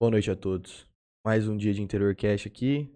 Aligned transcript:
Boa 0.00 0.10
noite 0.10 0.30
a 0.30 0.36
todos. 0.36 0.86
Mais 1.24 1.48
um 1.48 1.56
dia 1.56 1.72
de 1.72 1.82
Interior 1.82 2.14
Cash 2.14 2.46
aqui. 2.46 2.90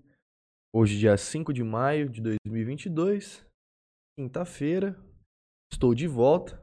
Hoje, 0.74 0.98
dia 0.98 1.16
5 1.16 1.52
de 1.52 1.64
maio 1.64 2.08
de 2.08 2.20
2022, 2.20 3.44
quinta-feira. 4.18 4.96
Estou 5.72 5.94
de 5.94 6.06
volta. 6.06 6.60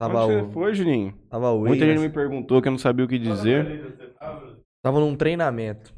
Tava 0.00 0.24
Onde 0.24 0.34
o, 0.34 0.46
você 0.46 0.52
foi, 0.52 0.74
Juninho? 0.74 1.12
tava 1.28 1.50
o 1.52 1.60
Muita 1.60 1.84
gente 1.84 2.00
me 2.00 2.08
perguntou 2.08 2.62
que 2.62 2.68
eu 2.68 2.72
não 2.72 2.78
sabia 2.78 3.04
o 3.04 3.08
que 3.08 3.18
dizer. 3.18 4.16
Tava 4.82 5.00
num 5.00 5.14
treinamento. 5.16 5.92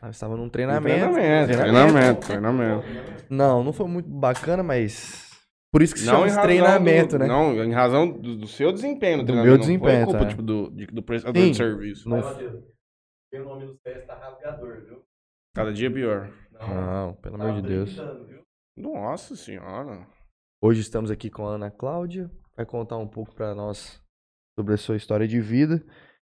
Ah, 0.00 0.10
Estava 0.10 0.36
num 0.36 0.48
treinamento. 0.48 1.12
Treinamento, 1.12 1.52
treinamento, 1.52 2.26
treinamento. 2.26 2.86
Não, 3.28 3.64
não 3.64 3.72
foi 3.72 3.86
muito 3.88 4.08
bacana, 4.08 4.62
mas. 4.62 5.24
Por 5.72 5.82
isso 5.82 5.92
que 5.94 6.00
se 6.00 6.06
Não 6.06 6.26
chama 6.28 6.42
treinamento, 6.42 7.16
do, 7.16 7.18
né? 7.18 7.26
Não, 7.26 7.52
em 7.64 7.72
razão 7.72 8.08
do, 8.10 8.36
do 8.36 8.46
seu 8.46 8.72
desempenho 8.72 9.18
no 9.18 9.22
Do 9.24 9.26
treinamento. 9.26 9.50
meu 9.50 9.58
não 9.58 9.64
foi 9.64 9.66
desempenho, 9.92 10.04
culpa, 10.06 10.18
tá. 10.20 10.26
tipo, 10.28 10.42
do, 10.42 10.70
de- 10.70 10.86
do 10.86 11.02
prestador 11.02 11.42
Sim. 11.42 11.50
de 11.50 11.56
serviço. 11.56 12.08
Não- 12.08 12.22
O 13.40 13.44
nome 13.44 13.66
do 13.66 13.74
teste 13.78 14.06
tá 14.06 14.14
rasgador, 14.14 14.80
viu? 14.82 15.04
Cada 15.54 15.72
dia 15.72 15.90
pior. 15.90 16.32
Não, 16.52 17.14
pelo 17.14 17.34
amor 17.34 17.54
de 17.54 17.62
Deus. 17.62 17.96
Nossa 18.76 19.36
senhora. 19.36 20.06
Hoje 20.62 20.80
estamos 20.80 21.10
aqui 21.10 21.28
com 21.28 21.46
a 21.46 21.54
Ana 21.54 21.70
Cláudia, 21.70 22.30
vai 22.56 22.64
contar 22.64 22.96
um 22.96 23.06
pouco 23.06 23.34
para 23.34 23.54
nós 23.54 24.02
sobre 24.58 24.74
a 24.74 24.78
sua 24.78 24.96
história 24.96 25.28
de 25.28 25.40
vida 25.40 25.84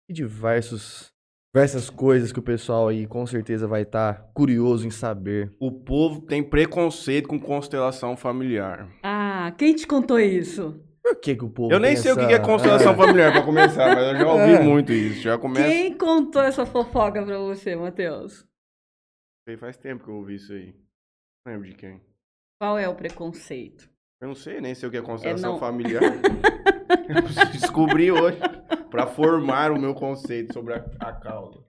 e 0.08 0.12
diversos, 0.12 1.12
diversas 1.52 1.90
coisas 1.90 2.32
que 2.32 2.38
o 2.38 2.42
pessoal 2.42 2.88
aí 2.88 3.06
com 3.06 3.26
certeza 3.26 3.66
vai 3.66 3.82
estar 3.82 4.30
curioso 4.32 4.86
em 4.86 4.90
saber. 4.90 5.54
O 5.60 5.72
povo 5.72 6.20
tem 6.20 6.42
preconceito 6.42 7.28
com 7.28 7.38
constelação 7.38 8.16
familiar. 8.16 8.88
Ah, 9.02 9.52
quem 9.58 9.74
te 9.74 9.86
contou 9.86 10.20
isso? 10.20 10.80
Por 11.02 11.16
que, 11.16 11.34
que 11.34 11.44
o 11.44 11.50
povo 11.50 11.72
Eu 11.72 11.80
nem 11.80 11.96
sei 11.96 12.12
o 12.12 12.16
que 12.16 12.32
é 12.32 12.38
constelação 12.38 12.92
É, 12.92 12.96
familiar 12.96 13.32
pra 13.32 13.42
começar, 13.42 13.94
mas 13.94 14.06
eu 14.08 14.16
já 14.16 14.26
ouvi 14.28 14.52
É. 14.52 14.60
muito 14.60 14.92
isso. 14.92 15.22
Já 15.22 15.36
começa. 15.36 15.68
Quem 15.68 15.96
contou 15.98 16.42
essa 16.42 16.64
fofoca 16.64 17.24
pra 17.24 17.38
você, 17.38 17.74
Matheus? 17.74 18.46
Faz 19.58 19.76
tempo 19.76 20.04
que 20.04 20.10
eu 20.10 20.14
ouvi 20.16 20.36
isso 20.36 20.52
aí. 20.52 20.72
Não 21.44 21.52
lembro 21.52 21.68
de 21.68 21.74
quem. 21.74 22.00
Qual 22.60 22.78
é 22.78 22.88
o 22.88 22.94
preconceito? 22.94 23.90
Eu 24.20 24.28
não 24.28 24.34
sei, 24.36 24.60
nem 24.60 24.72
sei 24.74 24.88
o 24.88 24.92
que 24.92 24.98
é 24.98 25.02
constelação 25.02 25.52
não. 25.52 25.58
familiar. 25.58 26.02
eu 27.08 27.22
preciso 27.22 27.52
descobrir 27.52 28.12
hoje 28.12 28.38
pra 28.90 29.06
formar 29.06 29.70
o 29.70 29.80
meu 29.80 29.94
conceito 29.94 30.52
sobre 30.52 30.74
a, 30.74 30.84
a 31.00 31.12
causa. 31.12 31.60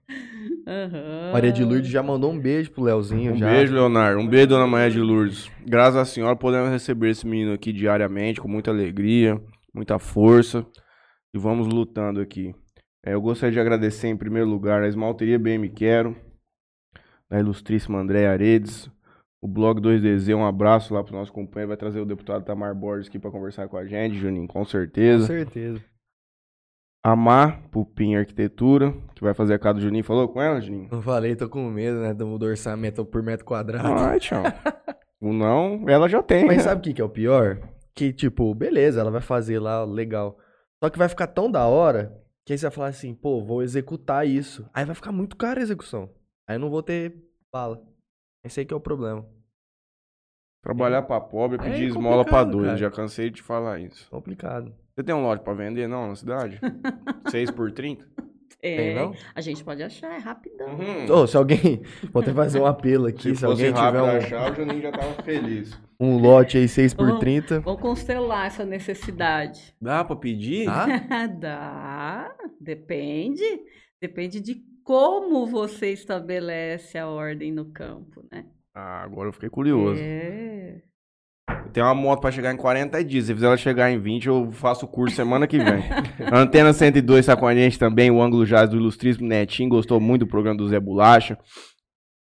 Aham. 0.66 1.32
Maria 1.32 1.52
de 1.52 1.64
Lourdes 1.64 1.90
já 1.90 2.02
mandou 2.02 2.32
um 2.32 2.38
beijo 2.38 2.70
pro 2.70 2.84
Leozinho. 2.84 3.32
Um 3.32 3.36
já. 3.36 3.50
beijo, 3.50 3.74
Leonardo. 3.74 4.20
Um 4.20 4.26
beijo, 4.26 4.48
Dona 4.48 4.66
Maria 4.66 4.90
de 4.90 5.00
Lourdes. 5.00 5.50
Graças 5.66 5.96
à 5.96 6.04
senhora, 6.04 6.36
podemos 6.36 6.70
receber 6.70 7.10
esse 7.10 7.26
menino 7.26 7.52
aqui 7.52 7.72
diariamente, 7.72 8.40
com 8.40 8.48
muita 8.48 8.70
alegria, 8.70 9.40
muita 9.72 9.98
força. 9.98 10.64
E 11.34 11.38
vamos 11.38 11.66
lutando 11.66 12.20
aqui. 12.20 12.54
É, 13.04 13.14
eu 13.14 13.20
gostaria 13.20 13.52
de 13.52 13.60
agradecer, 13.60 14.08
em 14.08 14.16
primeiro 14.16 14.48
lugar, 14.48 14.82
a 14.82 14.88
Esmalteria 14.88 15.38
Bem 15.38 15.58
Me 15.58 15.68
Quero, 15.68 16.16
da 17.28 17.38
ilustríssima 17.38 17.98
Andréa 17.98 18.30
Aredes, 18.30 18.88
o 19.42 19.48
blog 19.48 19.80
2DZ. 19.80 20.34
Um 20.34 20.46
abraço 20.46 20.94
lá 20.94 21.04
pro 21.04 21.14
nosso 21.14 21.32
companheiro. 21.32 21.68
Vai 21.68 21.76
trazer 21.76 22.00
o 22.00 22.06
deputado 22.06 22.44
Tamar 22.44 22.74
Borges 22.74 23.08
aqui 23.08 23.18
para 23.18 23.30
conversar 23.30 23.68
com 23.68 23.76
a 23.76 23.84
gente, 23.84 24.16
Juninho, 24.16 24.46
com 24.46 24.60
Com 24.60 24.64
certeza. 24.64 25.84
Amar 27.06 27.68
Pupim 27.68 28.14
Arquitetura, 28.14 28.94
que 29.14 29.22
vai 29.22 29.34
fazer 29.34 29.52
a 29.52 29.58
casa 29.58 29.74
do 29.74 29.82
Juninho. 29.82 30.02
Falou 30.02 30.26
com 30.26 30.40
ela, 30.40 30.58
Juninho? 30.58 30.88
Não 30.90 31.02
falei, 31.02 31.36
tô 31.36 31.50
com 31.50 31.68
medo, 31.68 32.00
né? 32.00 32.14
Do 32.14 32.38
do 32.38 32.46
orçamento 32.46 33.04
por 33.04 33.22
metro 33.22 33.44
quadrado. 33.44 33.86
Ai, 33.86 34.18
tchau. 34.18 34.42
O 35.20 35.30
não, 35.32 35.88
ela 35.88 36.08
já 36.08 36.22
tem. 36.22 36.46
Mas 36.46 36.58
né? 36.58 36.62
sabe 36.62 36.80
o 36.80 36.82
que, 36.84 36.94
que 36.94 37.02
é 37.02 37.04
o 37.04 37.08
pior? 37.10 37.58
Que, 37.94 38.10
tipo, 38.10 38.54
beleza, 38.54 39.00
ela 39.00 39.10
vai 39.10 39.20
fazer 39.20 39.58
lá, 39.58 39.84
legal. 39.84 40.38
Só 40.82 40.88
que 40.88 40.98
vai 40.98 41.08
ficar 41.08 41.26
tão 41.26 41.50
da 41.50 41.66
hora 41.66 42.10
que 42.46 42.52
aí 42.52 42.58
você 42.58 42.66
vai 42.66 42.74
falar 42.74 42.88
assim, 42.88 43.14
pô, 43.14 43.44
vou 43.44 43.62
executar 43.62 44.26
isso. 44.26 44.68
Aí 44.72 44.86
vai 44.86 44.94
ficar 44.94 45.12
muito 45.12 45.36
caro 45.36 45.60
a 45.60 45.62
execução. 45.62 46.10
Aí 46.48 46.56
eu 46.56 46.60
não 46.60 46.70
vou 46.70 46.82
ter 46.82 47.22
bala. 47.52 47.82
Esse 48.44 48.60
aí 48.60 48.66
que 48.66 48.72
é 48.72 48.76
o 48.76 48.80
problema. 48.80 49.26
Trabalhar 50.62 51.02
pra 51.02 51.20
pobre 51.20 51.58
é 51.58 51.62
Aí 51.62 51.68
é 51.68 51.72
pedir 51.72 51.88
esmola 51.88 52.24
pra 52.24 52.44
doido. 52.44 52.78
Já 52.78 52.90
cansei 52.90 53.28
de 53.28 53.42
falar 53.42 53.78
isso. 53.80 54.08
Complicado. 54.10 54.74
Você 54.94 55.02
tem 55.02 55.14
um 55.14 55.22
lote 55.22 55.42
pra 55.42 55.54
vender, 55.54 55.88
não, 55.88 56.08
na 56.08 56.14
cidade? 56.16 56.60
6 57.28 57.50
por 57.50 57.72
30? 57.72 58.06
É, 58.62 58.76
Tem, 58.76 58.94
não? 58.94 59.12
a 59.34 59.40
gente 59.42 59.62
pode 59.62 59.82
achar, 59.82 60.10
é 60.14 60.18
rapidão. 60.18 60.68
Uhum. 60.68 61.12
Ô, 61.22 61.26
se 61.26 61.36
alguém. 61.36 61.82
Vou 62.12 62.22
até 62.22 62.32
fazer 62.32 62.60
um 62.60 62.64
apelo 62.66 63.06
aqui. 63.06 63.30
Se, 63.34 63.36
Se, 63.36 63.44
alguém 63.44 63.72
tiver 63.74 64.16
achar, 64.16 64.50
o 64.52 64.54
Juninho 64.54 64.80
já 64.80 64.90
tava 64.92 65.22
feliz. 65.22 65.78
um, 66.00 66.14
um 66.14 66.18
lote 66.18 66.56
aí 66.56 66.66
6 66.66 66.94
por 66.94 67.06
Vamos- 67.06 67.20
30 67.20 67.60
Vamos 67.60 67.80
constelar 67.82 68.46
essa 68.46 68.64
necessidade. 68.64 69.74
Dá 69.78 70.02
pra 70.02 70.16
pedir? 70.16 70.64
Tá? 70.64 70.86
Dá, 71.26 72.34
depende. 72.58 73.42
Depende 74.00 74.40
de 74.40 74.62
como 74.82 75.46
você 75.46 75.90
estabelece 75.92 76.96
a 76.96 77.06
ordem 77.08 77.52
no 77.52 77.66
campo, 77.66 78.24
né? 78.32 78.46
Ah, 78.74 79.02
agora 79.02 79.28
eu 79.28 79.32
fiquei 79.32 79.50
curioso. 79.50 80.00
É. 80.02 80.80
Eu 81.48 81.70
tenho 81.72 81.86
uma 81.86 81.94
moto 81.94 82.20
pra 82.20 82.30
chegar 82.30 82.52
em 82.52 82.56
40 82.56 83.04
dias. 83.04 83.26
Se 83.26 83.34
fizer 83.34 83.46
ela 83.46 83.56
chegar 83.56 83.90
em 83.90 83.98
20, 83.98 84.26
eu 84.26 84.50
faço 84.52 84.86
o 84.86 84.88
curso 84.88 85.14
semana 85.16 85.46
que 85.46 85.58
vem. 85.58 85.82
Antena 86.32 86.72
102 86.72 87.26
tá 87.26 87.36
com 87.36 87.46
a 87.46 87.54
gente 87.54 87.78
também. 87.78 88.10
O 88.10 88.22
ângulo 88.22 88.46
jazz 88.46 88.70
do 88.70 88.76
Ilustríssimo 88.76 89.28
Netinho. 89.28 89.68
Gostou 89.68 90.00
muito 90.00 90.20
do 90.24 90.26
programa 90.30 90.56
do 90.56 90.68
Zé 90.68 90.80
Bolacha. 90.80 91.38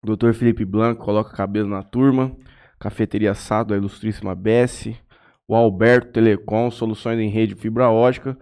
Doutor 0.04 0.32
Felipe 0.34 0.64
Blanco 0.64 1.04
coloca 1.04 1.34
cabelo 1.36 1.68
na 1.68 1.82
turma. 1.82 2.36
Cafeteria 2.78 3.34
Sado, 3.34 3.74
a 3.74 3.76
Ilustríssima 3.76 4.34
Bessie. 4.34 4.96
O 5.48 5.54
Alberto 5.56 6.12
Telecom, 6.12 6.70
soluções 6.70 7.18
em 7.18 7.28
rede 7.28 7.54
fibra 7.54 7.90
ótica. 7.90 8.38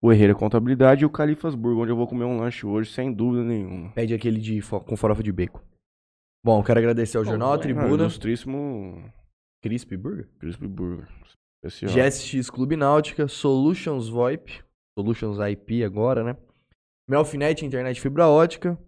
O 0.00 0.12
Herreira 0.12 0.34
Contabilidade 0.34 1.02
e 1.02 1.06
o 1.06 1.10
Califasburgo, 1.10 1.82
onde 1.82 1.90
eu 1.90 1.96
vou 1.96 2.06
comer 2.06 2.24
um 2.26 2.38
lanche 2.38 2.64
hoje, 2.66 2.92
sem 2.92 3.12
dúvida 3.12 3.42
nenhuma. 3.42 3.90
Pede 3.92 4.14
aquele 4.14 4.38
de 4.38 4.60
fo- 4.60 4.78
com 4.78 4.94
farofa 4.96 5.22
de 5.22 5.32
bacon. 5.32 5.58
Bom, 6.44 6.62
quero 6.62 6.78
agradecer 6.78 7.16
ao 7.16 7.24
Bom, 7.24 7.30
Jornal 7.30 7.48
A 7.48 7.52
bom. 7.54 7.58
Ah, 7.58 7.62
Tribuna, 7.62 8.02
Ilustríssimo 8.04 9.02
Crispy 9.66 9.96
Burger, 9.96 10.28
Crispy 10.38 10.68
Burger. 10.68 11.08
Especial. 11.64 11.92
GSX 11.92 12.50
Clube 12.50 12.76
Náutica, 12.76 13.26
Solutions 13.26 14.08
VoIP, 14.08 14.62
Solutions 14.96 15.38
IP 15.38 15.82
agora, 15.82 16.22
né? 16.22 16.36
Melfinet 17.08 17.64
Internet 17.64 18.00
Fibra 18.00 18.28
Ótica, 18.28 18.78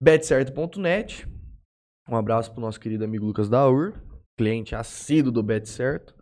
betcerto.net. 0.00 1.26
Um 2.08 2.14
abraço 2.16 2.52
pro 2.52 2.60
nosso 2.60 2.78
querido 2.78 3.04
amigo 3.04 3.26
Lucas 3.26 3.48
Daur, 3.48 3.94
cliente 4.38 4.76
assíduo 4.76 5.32
do 5.32 5.42
BetCerto. 5.42 6.14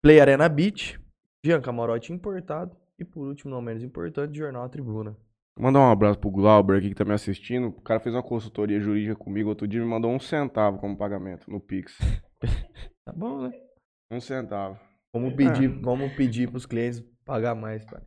Play 0.00 0.20
Arena 0.20 0.48
Beach, 0.48 1.00
Jean 1.44 1.60
Camarote 1.60 2.12
Importado 2.12 2.76
e 2.96 3.04
por 3.04 3.26
último, 3.26 3.50
não 3.50 3.60
menos 3.60 3.82
importante, 3.82 4.38
Jornal 4.38 4.62
A 4.62 4.68
Tribuna. 4.68 5.16
Mandar 5.58 5.80
um 5.80 5.90
abraço 5.90 6.20
pro 6.20 6.30
Glauber 6.30 6.78
aqui 6.78 6.90
que 6.90 6.94
tá 6.94 7.04
me 7.04 7.12
assistindo. 7.12 7.66
O 7.66 7.80
cara 7.80 7.98
fez 7.98 8.14
uma 8.14 8.22
consultoria 8.22 8.78
jurídica 8.78 9.16
comigo 9.16 9.48
outro 9.48 9.66
dia 9.66 9.80
e 9.80 9.82
me 9.82 9.90
mandou 9.90 10.12
um 10.12 10.20
centavo 10.20 10.78
como 10.78 10.96
pagamento 10.96 11.50
no 11.50 11.60
Pix. 11.60 11.98
Tá 13.08 13.12
bom, 13.16 13.48
né? 13.48 13.52
Um 14.12 14.20
centavo. 14.20 14.78
Vamos 15.14 15.32
pedir, 15.32 15.66
vamos 15.68 16.12
pedir 16.12 16.50
pros 16.50 16.66
clientes 16.66 17.02
pagar 17.24 17.54
mais, 17.54 17.82
pai. 17.86 18.02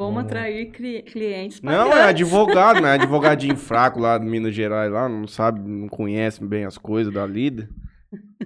Vamos 0.00 0.22
atrair 0.24 0.70
cli- 0.70 1.02
clientes 1.02 1.60
Não, 1.60 1.88
é 1.88 1.90
pagantes. 1.90 2.08
advogado, 2.08 2.80
né? 2.80 2.92
Advogadinho 2.92 3.56
fraco 3.58 4.00
lá 4.00 4.16
de 4.16 4.24
Minas 4.24 4.54
Gerais, 4.54 4.90
lá, 4.90 5.08
não 5.10 5.26
sabe, 5.26 5.60
não 5.60 5.88
conhece 5.88 6.42
bem 6.42 6.64
as 6.64 6.78
coisas 6.78 7.12
da 7.12 7.26
lida. 7.26 7.68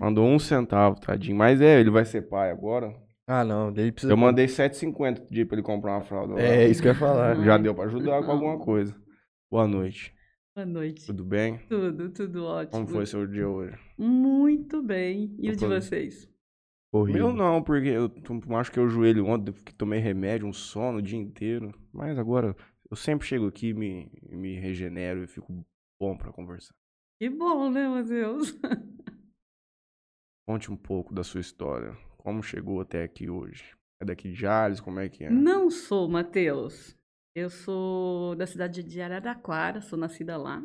Mandou 0.01 0.27
um 0.27 0.39
centavo, 0.41 0.99
tadinho. 0.99 1.37
Mas 1.37 1.61
é, 1.61 1.79
ele 1.79 1.91
vai 1.91 2.05
ser 2.05 2.23
pai 2.23 2.51
agora. 2.51 2.93
Ah, 3.29 3.45
não, 3.45 3.69
ele 3.69 3.93
precisa 3.93 4.13
Eu 4.13 4.17
mandei 4.17 4.47
7,50 4.47 5.29
dia 5.31 5.47
pra 5.47 5.55
ele 5.55 5.63
comprar 5.63 5.93
uma 5.93 6.03
fralda. 6.03 6.35
lá. 6.35 6.41
É, 6.41 6.67
isso 6.67 6.83
que 6.83 6.89
eu 6.89 6.93
ia 6.93 6.99
falar. 6.99 7.37
Já 7.45 7.57
deu 7.57 7.73
pra 7.73 7.85
ajudar 7.85 8.25
com 8.25 8.33
alguma 8.33 8.59
coisa. 8.59 8.97
Boa 9.49 9.69
noite. 9.69 10.13
Boa 10.57 10.67
noite. 10.67 11.07
Tudo 11.07 11.25
bem? 11.25 11.59
Tudo, 11.69 12.11
tudo 12.11 12.45
ótimo. 12.45 12.73
Como 12.73 12.89
foi 12.89 13.07
seu 13.07 13.27
dia 13.27 13.49
hoje? 13.49 13.79
Muito 14.03 14.83
bem. 14.83 15.35
E 15.39 15.51
o 15.51 15.57
de 15.57 15.67
vocês? 15.67 16.29
Horrível. 16.93 17.29
Meu 17.29 17.37
não, 17.37 17.63
porque 17.63 17.89
eu 17.89 18.09
tô- 18.09 18.35
machuquei 18.47 18.83
o 18.83 18.89
joelho 18.89 19.27
ontem, 19.27 19.53
que 19.53 19.75
tomei 19.75 19.99
remédio, 20.01 20.47
um 20.47 20.53
sono 20.53 20.99
o 20.99 21.03
dia 21.03 21.19
inteiro. 21.19 21.73
Mas 21.93 22.19
agora 22.19 22.55
eu 22.91 22.97
sempre 22.97 23.27
chego 23.27 23.47
aqui, 23.47 23.69
e 23.69 23.75
me, 23.75 24.11
me 24.29 24.59
regenero 24.59 25.23
e 25.25 25.27
fico 25.27 25.65
bom 26.01 26.17
pra 26.17 26.33
conversar. 26.33 26.75
Que 27.21 27.31
bom, 27.31 27.71
né, 27.71 27.89
Matheus? 27.89 28.53
Conte 30.47 30.71
um 30.73 30.77
pouco 30.77 31.15
da 31.15 31.23
sua 31.23 31.41
história. 31.41 31.97
Como 32.19 32.43
chegou 32.43 32.81
até 32.81 33.05
aqui 33.05 33.31
hoje? 33.31 33.65
É 34.01 34.05
daqui 34.05 34.29
de 34.29 34.35
Jales? 34.35 34.81
Como 34.81 34.99
é 34.99 35.09
que 35.09 35.25
é? 35.25 35.31
Não 35.31 35.71
sou, 35.71 36.09
Matheus. 36.09 36.99
Eu 37.35 37.49
sou 37.49 38.35
da 38.35 38.47
cidade 38.47 38.83
de 38.83 39.01
Araraquara, 39.01 39.81
sou 39.81 39.99
nascida 39.99 40.37
lá. 40.37 40.63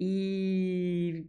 E 0.00 1.26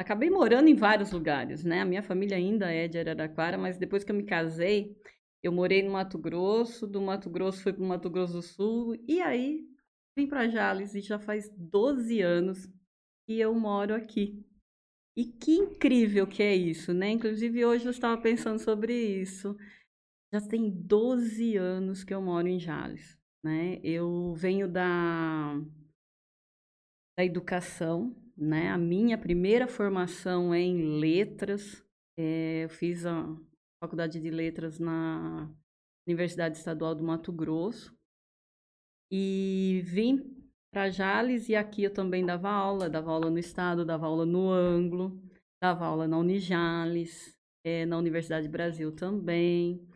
acabei 0.00 0.30
morando 0.30 0.68
em 0.68 0.74
vários 0.74 1.12
lugares, 1.12 1.62
né? 1.62 1.82
A 1.82 1.84
minha 1.84 2.02
família 2.02 2.36
ainda 2.36 2.72
é 2.72 2.88
de 2.88 2.98
Araraquara, 2.98 3.58
mas 3.58 3.76
depois 3.76 4.02
que 4.02 4.10
eu 4.10 4.16
me 4.16 4.24
casei, 4.24 4.96
eu 5.42 5.52
morei 5.52 5.82
no 5.82 5.92
Mato 5.92 6.18
Grosso, 6.18 6.86
do 6.86 7.02
Mato 7.02 7.28
Grosso 7.28 7.62
fui 7.62 7.72
para 7.74 7.84
o 7.84 7.86
Mato 7.86 8.08
Grosso 8.08 8.32
do 8.32 8.42
Sul, 8.42 8.96
e 9.06 9.20
aí 9.20 9.68
vim 10.16 10.26
para 10.26 10.48
Jales 10.48 10.94
e 10.94 11.02
já 11.02 11.18
faz 11.18 11.50
12 11.54 12.22
anos 12.22 12.66
que 13.26 13.38
eu 13.38 13.54
moro 13.54 13.94
aqui. 13.94 14.42
E 15.14 15.26
que 15.26 15.52
incrível 15.52 16.26
que 16.26 16.42
é 16.42 16.56
isso, 16.56 16.94
né? 16.94 17.10
Inclusive 17.10 17.64
hoje 17.66 17.84
eu 17.84 17.90
estava 17.90 18.20
pensando 18.20 18.58
sobre 18.58 18.94
isso. 18.94 19.54
Já 20.32 20.40
tem 20.40 20.70
12 20.70 21.56
anos 21.56 22.04
que 22.04 22.14
eu 22.14 22.22
moro 22.22 22.48
em 22.48 22.58
Jales, 22.58 23.18
né? 23.44 23.78
Eu 23.84 24.32
venho 24.34 24.66
da 24.66 25.60
da 27.18 27.24
educação, 27.24 28.16
né? 28.40 28.70
A 28.70 28.78
minha 28.78 29.18
primeira 29.18 29.68
formação 29.68 30.54
é 30.54 30.60
em 30.60 30.98
letras. 30.98 31.84
É, 32.18 32.64
eu 32.64 32.70
fiz 32.70 33.04
a 33.04 33.36
faculdade 33.78 34.18
de 34.18 34.30
letras 34.30 34.78
na 34.78 35.54
Universidade 36.08 36.56
Estadual 36.56 36.94
do 36.94 37.04
Mato 37.04 37.30
Grosso. 37.30 37.94
E 39.12 39.82
vim 39.84 40.40
para 40.72 40.88
Jales 40.88 41.48
e 41.48 41.54
aqui 41.54 41.82
eu 41.82 41.92
também 41.92 42.24
dava 42.24 42.48
aula, 42.48 42.88
dava 42.88 43.10
aula 43.10 43.28
no 43.28 43.38
estado, 43.38 43.84
dava 43.84 44.06
aula 44.06 44.24
no 44.24 44.50
Anglo, 44.50 45.20
dava 45.60 45.84
aula 45.84 46.08
na 46.08 46.16
Unijales, 46.16 47.36
é, 47.64 47.84
na 47.84 47.98
Universidade 47.98 48.48
Brasil 48.48 48.90
também. 48.92 49.86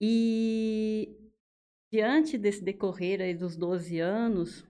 E 0.00 1.14
diante 1.92 2.38
desse 2.38 2.62
decorrer 2.62 3.20
aí 3.20 3.34
dos 3.34 3.56
12 3.56 3.98
anos, 3.98 4.64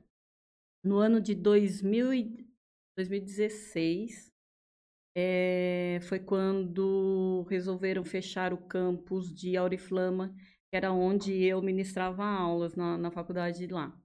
no 0.82 0.96
ano 0.96 1.20
de 1.20 1.34
2000 1.34 2.14
e 2.14 2.45
2016, 2.96 4.32
é, 5.16 6.00
foi 6.02 6.18
quando 6.18 7.46
resolveram 7.48 8.04
fechar 8.04 8.52
o 8.52 8.58
campus 8.58 9.34
de 9.34 9.56
Auriflama, 9.56 10.34
que 10.70 10.76
era 10.76 10.92
onde 10.92 11.32
eu 11.44 11.62
ministrava 11.62 12.24
aulas 12.24 12.74
na, 12.74 12.98
na 12.98 13.10
faculdade 13.10 13.66
lá. 13.66 13.96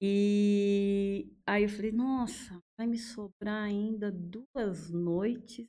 E 0.00 1.32
aí 1.46 1.62
eu 1.62 1.68
falei, 1.68 1.92
nossa, 1.92 2.60
vai 2.76 2.86
me 2.86 2.98
sobrar 2.98 3.64
ainda 3.64 4.12
duas 4.12 4.90
noites 4.90 5.66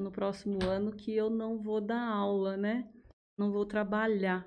no 0.00 0.10
próximo 0.10 0.58
ano 0.64 0.92
que 0.92 1.12
eu 1.14 1.30
não 1.30 1.62
vou 1.62 1.80
dar 1.80 2.02
aula, 2.02 2.56
né? 2.56 2.92
Não 3.38 3.52
vou 3.52 3.64
trabalhar. 3.64 4.44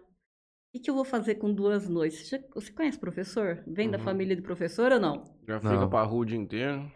O 0.73 0.79
que, 0.79 0.89
eu 0.89 0.95
vou 0.95 1.03
fazer 1.03 1.35
com 1.35 1.53
duas 1.53 1.87
noites? 1.89 2.27
Você, 2.29 2.43
você 2.53 2.71
conhece 2.71 2.97
professor? 2.97 3.61
Vem 3.67 3.89
da 3.89 3.97
Uhum. 3.97 4.03
família 4.03 4.35
de 4.35 4.41
professor 4.41 4.91
ou 4.91 4.99
não? 4.99 5.25
Já 5.47 5.59
Não. 5.59 5.71
fica 5.73 5.87
pra 5.87 6.03
rua 6.03 6.21
o 6.21 6.25
dia 6.25 6.37
inteiro. 6.37 6.89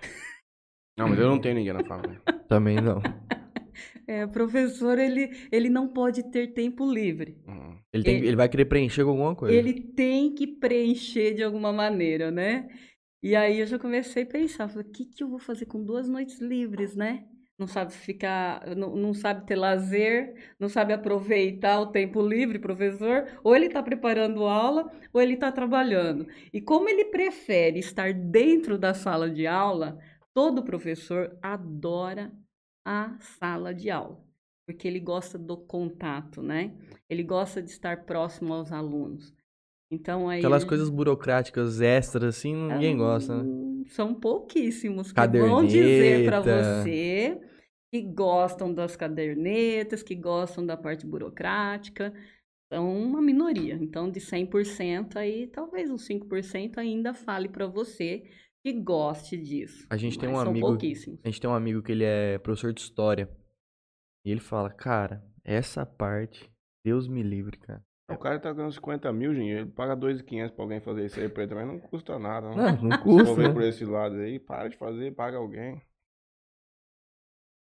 Não, 0.97 1.09
mas 1.09 1.19
eu 1.19 1.27
não 1.27 1.39
tenho 1.41 1.55
ninguém 1.55 1.73
na 1.73 1.83
família. 1.83 2.21
Também 2.47 2.77
não. 2.81 3.01
É, 4.07 4.25
professor, 4.27 4.99
ele, 4.99 5.31
ele 5.51 5.67
não 5.67 5.87
pode 5.87 6.29
ter 6.29 6.53
tempo 6.53 6.89
livre. 6.89 7.39
Hum. 7.47 7.75
Ele, 7.91 8.03
tem, 8.03 8.17
Ele- 8.17 8.27
ele 8.27 8.35
vai 8.35 8.47
querer 8.47 8.65
preencher 8.65 9.03
com 9.03 9.09
alguma 9.09 9.35
coisa. 9.35 9.53
Ele 9.57 9.73
tem 9.73 10.33
que 10.35 10.45
preencher 10.45 11.33
de 11.33 11.43
alguma 11.43 11.73
maneira, 11.73 12.29
né? 12.29 12.69
E 13.23 13.35
aí 13.35 13.59
eu 13.59 13.65
já 13.65 13.79
comecei 13.79 14.21
a 14.21 14.25
pensar, 14.27 14.69
falei, 14.69 14.87
o 14.87 14.91
que, 14.91 15.05
que 15.05 15.23
eu 15.23 15.27
vou 15.27 15.39
fazer 15.39 15.65
com 15.65 15.83
duas 15.83 16.07
noites 16.07 16.39
livres, 16.39 16.95
né? 16.95 17.25
Não 17.57 17.67
sabe 17.67 17.93
ficar, 17.93 18.75
não, 18.75 18.95
não 18.95 19.13
sabe 19.13 19.45
ter 19.45 19.55
lazer, 19.55 20.35
não 20.59 20.67
sabe 20.67 20.91
aproveitar 20.91 21.79
o 21.79 21.87
tempo 21.87 22.21
livre, 22.21 22.59
professor. 22.59 23.27
Ou 23.43 23.55
ele 23.55 23.67
está 23.67 23.81
preparando 23.81 24.43
aula, 24.43 24.91
ou 25.13 25.21
ele 25.21 25.35
está 25.35 25.51
trabalhando. 25.51 26.27
E 26.51 26.59
como 26.59 26.89
ele 26.89 27.05
prefere 27.05 27.79
estar 27.79 28.13
dentro 28.13 28.77
da 28.77 28.93
sala 28.93 29.29
de 29.29 29.47
aula, 29.47 29.97
todo 30.33 30.65
professor 30.65 31.37
adora 31.41 32.29
a 32.85 33.17
sala 33.19 33.73
de 33.73 33.89
aula, 33.89 34.21
porque 34.67 34.85
ele 34.87 34.99
gosta 34.99 35.37
do 35.37 35.55
contato, 35.57 36.43
né? 36.43 36.73
Ele 37.09 37.23
gosta 37.23 37.61
de 37.63 37.71
estar 37.71 38.05
próximo 38.05 38.53
aos 38.53 38.71
alunos. 38.71 39.33
Então 39.89 40.27
aí 40.27 40.39
Aquelas 40.39 40.65
coisas 40.65 40.89
burocráticas 40.89 41.79
extras, 41.79 42.35
assim, 42.35 42.53
ninguém 42.53 42.97
gosta, 42.97 43.41
né? 43.41 43.64
São 43.87 44.13
pouquíssimos 44.13 45.11
que 45.11 45.19
vão 45.27 45.65
dizer 45.65 46.25
para 46.25 46.41
você 46.41 47.39
que 47.93 48.01
gostam 48.01 48.73
das 48.73 48.95
cadernetas, 48.95 50.01
que 50.03 50.15
gostam 50.15 50.65
da 50.65 50.75
parte 50.77 51.05
burocrática. 51.05 52.13
São 52.71 52.91
uma 52.97 53.21
minoria. 53.21 53.75
Então, 53.75 54.09
de 54.09 54.19
100%, 54.19 55.17
aí 55.17 55.47
talvez 55.47 55.89
uns 55.89 56.07
5% 56.07 56.77
ainda 56.79 57.13
fale 57.13 57.47
para 57.47 57.67
você 57.67 58.23
que 58.63 58.73
goste 58.73 59.37
disso. 59.37 59.85
A 59.89 59.97
gente 59.97 60.17
tem 60.17 60.27
um 60.27 60.33
são 60.35 60.49
amigo- 60.49 60.67
pouquíssimos. 60.67 61.19
A 61.23 61.27
gente 61.29 61.39
tem 61.39 61.49
um 61.49 61.53
amigo 61.53 61.83
que 61.83 61.91
ele 61.91 62.03
é 62.03 62.39
professor 62.39 62.73
de 62.73 62.81
história. 62.81 63.29
E 64.25 64.31
ele 64.31 64.39
fala, 64.39 64.71
cara, 64.71 65.23
essa 65.43 65.85
parte, 65.85 66.51
Deus 66.83 67.07
me 67.07 67.21
livre, 67.21 67.57
cara. 67.59 67.83
O 68.07 68.17
cara 68.17 68.39
tá 68.39 68.53
ganhando 68.53 68.71
50 68.73 69.11
mil, 69.11 69.33
gente. 69.33 69.49
Ele 69.49 69.71
paga 69.71 69.95
2.500 69.95 70.51
pra 70.53 70.63
alguém 70.63 70.79
fazer 70.79 71.05
isso 71.05 71.19
aí 71.19 71.27
pra 71.27 71.43
ele 71.43 71.49
também. 71.49 71.65
Não 71.65 71.79
custa 71.79 72.19
nada. 72.19 72.49
Não. 72.49 72.55
Não, 72.55 72.81
não 72.83 72.91
Se 72.91 72.97
for 73.25 73.33
custa, 73.33 73.35
ver 73.35 73.47
né? 73.47 73.53
por 73.53 73.63
esse 73.63 73.85
lado 73.85 74.15
aí, 74.17 74.39
para 74.39 74.67
de 74.69 74.77
fazer, 74.77 75.15
paga 75.15 75.37
alguém. 75.37 75.81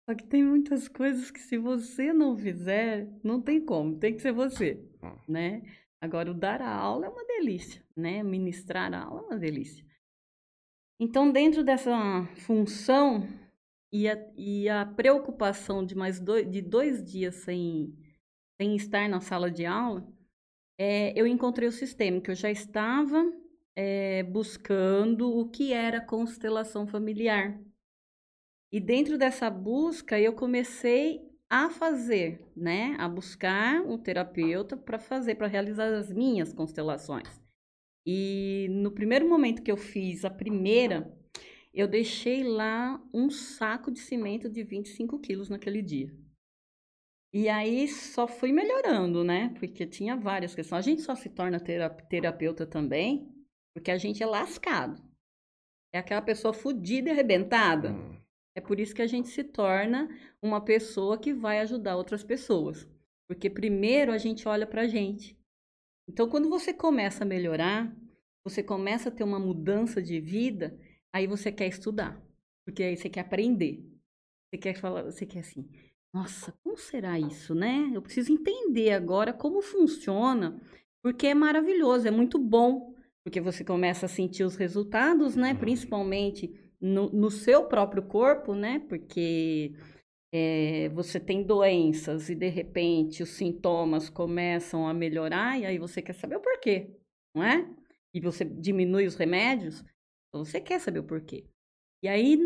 Só 0.10 0.16
que 0.16 0.28
tem 0.28 0.44
muitas 0.44 0.88
coisas 0.88 1.32
que 1.32 1.40
se 1.40 1.58
você 1.58 2.14
não 2.14 2.38
fizer, 2.38 3.08
não 3.24 3.42
tem 3.42 3.64
como, 3.64 3.98
tem 3.98 4.14
que 4.14 4.22
ser 4.22 4.32
você, 4.32 4.76
Hum. 5.02 5.18
né? 5.28 5.64
Agora, 6.00 6.30
o 6.30 6.34
dar 6.34 6.62
a 6.62 6.70
aula 6.76 7.08
é 7.08 7.10
uma 7.10 7.26
delícia, 7.26 7.84
né? 7.96 8.22
Ministrar 8.22 8.94
a 8.94 9.04
aula 9.04 9.22
é 9.22 9.26
uma 9.26 9.38
delícia. 9.40 9.84
Então, 11.00 11.32
dentro 11.32 11.64
dessa 11.64 12.24
função 12.46 13.28
e 13.92 14.08
a, 14.08 14.16
e 14.38 14.70
a 14.70 14.86
preocupação 14.86 15.84
de 15.84 15.96
mais 15.96 16.20
dois, 16.20 16.50
de 16.50 16.62
dois 16.62 17.04
dias 17.04 17.36
sem, 17.36 17.92
sem 18.62 18.76
estar 18.76 19.10
na 19.10 19.20
sala 19.20 19.50
de 19.50 19.66
aula, 19.66 20.08
é, 20.78 21.14
eu 21.20 21.26
encontrei 21.26 21.68
o 21.68 21.72
sistema 21.72 22.20
que 22.20 22.32
eu 22.32 22.36
já 22.36 22.52
estava 22.52 23.24
é, 23.76 24.24
buscando 24.24 25.30
o 25.30 25.50
que 25.50 25.74
era 25.74 26.02
constelação 26.02 26.88
familiar. 26.88 27.60
E 28.72 28.80
dentro 28.80 29.18
dessa 29.18 29.50
busca, 29.50 30.20
eu 30.20 30.34
comecei 30.34 31.22
a 31.50 31.70
fazer, 31.70 32.42
né? 32.56 32.96
A 33.00 33.08
buscar 33.08 33.82
um 33.82 33.98
terapeuta 33.98 34.76
para 34.76 35.00
fazer, 35.00 35.36
para 35.36 35.48
realizar 35.48 35.94
as 35.94 36.12
minhas 36.12 36.52
constelações. 36.54 37.30
E 38.06 38.68
no 38.70 38.92
primeiro 38.92 39.28
momento 39.28 39.62
que 39.62 39.72
eu 39.72 39.78
fiz 39.78 40.26
a 40.26 40.30
primeira, 40.30 41.12
eu 41.74 41.88
deixei 41.88 42.44
lá 42.44 43.02
um 43.14 43.30
saco 43.30 43.92
de 43.92 44.00
cimento 44.00 44.50
de 44.50 44.64
25 44.64 45.20
quilos 45.20 45.50
naquele 45.50 45.82
dia. 45.82 46.14
E 47.36 47.50
aí 47.50 47.86
só 47.90 48.30
fui 48.30 48.54
melhorando, 48.54 49.22
né? 49.22 49.54
Porque 49.60 49.86
tinha 49.86 50.16
várias 50.16 50.56
questões. 50.56 50.80
A 50.80 50.90
gente 50.90 51.02
só 51.02 51.14
se 51.16 51.28
torna 51.28 51.60
tera- 51.60 51.90
terapeuta 51.90 52.66
também 52.66 53.30
porque 53.74 53.92
a 53.92 53.98
gente 53.98 54.24
é 54.24 54.26
lascado. 54.26 55.04
É 55.94 56.00
aquela 56.00 56.22
pessoa 56.22 56.54
fodida 56.54 57.10
e 57.10 57.12
arrebentada. 57.12 57.92
Hum. 57.92 58.16
É 58.56 58.62
por 58.62 58.80
isso 58.80 58.96
que 58.96 59.02
a 59.02 59.08
gente 59.08 59.28
se 59.28 59.44
torna 59.44 60.08
uma 60.42 60.64
pessoa 60.64 61.18
que 61.18 61.34
vai 61.34 61.60
ajudar 61.60 61.98
outras 61.98 62.24
pessoas. 62.24 62.88
Porque 63.28 63.50
primeiro 63.50 64.14
a 64.14 64.18
gente 64.18 64.48
olha 64.48 64.66
pra 64.66 64.88
gente. 64.88 65.38
Então, 66.08 66.30
quando 66.30 66.48
você 66.48 66.74
começa 66.74 67.26
a 67.26 67.28
melhorar, 67.28 67.94
você 68.46 68.64
começa 68.64 69.10
a 69.10 69.12
ter 69.12 69.26
uma 69.26 69.40
mudança 69.40 70.02
de 70.02 70.22
vida, 70.22 70.80
aí 71.14 71.28
você 71.28 71.52
quer 71.52 71.68
estudar. 71.68 72.18
Porque 72.66 72.82
aí 72.82 72.96
você 72.96 73.10
quer 73.10 73.22
aprender. 73.22 73.84
Você 74.48 74.58
quer 74.58 74.76
falar, 74.76 75.04
você 75.04 75.26
quer 75.26 75.40
assim, 75.40 75.70
nossa, 76.16 76.54
como 76.64 76.78
será 76.78 77.20
isso, 77.20 77.54
né? 77.54 77.92
Eu 77.94 78.02
preciso 78.02 78.32
entender 78.32 78.92
agora 78.92 79.34
como 79.34 79.62
funciona, 79.62 80.58
porque 81.04 81.28
é 81.28 81.34
maravilhoso, 81.34 82.08
é 82.08 82.12
muito 82.12 82.40
bom. 82.40 82.96
Porque 83.22 83.42
você 83.42 83.66
começa 83.66 84.06
a 84.06 84.10
sentir 84.10 84.46
os 84.46 84.56
resultados, 84.56 85.36
né? 85.36 85.54
Principalmente 85.54 86.58
no, 86.80 87.10
no 87.10 87.30
seu 87.30 87.66
próprio 87.66 88.02
corpo, 88.02 88.56
né? 88.56 88.80
Porque 88.88 89.76
é, 90.34 90.88
você 90.94 91.20
tem 91.20 91.44
doenças 91.44 92.30
e 92.30 92.36
de 92.36 92.48
repente 92.48 93.22
os 93.22 93.32
sintomas 93.32 94.10
começam 94.10 94.88
a 94.88 94.94
melhorar 94.94 95.60
e 95.60 95.66
aí 95.66 95.78
você 95.78 96.02
quer 96.02 96.14
saber 96.14 96.38
o 96.38 96.42
porquê, 96.42 96.96
não 97.36 97.44
é? 97.44 97.70
E 98.14 98.22
você 98.22 98.46
diminui 98.46 99.06
os 99.06 99.16
remédios, 99.16 99.84
então 100.30 100.46
você 100.46 100.62
quer 100.62 100.80
saber 100.80 101.00
o 101.00 101.04
porquê. 101.04 101.46
E 102.02 102.08
aí, 102.08 102.40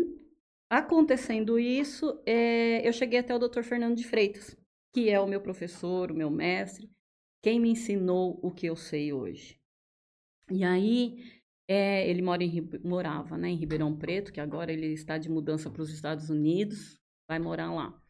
acontecendo 0.70 1.58
isso, 1.58 2.22
é, 2.24 2.86
eu 2.86 2.92
cheguei 2.92 3.18
até 3.18 3.34
o 3.34 3.38
Dr. 3.38 3.62
Fernando 3.62 3.96
de 3.96 4.06
Freitas, 4.06 4.56
que 4.94 5.10
é 5.10 5.20
o 5.20 5.26
meu 5.26 5.40
professor, 5.40 6.12
o 6.12 6.14
meu 6.14 6.30
mestre, 6.30 6.88
quem 7.42 7.58
me 7.58 7.70
ensinou 7.70 8.38
o 8.40 8.52
que 8.52 8.66
eu 8.66 8.76
sei 8.76 9.12
hoje. 9.12 9.58
E 10.48 10.62
aí, 10.62 11.24
é, 11.68 12.08
ele 12.08 12.22
mora 12.22 12.44
em, 12.44 12.68
morava 12.84 13.36
né, 13.36 13.48
em 13.48 13.56
Ribeirão 13.56 13.96
Preto, 13.96 14.32
que 14.32 14.40
agora 14.40 14.72
ele 14.72 14.86
está 14.92 15.18
de 15.18 15.28
mudança 15.28 15.68
para 15.70 15.82
os 15.82 15.90
Estados 15.90 16.30
Unidos, 16.30 16.98
vai 17.28 17.38
morar 17.38 17.72
lá. 17.72 18.00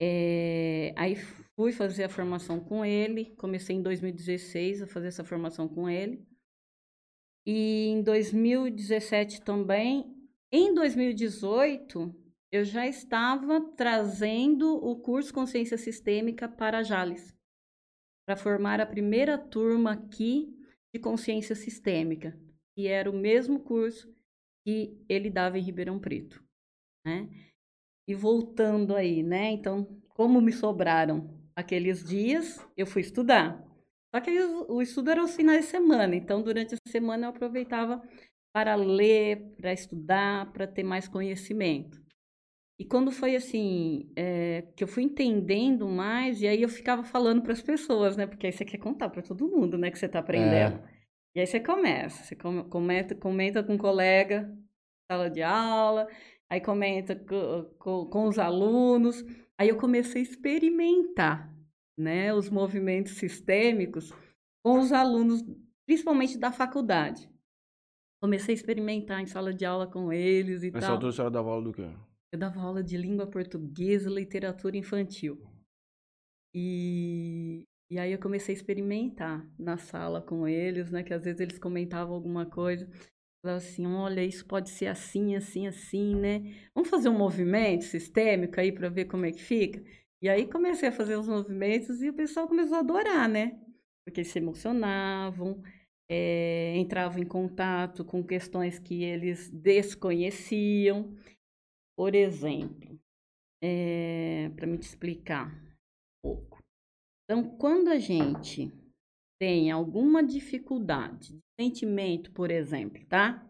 É, 0.00 0.92
aí 0.96 1.14
fui 1.54 1.70
fazer 1.70 2.04
a 2.04 2.08
formação 2.08 2.58
com 2.58 2.84
ele, 2.84 3.36
comecei 3.36 3.76
em 3.76 3.82
2016 3.82 4.82
a 4.82 4.86
fazer 4.88 5.08
essa 5.08 5.22
formação 5.22 5.68
com 5.68 5.88
ele. 5.88 6.26
E 7.46 7.88
em 7.88 8.02
2017 8.02 9.42
também. 9.42 10.21
Em 10.54 10.74
2018, 10.74 12.14
eu 12.52 12.62
já 12.62 12.86
estava 12.86 13.58
trazendo 13.74 14.74
o 14.84 15.00
curso 15.00 15.32
Consciência 15.32 15.78
Sistêmica 15.78 16.46
para 16.46 16.82
Jales, 16.82 17.34
para 18.26 18.36
formar 18.36 18.78
a 18.78 18.84
primeira 18.84 19.38
turma 19.38 19.92
aqui 19.92 20.54
de 20.94 21.00
Consciência 21.00 21.54
Sistêmica, 21.54 22.38
que 22.76 22.86
era 22.86 23.10
o 23.10 23.16
mesmo 23.16 23.60
curso 23.60 24.14
que 24.62 25.02
ele 25.08 25.30
dava 25.30 25.58
em 25.58 25.62
Ribeirão 25.62 25.98
Preto, 25.98 26.44
né? 27.02 27.30
E 28.06 28.14
voltando 28.14 28.94
aí, 28.94 29.22
né? 29.22 29.52
Então, 29.52 30.02
como 30.10 30.38
me 30.38 30.52
sobraram 30.52 31.34
aqueles 31.56 32.04
dias, 32.04 32.58
eu 32.76 32.86
fui 32.86 33.00
estudar. 33.00 33.66
Só 34.14 34.20
que 34.20 34.38
o 34.38 34.82
estudo 34.82 35.12
era 35.12 35.24
os 35.24 35.34
finais 35.34 35.64
de 35.64 35.70
semana, 35.70 36.14
então 36.14 36.42
durante 36.42 36.74
a 36.74 36.90
semana 36.90 37.24
eu 37.24 37.30
aproveitava 37.30 38.06
para 38.52 38.74
ler, 38.74 39.54
para 39.56 39.72
estudar, 39.72 40.52
para 40.52 40.66
ter 40.66 40.82
mais 40.82 41.08
conhecimento. 41.08 42.02
E 42.78 42.84
quando 42.84 43.12
foi 43.12 43.36
assim, 43.36 44.10
é, 44.16 44.62
que 44.76 44.82
eu 44.82 44.88
fui 44.88 45.04
entendendo 45.04 45.88
mais, 45.88 46.42
e 46.42 46.48
aí 46.48 46.62
eu 46.62 46.68
ficava 46.68 47.04
falando 47.04 47.42
para 47.42 47.52
as 47.52 47.62
pessoas, 47.62 48.16
né? 48.16 48.26
Porque 48.26 48.46
aí 48.46 48.52
você 48.52 48.64
quer 48.64 48.78
contar 48.78 49.08
para 49.08 49.22
todo 49.22 49.48
mundo, 49.48 49.78
né? 49.78 49.90
Que 49.90 49.98
você 49.98 50.06
está 50.06 50.18
aprendendo. 50.18 50.78
É. 50.84 50.92
E 51.36 51.40
aí 51.40 51.46
você 51.46 51.60
começa, 51.60 52.24
você 52.24 52.34
com- 52.34 52.64
comenta, 52.64 53.14
comenta 53.14 53.62
com 53.62 53.74
um 53.74 53.78
colega, 53.78 54.52
sala 55.10 55.30
de 55.30 55.42
aula, 55.42 56.08
aí 56.50 56.60
comenta 56.60 57.14
co- 57.16 57.64
co- 57.78 58.06
com, 58.06 58.26
os 58.26 58.38
alunos. 58.38 59.24
Aí 59.56 59.68
eu 59.68 59.76
comecei 59.78 60.20
a 60.20 60.24
experimentar, 60.24 61.54
né? 61.96 62.34
Os 62.34 62.50
movimentos 62.50 63.12
sistêmicos 63.14 64.12
com 64.62 64.80
os 64.80 64.92
alunos, 64.92 65.42
principalmente 65.86 66.36
da 66.36 66.50
faculdade. 66.52 67.31
Comecei 68.22 68.54
a 68.54 68.56
experimentar 68.56 69.20
em 69.20 69.26
sala 69.26 69.52
de 69.52 69.64
aula 69.64 69.84
com 69.84 70.12
eles 70.12 70.62
e 70.62 70.70
Nessa 70.70 70.86
tal. 70.86 70.94
altura 70.94 71.10
a 71.10 71.12
senhora 71.12 71.30
dava 71.32 71.50
aula 71.50 71.64
do 71.64 71.72
quê? 71.72 71.88
Eu 72.32 72.38
dava 72.38 72.60
aula 72.60 72.80
de 72.80 72.96
língua 72.96 73.26
portuguesa 73.26 74.08
e 74.08 74.14
literatura 74.14 74.76
infantil. 74.76 75.42
E, 76.54 77.64
e 77.90 77.98
aí 77.98 78.12
eu 78.12 78.20
comecei 78.20 78.54
a 78.54 78.56
experimentar 78.56 79.44
na 79.58 79.76
sala 79.76 80.22
com 80.22 80.46
eles, 80.46 80.88
né? 80.92 81.02
Que 81.02 81.12
às 81.12 81.24
vezes 81.24 81.40
eles 81.40 81.58
comentavam 81.58 82.14
alguma 82.14 82.46
coisa. 82.46 82.88
Falava 83.44 83.58
assim, 83.58 83.84
olha, 83.86 84.24
isso 84.24 84.46
pode 84.46 84.70
ser 84.70 84.86
assim, 84.86 85.34
assim, 85.34 85.66
assim, 85.66 86.14
né? 86.14 86.68
Vamos 86.72 86.88
fazer 86.88 87.08
um 87.08 87.18
movimento 87.18 87.82
sistêmico 87.82 88.60
aí 88.60 88.70
para 88.70 88.88
ver 88.88 89.06
como 89.06 89.26
é 89.26 89.32
que 89.32 89.42
fica? 89.42 89.82
E 90.22 90.28
aí 90.28 90.46
comecei 90.46 90.90
a 90.90 90.92
fazer 90.92 91.16
os 91.16 91.26
movimentos 91.26 92.00
e 92.00 92.08
o 92.08 92.14
pessoal 92.14 92.46
começou 92.46 92.76
a 92.76 92.80
adorar, 92.80 93.28
né? 93.28 93.58
Porque 94.04 94.20
eles 94.20 94.30
se 94.30 94.38
emocionavam, 94.38 95.60
eh, 96.14 96.76
entravam 96.76 97.22
em 97.22 97.26
contato 97.26 98.04
com 98.04 98.22
questões 98.22 98.78
que 98.78 99.02
eles 99.02 99.48
desconheciam. 99.48 101.16
Por 101.96 102.14
exemplo, 102.14 103.00
para 104.56 104.66
me 104.66 104.76
te 104.76 104.82
explicar 104.82 105.50
um 106.22 106.34
pouco. 106.34 106.62
Então, 107.24 107.56
quando 107.56 107.88
a 107.88 107.98
gente 107.98 108.70
tem 109.40 109.70
alguma 109.70 110.22
dificuldade 110.22 111.32
de 111.32 111.40
sentimento, 111.58 112.30
por 112.32 112.50
exemplo, 112.50 113.02
tá? 113.06 113.48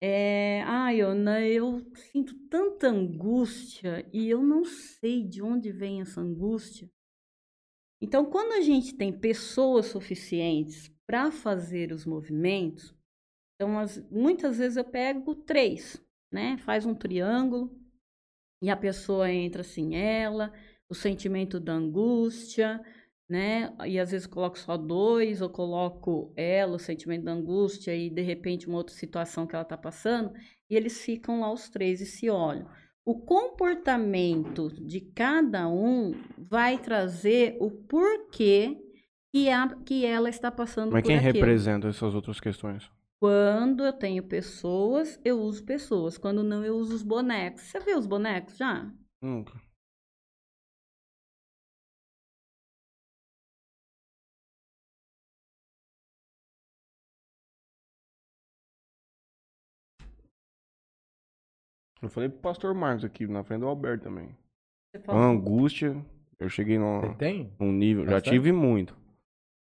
É, 0.00 0.62
ai, 0.62 1.00
Ana, 1.00 1.44
eu 1.44 1.84
sinto 2.12 2.38
tanta 2.48 2.86
angústia 2.86 4.08
e 4.12 4.30
eu 4.30 4.42
não 4.42 4.64
sei 4.64 5.24
de 5.24 5.42
onde 5.42 5.72
vem 5.72 6.00
essa 6.00 6.20
angústia. 6.20 6.88
Então, 8.00 8.30
quando 8.30 8.52
a 8.52 8.60
gente 8.60 8.94
tem 8.94 9.12
pessoas 9.12 9.86
suficientes 9.86 10.88
para 11.08 11.30
fazer 11.30 11.90
os 11.90 12.04
movimentos, 12.04 12.94
então 13.54 13.78
as- 13.78 13.98
muitas 14.10 14.58
vezes 14.58 14.76
eu 14.76 14.84
pego 14.84 15.34
três, 15.34 16.00
né? 16.30 16.58
Faz 16.58 16.84
um 16.84 16.94
triângulo 16.94 17.74
e 18.62 18.68
a 18.68 18.76
pessoa 18.76 19.32
entra 19.32 19.62
assim, 19.62 19.96
ela, 19.96 20.52
o 20.86 20.94
sentimento 20.94 21.58
da 21.58 21.72
angústia, 21.72 22.84
né? 23.28 23.74
E 23.86 23.98
às 23.98 24.10
vezes 24.10 24.26
coloco 24.26 24.58
só 24.58 24.76
dois, 24.76 25.40
ou 25.40 25.48
coloco 25.48 26.30
ela, 26.36 26.76
o 26.76 26.78
sentimento 26.78 27.24
da 27.24 27.32
angústia, 27.32 27.96
e 27.96 28.10
de 28.10 28.22
repente 28.22 28.66
uma 28.68 28.78
outra 28.78 28.94
situação 28.94 29.46
que 29.46 29.54
ela 29.54 29.62
está 29.62 29.76
passando, 29.78 30.32
e 30.68 30.76
eles 30.76 31.00
ficam 31.00 31.40
lá 31.40 31.50
os 31.50 31.70
três 31.70 32.02
e 32.02 32.06
se 32.06 32.28
olham. 32.28 32.68
O 33.04 33.18
comportamento 33.20 34.68
de 34.84 35.00
cada 35.00 35.66
um 35.68 36.12
vai 36.36 36.76
trazer 36.78 37.56
o 37.60 37.70
porquê 37.70 38.76
que, 39.32 39.48
a, 39.50 39.68
que 39.84 40.04
ela 40.06 40.28
está 40.28 40.50
passando 40.50 40.92
Mas 40.92 41.02
por 41.02 41.08
quem 41.08 41.16
aquilo. 41.16 41.34
representa 41.34 41.88
essas 41.88 42.14
outras 42.14 42.40
questões? 42.40 42.90
Quando 43.20 43.84
eu 43.84 43.92
tenho 43.92 44.22
pessoas, 44.22 45.20
eu 45.24 45.40
uso 45.40 45.64
pessoas. 45.64 46.16
Quando 46.18 46.42
não, 46.42 46.64
eu 46.64 46.76
uso 46.76 46.94
os 46.94 47.02
bonecos. 47.02 47.62
Você 47.62 47.80
viu 47.80 47.98
os 47.98 48.06
bonecos 48.06 48.56
já? 48.56 48.90
Nunca. 49.20 49.60
Eu 62.00 62.08
falei 62.08 62.28
pro 62.28 62.38
pastor 62.38 62.74
Marcos 62.74 63.04
aqui, 63.04 63.26
na 63.26 63.42
frente 63.42 63.60
do 63.60 63.66
Alberto 63.66 64.04
também. 64.04 64.28
Você 64.92 64.98
A 64.98 65.00
falou. 65.00 65.22
angústia, 65.22 65.96
eu 66.38 66.48
cheguei 66.48 66.78
num, 66.78 67.00
Você 67.00 67.14
tem? 67.14 67.52
num 67.58 67.72
nível, 67.72 68.04
já 68.04 68.12
Bastante? 68.12 68.34
tive 68.34 68.52
muito. 68.52 68.96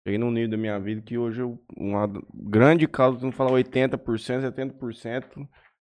Cheguei 0.03 0.17
num 0.17 0.31
nível 0.31 0.50
da 0.50 0.58
minha 0.58 0.79
vida 0.79 1.01
que 1.01 1.17
hoje 1.17 1.41
eu, 1.41 1.63
uma 1.77 2.08
grande 2.34 2.88
causa, 2.88 3.24
não 3.24 3.31
falar 3.31 3.51
80%, 3.51 4.41
70%, 4.41 5.48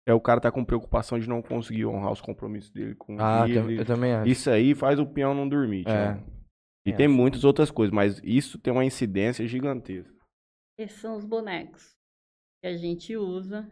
é 0.08 0.14
o 0.14 0.22
cara 0.22 0.40
tá 0.40 0.50
com 0.50 0.64
preocupação 0.64 1.20
de 1.20 1.28
não 1.28 1.42
conseguir 1.42 1.86
honrar 1.86 2.14
os 2.14 2.22
compromissos 2.22 2.72
dele 2.72 2.96
com 2.96 3.20
Ah, 3.20 3.46
o 3.46 3.54
tam- 3.54 3.66
filho. 3.68 3.82
eu 3.82 3.86
também 3.86 4.14
acho. 4.14 4.30
Isso 4.30 4.50
aí 4.50 4.74
faz 4.74 4.98
o 4.98 5.06
peão 5.06 5.34
não 5.34 5.48
dormir, 5.48 5.82
É. 5.82 5.84
Thiago. 5.84 6.38
E 6.86 6.92
É, 6.92 6.96
tem 6.96 7.08
muitas 7.10 7.44
outras 7.44 7.70
coisas, 7.70 7.94
mas 7.94 8.22
isso 8.24 8.58
tem 8.58 8.72
uma 8.72 8.86
incidência 8.86 9.46
gigantesca. 9.46 10.16
Esses 10.80 11.02
são 11.02 11.18
os 11.18 11.26
bonecos 11.26 11.94
que 12.64 12.70
a 12.70 12.78
gente 12.78 13.18
usa 13.18 13.70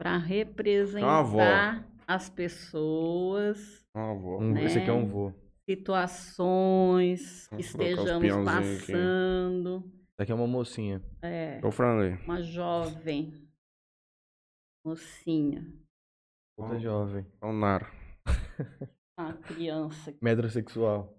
para 0.00 0.16
representar 0.18 1.86
as 2.08 2.28
pessoas, 2.28 3.84
Ah, 3.94 4.10
avó. 4.10 4.38
Um- 4.40 4.56
Esse 4.58 4.78
aqui 4.78 4.90
é 4.90 4.92
um 4.92 5.02
né? 5.02 5.06
vô. 5.06 5.32
Situações 5.70 7.46
que 7.48 7.60
estejamos 7.60 8.28
aqui. 8.28 8.44
passando. 8.44 9.92
Aqui 10.18 10.32
é 10.32 10.34
uma 10.34 10.46
mocinha. 10.46 11.00
É, 11.22 11.60
Ô, 11.64 11.70
Franley. 11.70 12.14
uma 12.24 12.42
jovem 12.42 13.48
mocinha, 14.84 15.64
Puta 16.56 16.74
Ó. 16.74 16.78
jovem. 16.78 17.24
É 17.40 17.46
o 17.46 17.52
Naro. 17.52 17.86
uma 19.18 19.32
criança. 19.34 20.12
Metrosexual. 20.20 21.16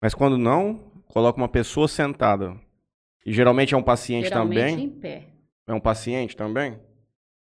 Mas 0.00 0.14
quando 0.14 0.38
não, 0.38 0.90
coloca 1.08 1.38
uma 1.38 1.48
pessoa 1.48 1.88
sentada. 1.88 2.58
E 3.26 3.32
geralmente 3.32 3.74
é 3.74 3.76
um 3.76 3.82
paciente 3.82 4.28
Geralmente 4.28 4.70
também? 4.70 4.84
em 4.84 5.00
pé. 5.00 5.28
É 5.66 5.72
um 5.74 5.80
paciente 5.80 6.36
também? 6.36 6.80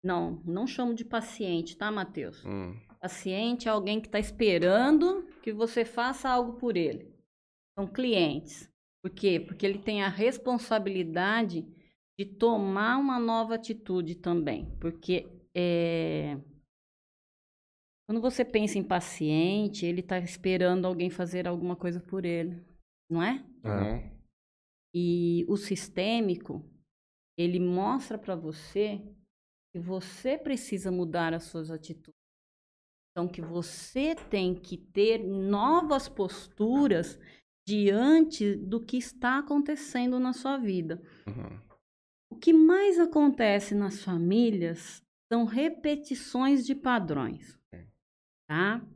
Não, 0.03 0.43
não 0.45 0.67
chamo 0.67 0.95
de 0.95 1.05
paciente, 1.05 1.77
tá, 1.77 1.91
Matheus? 1.91 2.45
Hum. 2.45 2.75
Paciente 3.01 3.69
é 3.69 3.71
alguém 3.71 4.01
que 4.01 4.09
está 4.09 4.19
esperando 4.19 5.27
que 5.43 5.53
você 5.53 5.85
faça 5.85 6.29
algo 6.29 6.55
por 6.55 6.77
ele. 6.77 7.15
São 7.79 7.87
clientes. 7.87 8.69
Por 9.03 9.11
quê? 9.11 9.39
Porque 9.39 9.65
ele 9.65 9.79
tem 9.79 10.03
a 10.03 10.09
responsabilidade 10.09 11.67
de 12.19 12.25
tomar 12.25 12.99
uma 12.99 13.19
nova 13.21 13.55
atitude 13.55 14.17
também. 14.17 14.77
Porque 14.81 15.27
é, 15.55 16.37
quando 18.09 18.23
você 18.23 18.43
pensa 18.43 18.79
em 18.79 18.83
paciente, 18.83 19.85
ele 19.85 20.01
está 20.01 20.19
esperando 20.19 20.87
alguém 20.87 21.11
fazer 21.11 21.47
alguma 21.47 21.77
coisa 21.77 22.01
por 22.01 22.25
ele, 22.25 22.65
não 23.11 23.23
é? 23.23 23.45
É. 23.63 23.69
Uhum. 23.69 24.19
E 24.95 25.45
o 25.47 25.59
sistêmico, 25.59 26.65
ele 27.37 27.61
mostra 27.61 28.17
para 28.17 28.35
você 28.35 29.01
que 29.79 29.87
você 29.87 30.37
precisa 30.37 30.91
mudar 30.91 31.33
as 31.33 31.45
suas 31.45 31.71
atitudes. 31.71 32.19
Então, 33.13 33.29
que 33.29 33.41
você 33.41 34.15
tem 34.15 34.55
que 34.55 34.77
ter 34.77 35.19
novas 35.19 36.09
posturas 36.09 37.19
diante 37.67 38.55
do 38.57 38.85
que 38.85 38.97
está 38.97 39.39
acontecendo 39.39 40.19
na 40.19 40.33
sua 40.33 40.57
vida. 40.57 41.01
Uhum. 41.27 41.61
O 42.31 42.37
que 42.37 42.53
mais 42.53 42.99
acontece 42.99 43.75
nas 43.75 44.03
famílias 44.03 45.03
são 45.33 45.45
repetições 45.45 46.65
de 46.67 46.75
padrões, 46.75 47.59
tá? 48.49 48.87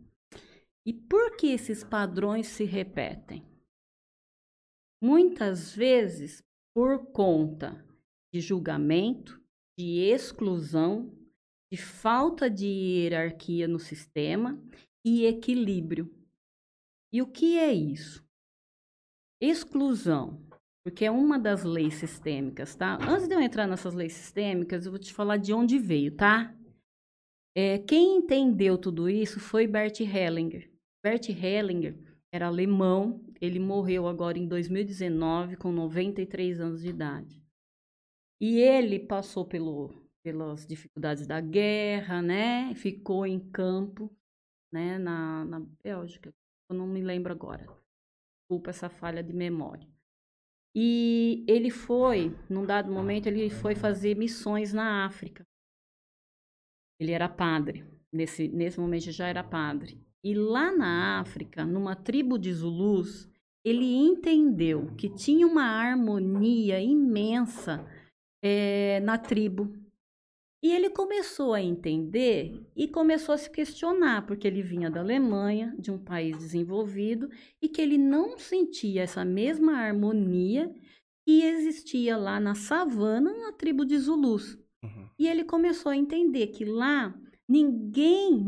E 0.86 0.92
por 0.92 1.36
que 1.36 1.48
esses 1.48 1.84
padrões 1.84 2.46
se 2.46 2.64
repetem? 2.64 3.46
Muitas 5.02 5.74
vezes 5.74 6.42
por 6.74 7.06
conta 7.12 7.84
de 8.32 8.40
julgamento, 8.40 9.41
de 9.78 10.00
exclusão, 10.00 11.10
de 11.72 11.78
falta 11.78 12.50
de 12.50 12.66
hierarquia 12.66 13.66
no 13.66 13.78
sistema 13.78 14.62
e 15.04 15.24
equilíbrio. 15.24 16.12
E 17.12 17.20
o 17.22 17.26
que 17.26 17.58
é 17.58 17.72
isso? 17.72 18.24
Exclusão, 19.40 20.46
porque 20.84 21.04
é 21.04 21.10
uma 21.10 21.38
das 21.38 21.64
leis 21.64 21.94
sistêmicas, 21.94 22.74
tá? 22.74 22.98
Antes 23.02 23.26
de 23.26 23.34
eu 23.34 23.40
entrar 23.40 23.66
nessas 23.66 23.94
leis 23.94 24.12
sistêmicas, 24.12 24.84
eu 24.84 24.92
vou 24.92 24.98
te 25.00 25.12
falar 25.12 25.36
de 25.36 25.52
onde 25.52 25.78
veio, 25.78 26.14
tá? 26.14 26.54
É, 27.54 27.78
quem 27.78 28.16
entendeu 28.16 28.78
tudo 28.78 29.10
isso 29.10 29.38
foi 29.38 29.66
Bert 29.66 30.00
Hellinger. 30.00 30.70
Bert 31.04 31.28
Hellinger 31.28 31.98
era 32.32 32.46
alemão, 32.46 33.22
ele 33.40 33.58
morreu 33.58 34.06
agora 34.06 34.38
em 34.38 34.46
2019 34.46 35.56
com 35.56 35.70
93 35.70 36.60
anos 36.60 36.80
de 36.80 36.88
idade. 36.88 37.41
E 38.42 38.58
ele 38.58 38.98
passou 38.98 39.46
pelo, 39.46 39.94
pelas 40.20 40.66
dificuldades 40.66 41.28
da 41.28 41.40
guerra, 41.40 42.20
né? 42.20 42.74
Ficou 42.74 43.24
em 43.24 43.38
campo, 43.38 44.10
né? 44.72 44.98
Na, 44.98 45.44
na 45.44 45.60
Bélgica, 45.60 46.34
eu 46.68 46.74
não 46.74 46.88
me 46.88 47.00
lembro 47.00 47.32
agora. 47.32 47.64
Desculpa 48.40 48.70
essa 48.70 48.90
falha 48.90 49.22
de 49.22 49.32
memória. 49.32 49.88
E 50.74 51.44
ele 51.46 51.70
foi, 51.70 52.36
num 52.50 52.66
dado 52.66 52.90
momento, 52.90 53.28
ele 53.28 53.48
foi 53.48 53.76
fazer 53.76 54.16
missões 54.16 54.72
na 54.72 55.06
África. 55.06 55.46
Ele 56.98 57.12
era 57.12 57.28
padre. 57.28 57.84
Nesse, 58.12 58.48
nesse 58.48 58.80
momento 58.80 59.12
já 59.12 59.28
era 59.28 59.44
padre. 59.44 60.04
E 60.24 60.34
lá 60.34 60.76
na 60.76 61.20
África, 61.20 61.64
numa 61.64 61.94
tribo 61.94 62.36
de 62.36 62.52
Zulus, 62.52 63.30
ele 63.64 63.86
entendeu 63.86 64.96
que 64.96 65.08
tinha 65.08 65.46
uma 65.46 65.62
harmonia 65.62 66.80
imensa 66.80 67.88
eh, 68.42 69.00
na 69.00 69.16
tribo. 69.16 69.72
E 70.62 70.72
ele 70.72 70.90
começou 70.90 71.54
a 71.54 71.60
entender 71.60 72.54
e 72.76 72.86
começou 72.86 73.34
a 73.34 73.38
se 73.38 73.50
questionar, 73.50 74.26
porque 74.26 74.46
ele 74.46 74.62
vinha 74.62 74.90
da 74.90 75.00
Alemanha, 75.00 75.74
de 75.76 75.90
um 75.90 75.98
país 75.98 76.38
desenvolvido, 76.38 77.28
e 77.60 77.68
que 77.68 77.80
ele 77.80 77.98
não 77.98 78.38
sentia 78.38 79.02
essa 79.02 79.24
mesma 79.24 79.72
harmonia 79.72 80.72
que 81.24 81.42
existia 81.42 82.16
lá 82.16 82.38
na 82.38 82.54
savana, 82.54 83.32
na 83.36 83.52
tribo 83.52 83.84
de 83.84 83.98
Zulus. 83.98 84.56
Uhum. 84.82 85.08
E 85.18 85.26
ele 85.26 85.44
começou 85.44 85.90
a 85.90 85.96
entender 85.96 86.48
que 86.48 86.64
lá 86.64 87.12
ninguém 87.48 88.44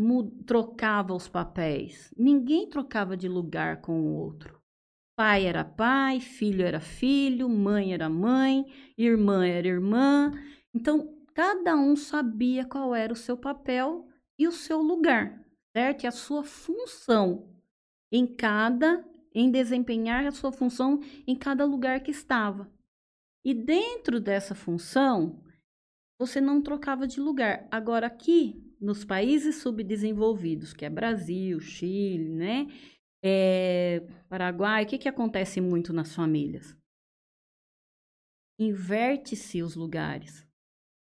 trocava 0.46 1.14
os 1.14 1.28
papéis, 1.28 2.12
ninguém 2.16 2.68
trocava 2.68 3.16
de 3.16 3.28
lugar 3.28 3.80
com 3.80 4.00
o 4.00 4.14
outro. 4.14 4.53
Pai 5.16 5.46
era 5.46 5.64
pai, 5.64 6.18
filho 6.18 6.64
era 6.64 6.80
filho, 6.80 7.48
mãe 7.48 7.94
era 7.94 8.08
mãe, 8.08 8.66
irmã 8.98 9.46
era 9.46 9.68
irmã. 9.68 10.32
Então, 10.74 11.16
cada 11.32 11.76
um 11.76 11.94
sabia 11.94 12.64
qual 12.64 12.94
era 12.94 13.12
o 13.12 13.16
seu 13.16 13.36
papel 13.36 14.08
e 14.36 14.48
o 14.48 14.52
seu 14.52 14.82
lugar, 14.82 15.44
certo? 15.72 16.02
E 16.02 16.06
a 16.08 16.10
sua 16.10 16.42
função 16.42 17.48
em 18.10 18.26
cada, 18.26 19.04
em 19.32 19.50
desempenhar 19.50 20.26
a 20.26 20.32
sua 20.32 20.50
função 20.50 21.00
em 21.26 21.36
cada 21.36 21.64
lugar 21.64 22.00
que 22.00 22.10
estava. 22.10 22.68
E 23.44 23.54
dentro 23.54 24.20
dessa 24.20 24.54
função, 24.54 25.42
você 26.18 26.40
não 26.40 26.62
trocava 26.62 27.06
de 27.06 27.20
lugar. 27.20 27.68
Agora, 27.70 28.06
aqui, 28.06 28.74
nos 28.80 29.04
países 29.04 29.56
subdesenvolvidos, 29.56 30.72
que 30.72 30.84
é 30.84 30.90
Brasil, 30.90 31.60
Chile, 31.60 32.30
né? 32.30 32.66
É, 33.26 34.00
Paraguai, 34.28 34.84
o 34.84 34.86
que, 34.86 34.98
que 34.98 35.08
acontece 35.08 35.58
muito 35.58 35.94
nas 35.94 36.14
famílias? 36.14 36.76
Inverte-se 38.60 39.62
os 39.62 39.74
lugares. 39.74 40.46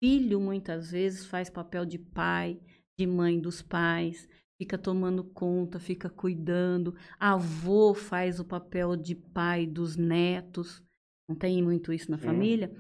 Filho, 0.03 0.41
muitas 0.41 0.91
vezes, 0.91 1.27
faz 1.27 1.51
papel 1.51 1.85
de 1.85 1.99
pai, 1.99 2.59
de 2.99 3.07
mãe 3.07 3.39
dos 3.39 3.61
pais, 3.61 4.27
fica 4.59 4.79
tomando 4.79 5.23
conta, 5.25 5.79
fica 5.79 6.09
cuidando. 6.09 6.97
Avô 7.21 7.93
faz 7.93 8.41
o 8.41 8.45
papel 8.45 8.97
de 8.97 9.15
pai 9.15 9.67
dos 9.67 9.97
netos. 9.97 10.83
Não 11.29 11.37
tem 11.37 11.63
muito 11.63 11.93
isso 11.93 12.11
na 12.11 12.17
Sim. 12.19 12.25
família? 12.25 12.75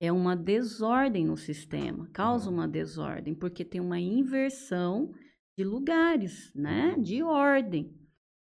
É 0.00 0.12
uma 0.12 0.36
desordem 0.36 1.24
no 1.24 1.36
sistema, 1.36 2.08
causa 2.12 2.48
Uhum. 2.48 2.56
uma 2.56 2.68
desordem, 2.68 3.34
porque 3.34 3.64
tem 3.64 3.80
uma 3.80 3.98
inversão 4.00 5.14
de 5.56 5.64
lugares, 5.64 6.52
né? 6.54 6.96
De 6.98 7.22
ordem. 7.22 8.01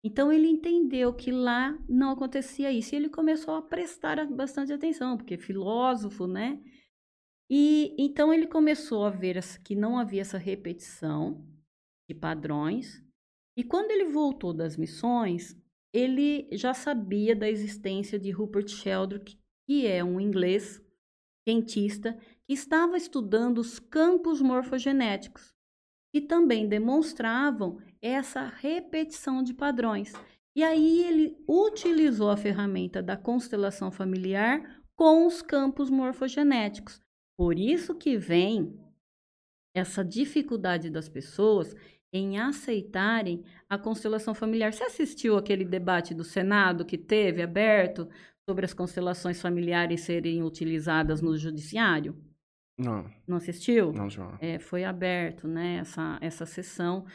Então 0.04 0.32
ele 0.32 0.48
entendeu 0.48 1.14
que 1.14 1.32
lá 1.32 1.78
não 1.88 2.12
acontecia 2.12 2.72
isso 2.72 2.94
e 2.94 2.98
ele 2.98 3.10
começou 3.10 3.56
a 3.56 3.62
prestar 3.62 4.26
bastante 4.28 4.74
atenção, 4.74 5.16
porque 5.16 5.38
filósofo, 5.38 6.28
né? 6.28 6.62
E 7.50 7.96
então 7.98 8.34
ele 8.34 8.48
começou 8.48 9.06
a 9.06 9.10
ver 9.10 9.40
que 9.64 9.76
não 9.76 9.98
havia 9.98 10.22
essa 10.22 10.38
repetição 10.38 11.48
de 12.10 12.14
padrões. 12.14 13.02
E 13.58 13.64
quando 13.64 13.92
ele 13.92 14.06
voltou 14.06 14.54
das 14.54 14.76
missões, 14.76 15.56
ele 15.94 16.50
já 16.52 16.74
sabia 16.74 17.36
da 17.36 17.50
existência 17.50 18.20
de 18.20 18.32
Rupert 18.32 18.68
Sheldrake, 18.68 19.40
que 19.66 19.88
é 19.88 20.04
um 20.04 20.20
inglês 20.20 20.82
cientista 21.48 22.18
que 22.46 22.54
estava 22.54 22.98
estudando 22.98 23.60
os 23.60 23.80
campos 23.80 24.42
morfogenéticos, 24.42 25.54
que 26.12 26.20
também 26.20 26.68
demonstravam 26.68 27.80
essa 28.04 28.46
repetição 28.46 29.42
de 29.42 29.54
padrões. 29.54 30.12
E 30.56 30.64
aí 30.64 31.04
ele 31.04 31.38
utilizou 31.48 32.30
a 32.30 32.38
ferramenta 32.38 33.02
da 33.02 33.16
constelação 33.18 33.90
familiar 33.92 34.84
com 34.96 35.26
os 35.26 35.42
campos 35.42 35.90
morfogenéticos. 35.90 37.02
Por 37.38 37.58
isso 37.58 37.96
que 37.96 38.18
vem 38.18 38.78
essa 39.76 40.04
dificuldade 40.04 40.90
das 40.90 41.10
pessoas 41.10 41.74
em 42.12 42.38
aceitarem 42.40 43.44
a 43.68 43.76
constelação 43.78 44.36
familiar. 44.36 44.72
Você 44.72 44.84
assistiu 44.84 45.36
aquele 45.36 45.66
debate 45.66 46.14
do 46.14 46.24
Senado 46.24 46.86
que 46.86 46.98
teve 46.98 47.42
aberto 47.42 48.08
sobre 48.48 48.66
as 48.66 48.74
constelações 48.74 49.42
familiares 49.42 50.02
serem 50.02 50.44
utilizadas 50.44 51.22
no 51.22 51.36
judiciário? 51.36 52.16
Não, 52.78 53.10
Não 53.28 53.38
assistiu? 53.38 53.92
não, 53.94 54.10
senhora. 54.10 54.38
É, 54.42 54.60
foi 54.60 54.84
aberto, 54.84 55.48
né, 55.48 55.78
essa, 55.78 56.18
essa 56.22 56.46
sessão, 56.46 57.06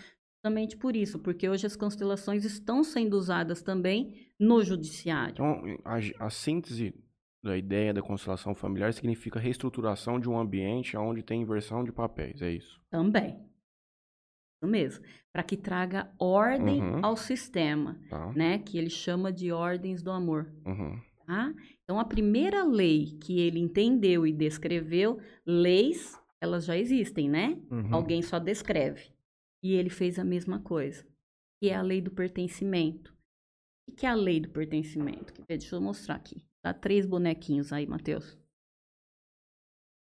justamente 0.49 0.77
por 0.77 0.97
isso, 0.97 1.19
porque 1.19 1.49
hoje 1.49 1.67
as 1.67 1.77
constelações 1.77 2.45
estão 2.45 2.83
sendo 2.83 3.15
usadas 3.15 3.63
também 3.63 4.29
no 4.39 4.63
judiciário. 4.65 5.33
Então, 5.33 5.63
a, 5.85 6.27
a 6.27 6.31
síntese 6.31 6.95
da 7.43 7.57
ideia 7.57 7.93
da 7.95 8.03
constelação 8.03 8.55
familiar 8.55 8.93
significa 8.93 9.39
reestruturação 9.39 10.19
de 10.19 10.29
um 10.29 10.39
ambiente 10.39 10.97
onde 10.97 11.23
tem 11.23 11.43
inversão 11.43 11.85
de 11.85 11.93
papéis, 11.93 12.41
é 12.43 12.51
isso? 12.51 12.81
Também. 12.91 13.39
Isso 14.61 14.71
mesmo. 14.71 15.05
Para 15.33 15.43
que 15.43 15.57
traga 15.57 16.11
ordem 16.19 16.83
Uhum. 16.83 17.01
ao 17.05 17.17
sistema, 17.17 17.99
Tá? 18.09 18.33
né? 18.33 18.59
Que 18.59 18.77
ele 18.79 18.91
chama 18.91 19.33
de 19.33 19.53
ordens 19.53 20.03
do 20.03 20.11
amor. 20.11 20.51
Uhum. 20.67 20.99
Tá? 21.27 21.53
Então, 21.85 22.01
a 22.01 22.05
primeira 22.05 22.65
lei 22.65 23.19
que 23.21 23.39
ele 23.39 23.61
entendeu 23.61 24.27
e 24.27 24.33
descreveu, 24.33 25.21
leis, 25.47 26.19
elas 26.41 26.65
já 26.65 26.77
existem, 26.77 27.29
né? 27.29 27.59
Uhum. 27.71 27.95
Alguém 27.95 28.23
só 28.23 28.39
descreve. 28.39 29.13
E 29.63 29.75
ele 29.75 29.91
fez 29.91 30.19
a 30.19 30.25
mesma 30.25 30.61
coisa, 30.61 31.07
que 31.61 31.71
é 31.71 31.75
a 31.75 31.83
lei 31.83 32.01
do 32.01 32.11
pertencimento. 32.11 33.17
O 33.89 33.93
que 33.93 34.07
é 34.07 34.09
a 34.09 34.15
lei 34.15 34.41
do 34.41 34.51
pertencimento? 34.51 35.43
Deixa 35.49 35.75
eu 35.75 35.81
mostrar 35.81 36.15
aqui. 36.15 36.45
Dá 36.65 36.75
três 36.75 37.07
bonequinhos 37.07 37.73
aí, 37.73 37.87
Matheus. 37.87 38.39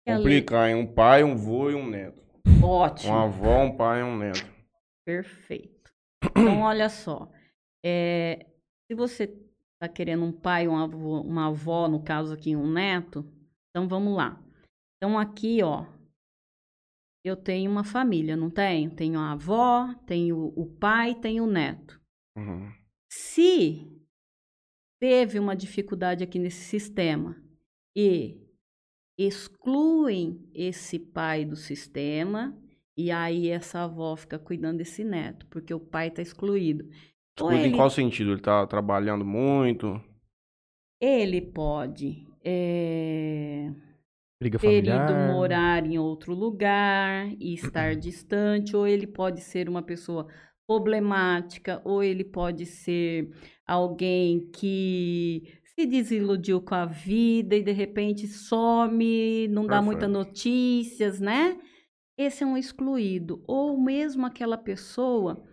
É 0.06 0.16
Complicar 0.16 0.70
em 0.70 0.76
um 0.76 0.94
pai, 0.94 1.24
um 1.24 1.36
vô 1.36 1.70
e 1.70 1.76
um 1.76 1.88
neto. 1.88 2.22
Ótimo. 2.64 3.14
Uma 3.14 3.26
avó, 3.26 3.64
um 3.64 3.76
pai 3.76 4.02
e 4.02 4.04
um 4.04 4.18
neto. 4.18 4.46
Perfeito. 5.06 5.92
Então, 6.32 6.62
olha 6.62 6.90
só. 6.90 7.32
é, 7.84 8.46
se 8.88 8.96
você 8.96 9.24
está 9.74 9.88
querendo 9.88 10.24
um 10.24 10.32
pai, 10.32 10.68
um 10.68 10.78
avô, 10.78 11.22
uma 11.22 11.48
avó, 11.48 11.88
no 11.88 12.02
caso 12.04 12.34
aqui, 12.34 12.56
um 12.56 12.70
neto, 12.72 13.26
então 13.70 13.88
vamos 13.88 14.16
lá. 14.16 14.42
Então, 14.96 15.18
aqui, 15.20 15.62
ó, 15.62 15.86
eu 17.28 17.36
tenho 17.36 17.70
uma 17.70 17.84
família, 17.84 18.36
não 18.36 18.50
tenho? 18.50 18.90
Tenho 18.92 19.20
a 19.20 19.32
avó, 19.32 19.94
tenho 20.06 20.54
o 20.56 20.66
pai, 20.66 21.16
tenho 21.16 21.44
o 21.44 21.52
neto. 21.52 22.00
Uhum. 22.38 22.72
Se 23.10 23.88
teve 25.00 25.40
uma 25.40 25.56
dificuldade 25.56 26.24
aqui 26.24 26.40
nesse 26.40 26.64
sistema 26.66 27.36
e 27.96 28.42
excluem 29.18 30.50
esse 30.54 31.00
pai 31.00 31.46
do 31.46 31.56
sistema, 31.56 32.58
e 32.98 33.12
aí 33.12 33.50
essa 33.50 33.84
avó 33.84 34.16
fica 34.16 34.40
cuidando 34.40 34.78
desse 34.78 35.04
neto, 35.04 35.46
porque 35.48 35.74
o 35.74 35.80
pai 35.80 36.08
está 36.08 36.22
excluído. 36.22 36.86
Ou 37.40 37.52
Excluído 37.52 37.64
em 37.64 37.68
ele, 37.68 37.76
qual 37.76 37.90
sentido? 37.90 38.32
Ele 38.32 38.42
tá 38.42 38.66
trabalhando 38.66 39.26
muito? 39.26 40.02
ele 41.00 41.42
pode 41.42 42.28
é, 42.44 43.72
Briga 44.40 44.60
ter 44.60 44.86
ido 44.86 45.14
familiar. 45.14 45.34
morar 45.34 45.86
em 45.86 45.98
outro 45.98 46.34
lugar 46.34 47.32
e 47.40 47.54
estar 47.54 47.96
distante, 47.98 48.76
ou 48.76 48.88
ele 48.88 49.08
pode 49.08 49.42
ser 49.42 49.68
uma 49.68 49.82
pessoa 49.82 50.28
problemática, 50.68 51.82
ou 51.86 52.04
ele 52.04 52.24
pode 52.24 52.66
ser 52.66 53.30
alguém 53.66 54.50
que 54.52 55.60
se 55.64 55.86
desiludiu 55.86 56.62
com 56.62 56.76
a 56.76 56.86
vida 56.86 57.56
e 57.56 57.64
de 57.64 57.72
repente 57.72 58.28
some, 58.28 59.48
não 59.48 59.66
dá 59.66 59.82
muitas 59.82 60.10
notícias, 60.10 61.20
né? 61.20 61.58
Esse 62.18 62.44
é 62.44 62.48
um 62.48 62.58
excluído. 62.58 63.44
Ou 63.48 63.80
mesmo 63.80 64.26
aquela 64.26 64.58
pessoa 64.58 65.44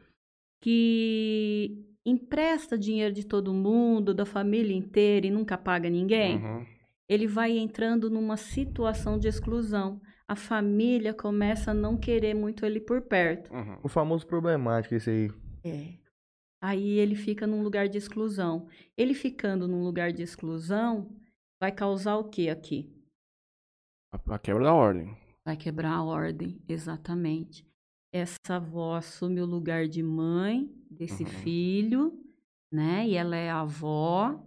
que 0.63 1.85
empresta 2.07 2.77
dinheiro 2.79 3.15
de 3.15 3.25
todo 3.27 3.53
mundo, 3.55 4.15
da 4.15 4.27
família 4.27 4.75
inteira 4.75 5.27
e 5.27 5.31
nunca 5.31 5.57
paga 5.59 5.89
ninguém 5.91 6.37
Uhum. 6.37 6.74
Ele 7.09 7.27
vai 7.27 7.57
entrando 7.59 8.09
numa 8.11 8.37
situação 8.37 9.19
de 9.19 9.29
exclusão. 9.29 10.01
A 10.27 10.35
família 10.35 11.13
começa 11.13 11.71
a 11.73 11.75
não 11.75 11.97
querer 11.97 12.35
muito 12.35 12.65
ele 12.65 12.81
por 12.81 13.03
perto. 13.03 13.53
Uhum. 13.53 13.79
O 13.83 13.89
famoso 13.89 14.27
problemático, 14.27 14.95
esse 14.95 15.11
aí. 15.11 15.31
É. 15.63 15.99
Aí 16.63 16.99
ele 16.99 17.15
fica 17.15 17.47
num 17.47 17.63
lugar 17.63 17.89
de 17.89 17.99
exclusão. 17.99 18.67
Ele 18.97 19.13
ficando 19.13 19.69
num 19.69 19.83
lugar 19.85 20.13
de 20.13 20.23
exclusão 20.23 21.15
vai 21.61 21.71
causar 21.71 22.17
o 22.17 22.25
que 22.25 22.49
aqui? 22.49 22.91
A, 24.13 24.35
a 24.35 24.39
quebra 24.39 24.65
da 24.65 24.73
ordem. 24.75 25.17
Vai 25.45 25.57
quebrar 25.57 25.93
a 25.93 26.03
ordem, 26.03 26.59
exatamente. 26.67 27.67
Essa 28.13 28.57
avó 28.57 28.95
assume 28.95 29.43
o 29.43 29.47
lugar 29.47 29.87
de 29.89 30.03
mãe 30.03 30.71
desse 30.91 31.23
Uhum. 31.25 31.29
filho, 31.29 32.25
né? 32.73 33.07
E 33.07 33.15
ela 33.15 33.37
é 33.37 33.51
a 33.51 33.61
avó. 33.61 34.43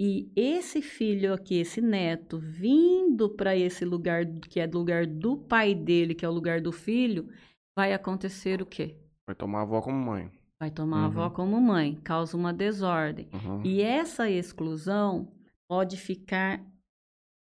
E 0.00 0.30
esse 0.36 0.80
filho 0.80 1.32
aqui, 1.34 1.56
esse 1.56 1.80
neto, 1.80 2.38
vindo 2.38 3.28
para 3.30 3.56
esse 3.56 3.84
lugar 3.84 4.24
que 4.48 4.60
é 4.60 4.66
do 4.66 4.78
lugar 4.78 5.06
do 5.06 5.36
pai 5.36 5.74
dele, 5.74 6.14
que 6.14 6.24
é 6.24 6.28
o 6.28 6.32
lugar 6.32 6.60
do 6.60 6.70
filho, 6.70 7.28
vai 7.76 7.92
acontecer 7.92 8.62
o 8.62 8.66
quê? 8.66 8.96
Vai 9.26 9.34
tomar 9.34 9.60
a 9.60 9.62
avó 9.62 9.82
como 9.82 9.98
mãe. 9.98 10.30
Vai 10.60 10.70
tomar 10.70 11.02
a 11.02 11.06
avó 11.06 11.24
Uhum. 11.24 11.30
como 11.30 11.60
mãe, 11.60 11.96
causa 12.02 12.36
uma 12.36 12.52
desordem. 12.52 13.28
Uhum. 13.32 13.62
E 13.64 13.80
essa 13.82 14.30
exclusão 14.30 15.32
pode 15.68 15.96
ficar 15.96 16.64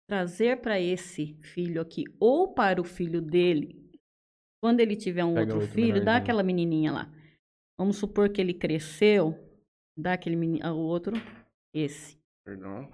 trazer 0.09 0.61
para 0.61 0.81
esse 0.81 1.35
filho 1.41 1.81
aqui 1.81 2.05
ou 2.21 2.55
para 2.55 2.81
o 2.81 2.85
filho 2.85 3.21
dele. 3.21 3.85
Quando 4.63 4.81
ele 4.81 4.95
tiver 4.97 5.25
um 5.25 5.35
Pega 5.35 5.53
outro 5.55 5.69
filho, 5.69 6.05
dá 6.05 6.17
aquela 6.17 6.43
menininha 6.43 6.93
lá. 6.93 7.13
Vamos 7.79 7.97
supor 7.97 8.29
que 8.31 8.41
ele 8.41 8.55
cresceu, 8.55 9.37
dá 9.99 10.13
aquele 10.15 10.37
menino, 10.37 10.67
o 10.75 10.79
outro, 10.79 11.13
esse. 11.75 12.17
Perdão, 12.47 12.89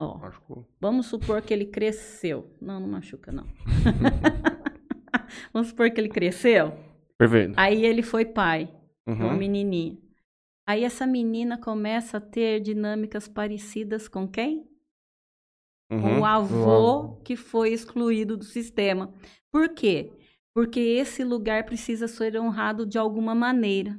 Ó, 0.00 0.18
machucou. 0.18 0.64
vamos 0.80 1.06
supor 1.06 1.42
que 1.42 1.52
ele 1.52 1.66
cresceu. 1.66 2.48
Não, 2.60 2.78
não 2.78 2.86
machuca 2.88 3.32
não. 3.32 3.44
vamos 5.52 5.68
supor 5.70 5.90
que 5.90 6.00
ele 6.00 6.08
cresceu. 6.08 6.72
Perfeito. 7.18 7.54
Aí 7.56 7.84
ele 7.84 8.02
foi 8.02 8.24
pai. 8.24 8.72
uma 9.06 9.32
Uhum. 9.32 9.36
menininha. 9.36 9.98
Aí 10.66 10.82
essa 10.84 11.06
menina 11.06 11.58
começa 11.58 12.16
a 12.18 12.20
ter 12.20 12.60
dinâmicas 12.60 13.26
parecidas 13.28 14.06
com 14.08 14.26
quem? 14.28 14.66
Com 15.90 15.96
Uhum. 15.96 16.20
o 16.20 16.24
avô 16.24 17.16
que 17.24 17.36
foi 17.36 17.72
excluído 17.72 18.36
do 18.36 18.44
sistema. 18.44 19.12
Por 19.52 19.68
quê? 19.74 20.10
Porque 20.54 20.78
esse 20.80 21.22
lugar 21.24 21.64
precisa 21.66 22.06
ser 22.08 22.40
honrado 22.40 22.86
de 22.86 22.96
alguma 22.96 23.34
maneira. 23.34 23.98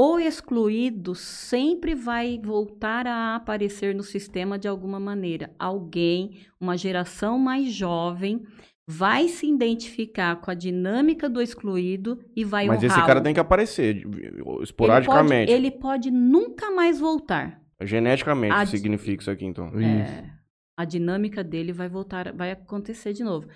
O 0.00 0.16
excluído 0.20 1.12
sempre 1.16 1.92
vai 1.92 2.38
voltar 2.40 3.04
a 3.04 3.34
aparecer 3.34 3.92
no 3.96 4.04
sistema 4.04 4.56
de 4.56 4.68
alguma 4.68 5.00
maneira. 5.00 5.52
Alguém, 5.58 6.38
uma 6.60 6.76
geração 6.76 7.36
mais 7.36 7.72
jovem, 7.72 8.44
vai 8.86 9.26
se 9.26 9.44
identificar 9.48 10.36
com 10.36 10.52
a 10.52 10.54
dinâmica 10.54 11.28
do 11.28 11.42
excluído 11.42 12.24
e 12.36 12.44
vai 12.44 12.68
Mas 12.68 12.84
esse 12.84 12.94
cara 12.94 13.20
tem 13.20 13.34
que 13.34 13.40
aparecer 13.40 13.94
de- 13.94 14.06
Ele 14.24 14.42
esporadicamente. 14.62 15.46
pode, 15.50 15.52
ele 15.52 15.70
pode 15.72 16.10
nunca 16.12 16.70
mais 16.70 17.00
voltar. 17.00 17.60
Geneticamente 17.82 18.54
A- 18.54 18.66
significa 18.66 19.20
isso 19.20 19.30
aqui, 19.32 19.44
então. 19.46 19.66
Isso. 19.70 20.12
É, 20.12 20.30
a 20.78 20.84
dinâmica 20.84 21.42
dele 21.42 21.72
vai 21.72 21.88
voltar, 21.88 22.32
vai 22.32 22.52
acontecer 22.52 23.12
de 23.12 23.24
novo. 23.24 23.48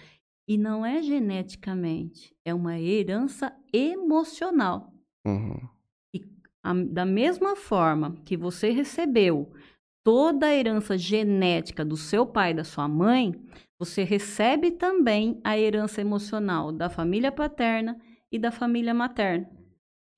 E 0.49 0.59
não 0.59 0.85
é 0.85 1.01
geneticamente, 1.03 2.35
é 2.45 2.53
uma 2.53 2.81
herança 2.81 3.53
emocional. 3.73 4.93
Uhum. 5.25 5.57
A- 6.63 6.73
da 6.75 7.05
mesma 7.05 7.57
forma 7.57 8.17
que 8.25 8.37
você 8.37 8.71
recebeu 8.71 9.53
toda 10.05 10.47
a 10.47 10.55
herança 10.55 10.97
genética 10.99 11.85
do 11.85 11.97
seu 11.97 12.27
pai 12.27 12.51
e 12.51 12.55
da 12.55 12.65
sua 12.65 12.89
mãe, 12.89 13.35
você 13.79 14.03
recebe 14.03 14.73
também 14.73 15.41
a 15.45 15.59
herança 15.59 16.01
emocional 16.01 16.73
da 16.73 16.89
família 16.89 17.33
paterna 17.33 18.01
e 18.31 18.39
da 18.39 18.51
família 18.51 18.95
materna. 18.95 19.49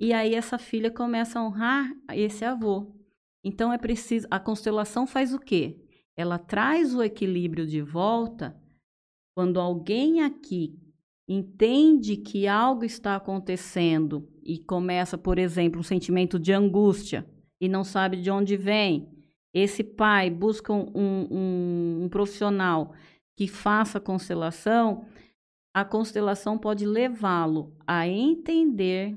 E 0.00 0.12
aí 0.12 0.34
essa 0.34 0.58
filha 0.58 0.90
começa 0.90 1.38
a 1.38 1.44
honrar 1.44 1.90
esse 2.12 2.44
avô. 2.44 2.94
Então 3.42 3.72
é 3.72 3.78
preciso, 3.78 4.26
a 4.30 4.40
constelação 4.40 5.06
faz 5.06 5.32
o 5.32 5.38
quê? 5.38 5.78
Ela 6.16 6.38
traz 6.38 6.94
o 6.94 7.02
equilíbrio 7.02 7.66
de 7.66 7.80
volta 7.80 8.56
quando 9.36 9.60
alguém 9.60 10.22
aqui 10.22 10.78
entende 11.28 12.16
que 12.16 12.46
algo 12.46 12.84
está 12.84 13.16
acontecendo 13.16 14.28
e 14.44 14.58
começa, 14.58 15.16
por 15.16 15.38
exemplo, 15.38 15.80
um 15.80 15.82
sentimento 15.82 16.38
de 16.38 16.52
angústia 16.52 17.26
e 17.60 17.68
não 17.68 17.82
sabe 17.84 18.16
de 18.20 18.30
onde 18.30 18.56
vem, 18.56 19.08
esse 19.52 19.82
pai 19.84 20.28
busca 20.30 20.72
um, 20.72 20.90
um- 20.94 22.04
um 22.04 22.08
profissional 22.08 22.92
que 23.36 23.48
faça 23.48 23.98
a 23.98 24.00
constelação, 24.00 25.06
a 25.74 25.84
constelação 25.84 26.58
pode 26.58 26.84
levá-lo 26.86 27.74
a 27.86 28.06
entender 28.06 29.16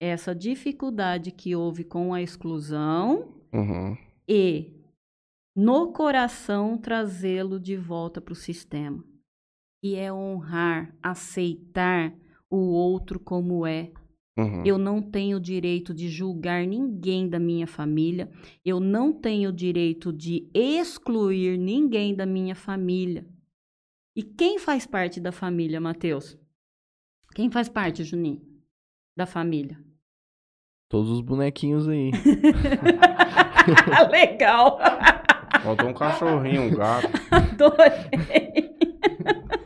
essa 0.00 0.34
dificuldade 0.34 1.30
que 1.32 1.56
houve 1.56 1.82
com 1.84 2.14
a 2.14 2.22
exclusão 2.22 3.34
Uhum. 3.52 3.96
e, 4.28 4.72
no 5.56 5.92
coração, 5.92 6.78
trazê-lo 6.78 7.58
de 7.58 7.76
volta 7.76 8.20
para 8.20 8.32
o 8.32 8.36
sistema. 8.36 9.02
E 9.82 9.94
é 9.96 10.12
honrar, 10.12 10.94
aceitar 11.02 12.14
o 12.50 12.56
outro 12.56 13.18
como 13.18 13.66
é. 13.66 13.90
Uhum. 14.38 14.62
Eu 14.64 14.78
não 14.78 15.02
tenho 15.02 15.40
direito 15.40 15.92
de 15.92 16.08
julgar 16.08 16.64
ninguém 16.64 17.28
da 17.28 17.40
minha 17.40 17.66
família. 17.66 18.30
Eu 18.64 18.78
não 18.78 19.12
tenho 19.12 19.52
direito 19.52 20.12
de 20.12 20.48
excluir 20.54 21.58
ninguém 21.58 22.14
da 22.14 22.24
minha 22.24 22.54
família. 22.54 23.26
E 24.14 24.22
quem 24.22 24.56
faz 24.56 24.86
parte 24.86 25.18
da 25.20 25.32
família, 25.32 25.80
Matheus? 25.80 26.38
Quem 27.34 27.50
faz 27.50 27.68
parte, 27.68 28.04
Juninho? 28.04 28.40
Da 29.16 29.26
família. 29.26 29.76
Todos 30.88 31.10
os 31.10 31.20
bonequinhos 31.20 31.88
aí. 31.88 32.12
Legal! 34.10 34.78
Faltou 35.62 35.88
um 35.88 35.94
cachorrinho, 35.94 36.62
um 36.62 36.70
gato. 36.70 37.08
Adorei! 37.30 38.78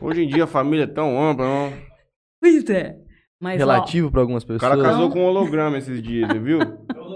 Hoje 0.01 0.23
em 0.23 0.27
dia 0.27 0.45
a 0.45 0.47
família 0.47 0.83
é 0.85 0.87
tão 0.87 1.21
ampla, 1.21 1.45
não. 1.45 1.73
Pois 2.41 2.67
é. 2.69 3.02
Mas, 3.43 3.57
Relativo 3.59 4.09
pra 4.09 4.21
algumas 4.21 4.43
O 4.43 4.47
pessoas. 4.47 4.61
cara 4.71 4.81
casou 4.81 5.09
com 5.09 5.19
um 5.19 5.25
holograma 5.25 5.77
esses 5.77 6.01
dias, 6.01 6.29
viu? 6.41 6.59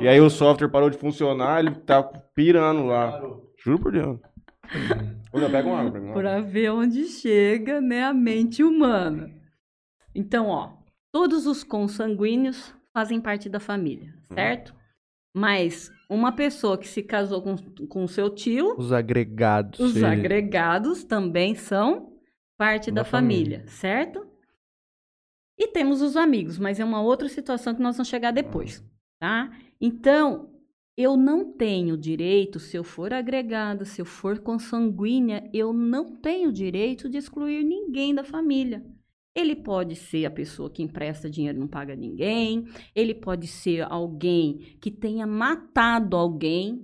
E 0.01 0.07
aí 0.09 0.19
o 0.19 0.29
software 0.29 0.67
parou 0.69 0.89
de 0.89 0.97
funcionar, 0.97 1.59
ele 1.61 1.71
tá 1.71 2.03
pirando 2.03 2.85
lá. 2.85 3.17
Juro 3.63 3.79
por 3.79 3.91
Deus. 3.93 4.19
Olha, 5.33 5.49
pega 5.49 5.67
uma 5.69 5.79
água 5.79 5.91
pra 5.91 6.01
mim. 6.01 6.11
para 6.13 6.41
ver 6.41 6.69
onde 6.71 7.05
chega, 7.05 7.79
né, 7.79 8.03
a 8.03 8.13
mente 8.13 8.61
humana. 8.61 9.31
Então, 10.13 10.47
ó, 10.49 10.73
todos 11.13 11.47
os 11.47 11.63
consanguíneos 11.63 12.73
fazem 12.93 13.21
parte 13.21 13.47
da 13.47 13.59
família, 13.59 14.13
certo? 14.33 14.75
Mas 15.33 15.89
uma 16.09 16.33
pessoa 16.33 16.77
que 16.77 16.87
se 16.87 17.01
casou 17.03 17.41
com, 17.41 17.55
com 17.87 18.05
seu 18.07 18.29
tio, 18.29 18.75
Os 18.77 18.91
agregados. 18.91 19.79
os 19.79 20.03
agregados 20.03 21.03
também 21.05 21.55
são 21.55 22.11
parte 22.57 22.91
da, 22.91 23.03
Da 23.03 23.05
família, 23.05 23.63
certo? 23.67 24.27
E 25.57 25.67
temos 25.67 26.01
os 26.01 26.15
amigos, 26.15 26.57
mas 26.59 26.79
é 26.79 26.85
uma 26.85 27.01
outra 27.01 27.27
situação 27.27 27.73
que 27.73 27.81
nós 27.81 27.97
vamos 27.97 28.07
chegar 28.09 28.31
depois, 28.31 28.83
tá? 29.19 29.51
Então, 29.81 30.51
eu 30.95 31.15
não 31.17 31.51
tenho 31.51 31.97
direito, 31.97 32.59
se 32.59 32.75
eu 32.77 32.83
for 32.83 33.13
agregada, 33.13 33.85
se 33.85 34.01
eu 34.01 34.05
for 34.05 34.39
consanguínea, 34.39 35.49
eu 35.53 35.73
não 35.73 36.15
tenho 36.15 36.51
direito 36.51 37.09
de 37.09 37.17
excluir 37.17 37.63
ninguém 37.63 38.13
da 38.13 38.23
família. 38.23 38.85
Ele 39.35 39.55
pode 39.55 39.95
ser 39.95 40.25
a 40.25 40.31
pessoa 40.31 40.69
que 40.69 40.81
empresta 40.81 41.29
dinheiro 41.29 41.57
e 41.57 41.61
não 41.61 41.67
paga 41.67 41.95
ninguém, 41.95 42.65
ele 42.95 43.13
pode 43.13 43.45
ser 43.47 43.81
alguém 43.91 44.77
que 44.81 44.89
tenha 44.89 45.27
matado 45.27 46.15
alguém, 46.17 46.83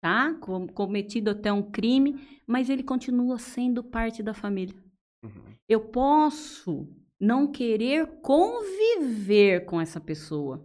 tá? 0.00 0.34
Com- 0.34 0.66
Cometido 0.66 1.30
até 1.30 1.52
um 1.52 1.62
crime, 1.62 2.16
mas 2.46 2.68
ele 2.68 2.82
continua 2.82 3.38
sendo 3.38 3.82
parte 3.82 4.22
da 4.22 4.34
família. 4.34 4.74
Uhum. 5.24 5.30
Eu 5.68 5.80
posso 5.80 6.88
não 7.24 7.50
querer 7.50 8.20
conviver 8.20 9.64
com 9.64 9.80
essa 9.80 10.00
pessoa. 10.00 10.64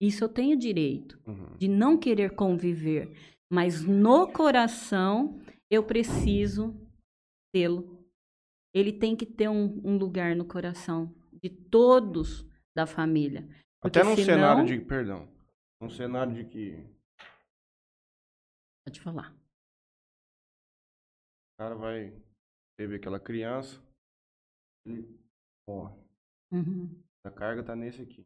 Isso 0.00 0.22
eu 0.24 0.28
tenho 0.28 0.56
direito 0.56 1.18
Uhum. 1.26 1.56
de 1.56 1.66
não 1.68 1.98
querer 1.98 2.34
conviver, 2.34 3.08
mas 3.50 3.82
no 3.82 4.30
coração 4.32 5.40
eu 5.70 5.84
preciso 5.86 6.74
tê-lo. 7.54 8.04
Ele 8.74 8.92
tem 8.92 9.16
que 9.16 9.24
ter 9.24 9.48
um, 9.48 9.80
um 9.86 9.96
lugar 9.96 10.34
no 10.36 10.44
coração 10.44 11.14
de 11.42 11.48
todos 11.48 12.44
da 12.76 12.86
família. 12.86 13.48
Até 13.82 14.02
num 14.02 14.16
senão- 14.16 14.24
cenário 14.24 14.66
de. 14.66 14.84
Perdão. 14.84 15.28
Num 15.80 15.88
cenário 15.90 16.34
de 16.34 16.44
que 16.44 16.94
Pode 18.86 19.00
falar. 19.00 19.32
o 21.52 21.56
cara 21.58 21.74
vai. 21.74 22.12
Teve 22.76 22.96
aquela 22.96 23.20
criança. 23.20 23.80
Ele 24.86 25.02
morre. 25.68 25.94
Uhum. 26.52 26.90
A 27.24 27.30
carga 27.30 27.62
tá 27.62 27.74
nesse 27.74 28.02
aqui. 28.02 28.24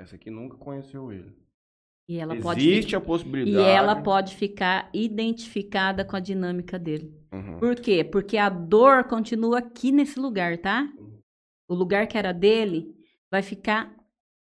Essa 0.00 0.16
aqui 0.16 0.30
nunca 0.30 0.56
conheceu 0.56 1.12
ele. 1.12 1.32
E 2.08 2.18
ela 2.18 2.34
pode 2.40 2.68
Existe 2.68 2.90
fi- 2.90 2.96
a 2.96 3.00
possibilidade. 3.00 3.56
e 3.64 3.70
ela 3.70 4.02
pode 4.02 4.34
ficar 4.34 4.90
identificada 4.92 6.04
com 6.04 6.16
a 6.16 6.20
dinâmica 6.20 6.76
dele. 6.78 7.14
Uhum. 7.32 7.58
Por 7.60 7.76
quê? 7.76 8.02
Porque 8.02 8.36
a 8.36 8.48
dor 8.48 9.04
continua 9.04 9.58
aqui 9.58 9.92
nesse 9.92 10.18
lugar, 10.18 10.58
tá? 10.58 10.92
O 11.68 11.74
lugar 11.74 12.08
que 12.08 12.18
era 12.18 12.32
dele 12.32 12.92
vai 13.30 13.42
ficar 13.42 13.94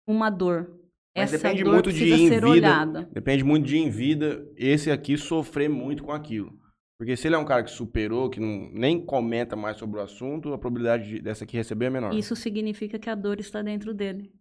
uma 0.07 0.29
dor. 0.29 0.73
Mas 1.17 1.33
Essa 1.33 1.43
depende 1.49 1.63
dor 1.65 1.73
muito 1.73 1.91
de 1.91 2.13
em 2.13 2.29
ser 2.29 2.35
vida. 2.35 2.47
olhada. 2.47 3.09
Depende 3.11 3.43
muito 3.43 3.65
de 3.67 3.77
em 3.77 3.89
vida 3.89 4.47
esse 4.55 4.89
aqui 4.89 5.17
sofrer 5.17 5.67
muito 5.69 6.03
com 6.03 6.13
aquilo. 6.13 6.57
Porque 6.99 7.15
se 7.15 7.27
ele 7.27 7.35
é 7.35 7.37
um 7.37 7.45
cara 7.45 7.63
que 7.63 7.71
superou, 7.71 8.29
que 8.29 8.41
não, 8.41 8.69
nem 8.73 9.03
comenta 9.05 9.55
mais 9.55 9.77
sobre 9.77 9.99
o 9.99 10.03
assunto, 10.03 10.51
a 10.53 10.57
probabilidade 10.57 11.07
de- 11.07 11.21
dessa 11.21 11.45
aqui 11.45 11.55
receber 11.55 11.85
é 11.85 11.89
menor. 11.89 12.13
Isso 12.13 12.35
significa 12.35 12.99
que 12.99 13.09
a 13.09 13.15
dor 13.15 13.39
está 13.39 13.61
dentro 13.61 13.93
dele. 13.93 14.33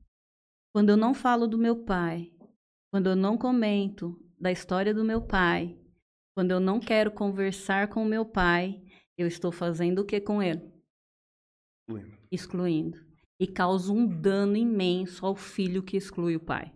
Quando 0.75 0.91
eu 0.91 0.97
não 0.97 1.15
falo 1.15 1.47
do 1.47 1.57
meu 1.57 1.77
pai, 1.85 2.33
quando 2.93 3.09
eu 3.11 3.15
não 3.17 3.39
comento 3.39 4.19
da 4.41 4.51
história 4.51 4.93
do 4.93 5.05
meu 5.05 5.23
pai, 5.23 5.77
Quando 6.37 6.53
eu 6.53 6.61
não 6.61 6.79
quero 6.79 7.11
conversar 7.11 7.89
com 7.89 8.05
meu 8.05 8.25
pai, 8.25 8.81
eu 9.17 9.27
estou 9.27 9.51
fazendo 9.51 10.03
o 10.03 10.05
que 10.05 10.21
com 10.21 10.41
ele? 10.41 10.63
Excluindo. 12.31 12.97
E 13.41 13.47
causa 13.47 13.93
um 13.93 14.07
dano 14.07 14.57
imenso 14.57 15.27
ao 15.27 15.35
filho 15.35 15.83
que 15.83 15.97
exclui 15.97 16.37
o 16.37 16.41
pai. 16.41 16.73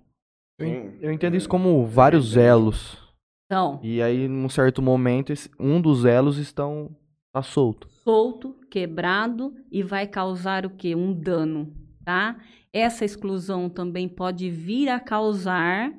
Eu, 0.58 0.66
en- 0.66 0.98
eu 1.00 1.12
entendo 1.12 1.36
isso 1.36 1.48
como 1.48 1.86
vários 1.86 2.36
elos. 2.36 3.01
Então, 3.46 3.80
E 3.82 4.00
aí, 4.00 4.28
num 4.28 4.48
certo 4.48 4.80
momento, 4.80 5.32
um 5.58 5.80
dos 5.80 6.04
elos 6.04 6.38
estão 6.38 6.96
tá 7.32 7.42
solto. 7.42 7.88
solto, 8.04 8.54
quebrado 8.70 9.54
e 9.70 9.82
vai 9.82 10.06
causar 10.06 10.66
o 10.66 10.70
quê? 10.76 10.94
Um 10.94 11.12
dano, 11.12 11.72
tá? 12.04 12.42
Essa 12.72 13.04
exclusão 13.04 13.68
também 13.68 14.08
pode 14.08 14.50
vir 14.50 14.88
a 14.88 14.98
causar 14.98 15.92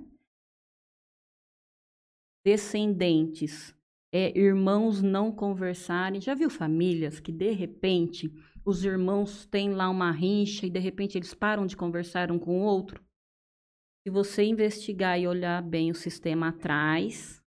descendentes, 2.46 3.74
é, 4.12 4.38
irmãos 4.38 5.02
não 5.02 5.32
conversarem. 5.32 6.20
Já 6.22 6.34
viu 6.34 6.50
famílias 6.50 7.20
que 7.20 7.32
de 7.32 7.52
repente 7.52 8.32
os 8.66 8.84
irmãos 8.84 9.46
têm 9.46 9.74
lá 9.74 9.90
uma 9.90 10.12
rincha 10.12 10.66
e 10.66 10.70
de 10.70 10.80
repente 10.80 11.18
eles 11.18 11.34
param 11.34 11.66
de 11.66 11.76
conversar 11.78 12.32
um 12.32 12.40
com 12.40 12.62
o 12.62 12.64
outro? 12.64 13.04
Se 14.06 14.12
você 14.12 14.44
investigar 14.44 15.18
e 15.18 15.26
olhar 15.26 15.62
bem 15.62 15.90
o 15.90 15.96
sistema 15.96 16.50
atrás, 16.50 17.42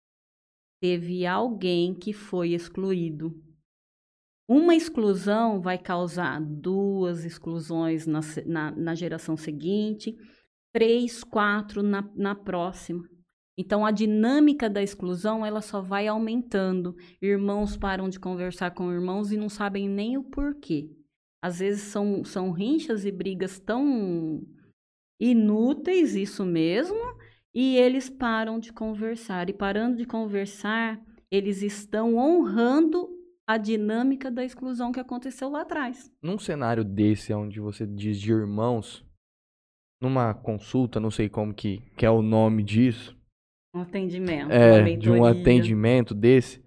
teve 0.80 1.26
alguém 1.26 1.96
que 1.96 2.14
foi 2.14 2.54
excluído. 2.54 3.34
Uma 4.48 4.76
exclusão 4.76 5.60
vai 5.60 5.80
causar 5.80 6.40
duas 6.40 7.26
exclusões 7.26 8.06
na, 8.06 8.20
na, 8.46 8.72
na 8.72 8.94
geração 8.94 9.36
seguinte, 9.36 10.16
três, 10.72 11.24
quatro 11.24 11.82
na, 11.82 12.08
na 12.16 12.36
próxima. 12.36 13.04
Então, 13.58 13.84
a 13.84 13.90
dinâmica 13.90 14.70
da 14.70 14.84
exclusão 14.84 15.44
ela 15.44 15.62
só 15.62 15.82
vai 15.82 16.08
aumentando. 16.08 16.96
Irmãos 17.20 17.76
param 17.76 18.10
de 18.10 18.20
conversar 18.20 18.72
com 18.72 18.92
irmãos 18.92 19.32
e 19.32 19.38
não 19.38 19.50
sabem 19.50 19.90
nem 19.90 20.18
o 20.18 20.24
porquê. 20.24 20.88
Às 21.42 21.60
vezes 21.60 21.82
são, 21.84 22.24
são 22.24 22.52
rinchas 22.52 23.06
e 23.06 23.12
brigas 23.12 23.60
tão 23.60 24.46
inúteis, 25.32 26.16
isso 26.16 26.46
mesmo, 26.46 27.16
e 27.54 27.78
eles 27.78 28.10
param 28.10 28.60
de 28.60 28.74
conversar. 28.74 29.50
E 29.50 29.54
parando 29.54 29.98
de 29.98 30.06
conversar, 30.06 31.00
eles 31.32 31.62
estão 31.62 32.18
honrando 32.18 33.10
a 33.48 33.58
dinâmica 33.58 34.32
da 34.32 34.44
exclusão 34.44 34.92
que 34.92 35.00
aconteceu 35.00 35.50
lá 35.50 35.62
atrás. 35.62 36.12
Num 36.22 36.38
cenário 36.38 36.84
desse, 36.84 37.34
onde 37.34 37.60
você 37.60 37.86
diz 37.86 38.20
de 38.20 38.32
irmãos, 38.32 39.06
numa 40.02 40.34
consulta, 40.34 41.00
não 41.00 41.12
sei 41.12 41.30
como 41.30 41.54
que, 41.54 41.82
que 41.98 42.06
é 42.06 42.10
o 42.10 42.22
nome 42.22 42.64
disso, 42.64 43.18
Um 43.76 43.82
atendimento, 43.82 44.52
é, 44.52 44.96
de 44.96 45.10
um 45.10 45.26
atendimento 45.26 46.14
desse, 46.14 46.62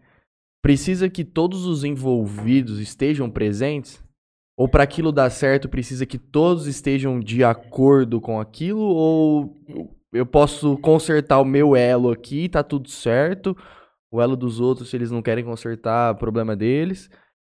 precisa 0.62 1.09
que 1.09 1.25
todos 1.25 1.64
os 1.66 1.85
envolvidos 1.85 2.81
estejam 2.81 3.31
presentes? 3.31 4.03
Ou 4.57 4.69
para 4.69 4.83
aquilo 4.85 5.12
dar 5.12 5.29
certo, 5.31 5.69
precisa 5.69 6.07
que 6.07 6.19
todos 6.19 6.66
estejam 6.66 7.21
de 7.21 7.45
acordo 7.45 8.21
com 8.21 8.40
aquilo? 8.40 8.81
Ou 8.81 9.62
eu 10.12 10.25
posso 10.25 10.79
consertar 10.79 11.40
o 11.40 11.45
meu 11.45 11.77
elo 11.77 12.11
aqui, 12.11 12.49
tá 12.49 12.62
tudo 12.62 12.88
certo? 12.88 13.55
O 14.11 14.21
elo 14.23 14.35
dos 14.37 14.59
outros, 14.59 14.88
se 14.88 14.97
eles 14.97 15.11
não 15.11 15.21
querem 15.21 15.45
consertar, 15.45 16.14
problema 16.16 16.57
deles? 16.57 17.11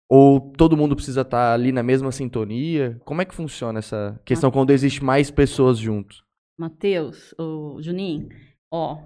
Ou 0.10 0.52
todo 0.52 0.76
mundo 0.76 0.96
precisa 0.96 1.22
estar 1.22 1.54
ali 1.54 1.72
na 1.72 1.84
mesma 1.84 2.12
sintonia? 2.12 3.00
Como 3.06 3.22
é 3.22 3.26
que 3.26 3.36
funciona 3.36 3.80
essa 3.80 4.20
questão 4.26 4.52
quando 4.52 4.72
existe 4.72 5.04
mais 5.04 5.32
pessoas 5.32 5.78
juntos? 5.78 6.22
Matheus, 6.58 7.34
Juninho, 7.80 8.28
ó, 8.70 8.98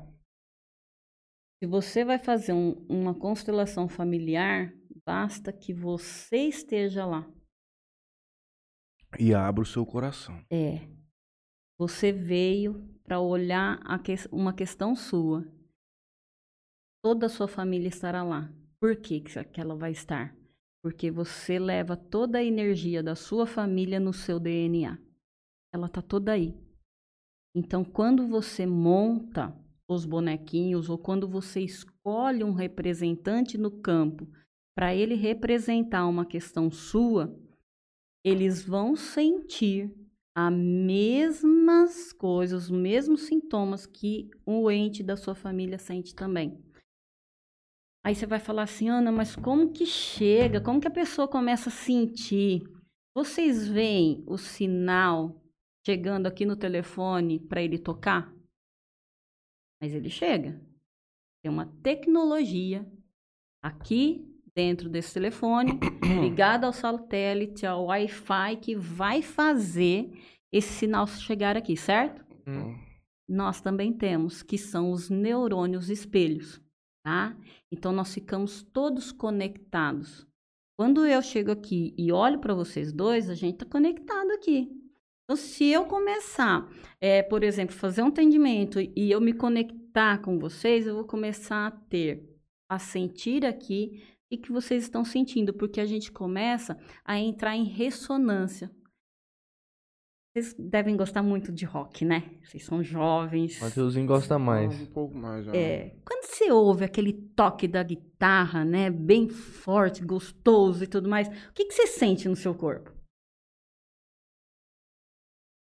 se 1.61 1.67
você 1.67 2.03
vai 2.03 2.17
fazer 2.17 2.53
um- 2.53 2.83
uma 2.89 3.13
constelação 3.13 3.87
familiar, 3.87 4.73
basta 5.05 5.53
que 5.53 5.73
você 5.73 6.37
esteja 6.47 7.05
lá. 7.05 7.27
E 9.19 9.33
abra 9.33 9.63
o 9.63 9.65
seu 9.65 9.85
coração. 9.85 10.43
É. 10.51 10.87
Você 11.77 12.11
veio 12.11 12.87
para 13.03 13.19
olhar 13.19 13.79
a 13.83 13.99
ques- 13.99 14.27
uma 14.31 14.53
questão 14.53 14.95
sua. 14.95 15.45
Toda 17.03 17.25
a 17.25 17.29
sua 17.29 17.47
família 17.47 17.87
estará 17.87 18.23
lá. 18.23 18.51
Por 18.79 18.95
que, 18.95 19.21
que 19.21 19.43
que 19.45 19.61
ela 19.61 19.75
vai 19.75 19.91
estar? 19.91 20.35
Porque 20.81 21.09
você 21.11 21.59
leva 21.59 21.95
toda 21.95 22.37
a 22.37 22.43
energia 22.43 23.01
da 23.01 23.15
sua 23.15 23.45
família 23.45 23.99
no 23.99 24.13
seu 24.13 24.39
DNA. 24.39 24.97
Ela 25.73 25.87
está 25.87 26.01
toda 26.01 26.33
aí. 26.33 26.53
Então, 27.55 27.83
quando 27.83 28.27
você 28.27 28.65
monta 28.65 29.57
os 29.87 30.05
bonequinhos 30.05 30.89
ou 30.89 30.97
quando 30.97 31.27
você 31.27 31.61
escolhe 31.61 32.43
um 32.43 32.51
representante 32.53 33.57
no 33.57 33.69
campo 33.69 34.27
para 34.75 34.93
ele 34.95 35.15
representar 35.15 36.07
uma 36.07 36.25
questão 36.25 36.71
sua, 36.71 37.33
eles 38.23 38.63
vão 38.63 38.95
sentir 38.95 39.93
as 40.35 40.51
mesmas 40.51 42.11
coisas, 42.11 42.63
os 42.63 42.71
mesmos 42.71 43.23
sintomas 43.23 43.85
que 43.85 44.31
o 44.45 44.71
ente 44.71 45.03
da 45.03 45.15
sua 45.15 45.35
família 45.35 45.77
sente 45.77 46.15
também. 46.15 46.63
Aí 48.05 48.15
você 48.15 48.25
vai 48.25 48.39
falar 48.39 48.63
assim, 48.63 48.89
Ana, 48.89 49.11
mas 49.11 49.35
como 49.35 49.71
que 49.71 49.85
chega? 49.85 50.59
Como 50.59 50.81
que 50.81 50.87
a 50.87 50.91
pessoa 50.91 51.27
começa 51.27 51.69
a 51.69 51.71
sentir? 51.71 52.63
Vocês 53.15 53.67
veem 53.67 54.23
o 54.27 54.37
sinal 54.37 55.41
chegando 55.85 56.27
aqui 56.27 56.45
no 56.45 56.57
telefone 56.57 57.39
para 57.39 57.61
ele 57.61 57.77
tocar? 57.77 58.33
Mas 59.81 59.93
ele 59.93 60.09
chega. 60.09 60.59
Tem 61.41 61.51
uma 61.51 61.67
tecnologia 61.81 62.89
aqui 63.61 64.32
dentro 64.55 64.89
desse 64.89 65.13
telefone, 65.13 65.79
ligado 66.21 66.65
ao 66.65 66.73
satélite, 66.73 67.65
ao 67.65 67.85
Wi-Fi, 67.85 68.57
que 68.61 68.75
vai 68.75 69.21
fazer 69.21 70.11
esse 70.51 70.69
sinal 70.69 71.07
chegar 71.07 71.57
aqui, 71.57 71.75
certo? 71.75 72.23
Nós 73.27 73.61
também 73.61 73.91
temos, 73.91 74.43
que 74.43 74.57
são 74.57 74.91
os 74.91 75.09
neurônios 75.09 75.89
espelhos, 75.89 76.61
tá? 77.03 77.35
Então 77.71 77.91
nós 77.91 78.13
ficamos 78.13 78.61
todos 78.61 79.11
conectados. 79.11 80.27
Quando 80.77 81.05
eu 81.05 81.21
chego 81.21 81.51
aqui 81.51 81.93
e 81.97 82.11
olho 82.11 82.39
para 82.39 82.53
vocês 82.53 82.91
dois, 82.91 83.29
a 83.29 83.35
gente 83.35 83.55
está 83.55 83.65
conectado 83.65 84.31
aqui. 84.31 84.69
Então, 85.23 85.37
se 85.37 85.65
eu 85.65 85.85
começar, 85.85 86.69
é, 86.99 87.23
por 87.23 87.43
exemplo, 87.43 87.73
fazer 87.75 88.03
um 88.03 88.07
atendimento 88.07 88.79
e 88.79 89.09
eu 89.09 89.21
me 89.21 89.33
conectar 89.33 90.17
com 90.19 90.37
vocês, 90.37 90.85
eu 90.85 90.95
vou 90.95 91.05
começar 91.05 91.67
a 91.67 91.71
ter, 91.71 92.27
a 92.69 92.77
sentir 92.77 93.45
aqui 93.45 94.03
o 94.31 94.37
que 94.37 94.51
vocês 94.51 94.83
estão 94.83 95.05
sentindo, 95.05 95.53
porque 95.53 95.79
a 95.79 95.85
gente 95.85 96.11
começa 96.11 96.77
a 97.05 97.17
entrar 97.19 97.55
em 97.55 97.65
ressonância. 97.65 98.71
Vocês 100.35 100.55
devem 100.57 100.97
gostar 100.97 101.21
muito 101.21 101.51
de 101.51 101.63
rock, 101.63 102.03
né? 102.03 102.39
Vocês 102.43 102.65
são 102.65 102.81
jovens. 102.81 103.59
Mateuzinho 103.61 104.07
gosta 104.07 104.39
mais. 104.39 104.73
Um 104.81 104.85
pouco 104.87 105.15
mais. 105.15 105.47
ó. 105.47 105.51
É, 105.53 105.95
quando 106.03 106.25
você 106.25 106.51
ouve 106.51 106.83
aquele 106.83 107.13
toque 107.13 107.67
da 107.67 107.83
guitarra, 107.83 108.65
né, 108.65 108.89
bem 108.89 109.29
forte, 109.29 110.03
gostoso 110.03 110.83
e 110.83 110.87
tudo 110.87 111.07
mais, 111.07 111.27
o 111.27 111.53
que, 111.53 111.65
que 111.65 111.73
você 111.73 111.85
sente 111.85 112.27
no 112.27 112.35
seu 112.35 112.55
corpo? 112.55 112.92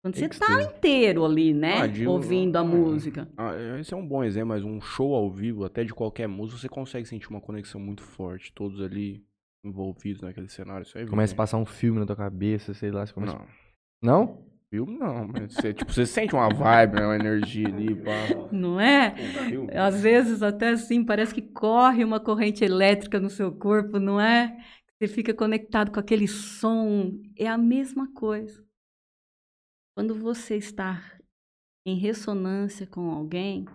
Quando 0.05 0.17
você 0.17 0.29
tá 0.29 0.61
inteiro 0.61 1.25
ali, 1.25 1.51
né, 1.51 1.79
Ah, 1.79 1.87
digo, 1.87 2.11
ouvindo 2.11 2.57
a 2.57 2.59
ah, 2.59 2.63
música. 2.63 3.27
Ah, 3.35 3.53
esse 3.79 3.91
é 3.91 3.97
um 3.97 4.05
bom 4.07 4.23
exemplo, 4.23 4.49
mas 4.49 4.63
um 4.63 4.79
show 4.79 5.15
ao 5.15 5.31
vivo, 5.31 5.65
até 5.65 5.83
de 5.83 5.95
qualquer 5.95 6.27
música, 6.27 6.59
você 6.59 6.69
consegue 6.69 7.07
sentir 7.07 7.27
uma 7.31 7.41
conexão 7.41 7.81
muito 7.81 8.03
forte. 8.03 8.53
Todos 8.53 8.79
ali 8.83 9.25
envolvidos 9.63 10.21
naquele 10.21 10.47
cenário. 10.47 10.83
Isso 10.83 10.95
aí 10.95 11.07
Começa 11.07 11.33
a 11.33 11.35
passar 11.35 11.57
um 11.57 11.65
filme 11.65 11.99
na 11.99 12.05
tua 12.05 12.15
cabeça, 12.15 12.71
sei 12.75 12.91
lá. 12.91 13.03
Você 13.03 13.13
começa... 13.13 13.35
Não, 13.99 14.27
Não? 14.27 14.45
filme 14.69 14.95
não. 14.95 15.27
Mas 15.27 15.55
você, 15.55 15.73
tipo, 15.73 15.91
você 15.91 16.05
sente 16.05 16.35
uma 16.35 16.49
vibe, 16.49 16.97
né, 16.97 17.05
uma 17.07 17.15
energia 17.15 17.67
ali. 17.67 17.95
Pá. 17.95 18.11
Não 18.51 18.79
é? 18.79 19.15
Filme. 19.49 19.75
Às 19.75 20.01
vezes 20.01 20.43
até 20.43 20.69
assim, 20.69 21.03
parece 21.03 21.33
que 21.33 21.41
corre 21.41 22.03
uma 22.03 22.19
corrente 22.19 22.63
elétrica 22.63 23.19
no 23.19 23.31
seu 23.31 23.51
corpo, 23.51 23.97
não 23.97 24.21
é? 24.21 24.55
Você 24.99 25.07
fica 25.07 25.33
conectado 25.33 25.91
com 25.91 25.99
aquele 25.99 26.27
som. 26.27 27.11
É 27.35 27.47
a 27.47 27.57
mesma 27.57 28.07
coisa. 28.13 28.64
Quando 29.95 30.13
você 30.13 30.57
está 30.57 31.01
em 31.87 31.95
ressonância 31.95 32.85
com 32.85 33.09
alguém, 33.11 33.65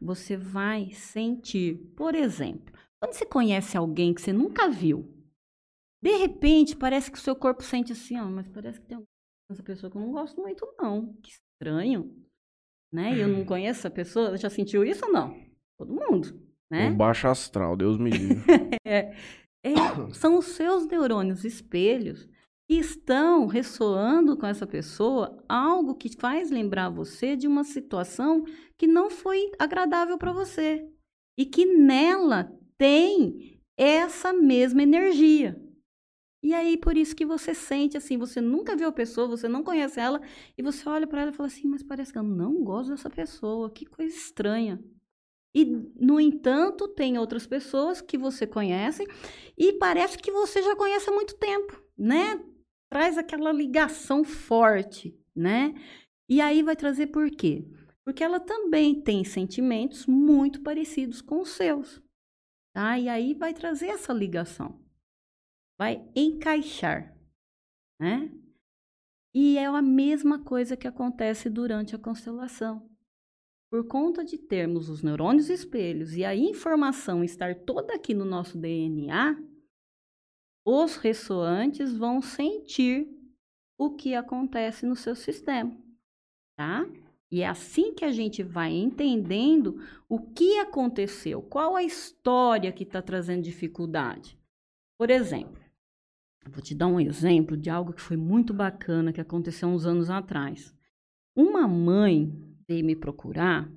você 0.00 0.36
vai 0.36 0.90
sentir. 0.92 1.76
Por 1.94 2.14
exemplo, 2.14 2.74
quando 2.98 3.12
você 3.12 3.26
conhece 3.26 3.76
alguém 3.76 4.14
que 4.14 4.22
você 4.22 4.32
nunca 4.32 4.70
viu, 4.70 5.06
de 6.02 6.16
repente 6.16 6.74
parece 6.74 7.10
que 7.10 7.18
o 7.18 7.20
seu 7.20 7.36
corpo 7.36 7.62
sente 7.62 7.92
assim, 7.92 8.18
ó, 8.18 8.24
mas 8.24 8.48
parece 8.48 8.80
que 8.80 8.86
tem 8.86 9.02
essa 9.50 9.62
pessoa 9.62 9.90
que 9.90 9.96
eu 9.98 10.00
não 10.00 10.12
gosto 10.12 10.40
muito, 10.40 10.66
não. 10.78 11.12
Que 11.22 11.30
estranho. 11.30 12.14
Né? 12.92 13.16
E 13.16 13.20
eu 13.20 13.28
não 13.28 13.44
conheço 13.44 13.80
essa 13.80 13.90
pessoa. 13.90 14.36
Já 14.36 14.48
sentiu 14.48 14.82
isso 14.82 15.04
ou 15.04 15.12
não? 15.12 15.38
Todo 15.78 15.92
mundo, 15.92 16.40
né? 16.70 16.88
Um 16.88 16.96
baixo 16.96 17.28
astral, 17.28 17.76
Deus 17.76 17.98
me 17.98 18.10
livre. 18.10 18.42
É, 19.68 19.72
são 20.12 20.38
os 20.38 20.46
seus 20.46 20.86
neurônios 20.86 21.44
espelhos 21.44 22.28
que 22.66 22.74
estão 22.74 23.46
ressoando 23.46 24.36
com 24.36 24.46
essa 24.46 24.66
pessoa 24.66 25.42
algo 25.48 25.94
que 25.94 26.16
faz 26.16 26.50
lembrar 26.50 26.90
você 26.90 27.36
de 27.36 27.46
uma 27.46 27.62
situação 27.62 28.44
que 28.76 28.86
não 28.86 29.08
foi 29.08 29.52
agradável 29.58 30.18
para 30.18 30.32
você 30.32 30.88
e 31.38 31.46
que 31.46 31.64
nela 31.64 32.52
têm 32.76 33.60
essa 33.76 34.32
mesma 34.32 34.82
energia. 34.82 35.62
E 36.42 36.54
aí, 36.54 36.76
por 36.76 36.96
isso 36.96 37.14
que 37.16 37.26
você 37.26 37.54
sente 37.54 37.96
assim, 37.96 38.16
você 38.16 38.40
nunca 38.40 38.76
viu 38.76 38.88
a 38.88 38.92
pessoa, 38.92 39.26
você 39.26 39.48
não 39.48 39.62
conhece 39.62 39.98
ela, 39.98 40.20
e 40.56 40.62
você 40.62 40.88
olha 40.88 41.06
para 41.06 41.22
ela 41.22 41.30
e 41.30 41.34
fala 41.34 41.48
assim, 41.48 41.66
mas 41.66 41.82
parece 41.82 42.12
que 42.12 42.18
eu 42.18 42.22
não 42.22 42.62
gosto 42.62 42.90
dessa 42.90 43.10
pessoa, 43.10 43.70
que 43.70 43.84
coisa 43.84 44.14
estranha. 44.14 44.80
E, 45.54 45.64
no 45.98 46.20
entanto, 46.20 46.86
tem 46.86 47.18
outras 47.18 47.46
pessoas 47.46 48.00
que 48.00 48.18
você 48.18 48.46
conhece 48.46 49.04
e 49.56 49.72
parece 49.72 50.18
que 50.18 50.30
você 50.30 50.62
já 50.62 50.76
conhece 50.76 51.08
há 51.08 51.12
muito 51.12 51.34
tempo, 51.36 51.82
né? 51.96 52.38
Traz 52.90 53.18
aquela 53.18 53.52
ligação 53.52 54.24
forte, 54.24 55.18
né? 55.34 55.74
E 56.28 56.40
aí 56.40 56.62
vai 56.62 56.76
trazer 56.76 57.08
por 57.08 57.30
quê? 57.30 57.64
Porque 58.04 58.22
ela 58.22 58.38
também 58.38 59.00
tem 59.00 59.24
sentimentos 59.24 60.06
muito 60.06 60.62
parecidos 60.62 61.20
com 61.20 61.40
os 61.40 61.50
seus. 61.50 62.00
Tá? 62.72 62.98
E 62.98 63.08
aí 63.08 63.34
vai 63.34 63.52
trazer 63.52 63.88
essa 63.88 64.12
ligação. 64.12 64.80
Vai 65.78 66.08
encaixar, 66.14 67.16
né? 68.00 68.30
E 69.34 69.58
é 69.58 69.66
a 69.66 69.82
mesma 69.82 70.42
coisa 70.42 70.76
que 70.76 70.86
acontece 70.88 71.50
durante 71.50 71.94
a 71.94 71.98
constelação. 71.98 72.88
Por 73.70 73.86
conta 73.86 74.24
de 74.24 74.38
termos 74.38 74.88
os 74.88 75.02
neurônios 75.02 75.50
espelhos 75.50 76.16
e 76.16 76.24
a 76.24 76.34
informação 76.34 77.24
estar 77.24 77.54
toda 77.64 77.94
aqui 77.94 78.14
no 78.14 78.24
nosso 78.24 78.56
DNA, 78.56 79.36
os 80.66 80.96
ressoantes 80.96 81.96
vão 81.96 82.20
sentir 82.20 83.08
o 83.78 83.90
que 83.94 84.16
acontece 84.16 84.84
no 84.84 84.96
seu 84.96 85.14
sistema, 85.14 85.74
tá? 86.58 86.84
E 87.30 87.42
é 87.42 87.46
assim 87.46 87.94
que 87.94 88.04
a 88.04 88.10
gente 88.10 88.42
vai 88.42 88.72
entendendo 88.72 89.80
o 90.08 90.18
que 90.18 90.58
aconteceu, 90.58 91.40
qual 91.40 91.76
a 91.76 91.84
história 91.84 92.72
que 92.72 92.82
está 92.82 93.00
trazendo 93.00 93.42
dificuldade. 93.42 94.36
Por 94.98 95.08
exemplo, 95.08 95.62
vou 96.48 96.62
te 96.62 96.74
dar 96.74 96.88
um 96.88 96.98
exemplo 96.98 97.56
de 97.56 97.70
algo 97.70 97.92
que 97.92 98.00
foi 98.00 98.16
muito 98.16 98.52
bacana 98.52 99.12
que 99.12 99.20
aconteceu 99.20 99.68
uns 99.68 99.86
anos 99.86 100.10
atrás. 100.10 100.74
Uma 101.34 101.68
mãe 101.68 102.32
veio 102.66 102.84
me 102.84 102.96
procurar 102.96 103.70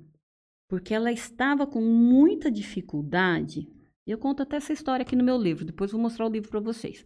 porque 0.68 0.94
ela 0.94 1.12
estava 1.12 1.66
com 1.66 1.80
muita 1.80 2.50
dificuldade. 2.50 3.68
Eu 4.06 4.18
conto 4.18 4.42
até 4.42 4.56
essa 4.56 4.72
história 4.72 5.02
aqui 5.02 5.14
no 5.14 5.24
meu 5.24 5.36
livro, 5.36 5.64
depois 5.64 5.92
vou 5.92 6.00
mostrar 6.00 6.26
o 6.26 6.30
livro 6.30 6.50
para 6.50 6.60
vocês. 6.60 7.04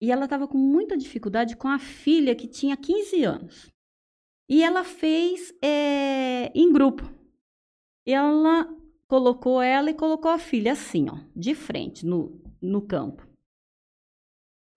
E 0.00 0.10
ela 0.10 0.24
estava 0.24 0.46
com 0.46 0.58
muita 0.58 0.96
dificuldade 0.96 1.56
com 1.56 1.68
a 1.68 1.78
filha 1.78 2.34
que 2.34 2.46
tinha 2.46 2.76
15 2.76 3.24
anos. 3.24 3.72
E 4.48 4.62
ela 4.62 4.84
fez 4.84 5.54
é, 5.62 6.52
em 6.54 6.72
grupo. 6.72 7.02
Ela 8.06 8.68
colocou 9.08 9.60
ela 9.60 9.90
e 9.90 9.94
colocou 9.94 10.30
a 10.30 10.38
filha 10.38 10.72
assim, 10.72 11.08
ó, 11.08 11.18
de 11.34 11.54
frente 11.54 12.04
no, 12.04 12.40
no 12.60 12.82
campo. 12.82 13.26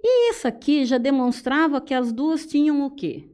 E 0.02 0.32
isso 0.32 0.48
aqui 0.48 0.86
já 0.86 0.98
demonstrava 0.98 1.82
que 1.82 1.94
as 1.94 2.12
duas 2.12 2.46
tinham 2.46 2.86
o 2.86 2.92
quê? 2.92 3.30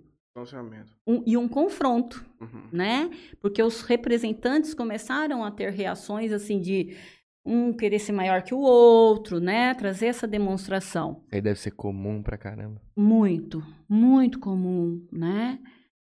Um, 1.08 1.24
e 1.26 1.38
um 1.38 1.48
confronto, 1.48 2.26
uhum. 2.42 2.68
né? 2.72 3.10
Porque 3.40 3.62
os 3.64 3.82
representantes 3.82 4.74
começaram 4.74 5.44
a 5.44 5.52
ter 5.52 5.70
reações 5.70 6.32
assim 6.34 6.60
de 6.60 6.98
um 7.46 7.72
querer 7.72 8.00
ser 8.00 8.12
maior 8.12 8.42
que 8.42 8.54
o 8.54 8.60
outro, 8.60 9.40
né? 9.40 9.74
Trazer 9.76 10.08
essa 10.08 10.28
demonstração. 10.28 11.24
Aí 11.32 11.42
deve 11.42 11.60
ser 11.60 11.72
comum 11.72 12.24
pra 12.24 12.38
caramba. 12.38 12.82
Muito, 12.98 13.64
muito 13.88 14.40
comum, 14.40 15.06
né? 15.12 15.60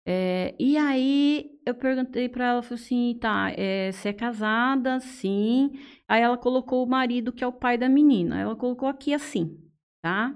É, 0.05 0.55
e 0.59 0.75
aí 0.75 1.51
eu 1.65 1.75
perguntei 1.75 2.27
para 2.27 2.47
ela, 2.47 2.63
falei 2.63 2.83
assim, 2.83 3.17
tá, 3.21 3.51
é, 3.55 3.91
você 3.91 4.09
é 4.09 4.13
casada? 4.13 4.99
Sim. 4.99 5.71
Aí 6.07 6.21
ela 6.21 6.37
colocou 6.37 6.83
o 6.83 6.89
marido, 6.89 7.31
que 7.31 7.43
é 7.43 7.47
o 7.47 7.53
pai 7.53 7.77
da 7.77 7.87
menina. 7.87 8.39
Ela 8.39 8.55
colocou 8.55 8.89
aqui 8.89 9.13
assim, 9.13 9.57
tá? 10.01 10.35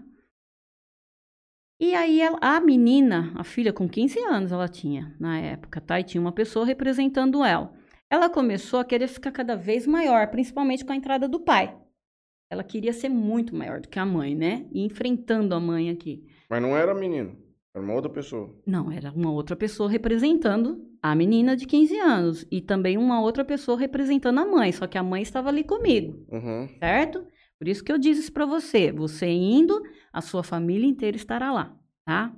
E 1.80 1.96
aí 1.96 2.22
ela, 2.22 2.38
a 2.40 2.62
menina, 2.62 3.34
a 3.36 3.44
filha 3.44 3.74
com 3.74 3.90
15 3.90 4.20
anos 4.20 4.52
ela 4.52 4.70
tinha 4.70 5.14
na 5.20 5.40
época, 5.40 5.82
tá? 5.82 6.00
E 6.00 6.04
tinha 6.04 6.22
uma 6.22 6.32
pessoa 6.32 6.66
representando 6.66 7.44
ela. 7.44 7.74
Ela 8.14 8.30
começou 8.30 8.80
a 8.80 8.86
querer 8.86 9.08
ficar 9.08 9.32
cada 9.32 9.56
vez 9.56 9.88
maior, 9.88 10.28
principalmente 10.28 10.86
com 10.86 10.94
a 10.94 10.96
entrada 10.96 11.28
do 11.28 11.40
pai. 11.40 11.76
Ela 12.48 12.64
queria 12.64 12.94
ser 12.94 13.10
muito 13.10 13.56
maior 13.56 13.82
do 13.82 13.90
que 13.90 13.98
a 13.98 14.06
mãe, 14.06 14.36
né? 14.36 14.68
E 14.72 14.86
enfrentando 14.86 15.56
a 15.56 15.60
mãe 15.60 15.90
aqui. 15.90 16.24
Mas 16.48 16.62
não 16.62 16.78
era 16.78 16.94
menino, 16.94 17.36
era 17.74 17.84
uma 17.84 17.96
outra 17.96 18.12
pessoa. 18.12 18.56
Não, 18.68 18.92
era 18.92 19.12
uma 19.12 19.32
outra 19.32 19.56
pessoa 19.56 19.90
representando 19.90 20.88
a 21.02 21.16
menina 21.16 21.58
de 21.58 21.66
15 21.66 21.98
anos. 21.98 22.46
E 22.52 22.62
também 22.62 23.00
uma 23.00 23.20
outra 23.20 23.44
pessoa 23.44 23.80
representando 23.80 24.42
a 24.42 24.46
mãe, 24.46 24.72
só 24.72 24.86
que 24.86 25.00
a 25.00 25.02
mãe 25.02 25.24
estava 25.24 25.50
ali 25.50 25.64
comigo. 25.64 26.24
Uhum. 26.32 26.70
Certo? 26.78 27.26
Por 27.58 27.68
isso 27.68 27.84
que 27.84 27.92
eu 27.92 27.98
disse 27.98 28.22
isso 28.22 28.32
para 28.32 28.46
você. 28.46 28.92
Você 28.92 29.26
indo, 29.26 29.82
a 30.14 30.22
sua 30.22 30.44
família 30.44 30.86
inteira 30.86 31.18
estará 31.18 31.52
lá, 31.52 31.76
tá? 32.06 32.32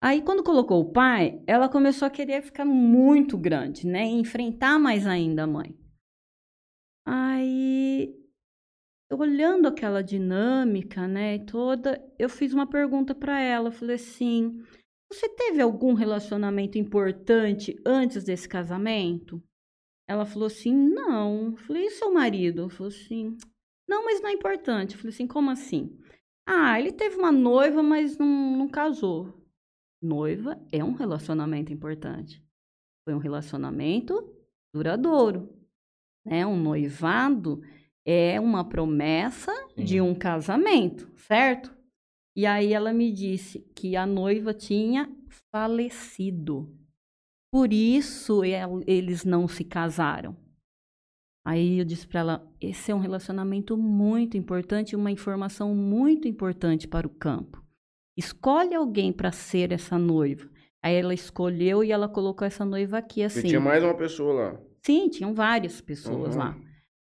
Aí, 0.00 0.22
quando 0.22 0.44
colocou 0.44 0.80
o 0.80 0.92
pai, 0.92 1.42
ela 1.44 1.68
começou 1.68 2.06
a 2.06 2.10
querer 2.10 2.40
ficar 2.42 2.64
muito 2.64 3.36
grande, 3.36 3.84
né? 3.84 4.06
E 4.06 4.20
enfrentar 4.20 4.78
mais 4.78 5.06
ainda 5.06 5.42
a 5.42 5.46
mãe. 5.46 5.76
Aí, 7.04 8.14
olhando 9.10 9.66
aquela 9.66 10.00
dinâmica, 10.00 11.08
né, 11.08 11.40
toda, 11.40 12.00
eu 12.16 12.28
fiz 12.28 12.54
uma 12.54 12.66
pergunta 12.66 13.12
para 13.12 13.40
ela. 13.40 13.72
Falei 13.72 13.96
assim: 13.96 14.62
Você 15.10 15.28
teve 15.30 15.60
algum 15.60 15.94
relacionamento 15.94 16.78
importante 16.78 17.74
antes 17.84 18.22
desse 18.22 18.48
casamento? 18.48 19.42
Ela 20.08 20.24
falou 20.24 20.46
assim: 20.46 20.72
Não. 20.72 21.46
Eu 21.46 21.56
falei: 21.56 21.86
E 21.86 21.90
seu 21.90 22.12
marido? 22.12 22.60
Ela 22.60 22.70
falou 22.70 22.92
assim: 22.92 23.36
Não, 23.88 24.04
mas 24.04 24.20
não 24.20 24.28
é 24.30 24.32
importante. 24.32 24.92
Eu 24.94 24.98
falei 25.00 25.12
assim: 25.12 25.26
Como 25.26 25.50
assim? 25.50 25.98
Ah, 26.46 26.78
ele 26.78 26.92
teve 26.92 27.16
uma 27.16 27.32
noiva, 27.32 27.82
mas 27.82 28.16
não, 28.16 28.56
não 28.56 28.68
casou 28.68 29.37
noiva 30.02 30.60
é 30.70 30.82
um 30.82 30.92
relacionamento 30.92 31.72
importante. 31.72 32.42
Foi 33.04 33.14
um 33.14 33.18
relacionamento 33.18 34.36
duradouro. 34.72 35.48
Né? 36.24 36.46
Um 36.46 36.60
noivado 36.60 37.62
é 38.06 38.40
uma 38.40 38.68
promessa 38.68 39.52
Sim. 39.74 39.84
de 39.84 40.00
um 40.00 40.14
casamento, 40.14 41.10
certo? 41.16 41.76
E 42.36 42.46
aí 42.46 42.72
ela 42.72 42.92
me 42.92 43.12
disse 43.12 43.60
que 43.74 43.96
a 43.96 44.06
noiva 44.06 44.54
tinha 44.54 45.10
falecido. 45.50 46.74
Por 47.52 47.72
isso 47.72 48.42
eles 48.86 49.24
não 49.24 49.48
se 49.48 49.64
casaram. 49.64 50.36
Aí 51.44 51.78
eu 51.78 51.84
disse 51.84 52.06
para 52.06 52.20
ela: 52.20 52.52
esse 52.60 52.92
é 52.92 52.94
um 52.94 53.00
relacionamento 53.00 53.76
muito 53.76 54.36
importante, 54.36 54.94
uma 54.94 55.10
informação 55.10 55.74
muito 55.74 56.28
importante 56.28 56.86
para 56.86 57.06
o 57.06 57.10
campo. 57.10 57.64
Escolhe 58.18 58.74
alguém 58.74 59.12
para 59.12 59.30
ser 59.30 59.70
essa 59.70 59.96
noiva. 59.96 60.50
Aí 60.82 60.96
ela 60.96 61.14
escolheu 61.14 61.84
e 61.84 61.92
ela 61.92 62.08
colocou 62.08 62.44
essa 62.44 62.64
noiva 62.64 62.98
aqui 62.98 63.22
assim. 63.22 63.46
E 63.46 63.50
tinha 63.50 63.60
mais 63.60 63.84
uma 63.84 63.94
pessoa 63.94 64.32
lá? 64.32 64.60
Sim, 64.84 65.08
tinham 65.08 65.32
várias 65.32 65.80
pessoas 65.80 66.34
uhum. 66.34 66.40
lá. 66.40 66.58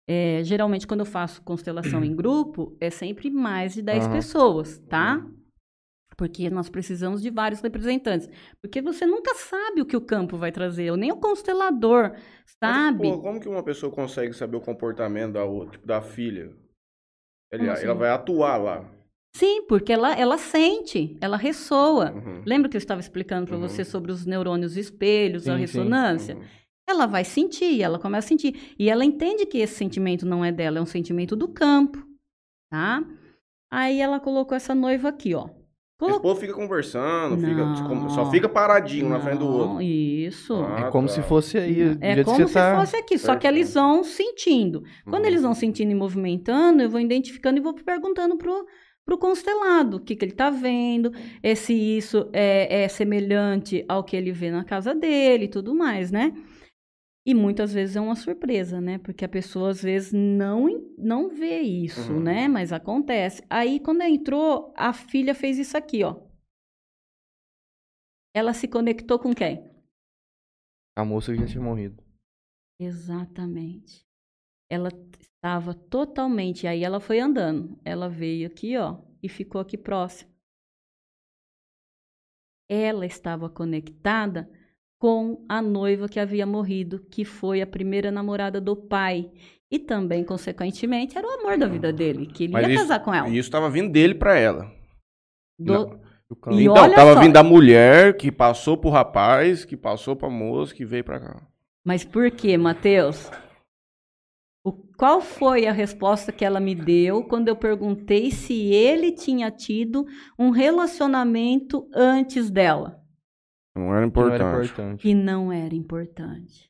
É, 0.09 0.41
geralmente, 0.43 0.89
quando 0.89 1.01
eu 1.01 1.07
faço 1.07 1.41
constelação 1.43 2.03
em 2.03 2.17
grupo, 2.17 2.77
é 2.81 2.91
sempre 2.91 3.31
mais 3.31 3.75
de 3.75 3.83
10 3.83 4.07
uhum. 4.07 4.13
pessoas, 4.13 4.79
tá? 4.89 5.25
Porque 6.17 6.51
nós 6.51 6.69
precisamos 6.69 7.23
de 7.23 7.31
vários 7.31 7.61
representantes. 7.61 8.29
Porque 8.61 8.83
você 8.83 9.07
nunca 9.07 9.37
sabe 9.37 9.81
o 9.81 9.87
que 9.87 9.97
o 9.97 10.01
campo 10.01 10.37
vai 10.37 10.51
trazer, 10.51 10.91
nem 10.97 11.13
o 11.13 11.21
constelador 11.21 12.13
sabe. 12.61 13.07
Mas, 13.07 13.17
pô, 13.17 13.23
como 13.23 13.39
que 13.39 13.49
uma 13.49 13.63
pessoa 13.63 13.93
consegue 13.93 14.33
saber 14.33 14.57
o 14.57 14.61
comportamento 14.61 15.35
da, 15.35 15.71
tipo, 15.71 15.87
da 15.87 16.03
filha? 16.03 16.53
Assim? 17.53 17.85
ela 17.85 17.95
vai 17.95 18.11
atuar 18.11 18.57
lá. 18.57 18.98
Sim, 19.35 19.63
porque 19.69 19.93
ela, 19.93 20.15
ela 20.15 20.39
sente, 20.39 21.17
ela 21.21 21.37
ressoa. 21.37 22.13
Uhum. 22.13 22.43
Lembra 22.47 22.69
que 22.69 22.77
eu 22.77 22.81
estava 22.81 23.01
explicando 23.01 23.47
para 23.47 23.57
uhum. 23.57 23.63
você 23.63 23.85
sobre 23.85 24.11
os 24.11 24.27
neurônios 24.27 24.77
espelhos, 24.77 25.45
sim, 25.45 25.51
a 25.51 25.57
ressonância? 25.57 26.37
Uhum. 26.37 26.43
Ela 26.89 27.07
vai 27.07 27.25
sentir, 27.25 27.83
ela 27.83 27.99
começa 27.99 28.27
a 28.27 28.29
sentir. 28.29 28.75
E 28.79 28.89
ela 28.89 29.05
entende 29.05 29.45
que 29.45 29.59
esse 29.59 29.75
sentimento 29.75 30.25
não 30.25 30.45
é 30.45 30.51
dela, 30.51 30.79
é 30.79 30.81
um 30.81 30.87
sentimento 30.87 31.37
do 31.37 31.47
campo, 31.47 32.03
tá? 32.71 33.05
Aí 33.71 34.01
ela 34.01 34.19
colocou 34.19 34.57
essa 34.57 34.75
noiva 34.75 35.09
aqui, 35.09 35.35
ó. 35.35 35.51
Colocou... 35.99 36.17
Esse 36.17 36.23
povo 36.23 36.41
fica 36.41 36.55
conversando, 36.55 37.37
não, 37.37 37.75
fica, 37.77 38.09
só 38.11 38.31
fica 38.31 38.49
paradinho 38.49 39.09
não, 39.09 39.19
na 39.19 39.21
frente 39.21 39.39
do 39.41 39.49
outro. 39.49 39.83
Isso. 39.83 40.55
Ah, 40.55 40.87
é 40.87 40.91
como 40.91 41.09
tá. 41.09 41.15
se 41.15 41.23
fosse 41.23 41.59
aí. 41.59 41.99
É 42.01 42.23
como 42.23 42.47
se 42.47 42.55
tá... 42.55 42.79
fosse 42.79 42.97
aqui, 42.97 43.19
só 43.19 43.35
que 43.35 43.47
eles 43.47 43.75
vão 43.75 44.05
sentindo. 44.05 44.85
Quando 45.05 45.27
eles 45.27 45.43
vão 45.43 45.55
sentindo 45.55 45.91
e 45.91 45.97
movimentando, 45.97 46.83
eu 46.83 46.89
vou 46.89 47.01
identificando 47.01 47.59
e 47.59 47.61
vou 47.61 47.75
perguntando 47.75 48.39
pro, 48.39 48.65
para 49.09 49.15
o 49.15 49.19
constelado, 49.19 49.97
o 49.97 50.01
que, 50.01 50.15
que 50.15 50.23
ele 50.23 50.33
está 50.33 50.51
vendo, 50.51 51.11
é 51.43 51.55
se 51.55 51.73
isso 51.73 52.29
é, 52.31 52.83
é, 52.83 52.89
semelhante 52.89 53.83
ao 53.89 54.05
que 54.05 54.15
ele 54.15 54.33
vê 54.33 54.51
na 54.51 54.67
casa 54.67 54.95
dele 54.95 55.47
e 55.47 55.49
tudo 55.49 55.75
mais, 55.75 56.11
né? 56.11 56.35
E 57.25 57.33
muitas 57.33 57.73
vezes 57.73 57.97
é 57.97 58.01
uma 58.03 58.15
surpresa, 58.15 58.83
né? 58.83 58.99
Porque 58.99 59.25
a 59.25 59.29
pessoa 59.29 59.71
às 59.71 59.83
vezes 59.83 60.13
não, 60.13 60.93
não 60.99 61.31
vê 61.31 61.59
isso, 61.61 62.13
uhum. 62.13 62.21
né? 62.21 62.49
Mas 62.49 62.71
acontece. 62.71 63.43
Aí, 63.49 63.81
quando 63.81 64.03
entrou, 64.03 64.75
a 64.77 64.93
filha 64.93 65.35
fez 65.35 65.59
isso 65.59 65.75
aqui, 65.75 66.05
ó. 66.05 66.21
Ela 68.37 68.53
se 68.53 68.69
conectou 68.69 69.19
com 69.19 69.35
quem? 69.35 69.65
A 70.95 71.03
moça 71.03 71.33
que 71.33 71.41
já 71.41 71.47
tinha 71.47 71.65
morrido. 71.65 72.03
Exatamente. 72.79 74.07
ela 74.71 74.91
estava 75.39 75.73
totalmente. 75.75 76.67
Aí 76.67 76.85
ela 76.85 77.01
foi 77.01 77.21
andando. 77.21 77.79
Ela 77.85 78.09
veio 78.09 78.47
aqui, 78.47 78.77
ó, 78.77 78.99
e 79.23 79.29
ficou 79.29 79.61
aqui 79.61 79.77
próximo. 79.79 80.31
Ela 82.69 83.07
estava 83.07 83.49
conectada 83.49 84.51
com 85.01 85.45
a 85.49 85.63
noiva 85.63 86.09
que 86.09 86.21
havia 86.21 86.45
morrido, 86.45 86.99
que 87.11 87.25
foi 87.25 87.63
a 87.63 87.67
primeira 87.67 88.11
namorada 88.11 88.61
do 88.61 88.77
pai. 88.77 89.31
E 89.71 89.79
também, 89.79 90.25
consequentemente, 90.25 91.17
era 91.17 91.27
o 91.27 91.31
amor 91.31 91.59
da 91.59 91.67
vida 91.67 91.93
dele, 91.93 92.27
que 92.27 92.45
ele 92.45 92.53
Mas 92.53 92.67
ia 92.67 92.75
isso- 92.75 92.83
casar 92.83 93.01
com 93.05 93.13
ela. 93.15 93.29
E 93.29 93.39
isso 93.39 93.51
tava 93.51 93.71
vindo 93.71 93.91
dele 93.93 94.15
pra 94.15 94.37
ela. 94.37 94.71
Do- 95.59 95.73
Não. 95.73 96.09
E 96.53 96.65
então, 96.65 96.91
tava 96.95 97.15
só. 97.15 97.21
vindo 97.21 97.33
da 97.33 97.43
mulher 97.43 98.15
que 98.19 98.31
passou 98.31 98.77
pro 98.77 98.91
rapaz, 98.91 99.65
que 99.65 99.79
passou 99.79 100.15
pra 100.15 100.29
moça, 100.29 100.75
que 100.75 100.85
veio 100.85 101.03
pra 101.03 101.19
cá. 101.19 101.47
Mas 101.87 102.05
por 102.05 102.31
quê, 102.31 102.59
Matheus? 102.59 103.31
O- 104.69 104.89
Qual 104.99 105.21
foi 105.21 105.67
a 105.67 105.73
resposta 105.73 106.33
que 106.33 106.45
ela 106.45 106.59
me 106.61 106.75
deu 106.75 107.23
quando 107.25 107.49
eu 107.49 107.57
perguntei 107.57 108.31
se 108.31 108.55
ele 108.73 109.13
tinha 109.13 109.51
tido 109.51 110.05
um 110.39 110.51
relacionamento 110.51 111.89
antes 111.95 112.51
dela? 112.51 113.01
Não 113.77 113.95
era 113.95 114.11
Que 114.11 114.17
não 114.19 114.27
era 114.27 114.35
importante. 114.35 114.65
importante. 114.73 115.03
Que 115.03 115.15
não 115.15 115.53
era 115.53 115.75
importante. 115.75 116.69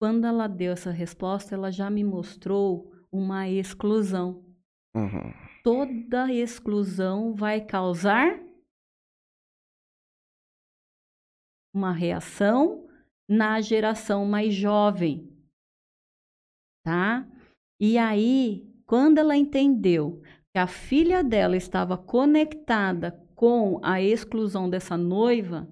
Quando 0.00 0.26
ela 0.26 0.46
deu 0.46 0.72
essa 0.72 0.90
resposta, 0.90 1.54
ela 1.54 1.70
já 1.72 1.90
me 1.90 2.04
mostrou 2.04 2.92
uma 3.10 3.48
exclusão. 3.48 4.44
Uhum. 4.94 5.32
Toda 5.64 6.32
exclusão 6.32 7.34
vai 7.34 7.60
causar 7.60 8.38
uma 11.74 11.92
reação 11.92 12.86
na 13.28 13.60
geração 13.60 14.24
mais 14.24 14.54
jovem, 14.54 15.28
tá? 16.86 17.26
E 17.80 17.98
aí, 17.98 18.64
quando 18.86 19.18
ela 19.18 19.36
entendeu 19.36 20.22
que 20.54 20.58
a 20.60 20.68
filha 20.68 21.24
dela 21.24 21.56
estava 21.56 21.98
conectada 21.98 23.20
com 23.34 23.80
a 23.82 24.00
exclusão 24.00 24.70
dessa 24.70 24.96
noiva 24.96 25.68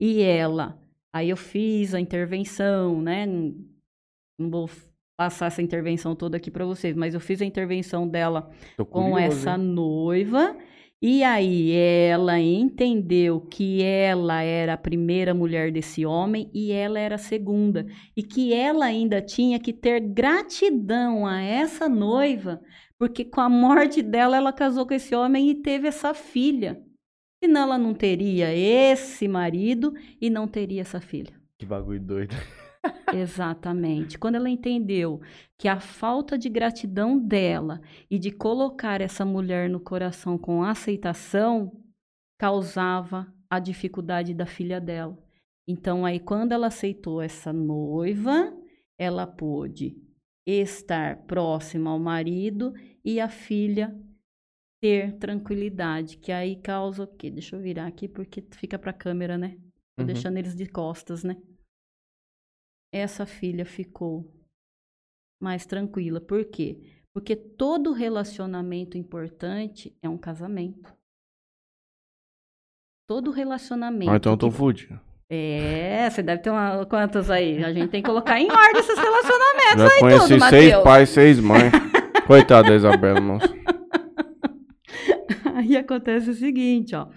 e 0.00 0.20
ela, 0.20 0.76
aí 1.14 1.30
eu 1.30 1.36
fiz 1.36 1.94
a 1.94 2.00
intervenção, 2.00 3.00
né? 3.00 3.26
Não 3.26 4.50
vou 4.50 4.68
passar 5.16 5.46
essa 5.46 5.62
intervenção 5.62 6.16
toda 6.16 6.36
aqui 6.36 6.50
para 6.50 6.64
vocês, 6.64 6.96
mas 6.96 7.14
eu 7.14 7.20
fiz 7.20 7.40
a 7.40 7.44
intervenção 7.44 8.08
dela 8.08 8.50
Tô 8.76 8.84
com 8.84 9.12
curioso, 9.12 9.38
essa 9.38 9.52
hein? 9.52 9.64
noiva. 9.64 10.56
E 11.02 11.24
aí 11.24 11.72
ela 11.72 12.38
entendeu 12.38 13.40
que 13.40 13.82
ela 13.82 14.42
era 14.42 14.74
a 14.74 14.78
primeira 14.78 15.32
mulher 15.32 15.72
desse 15.72 16.04
homem 16.04 16.50
e 16.52 16.72
ela 16.72 16.98
era 16.98 17.14
a 17.14 17.18
segunda. 17.18 17.86
E 18.14 18.22
que 18.22 18.52
ela 18.52 18.84
ainda 18.84 19.22
tinha 19.22 19.58
que 19.58 19.72
ter 19.72 20.00
gratidão 20.00 21.26
a 21.26 21.40
essa 21.40 21.88
noiva, 21.88 22.60
porque 22.98 23.24
com 23.24 23.40
a 23.40 23.48
morte 23.48 24.02
dela 24.02 24.36
ela 24.36 24.52
casou 24.52 24.86
com 24.86 24.92
esse 24.92 25.14
homem 25.14 25.48
e 25.48 25.62
teve 25.62 25.88
essa 25.88 26.12
filha. 26.12 26.78
Senão 27.42 27.62
ela 27.62 27.78
não 27.78 27.94
teria 27.94 28.54
esse 28.54 29.26
marido 29.26 29.94
e 30.20 30.28
não 30.28 30.46
teria 30.46 30.82
essa 30.82 31.00
filha. 31.00 31.32
Que 31.58 31.64
bagulho 31.64 32.00
doido. 32.00 32.36
Exatamente. 33.12 34.18
Quando 34.18 34.36
ela 34.36 34.48
entendeu 34.48 35.20
que 35.58 35.68
a 35.68 35.80
falta 35.80 36.38
de 36.38 36.48
gratidão 36.48 37.18
dela 37.18 37.80
e 38.10 38.18
de 38.18 38.30
colocar 38.30 39.00
essa 39.00 39.24
mulher 39.24 39.68
no 39.68 39.80
coração 39.80 40.38
com 40.38 40.62
aceitação 40.62 41.72
causava 42.38 43.32
a 43.48 43.58
dificuldade 43.58 44.32
da 44.32 44.46
filha 44.46 44.80
dela. 44.80 45.18
Então, 45.66 46.04
aí, 46.06 46.18
quando 46.18 46.52
ela 46.52 46.68
aceitou 46.68 47.20
essa 47.20 47.52
noiva, 47.52 48.52
ela 48.98 49.26
pôde 49.26 49.96
estar 50.46 51.18
próxima 51.26 51.90
ao 51.90 51.98
marido 51.98 52.72
e 53.04 53.20
a 53.20 53.28
filha 53.28 53.94
ter 54.80 55.16
tranquilidade, 55.18 56.16
que 56.16 56.32
aí 56.32 56.56
causa 56.56 57.04
o 57.04 57.06
quê? 57.06 57.30
Deixa 57.30 57.56
eu 57.56 57.60
virar 57.60 57.86
aqui 57.86 58.08
porque 58.08 58.42
fica 58.52 58.78
para 58.78 58.90
a 58.90 58.94
câmera, 58.94 59.36
né? 59.36 59.56
Tô 59.96 60.02
Uhum. 60.02 60.06
deixando 60.06 60.38
eles 60.38 60.56
de 60.56 60.66
costas, 60.66 61.22
né? 61.22 61.36
Essa 62.92 63.26
filha 63.26 63.64
ficou 63.64 64.30
mais 65.40 65.66
tranquila. 65.66 66.20
Por 66.20 66.44
quê? 66.44 66.80
Porque 67.12 67.34
todo 67.34 67.92
relacionamento 67.92 68.96
importante 68.96 69.96
é 70.02 70.08
um 70.08 70.18
casamento. 70.18 70.92
Todo 73.08 73.30
relacionamento. 73.30 74.10
Ah, 74.12 74.16
então 74.16 74.32
eu 74.32 74.36
tô 74.36 74.50
que- 74.50 74.56
fudido. 74.56 75.00
É, 75.32 76.10
você 76.10 76.24
deve 76.24 76.42
ter 76.42 76.50
uma, 76.50 76.84
quantos 76.86 77.30
aí? 77.30 77.62
A 77.62 77.72
gente 77.72 77.88
tem 77.90 78.02
que 78.02 78.08
colocar 78.08 78.40
em 78.40 78.50
ordem 78.50 78.80
esses 78.80 78.94
relacionamentos 78.98 79.78
Já 79.78 79.92
aí 79.92 80.00
conheci 80.00 80.28
tudo, 80.38 80.48
seis 80.50 80.76
pais, 80.82 81.08
seis 81.10 81.38
mães. 81.40 81.72
Coitada 82.26 82.68
da 82.68 82.74
Isabela, 82.76 83.20
moça. 83.20 83.46
Aí 85.54 85.76
acontece 85.76 86.30
o 86.30 86.34
seguinte, 86.34 86.94
ó. 86.96 87.08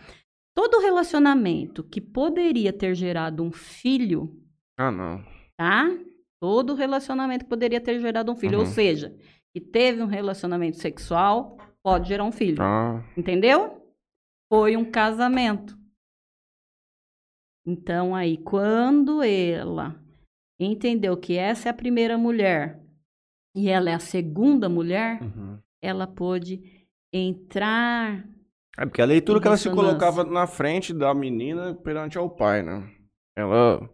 Todo 0.56 0.80
relacionamento 0.82 1.84
que 1.84 2.00
poderia 2.02 2.72
ter 2.74 2.94
gerado 2.96 3.44
um 3.44 3.52
filho 3.52 4.40
Ah, 4.78 4.92
não. 4.92 5.24
Tá? 5.58 5.90
Todo 6.42 6.74
relacionamento 6.76 7.46
poderia 7.46 7.80
ter 7.82 8.00
gerado 8.00 8.32
um 8.32 8.36
filho, 8.36 8.60
ou 8.60 8.66
Uhum. 8.66 8.72
seja, 8.72 9.16
que 9.54 9.62
teve 9.62 10.02
um 10.02 10.08
relacionamento 10.08 10.78
sexual, 10.78 11.58
pode 11.84 12.08
gerar 12.10 12.24
um 12.24 12.32
filho, 12.32 12.62
Ah, 12.62 13.04
entendeu? 13.16 13.82
Foi 14.52 14.76
um 14.76 14.84
casamento. 14.90 15.78
Então 17.66 18.14
aí, 18.14 18.38
quando 18.38 19.24
ela 19.24 19.96
entendeu 20.60 21.16
que 21.18 21.38
essa 21.38 21.70
é 21.70 21.72
a 21.72 21.74
primeira 21.74 22.18
mulher 22.18 22.82
e 23.56 23.70
ela 23.70 23.90
é 23.90 23.94
a 23.94 24.00
segunda 24.00 24.68
mulher, 24.68 25.22
uhum. 25.22 25.58
ela 25.82 26.06
pôde 26.08 26.88
entrar 27.14 28.26
É 28.78 28.86
porque 28.86 29.02
a 29.02 29.06
leitura 29.06 29.40
que 29.40 29.48
ela 29.48 29.56
se 29.58 29.70
colocava 29.70 30.24
na 30.24 30.46
frente 30.48 30.94
da 30.94 31.14
menina 31.14 31.74
perante 31.76 32.18
ao 32.18 32.30
pai, 32.30 32.62
né? 32.64 32.90
Ela. 33.38 33.88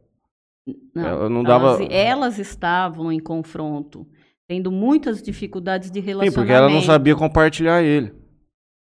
Ela 0.96 1.30
não 1.30 1.42
elas, 1.46 1.80
dava- 1.80 1.84
elas 1.94 2.40
estavam 2.40 3.12
em 3.12 3.20
confronto, 3.20 4.08
tendo 4.48 4.72
muitas 4.72 5.22
dificuldades 5.22 5.90
de 5.92 6.00
Sim, 6.00 6.06
relacionamento. 6.06 6.40
porque 6.40 6.52
ela 6.54 6.70
não 6.70 6.82
sabia 6.82 7.16
compartilhar 7.16 7.82
ele. 7.84 8.14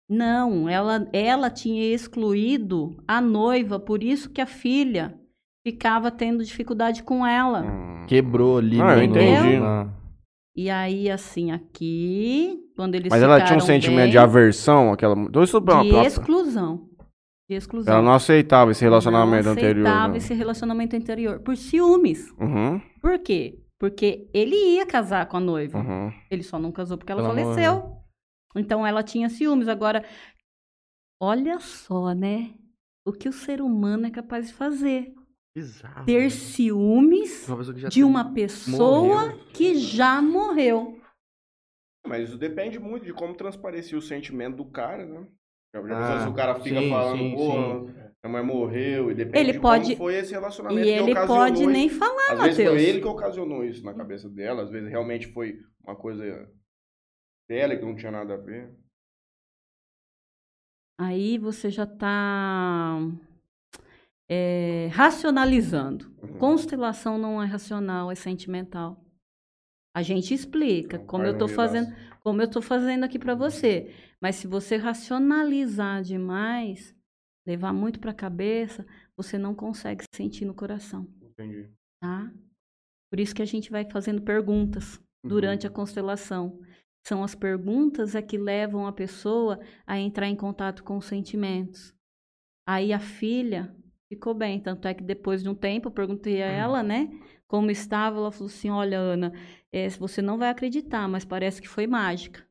Não, 0.10 0.70
ela, 0.70 1.08
ela 1.12 1.50
tinha 1.50 1.94
excluído 1.94 2.96
a 3.08 3.20
noiva, 3.20 3.78
por 3.80 4.02
isso 4.02 4.30
que 4.30 4.40
a 4.40 4.46
filha 4.46 5.20
ficava 5.66 6.10
tendo 6.10 6.44
dificuldade 6.46 7.04
com 7.04 7.28
ela. 7.28 7.64
Hum. 7.64 8.06
Quebrou 8.08 8.58
ali. 8.58 8.80
Ah, 8.82 8.96
eu 8.98 9.04
entendi. 9.04 9.60
E 10.56 10.70
aí, 10.70 11.10
assim, 11.10 11.52
aqui, 11.52 12.58
quando 12.76 12.96
eles 12.96 13.10
Mas 13.12 13.22
ela 13.22 13.42
tinha 13.42 13.58
um 13.58 13.62
sentimento 13.62 14.04
bem, 14.04 14.12
de 14.12 14.18
aversão, 14.18 14.94
aquela. 14.94 15.14
Então, 15.14 15.44
de 15.84 16.08
exclusão. 16.08 16.90
De 17.50 17.56
exclusão. 17.56 17.94
Ela 17.94 18.04
não 18.04 18.14
aceitava 18.14 18.72
esse 18.72 18.84
relacionamento 18.84 19.46
não 19.46 19.52
anterior. 19.54 19.88
aceitava 19.88 20.18
esse 20.18 20.34
relacionamento 20.34 20.96
anterior. 20.96 21.40
Por 21.40 21.56
ciúmes. 21.56 22.30
Uhum, 22.40 22.82
Por 23.02 23.20
quê? 23.20 23.64
Porque 23.80 24.30
ele 24.34 24.56
ia 24.56 24.86
casar 24.86 25.28
com 25.28 25.38
a 25.38 25.40
noiva. 25.40 25.78
uhum. 25.80 26.12
Ele 26.30 26.44
só 26.44 26.60
não 26.60 26.72
casou 26.72 26.98
porque 26.98 27.12
ela, 27.12 27.22
Ela 27.22 27.30
faleceu. 27.30 27.98
Então 28.56 28.86
ela 28.86 29.02
tinha 29.04 29.30
ciúmes. 29.30 29.68
Agora, 29.68 30.04
olha 31.22 31.60
só, 31.60 32.14
né? 32.14 32.54
O 33.06 33.14
que 33.14 33.30
o 33.30 33.34
ser 33.34 33.62
humano 33.62 34.08
é 34.08 34.12
capaz 34.12 34.48
de 34.48 34.54
fazer. 34.54 35.14
Bizarro. 35.56 36.06
Ter 36.06 36.24
né? 36.24 36.30
ciúmes 36.30 37.48
Uma 37.48 37.64
de 37.90 38.04
uma 38.04 38.34
pessoa 38.34 39.28
morreu. 39.28 39.46
que 39.54 39.76
já 39.76 40.22
morreu. 40.22 41.00
Mas 42.06 42.30
isso 42.30 42.38
depende 42.38 42.78
muito 42.80 43.06
de 43.06 43.14
como 43.14 43.36
transparecia 43.36 43.98
o 43.98 44.02
sentimento 44.02 44.58
do 44.58 44.66
cara, 44.66 45.06
né? 45.06 45.28
Já 45.74 45.82
pensou 45.82 45.96
Ah, 45.98 46.20
se 46.22 46.28
o 46.30 46.34
cara 46.34 46.56
fica 46.56 46.82
sim, 46.82 46.90
falando, 46.90 47.18
sim, 47.20 47.36
pô, 47.36 47.90
a 48.24 48.30
mãe 48.30 48.44
morreu, 48.44 49.12
e 49.12 49.14
depende 49.16 49.38
Ele 49.38 49.54
de 49.54 49.60
pode- 49.60 49.84
como 49.96 49.98
foi 49.98 50.16
esse 50.16 50.32
relacionamento 50.34 50.82
E 50.82 50.84
que 50.94 50.98
ele 51.00 51.12
ocasionou 51.12 51.38
pode 51.38 51.62
isso. 51.62 51.70
nem 51.70 51.90
falar, 51.90 52.32
Às 52.32 52.40
vezes 52.42 52.66
foi 52.70 52.84
ele 52.84 53.02
que 53.02 53.08
ocasionou 53.08 53.64
isso 53.64 53.84
na 53.86 53.94
cabeça 53.94 54.30
dela, 54.30 54.64
às 54.64 54.70
vezes 54.70 54.90
realmente 54.90 55.28
foi 55.28 55.60
uma 55.84 55.96
coisa 55.96 56.50
dela 57.50 57.76
que 57.76 57.86
não 57.86 57.96
tinha 57.96 58.12
nada 58.12 58.34
a 58.34 58.38
ver. 58.38 58.74
Aí 61.00 61.38
você 61.38 61.70
já 61.70 61.84
está 61.84 62.98
racionalizando. 64.92 66.12
Uhum. 66.22 66.38
Constelação 66.40 67.18
não 67.18 67.42
é 67.42 67.46
racional, 67.46 68.12
é 68.12 68.16
sentimental. 68.16 69.04
A 69.98 70.04
gente 70.04 70.32
explica, 70.32 71.00
como 71.00 71.26
eu 71.26 71.36
ia 71.36 71.48
fazendo, 71.48 71.92
como 72.20 72.40
eu 72.40 72.48
tô 72.48 72.62
fazendo 72.62 73.04
aqui 73.04 73.18
para 73.18 73.34
você. 73.34 73.92
Mas 74.22 74.36
se 74.36 74.46
você 74.46 74.78
racionalizar 74.78 76.04
demais, 76.04 76.96
levar 77.48 77.74
muito 77.74 78.00
para 78.00 78.12
a 78.12 78.14
cabeça, 78.14 78.86
você 79.18 79.40
não 79.40 79.56
consegue 79.56 80.04
sentir 80.14 80.46
no 80.46 80.54
coração, 80.54 81.08
Entendi. 81.20 81.72
tá? 82.00 82.32
Por 83.10 83.20
isso 83.20 83.34
que 83.34 83.42
a 83.42 83.46
gente 83.46 83.72
vai 83.72 83.90
fazendo 83.90 84.22
perguntas 84.22 84.98
Uhum. 85.24 85.30
durante 85.32 85.66
a 85.66 85.70
constelação. 85.72 86.62
São 87.08 87.24
as 87.24 87.34
perguntas 87.34 88.14
é 88.14 88.22
que 88.22 88.38
levam 88.38 88.86
a 88.86 88.92
pessoa 88.94 89.60
a 89.88 89.98
entrar 89.98 90.28
em 90.28 90.36
contato 90.36 90.84
com 90.84 90.98
os 90.98 91.06
sentimentos. 91.06 91.92
Aí 92.70 92.94
a 92.94 93.00
filha 93.00 93.76
ficou 94.14 94.36
bem, 94.36 94.60
tanto 94.62 94.88
é 94.88 94.94
que 94.94 95.04
depois 95.04 95.42
de 95.42 95.50
um 95.50 95.56
tempo 95.56 95.88
eu 95.88 95.92
perguntei 95.92 96.44
a 96.44 96.48
ela, 96.52 96.84
né? 96.84 97.10
Como 97.48 97.72
estava, 97.72 98.18
ela 98.18 98.32
falou 98.32 98.48
assim: 98.48 98.70
Olha, 98.70 99.00
Ana, 99.00 99.34
é, 99.72 99.90
você 99.90 100.22
não 100.22 100.38
vai 100.38 100.50
acreditar, 100.50 101.08
mas 101.08 101.26
parece 101.26 101.62
que 101.62 101.68
foi 101.68 101.88
mágica. 101.88 102.46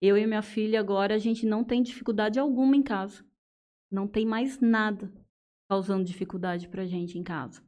Eu 0.00 0.16
e 0.16 0.26
minha 0.26 0.42
filha 0.42 0.78
agora 0.78 1.14
a 1.14 1.18
gente 1.18 1.46
não 1.46 1.64
tem 1.64 1.82
dificuldade 1.82 2.38
alguma 2.38 2.76
em 2.76 2.82
casa. 2.82 3.24
Não 3.90 4.06
tem 4.06 4.26
mais 4.26 4.60
nada 4.60 5.12
causando 5.68 6.04
dificuldade 6.04 6.68
para 6.68 6.82
a 6.82 6.86
gente 6.86 7.18
em 7.18 7.22
casa. 7.22 7.64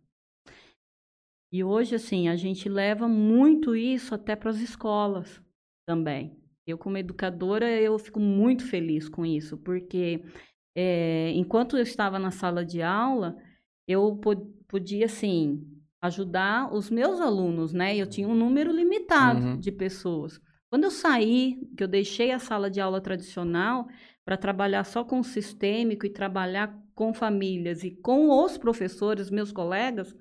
E 1.51 1.65
hoje, 1.65 1.95
assim, 1.95 2.29
a 2.29 2.37
gente 2.37 2.69
leva 2.69 3.09
muito 3.09 3.75
isso 3.75 4.15
até 4.15 4.37
para 4.37 4.51
as 4.51 4.59
escolas 4.59 5.43
também. 5.87 6.37
Eu, 6.67 6.77
como 6.77 6.99
educadora, 6.99 7.67
eu 7.81 7.99
fico 7.99 8.21
muito 8.21 8.67
feliz 8.67 9.09
com 9.09 9.25
isso, 9.25 9.57
porque 9.57 10.23
é, 10.77 11.31
enquanto 11.31 11.79
eu 11.79 11.83
estava 11.83 12.19
na 12.19 12.31
sala 12.31 12.63
de 12.63 12.83
aula, 12.83 13.37
eu 13.87 14.21
podia, 14.69 15.07
assim, 15.07 15.67
ajudar 16.01 16.73
os 16.73 16.91
meus 16.91 17.21
alunos, 17.21 17.73
né? 17.73 17.97
Eu 17.97 18.07
tinha 18.07 18.29
um 18.29 18.35
número 18.35 18.73
limitado 18.73 19.41
uhum. 19.41 19.59
de 19.59 19.73
pessoas. 19.73 20.41
Quando 20.71 20.85
eu 20.85 20.91
saí, 20.91 21.59
que 21.77 21.83
eu 21.83 21.89
deixei 21.89 22.31
a 22.31 22.39
sala 22.39 22.71
de 22.71 22.81
aula 22.81 23.01
tradicional 23.01 23.89
para 24.25 24.37
trabalhar 24.37 24.85
só 24.85 25.03
com 25.03 25.21
o 25.21 25.25
sistêmico 25.25 26.07
e 26.07 26.11
trabalhar 26.11 26.79
com 26.95 27.15
famílias 27.15 27.83
e 27.85 27.91
com 27.91 28.31
os 28.31 28.59
professores, 28.59 29.31
meus 29.31 29.51
colegas, 29.51 30.15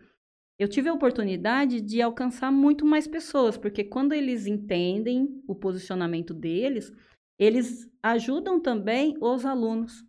eu 0.58 0.68
tive 0.68 0.90
a 0.90 0.94
oportunidade 0.94 1.82
de 1.82 2.02
alcançar 2.02 2.52
muito 2.52 2.86
mais 2.86 3.08
pessoas, 3.08 3.58
porque 3.58 3.84
quando 3.84 4.14
eles 4.14 4.48
entendem 4.48 5.44
o 5.48 5.54
posicionamento 5.54 6.34
deles, 6.34 6.92
eles 7.38 7.88
ajudam 8.02 8.60
também 8.60 9.16
os 9.22 9.46
alunos. 9.46 10.04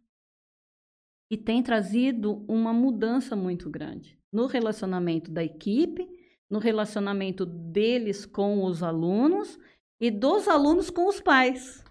E 1.31 1.37
tem 1.37 1.63
trazido 1.63 2.47
uma 2.49 2.73
mudança 2.73 3.37
muito 3.37 3.69
grande 3.69 4.18
no 4.33 4.47
relacionamento 4.47 5.31
da 5.31 5.43
equipe, 5.43 6.09
no 6.51 6.59
relacionamento 6.59 7.45
deles 7.45 8.25
com 8.25 8.65
os 8.65 8.83
alunos 8.83 9.59
e 10.01 10.11
dos 10.11 10.49
alunos 10.49 10.91
com 10.91 11.09
os 11.09 11.21
pais, 11.21 11.85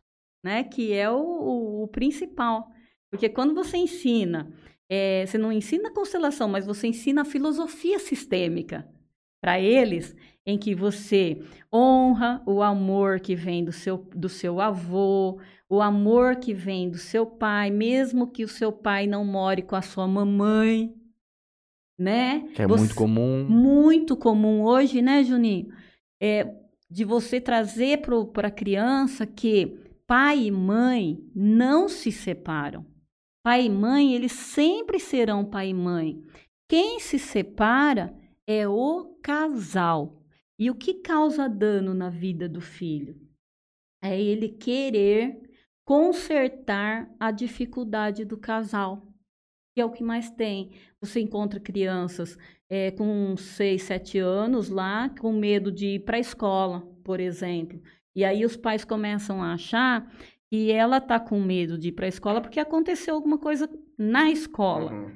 né? 0.43 0.63
Que 0.63 0.93
é 0.93 1.09
o, 1.09 1.19
o, 1.19 1.83
o 1.83 1.87
principal. 1.87 2.67
Porque 3.09 3.29
quando 3.29 3.53
você 3.53 3.77
ensina 3.77 4.51
é, 4.89 5.25
você 5.25 5.37
não 5.37 5.51
ensina 5.51 5.91
constelação, 5.91 6.47
mas 6.47 6.65
você 6.65 6.87
ensina 6.87 7.21
a 7.21 7.25
filosofia 7.25 7.99
sistêmica 7.99 8.87
para 9.41 9.59
eles, 9.59 10.15
em 10.45 10.57
que 10.57 10.73
você 10.73 11.41
honra 11.73 12.41
o 12.45 12.61
amor 12.63 13.19
que 13.19 13.35
vem 13.35 13.63
do 13.63 13.71
seu, 13.71 13.97
do 13.97 14.29
seu 14.29 14.61
avô, 14.61 15.39
o 15.69 15.81
amor 15.81 16.37
que 16.37 16.53
vem 16.53 16.89
do 16.89 16.97
seu 16.97 17.25
pai, 17.25 17.69
mesmo 17.69 18.31
que 18.31 18.43
o 18.43 18.47
seu 18.47 18.71
pai 18.71 19.05
não 19.05 19.25
more 19.25 19.61
com 19.61 19.75
a 19.75 19.81
sua 19.81 20.07
mamãe, 20.07 20.95
né? 21.97 22.47
Que 22.53 22.61
é 22.61 22.67
você, 22.67 22.79
muito 22.79 22.95
comum. 22.95 23.45
Muito 23.49 24.15
comum 24.15 24.63
hoje, 24.63 25.01
né, 25.01 25.23
Juninho? 25.23 25.67
É, 26.21 26.53
de 26.89 27.03
você 27.03 27.41
trazer 27.41 28.01
para 28.33 28.47
a 28.47 28.51
criança 28.51 29.25
que 29.25 29.77
pai 30.05 30.45
e 30.45 30.51
mãe 30.51 31.19
não 31.35 31.89
se 31.89 32.11
separam. 32.11 32.85
Pai 33.43 33.65
e 33.65 33.69
mãe, 33.69 34.13
eles 34.13 34.33
sempre 34.33 34.99
serão 34.99 35.45
pai 35.45 35.69
e 35.69 35.73
mãe. 35.73 36.21
Quem 36.69 36.99
se 36.99 37.17
separa 37.17 38.13
é 38.45 38.67
o 38.67 39.17
casal. 39.21 40.21
E 40.59 40.69
o 40.69 40.75
que 40.75 40.95
causa 40.95 41.47
dano 41.47 41.93
na 41.93 42.09
vida 42.09 42.49
do 42.49 42.59
filho? 42.59 43.15
É 44.01 44.19
ele 44.19 44.49
querer 44.49 45.39
consertar 45.85 47.09
a 47.19 47.31
dificuldade 47.31 48.25
do 48.25 48.37
casal, 48.37 49.06
que 49.77 49.81
é 49.81 49.85
o 49.85 49.91
que 49.91 50.03
mais 50.03 50.31
tem. 50.31 50.71
Você 50.99 51.19
encontra 51.19 51.59
crianças 51.59 52.35
é, 52.67 52.89
com 52.89 53.37
6, 53.37 53.83
7 53.83 54.17
anos 54.17 54.69
lá, 54.69 55.07
com 55.19 55.31
medo 55.31 55.71
de 55.71 55.97
ir 55.97 55.99
para 55.99 56.17
a 56.17 56.19
escola, 56.19 56.81
por 57.03 57.19
exemplo. 57.19 57.79
E 58.15 58.25
aí 58.25 58.43
os 58.43 58.57
pais 58.57 58.83
começam 58.83 59.43
a 59.43 59.53
achar 59.53 60.11
e 60.51 60.71
ela 60.71 60.99
tá 60.99 61.19
com 61.19 61.39
medo 61.39 61.77
de 61.77 61.89
ir 61.89 61.91
para 61.91 62.07
a 62.07 62.09
escola 62.09 62.41
porque 62.41 62.59
aconteceu 62.59 63.13
alguma 63.13 63.37
coisa 63.37 63.69
na 63.95 64.31
escola. 64.31 64.91
Uhum. 64.91 65.11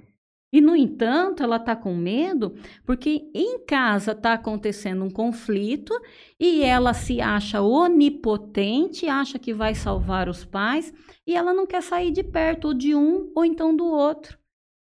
E, 0.54 0.62
no 0.62 0.76
entanto, 0.76 1.42
ela 1.42 1.56
está 1.56 1.76
com 1.76 1.96
medo 1.96 2.54
porque 2.86 3.32
em 3.34 3.66
casa 3.66 4.12
está 4.12 4.34
acontecendo 4.34 5.04
um 5.04 5.10
conflito 5.10 5.92
e 6.40 6.62
ela 6.62 6.94
se 6.94 7.20
acha 7.20 7.64
onipotente, 7.64 9.08
acha 9.08 9.40
que 9.40 9.56
vai 9.56 9.74
salvar 9.74 10.30
os 10.30 10.46
pais 10.46 10.94
e 11.26 11.36
ela 11.36 11.52
não 11.52 11.66
quer 11.66 11.82
sair 11.82 12.12
de 12.12 12.22
perto 12.22 12.66
ou 12.66 12.74
de 12.76 12.94
um 12.94 13.32
ou 13.34 13.44
então 13.44 13.76
do 13.76 13.86
outro. 13.86 14.40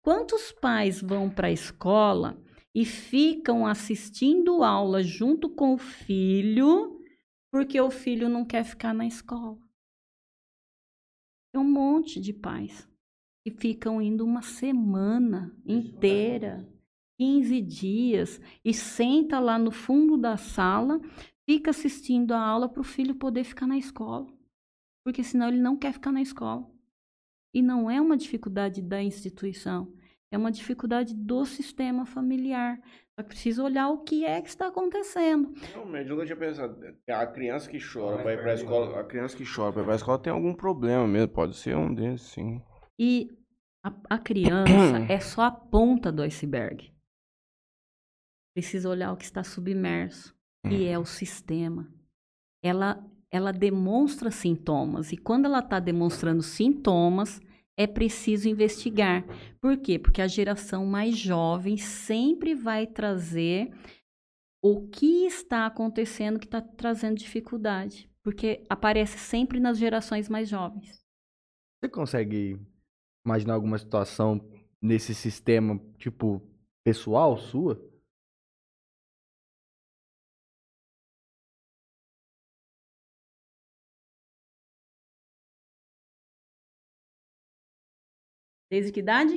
Quantos 0.03 0.51
pais 0.53 1.03
vão 1.03 1.29
para 1.29 1.49
a 1.49 1.53
escola 1.53 2.43
e 2.75 2.85
ficam 2.87 3.67
assistindo 3.67 4.63
aula 4.63 5.03
junto 5.03 5.51
com 5.51 5.75
o 5.75 5.79
filho 5.79 6.99
porque 7.53 7.81
o 7.81 7.91
filho 7.91 8.29
não 8.29 8.45
quer 8.45 8.65
ficar 8.65 8.95
na 8.95 9.07
escola? 9.07 9.59
Tem 11.53 11.61
um 11.61 11.71
monte 11.71 12.19
de 12.19 12.33
pais 12.33 12.89
que 13.45 13.51
ficam 13.51 14.01
indo 14.01 14.25
uma 14.25 14.41
semana 14.41 15.55
inteira, 15.67 16.67
15 17.19 17.61
dias, 17.61 18.41
e 18.65 18.73
senta 18.73 19.39
lá 19.39 19.59
no 19.59 19.71
fundo 19.71 20.17
da 20.17 20.37
sala, 20.37 21.01
fica 21.45 21.71
assistindo 21.71 22.33
a 22.33 22.41
aula 22.41 22.69
para 22.69 22.81
o 22.81 22.85
filho 22.85 23.15
poder 23.17 23.45
ficar 23.45 23.67
na 23.67 23.77
escola. 23.77 24.27
Porque 25.05 25.23
senão 25.23 25.49
ele 25.49 25.61
não 25.61 25.77
quer 25.77 25.93
ficar 25.93 26.13
na 26.13 26.23
escola. 26.23 26.71
E 27.55 27.63
não 27.63 27.91
é 27.91 28.01
uma 28.01 28.17
dificuldade 28.17 28.81
da 28.81 29.03
instituição, 29.03 29.93
é 30.33 30.39
uma 30.39 30.53
dificuldade 30.53 31.15
do 31.15 31.45
sistema 31.45 32.07
familiar. 32.07 32.81
Só 33.19 33.23
que 33.25 33.29
precisa 33.29 33.63
olhar 33.63 33.89
o 33.89 33.99
que 33.99 34.25
é 34.25 34.41
que 34.41 34.49
está 34.49 34.69
acontecendo. 34.69 35.53
Realmente, 35.73 36.09
eu 36.09 36.15
nunca 36.15 36.25
tinha 36.25 36.39
pensado. 36.39 36.79
A 37.09 37.27
criança 37.27 37.69
que 37.69 37.79
chora 37.79 38.23
vai 38.23 38.37
para 38.37 38.53
a 38.53 38.55
escola, 38.55 39.01
a 39.01 39.05
criança 39.05 39.37
que 39.37 39.45
chora 39.45 39.73
para 39.73 39.93
a 39.93 39.97
escola 39.97 40.19
tem 40.19 40.33
algum 40.33 40.55
problema 40.55 41.07
mesmo, 41.07 41.29
pode 41.29 41.57
ser 41.57 41.77
um 41.77 41.93
desses, 41.93 42.29
sim. 42.29 42.63
E 42.99 43.29
a, 43.85 43.93
a 44.11 44.19
criança 44.19 44.99
é 45.13 45.19
só 45.19 45.43
a 45.43 45.51
ponta 45.51 46.13
do 46.13 46.23
iceberg. 46.23 46.95
Precisa 48.55 48.89
olhar 48.89 49.13
o 49.13 49.17
que 49.17 49.25
está 49.25 49.43
submerso, 49.43 50.35
que 50.67 50.87
é 50.87 50.99
o 50.99 51.05
sistema. 51.05 51.93
Ela, 52.63 53.03
ela 53.31 53.53
demonstra 53.53 54.31
sintomas, 54.31 55.13
e 55.13 55.17
quando 55.17 55.47
ela 55.47 55.61
está 55.61 55.79
demonstrando 55.79 56.43
sintomas, 56.43 57.41
é 57.77 57.87
preciso 57.87 58.49
investigar. 58.49 59.25
Por 59.61 59.77
quê? 59.79 59.99
Porque 59.99 60.21
a 60.21 60.27
geração 60.27 60.85
mais 60.85 61.17
jovem 61.17 61.77
sempre 61.79 62.55
vai 62.55 62.87
trazer 62.87 63.73
o 64.63 64.87
que 64.89 65.25
está 65.25 65.67
acontecendo 65.67 66.39
que 66.39 66.47
está 66.47 66.61
trazendo 66.61 67.17
dificuldade. 67.17 68.11
Porque 68.23 68.65
aparece 68.69 69.19
sempre 69.19 69.59
nas 69.59 69.79
gerações 69.79 70.29
mais 70.29 70.49
jovens. 70.49 71.03
Você 71.81 71.89
consegue 71.89 72.61
imaginar 73.25 73.55
alguma 73.55 73.79
situação 73.79 74.47
nesse 74.83 75.15
sistema, 75.15 75.81
tipo, 75.97 76.43
pessoal 76.85 77.39
sua? 77.39 77.81
Desde 88.71 88.93
que 88.93 89.01
idade? 89.01 89.35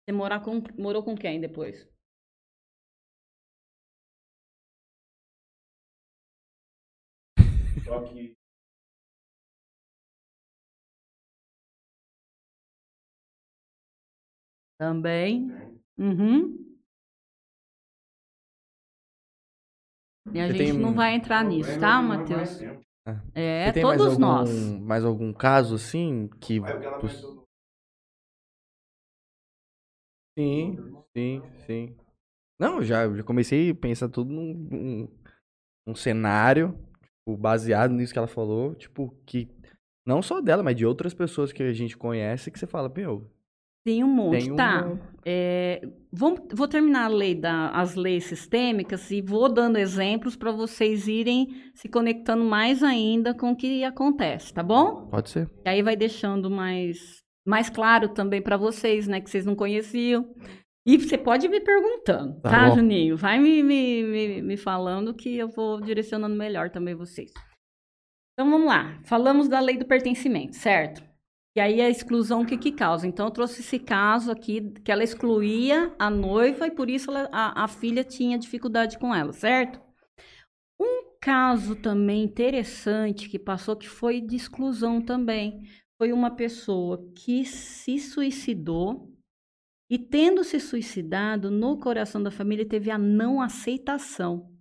Você 0.00 0.12
morar 0.12 0.40
com, 0.40 0.62
morou 0.78 1.02
com 1.02 1.14
quem 1.14 1.38
depois? 1.38 1.86
Só 7.84 8.00
que 8.06 8.34
Também. 14.78 15.50
Uhum. 15.98 16.78
E 20.32 20.40
a 20.40 20.46
Você 20.46 20.52
gente 20.52 20.72
tem... 20.72 20.80
não 20.80 20.94
vai 20.94 21.14
entrar 21.14 21.44
nisso, 21.44 21.78
tá, 21.80 22.00
Matheus? 22.00 22.48
É, 23.34 23.72
todos 23.72 23.82
mais 23.82 24.00
algum, 24.00 24.20
nós. 24.20 24.80
Mais 24.80 25.04
algum 25.04 25.32
caso 25.32 25.74
assim 25.74 26.28
que. 26.40 26.60
Sim, 30.38 30.78
sim, 31.16 31.42
sim. 31.66 31.96
Não, 32.60 32.80
já, 32.80 33.12
já 33.12 33.22
comecei 33.24 33.70
a 33.70 33.74
pensar 33.74 34.08
tudo 34.08 34.32
num, 34.32 34.54
num, 34.54 35.08
num 35.86 35.94
cenário 35.96 36.78
tipo, 37.02 37.36
baseado 37.36 37.92
nisso 37.92 38.12
que 38.12 38.18
ela 38.18 38.28
falou, 38.28 38.74
tipo, 38.76 39.14
que 39.26 39.48
não 40.06 40.22
só 40.22 40.40
dela, 40.40 40.62
mas 40.62 40.76
de 40.76 40.86
outras 40.86 41.12
pessoas 41.12 41.52
que 41.52 41.62
a 41.62 41.72
gente 41.72 41.96
conhece 41.96 42.50
que 42.50 42.58
você 42.58 42.66
fala, 42.66 42.88
meu, 42.88 43.28
tem 43.84 44.04
um 44.04 44.08
monte, 44.08 44.46
Tem 44.46 44.56
tá? 44.56 44.84
Uma... 44.84 45.00
É, 45.24 45.80
vou, 46.12 46.36
vou 46.52 46.68
terminar 46.68 47.06
a 47.06 47.08
lei 47.08 47.34
da, 47.34 47.70
as 47.70 47.94
leis 47.94 48.24
sistêmicas 48.24 49.10
e 49.10 49.22
vou 49.22 49.48
dando 49.48 49.78
exemplos 49.78 50.36
para 50.36 50.52
vocês 50.52 51.08
irem 51.08 51.72
se 51.74 51.88
conectando 51.88 52.44
mais 52.44 52.82
ainda 52.82 53.34
com 53.34 53.52
o 53.52 53.56
que 53.56 53.82
acontece, 53.84 54.52
tá 54.52 54.62
bom? 54.62 55.06
Pode 55.08 55.30
ser. 55.30 55.48
E 55.64 55.68
aí 55.68 55.82
vai 55.82 55.96
deixando 55.96 56.50
mais, 56.50 57.22
mais 57.48 57.70
claro 57.70 58.08
também 58.10 58.42
para 58.42 58.56
vocês, 58.56 59.08
né? 59.08 59.20
Que 59.20 59.30
vocês 59.30 59.46
não 59.46 59.54
conheciam. 59.56 60.34
E 60.86 60.96
você 60.98 61.18
pode 61.18 61.46
ir 61.46 61.48
me 61.50 61.60
perguntando, 61.60 62.40
Tá 62.40 62.50
tá. 62.50 62.70
Juninho? 62.70 63.16
Vai 63.16 63.38
me, 63.38 63.62
me, 63.62 64.02
me, 64.02 64.42
me 64.42 64.56
falando 64.56 65.14
que 65.14 65.36
eu 65.36 65.48
vou 65.48 65.80
direcionando 65.80 66.34
melhor 66.36 66.70
também 66.70 66.94
vocês. 66.94 67.30
Então 68.34 68.50
vamos 68.50 68.66
lá. 68.68 69.00
Falamos 69.04 69.48
da 69.48 69.60
lei 69.60 69.76
do 69.76 69.86
pertencimento, 69.86 70.56
certo? 70.56 71.02
E 71.56 71.60
aí 71.60 71.80
a 71.80 71.90
exclusão, 71.90 72.42
o 72.42 72.46
que 72.46 72.56
que 72.56 72.70
causa? 72.72 73.06
Então 73.06 73.26
eu 73.26 73.32
trouxe 73.32 73.60
esse 73.60 73.78
caso 73.78 74.30
aqui, 74.30 74.70
que 74.84 74.92
ela 74.92 75.02
excluía 75.02 75.92
a 75.98 76.08
noiva 76.08 76.66
e 76.66 76.70
por 76.70 76.88
isso 76.88 77.10
ela- 77.10 77.28
a, 77.32 77.64
a 77.64 77.68
filha 77.68 78.04
tinha 78.04 78.38
dificuldade 78.38 78.98
com 78.98 79.12
ela, 79.14 79.32
certo? 79.32 79.80
Um 80.80 81.16
caso 81.20 81.74
também 81.74 82.22
interessante 82.22 83.28
que 83.28 83.38
passou, 83.38 83.74
que 83.76 83.88
foi 83.88 84.20
de 84.20 84.36
exclusão 84.36 85.02
também, 85.02 85.62
foi 85.98 86.12
uma 86.12 86.30
pessoa 86.30 87.10
que 87.14 87.44
se 87.44 87.98
suicidou 87.98 89.12
e 89.90 89.98
tendo 89.98 90.44
se 90.44 90.60
suicidado, 90.60 91.50
no 91.50 91.78
coração 91.78 92.22
da 92.22 92.30
família 92.30 92.64
teve 92.64 92.90
a 92.90 92.96
não 92.96 93.40
aceitação, 93.40 94.52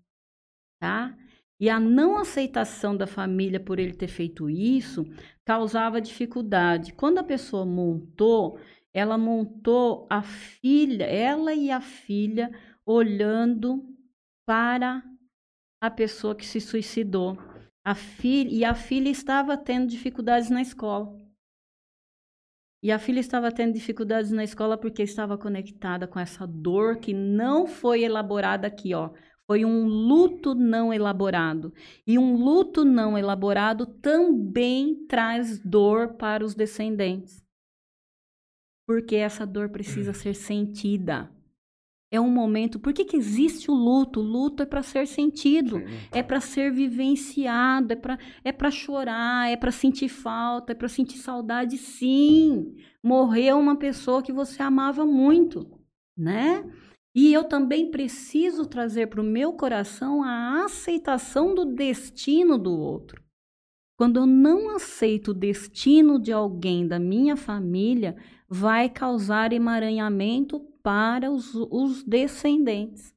tá? 0.81 1.15
E 1.59 1.69
a 1.69 1.79
não 1.79 2.17
aceitação 2.17 2.95
da 2.95 3.05
família 3.05 3.59
por 3.59 3.77
ele 3.77 3.93
ter 3.93 4.07
feito 4.07 4.49
isso 4.49 5.05
causava 5.45 6.01
dificuldade. 6.01 6.93
Quando 6.93 7.17
a 7.17 7.23
pessoa 7.23 7.65
montou, 7.65 8.59
ela 8.93 9.17
montou 9.17 10.07
a 10.09 10.21
filha, 10.21 11.03
ela 11.03 11.53
e 11.53 11.69
a 11.69 11.81
filha 11.81 12.51
olhando 12.85 13.83
para 14.45 15.03
a 15.81 15.91
pessoa 15.91 16.35
que 16.35 16.45
se 16.45 16.61
suicidou. 16.61 17.37
A 17.83 17.95
filha, 17.95 18.53
e 18.53 18.65
a 18.65 18.73
filha 18.73 19.09
estava 19.09 19.57
tendo 19.57 19.87
dificuldades 19.87 20.49
na 20.49 20.61
escola. 20.61 21.26
E 22.81 22.91
a 22.91 22.99
filha 22.99 23.19
estava 23.19 23.51
tendo 23.51 23.73
dificuldades 23.73 24.31
na 24.31 24.43
escola 24.43 24.77
porque 24.77 25.01
estava 25.01 25.37
conectada 25.37 26.07
com 26.07 26.19
essa 26.19 26.45
dor 26.45 26.97
que 26.97 27.13
não 27.13 27.65
foi 27.65 28.03
elaborada 28.03 28.67
aqui, 28.67 28.93
ó. 28.93 29.11
Foi 29.47 29.63
um 29.63 29.85
luto 29.85 30.53
não 30.53 30.93
elaborado. 30.93 31.73
E 32.05 32.19
um 32.19 32.35
luto 32.35 32.83
não 32.83 33.17
elaborado 33.17 33.85
também 33.85 35.07
traz 35.07 35.57
dor 35.59 36.15
para 36.15 36.45
os 36.45 36.53
descendentes. 36.53 37.41
Porque 38.85 39.15
essa 39.15 39.45
dor 39.45 39.69
precisa 39.69 40.13
ser 40.13 40.35
sentida. 40.35 41.31
É 42.09 42.21
um 42.21 42.29
momento. 42.29 42.79
Por 42.79 42.93
que, 42.93 43.03
que 43.03 43.17
existe 43.17 43.69
o 43.69 43.73
luto? 43.73 44.21
O 44.21 44.23
luto 44.23 44.63
é 44.63 44.65
para 44.65 44.81
ser 44.81 45.05
sentido 45.05 45.81
é 46.11 46.23
para 46.23 46.39
ser 46.39 46.71
vivenciado, 46.71 47.91
é 47.91 47.95
para 47.95 48.17
é 48.43 48.51
para 48.51 48.71
chorar, 48.71 49.49
é 49.51 49.57
para 49.57 49.71
sentir 49.71 50.07
falta, 50.07 50.71
é 50.71 50.75
para 50.75 50.87
sentir 50.87 51.17
saudade, 51.17 51.77
sim. 51.77 52.75
Morreu 53.03 53.59
uma 53.59 53.75
pessoa 53.75 54.23
que 54.23 54.31
você 54.31 54.61
amava 54.61 55.05
muito, 55.05 55.69
né? 56.17 56.63
E 57.13 57.33
eu 57.33 57.43
também 57.43 57.89
preciso 57.91 58.65
trazer 58.65 59.07
para 59.07 59.19
o 59.19 59.23
meu 59.23 59.53
coração 59.53 60.23
a 60.23 60.63
aceitação 60.63 61.55
do 61.55 61.65
destino 61.65 62.57
do 62.57 62.71
outro. 62.71 63.23
Quando 63.97 64.19
eu 64.19 64.27
não 64.27 64.75
aceito 64.75 65.31
o 65.31 65.33
destino 65.33 66.19
de 66.19 66.31
alguém 66.31 66.87
da 66.87 66.99
minha 66.99 67.35
família, 67.35 68.15
vai 68.47 68.87
causar 68.87 69.51
emaranhamento 69.51 70.61
para 70.87 71.29
os, 71.29 71.53
os 71.53 72.01
descendentes. 72.01 73.13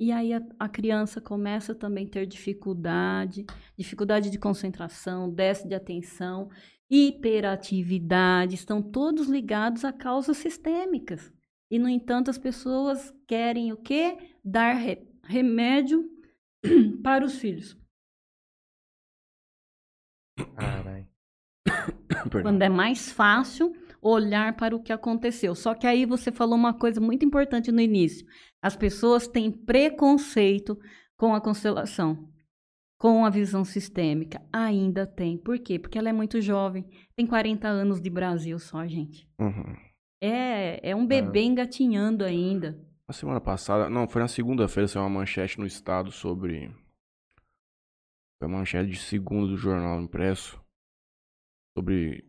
E 0.00 0.10
aí 0.10 0.34
a, 0.34 0.42
a 0.58 0.68
criança 0.68 1.20
começa 1.20 1.72
também 1.72 2.04
a 2.04 2.10
ter 2.10 2.26
dificuldade, 2.26 3.46
dificuldade 3.76 4.28
de 4.28 4.40
concentração, 4.40 5.32
déficit 5.32 5.68
de 5.68 5.76
atenção, 5.76 6.50
hiperatividade, 6.90 8.56
estão 8.56 8.82
todos 8.82 9.28
ligados 9.28 9.84
a 9.84 9.92
causas 9.92 10.36
sistêmicas. 10.38 11.32
E, 11.70 11.78
no 11.78 11.88
entanto, 11.88 12.28
as 12.28 12.38
pessoas 12.38 13.14
querem 13.28 13.72
o 13.72 13.76
quê? 13.76 14.34
Dar 14.44 14.72
re- 14.72 15.08
remédio 15.22 16.10
para 17.04 17.24
os 17.24 17.38
filhos. 17.38 17.78
Quando 22.42 22.62
é 22.62 22.68
mais 22.68 23.12
fácil 23.12 23.72
olhar 24.00 24.56
para 24.56 24.74
o 24.74 24.82
que 24.82 24.92
aconteceu. 24.92 25.54
Só 25.54 25.74
que 25.74 25.86
aí 25.86 26.04
você 26.04 26.30
falou 26.30 26.56
uma 26.56 26.74
coisa 26.74 27.00
muito 27.00 27.24
importante 27.24 27.72
no 27.72 27.80
início. 27.80 28.26
As 28.62 28.76
pessoas 28.76 29.26
têm 29.28 29.50
preconceito 29.50 30.78
com 31.16 31.34
a 31.34 31.40
constelação, 31.40 32.28
com 32.98 33.24
a 33.24 33.30
visão 33.30 33.64
sistêmica. 33.64 34.40
Ainda 34.52 35.06
tem. 35.06 35.36
Por 35.36 35.58
quê? 35.58 35.78
Porque 35.78 35.98
ela 35.98 36.08
é 36.08 36.12
muito 36.12 36.40
jovem. 36.40 36.84
Tem 37.16 37.26
40 37.26 37.66
anos 37.68 38.00
de 38.00 38.10
Brasil 38.10 38.58
só, 38.58 38.86
gente. 38.86 39.28
Uhum. 39.38 39.76
É, 40.20 40.90
é 40.90 40.96
um 40.96 41.06
bebê 41.06 41.42
engatinhando 41.42 42.24
ainda. 42.24 42.78
Na 43.06 43.14
semana 43.14 43.40
passada, 43.40 43.88
não, 43.88 44.06
foi 44.06 44.20
na 44.20 44.28
segunda-feira, 44.28 44.86
saiu 44.86 45.02
uma 45.02 45.08
manchete 45.08 45.58
no 45.58 45.66
estado 45.66 46.12
sobre. 46.12 46.68
Foi 48.38 48.46
a 48.46 48.48
manchete 48.48 48.90
de 48.90 48.98
segundo 48.98 49.48
do 49.48 49.56
jornal 49.56 50.00
impresso. 50.00 50.62
Sobre 51.76 52.27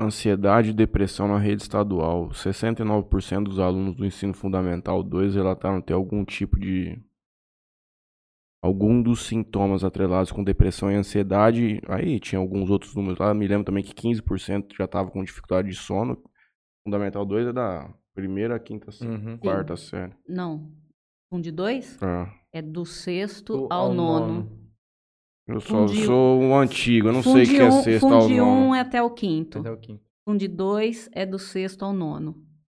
ansiedade 0.00 0.70
e 0.70 0.74
depressão 0.74 1.28
na 1.28 1.38
rede 1.38 1.62
estadual. 1.62 2.28
69% 2.30 3.44
dos 3.44 3.58
alunos 3.58 3.94
do 3.96 4.04
ensino 4.04 4.34
fundamental 4.34 5.02
2 5.02 5.34
relataram 5.34 5.80
ter 5.80 5.92
algum 5.92 6.24
tipo 6.24 6.58
de. 6.58 7.00
Algum 8.62 9.02
dos 9.02 9.26
sintomas 9.26 9.84
atrelados 9.84 10.32
com 10.32 10.42
depressão 10.42 10.90
e 10.90 10.94
ansiedade. 10.94 11.82
Aí 11.86 12.18
tinha 12.18 12.38
alguns 12.38 12.70
outros 12.70 12.94
números 12.94 13.18
lá. 13.18 13.34
Me 13.34 13.46
lembro 13.46 13.64
também 13.64 13.84
que 13.84 13.92
15% 13.94 14.74
já 14.76 14.84
estava 14.86 15.10
com 15.10 15.22
dificuldade 15.22 15.68
de 15.68 15.74
sono. 15.76 16.22
Fundamental 16.82 17.26
2 17.26 17.48
é 17.48 17.52
da 17.52 17.92
primeira, 18.14 18.58
quinta, 18.58 18.86
Uhum. 19.04 19.36
quarta 19.38 19.76
série. 19.76 20.14
Não. 20.26 20.72
Um 21.30 21.40
de 21.40 21.50
dois 21.50 21.98
Ah. 22.02 22.32
é 22.52 22.62
do 22.62 22.86
sexto 22.86 23.66
Do- 23.66 23.68
ao, 23.70 23.92
nono. 23.92 24.48
Eu 25.46 25.60
só 25.60 25.86
Fundi- 25.86 26.04
sou 26.06 26.40
um 26.40 26.56
antigo, 26.56 27.08
eu 27.08 27.12
não 27.12 27.22
sei 27.22 27.42
o 27.42 27.46
que 27.46 27.56
é 27.58 27.64
um, 27.66 27.82
sexto 27.82 28.06
ao 28.06 28.22
Fundi 28.22 28.36
nono. 28.38 28.50
um 28.68 28.74
é 28.74 28.80
até 28.80 29.02
o 29.02 29.10
quinto. 29.10 29.58
Até 29.58 29.70
o 29.70 29.76
quinto. 29.76 30.02
Fundi 30.26 30.48
dois 30.48 31.08
é 31.12 31.26
do 31.26 31.38
sexto 31.38 31.84
ao 31.84 31.92
nono. 31.92 32.30
O 32.30 32.36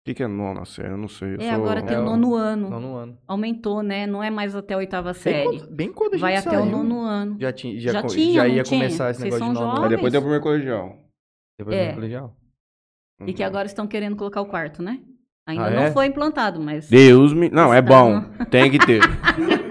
que, 0.09 0.14
que 0.14 0.23
é 0.23 0.27
nono, 0.27 0.64
série? 0.67 0.89
Eu 0.93 0.97
não 0.97 1.09
sei. 1.09 1.35
Eu 1.35 1.41
É, 1.41 1.45
sou... 1.55 1.55
agora 1.55 1.83
tem 1.83 1.97
É 1.97 2.01
o 2.01 2.05
nono 2.05 2.35
ano. 2.35 2.71
Nono 2.71 2.95
ano. 2.97 3.19
Aumentou, 3.27 3.83
né? 3.83 4.07
Não 4.07 4.23
é 4.23 4.31
mais 4.31 4.55
até 4.55 4.75
a 4.75 4.79
oitava 4.79 5.12
Bem 5.12 5.21
série. 5.23 5.45
quando, 5.45 5.71
bem 5.71 5.93
quando 5.93 6.14
a 6.14 6.17
gente 6.17 6.21
Vai 6.23 6.37
até 6.37 6.49
o 6.51 6.53
saiu, 6.62 6.67
nono 6.67 7.01
ano. 7.01 7.37
Já, 7.41 7.53
tinha, 7.53 7.81
já, 7.81 7.93
Já 7.93 8.03
tinha, 8.05 8.35
já 8.35 8.49
ia 8.49 8.62
tinha? 8.62 8.81
começar 8.81 9.11
esse 9.11 9.21
Vocês 9.21 9.35
negócio 9.35 9.55
de 9.55 9.61
nono 9.61 9.73
Aí 9.73 9.79
ano. 9.79 9.89
depois 9.89 10.12
tem 10.12 10.21
o 10.21 10.23
jovens. 10.23 10.41
primeiro 10.41 10.43
colegial. 10.43 10.99
Depois 11.59 11.77
É. 11.77 11.89
do 11.89 11.95
colegial. 11.95 12.37
E 13.27 13.33
que 13.33 13.43
agora 13.43 13.67
estão 13.67 13.87
querendo 13.87 14.14
colocar 14.17 14.41
o 14.41 14.47
quarto, 14.47 14.83
né? 14.83 15.01
Ainda 15.49 15.67
Ah, 15.67 15.71
não 15.71 15.83
é? 15.85 15.91
foi 15.93 16.07
implantado, 16.07 16.61
mas. 16.61 16.89
Deus 16.89 17.33
me... 17.33 17.49
Não, 17.49 17.73
é 17.73 17.81
bom. 17.81 18.21
Tem 18.51 18.71
que 18.71 18.79
ter. 18.85 19.01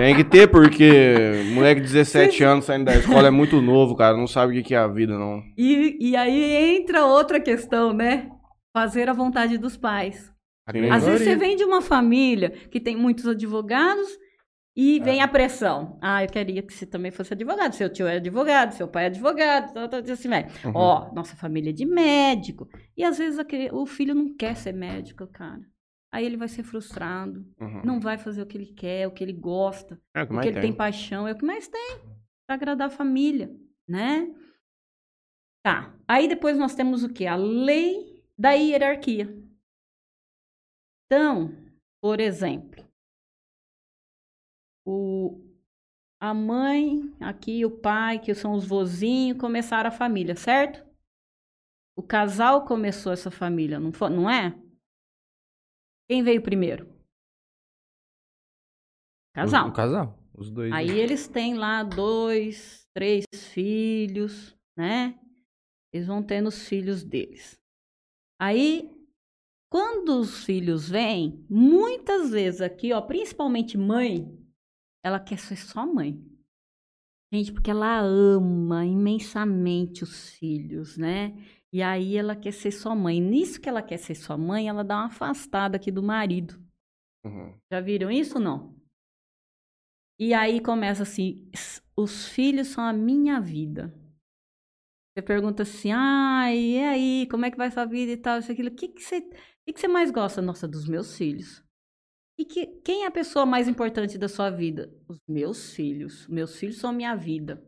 tem 0.00 0.16
que 0.16 0.24
ter, 0.24 0.48
porque 0.48 0.90
moleque 1.54 1.80
de 1.80 1.86
17 1.88 2.42
anos 2.44 2.64
saindo 2.64 2.84
da 2.86 2.94
escola 2.96 3.28
é 3.28 3.30
muito 3.30 3.60
novo, 3.60 3.94
cara. 3.94 4.16
Não 4.16 4.26
sabe 4.26 4.58
o 4.58 4.64
que 4.64 4.74
é 4.74 4.78
a 4.78 4.86
vida, 4.88 5.18
não. 5.18 5.42
E, 5.56 5.96
e 6.00 6.16
aí 6.16 6.76
entra 6.76 7.04
outra 7.04 7.40
questão, 7.40 7.92
né? 7.92 8.28
Fazer 8.72 9.08
a 9.08 9.12
vontade 9.12 9.58
dos 9.58 9.76
pais. 9.76 10.30
Nem- 10.72 10.90
Às 10.90 11.04
vezes 11.04 11.22
você 11.24 11.36
vem 11.36 11.56
de 11.56 11.64
uma 11.64 11.82
família 11.82 12.50
que 12.70 12.78
tem 12.80 12.96
muitos 12.96 13.26
advogados 13.26 14.06
e 14.76 14.98
É. 15.00 15.02
vem 15.02 15.20
a 15.20 15.26
pressão. 15.28 15.98
Ah, 16.00 16.22
eu 16.24 16.28
queria 16.28 16.62
que 16.62 16.72
você 16.72 16.86
também 16.86 17.10
fosse 17.10 17.34
advogado. 17.34 17.72
Seu 17.74 17.92
tio 17.92 18.06
é 18.06 18.16
advogado, 18.16 18.72
seu 18.72 18.86
pai 18.86 19.04
é 19.04 19.06
advogado, 19.08 19.72
tal, 19.74 19.88
tal, 19.88 20.02
tal, 20.02 20.12
assim, 20.12 20.28
vai. 20.28 20.46
Uhum. 20.64 20.72
Ó, 20.74 21.12
nossa 21.12 21.34
família 21.36 21.70
é 21.70 21.72
de 21.72 21.84
médico. 21.84 22.68
E 22.96 23.02
às 23.02 23.18
vezes 23.18 23.38
o 23.72 23.84
filho 23.86 24.14
não 24.14 24.34
quer 24.36 24.54
ser 24.56 24.72
médico, 24.72 25.26
cara. 25.26 25.60
Aí 26.12 26.24
ele 26.26 26.36
vai 26.36 26.48
ser 26.48 26.62
frustrado, 26.64 27.46
Uhum. 27.60 27.82
não 27.84 28.00
vai 28.00 28.18
fazer 28.18 28.42
o 28.42 28.46
que 28.46 28.56
ele 28.58 28.66
quer, 28.72 29.06
o 29.06 29.12
que 29.12 29.22
ele 29.22 29.32
gosta, 29.32 30.00
É 30.14 30.22
o 30.22 30.26
que 30.26 30.34
o 30.34 30.40
que 30.40 30.46
ele 30.48 30.54
tem. 30.54 30.62
tem 30.70 30.76
paixão, 30.76 31.26
é 31.28 31.32
o 31.32 31.38
que 31.38 31.44
mais 31.44 31.68
tem. 31.68 31.98
Pra 32.46 32.54
agradar 32.56 32.88
a 32.88 32.90
família, 32.90 33.48
né? 33.88 34.34
Tá. 35.64 35.94
Aí 36.08 36.26
depois 36.26 36.58
nós 36.58 36.74
temos 36.74 37.04
o 37.04 37.12
quê? 37.12 37.26
A 37.26 37.36
lei 37.36 38.24
da 38.36 38.52
hierarquia. 38.52 39.28
Então, 41.06 41.50
por 42.02 42.18
exemplo, 42.18 42.84
o, 44.86 45.40
a 46.20 46.32
mãe, 46.34 47.14
aqui 47.20 47.64
o 47.64 47.70
pai, 47.70 48.18
que 48.18 48.34
são 48.34 48.54
os 48.54 48.66
vozinhos, 48.66 49.38
começaram 49.38 49.88
a 49.88 49.92
família, 49.92 50.34
certo? 50.34 50.84
O 51.96 52.02
casal 52.02 52.64
começou 52.64 53.12
essa 53.12 53.30
família, 53.30 53.78
não, 53.78 53.92
foi, 53.92 54.08
não 54.10 54.28
é? 54.30 54.58
Quem 56.10 56.24
veio 56.24 56.42
primeiro? 56.42 56.92
Casal. 59.32 59.66
O, 59.66 59.70
o 59.70 59.72
casal. 59.72 60.18
Os 60.34 60.50
dois. 60.50 60.72
Aí 60.72 60.90
eles 60.90 61.28
têm 61.28 61.54
lá 61.54 61.84
dois, 61.84 62.84
três 62.92 63.24
filhos, 63.52 64.58
né? 64.76 65.16
Eles 65.94 66.08
vão 66.08 66.20
tendo 66.20 66.48
os 66.48 66.66
filhos 66.66 67.04
deles. 67.04 67.62
Aí, 68.40 68.90
quando 69.70 70.18
os 70.18 70.44
filhos 70.44 70.88
vêm, 70.88 71.46
muitas 71.48 72.32
vezes 72.32 72.60
aqui, 72.60 72.92
ó, 72.92 73.00
principalmente 73.00 73.78
mãe, 73.78 74.36
ela 75.04 75.20
quer 75.20 75.38
ser 75.38 75.58
só 75.58 75.86
mãe. 75.86 76.20
Gente, 77.32 77.52
porque 77.52 77.70
ela 77.70 78.00
ama 78.00 78.84
imensamente 78.84 80.02
os 80.02 80.30
filhos, 80.30 80.96
né? 80.96 81.36
E 81.72 81.82
aí 81.82 82.16
ela 82.16 82.34
quer 82.34 82.52
ser 82.52 82.72
sua 82.72 82.94
mãe. 82.94 83.20
Nisso 83.20 83.60
que 83.60 83.68
ela 83.68 83.82
quer 83.82 83.98
ser 83.98 84.14
sua 84.14 84.36
mãe, 84.36 84.68
ela 84.68 84.82
dá 84.82 84.96
uma 84.96 85.06
afastada 85.06 85.76
aqui 85.76 85.90
do 85.90 86.02
marido. 86.02 86.60
Uhum. 87.24 87.54
Já 87.70 87.80
viram 87.80 88.10
isso 88.10 88.36
ou 88.38 88.40
não? 88.44 88.76
E 90.18 90.34
aí 90.34 90.60
começa 90.60 91.02
assim: 91.02 91.48
"S- 91.52 91.80
os 91.96 92.26
filhos 92.28 92.68
são 92.68 92.84
a 92.84 92.92
minha 92.92 93.40
vida. 93.40 93.94
Você 95.14 95.22
pergunta 95.22 95.62
assim: 95.62 95.90
ah, 95.92 96.52
e 96.54 96.78
aí, 96.82 97.28
como 97.30 97.44
é 97.44 97.50
que 97.50 97.56
vai 97.56 97.70
sua 97.70 97.84
vida 97.84 98.12
e 98.12 98.16
tal, 98.16 98.38
isso, 98.38 98.50
aquilo. 98.52 98.68
O 98.68 98.74
que, 98.74 98.88
que, 98.88 99.02
você, 99.02 99.18
o 99.18 99.30
que, 99.66 99.72
que 99.72 99.80
você 99.80 99.88
mais 99.88 100.10
gosta? 100.10 100.40
Nossa, 100.40 100.68
dos 100.68 100.86
meus 100.86 101.16
filhos. 101.16 101.62
E 102.38 102.44
que, 102.44 102.66
quem 102.84 103.04
é 103.04 103.06
a 103.06 103.10
pessoa 103.10 103.46
mais 103.46 103.68
importante 103.68 104.18
da 104.18 104.28
sua 104.28 104.50
vida? 104.50 104.92
Os 105.08 105.18
meus 105.28 105.74
filhos. 105.74 106.26
Meus 106.28 106.56
filhos 106.58 106.78
são 106.78 106.90
a 106.90 106.92
minha 106.92 107.14
vida. 107.16 107.62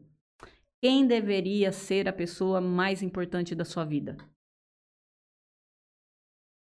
Quem 0.83 1.07
deveria 1.07 1.71
ser 1.71 2.09
a 2.09 2.13
pessoa 2.13 2.61
mais 2.61 3.03
importante 3.03 3.55
da 3.55 3.65
sua 3.65 3.85
vida? 3.85 4.17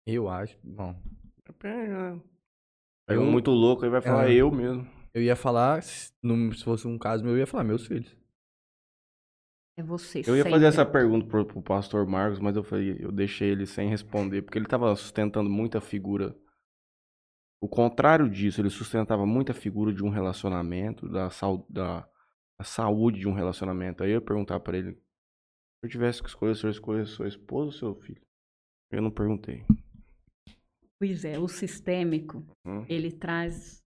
Eu 0.07 0.29
acho. 0.29 0.57
Bom, 0.63 0.95
Depende, 1.45 1.91
né? 1.91 2.21
Pega 3.07 3.19
Eu- 3.21 3.23
um 3.27 3.31
muito 3.31 3.51
louco, 3.51 3.83
aí 3.83 3.89
vai 3.91 4.01
falar 4.01 4.23
Ah. 4.23 4.31
eu 4.31 4.49
mesmo. 4.51 4.87
eu 5.13 5.21
ia 5.21 5.35
falar, 5.35 5.83
se 5.83 6.11
fosse 6.63 6.87
um 6.87 6.97
caso 6.97 7.23
meu, 7.23 7.33
eu 7.33 7.39
ia 7.39 7.47
falar 7.47 7.63
meus 7.63 7.85
filhos. 7.85 8.15
É 9.77 9.83
você. 9.83 10.19
Eu 10.19 10.35
ia 10.35 10.43
sempre. 10.43 10.51
fazer 10.51 10.65
essa 10.67 10.85
pergunta 10.85 11.27
pro, 11.27 11.45
pro 11.45 11.61
pastor 11.61 12.07
Marcos, 12.07 12.39
mas 12.39 12.55
eu 12.55 12.63
falei, 12.63 12.95
eu 12.99 13.11
deixei 13.11 13.49
ele 13.51 13.65
sem 13.65 13.89
responder, 13.89 14.41
porque 14.41 14.57
ele 14.57 14.65
tava 14.67 14.95
sustentando 14.95 15.49
muita 15.49 15.81
figura. 15.81 16.35
O 17.61 17.67
contrário 17.67 18.29
disso, 18.29 18.61
ele 18.61 18.69
sustentava 18.69 19.25
muita 19.25 19.53
figura 19.53 19.93
de 19.93 20.03
um 20.03 20.09
relacionamento, 20.09 21.07
da, 21.09 21.29
da, 21.69 22.09
da 22.59 22.65
saúde 22.65 23.19
de 23.19 23.27
um 23.27 23.33
relacionamento. 23.33 24.03
Aí 24.03 24.09
eu 24.11 24.15
ia 24.15 24.21
perguntar 24.21 24.59
pra 24.59 24.77
ele, 24.77 24.93
se 24.93 24.99
eu 25.83 25.89
tivesse 25.89 26.21
que 26.21 26.29
escolher, 26.29 26.51
o 26.51 26.55
senhor 26.55 26.71
escolher 26.71 27.05
sua 27.05 27.27
esposa 27.27 27.65
ou 27.65 27.71
seu 27.71 27.95
filho? 27.95 28.21
Eu 28.91 29.01
não 29.01 29.11
perguntei. 29.11 29.65
Pois 30.99 31.25
é, 31.25 31.37
o 31.37 31.47
sistêmico, 31.47 32.45
Hum? 32.65 32.85
ele 32.87 33.11
traz 33.11 33.83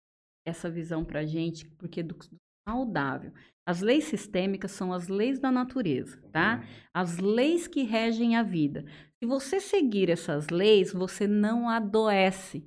essa 0.46 0.70
visão 0.70 1.04
pra 1.04 1.24
gente, 1.24 1.66
porque 1.70 2.00
é 2.00 2.02
do 2.02 2.14
do 2.14 2.36
saudável. 2.68 3.32
As 3.66 3.80
leis 3.80 4.04
sistêmicas 4.04 4.70
são 4.70 4.92
as 4.92 5.08
leis 5.08 5.38
da 5.40 5.50
natureza, 5.50 6.20
tá? 6.32 6.64
As 6.94 7.18
leis 7.18 7.66
que 7.66 7.82
regem 7.82 8.36
a 8.36 8.42
vida. 8.42 8.84
Se 9.18 9.26
você 9.26 9.60
seguir 9.60 10.10
essas 10.10 10.48
leis, 10.48 10.92
você 10.92 11.26
não 11.26 11.68
adoece. 11.68 12.64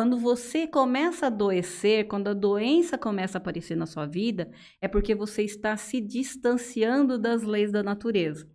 Quando 0.00 0.16
você 0.16 0.66
começa 0.66 1.26
a 1.26 1.28
adoecer, 1.28 2.08
quando 2.08 2.28
a 2.28 2.32
doença 2.32 2.96
começa 2.96 3.36
a 3.36 3.38
aparecer 3.38 3.76
na 3.76 3.84
sua 3.84 4.06
vida, 4.06 4.50
é 4.80 4.88
porque 4.88 5.14
você 5.14 5.42
está 5.42 5.76
se 5.76 6.00
distanciando 6.00 7.18
das 7.18 7.42
leis 7.42 7.70
da 7.70 7.82
natureza. 7.82 8.50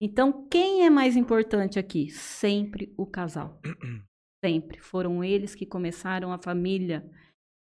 Então, 0.00 0.48
quem 0.48 0.86
é 0.86 0.88
mais 0.88 1.14
importante 1.14 1.78
aqui? 1.78 2.08
Sempre 2.08 2.94
o 2.96 3.04
casal. 3.04 3.60
Sempre. 4.42 4.80
Foram 4.80 5.22
eles 5.22 5.54
que 5.54 5.66
começaram 5.66 6.32
a 6.32 6.38
família. 6.38 7.04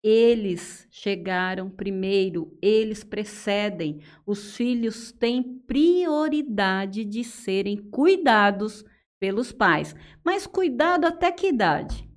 Eles 0.02 0.88
chegaram 0.90 1.70
primeiro, 1.70 2.58
eles 2.60 3.04
precedem. 3.04 4.00
Os 4.26 4.56
filhos 4.56 5.12
têm 5.12 5.60
prioridade 5.60 7.04
de 7.04 7.22
serem 7.22 7.76
cuidados 7.76 8.84
pelos 9.20 9.52
pais. 9.52 9.94
Mas 10.24 10.44
cuidado 10.44 11.04
até 11.04 11.30
que 11.30 11.46
idade? 11.46 12.11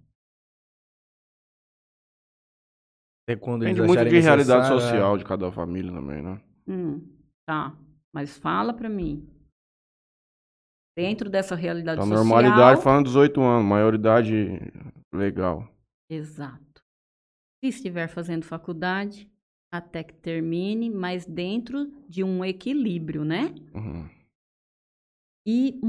Até 3.28 3.36
quando 3.36 3.64
eles 3.64 3.76
Depende 3.76 3.88
muito 3.88 4.10
de 4.10 4.20
realidade 4.20 4.70
necessário, 4.70 4.78
é. 4.78 4.82
social 4.82 5.18
de 5.18 5.26
cada 5.26 5.52
família 5.52 5.92
também, 5.92 6.22
né? 6.22 6.40
Hum, 6.68 7.02
tá. 7.48 7.76
Mas 8.14 8.38
fala 8.38 8.72
pra 8.72 8.88
mim. 8.88 9.28
Dentro 10.96 11.30
dessa 11.30 11.56
realidade 11.56 12.00
A 12.00 12.04
social. 12.04 12.24
normalidade 12.24 12.82
falando 12.82 13.08
18 13.08 13.42
anos, 13.42 13.68
maioridade 13.68 14.60
legal. 15.14 15.68
Exato. 16.10 16.84
Se 17.64 17.70
estiver 17.70 18.08
fazendo 18.08 18.46
faculdade, 18.46 19.30
até 19.74 20.04
que 20.04 20.14
termine, 20.14 20.90
mas 20.90 21.26
dentro 21.26 21.92
de 22.08 22.24
um 22.24 22.46
equilíbrio, 22.46 23.26
né? 23.26 23.54
Uhum. 23.74 24.08
E 25.48 25.80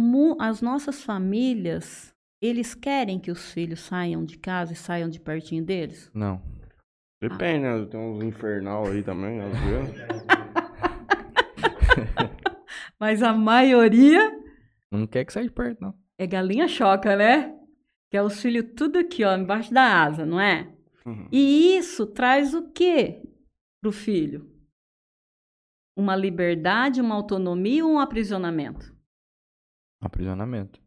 as 0.40 0.60
nossas 0.60 1.02
famílias, 1.02 2.14
eles 2.42 2.74
querem 2.74 3.20
que 3.20 3.30
os 3.30 3.52
filhos 3.52 3.80
saiam 3.80 4.24
de 4.24 4.38
casa 4.38 4.72
e 4.72 4.76
saiam 4.76 5.08
de 5.08 5.20
pertinho 5.20 5.64
deles? 5.64 6.10
Não. 6.12 6.42
Depende, 7.20 7.60
né? 7.60 7.86
Tem 7.86 7.98
uns 7.98 8.22
infernal 8.22 8.86
aí 8.86 9.02
também, 9.02 9.40
às 9.40 9.58
vezes. 9.60 9.94
Mas 13.00 13.22
a 13.22 13.32
maioria 13.32 14.38
Não 14.90 15.06
quer 15.06 15.24
que 15.24 15.32
saia 15.32 15.46
de 15.46 15.52
perto, 15.52 15.80
não. 15.80 15.94
é 16.18 16.26
galinha 16.26 16.68
choca, 16.68 17.16
né? 17.16 17.54
Que 18.10 18.16
é 18.16 18.22
os 18.22 18.40
filhos 18.40 18.72
tudo 18.76 18.98
aqui, 18.98 19.24
ó, 19.24 19.36
embaixo 19.36 19.72
da 19.72 20.02
asa, 20.04 20.24
não 20.24 20.40
é? 20.40 20.72
Uhum. 21.04 21.28
E 21.32 21.76
isso 21.76 22.06
traz 22.06 22.54
o 22.54 22.70
quê 22.72 23.22
pro 23.80 23.92
filho? 23.92 24.50
Uma 25.96 26.14
liberdade, 26.16 27.00
uma 27.00 27.14
autonomia 27.14 27.84
ou 27.84 27.92
um 27.92 27.98
aprisionamento? 27.98 28.94
Aprisionamento. 30.00 30.80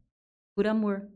Por 0.56 0.68
amor. 0.68 1.08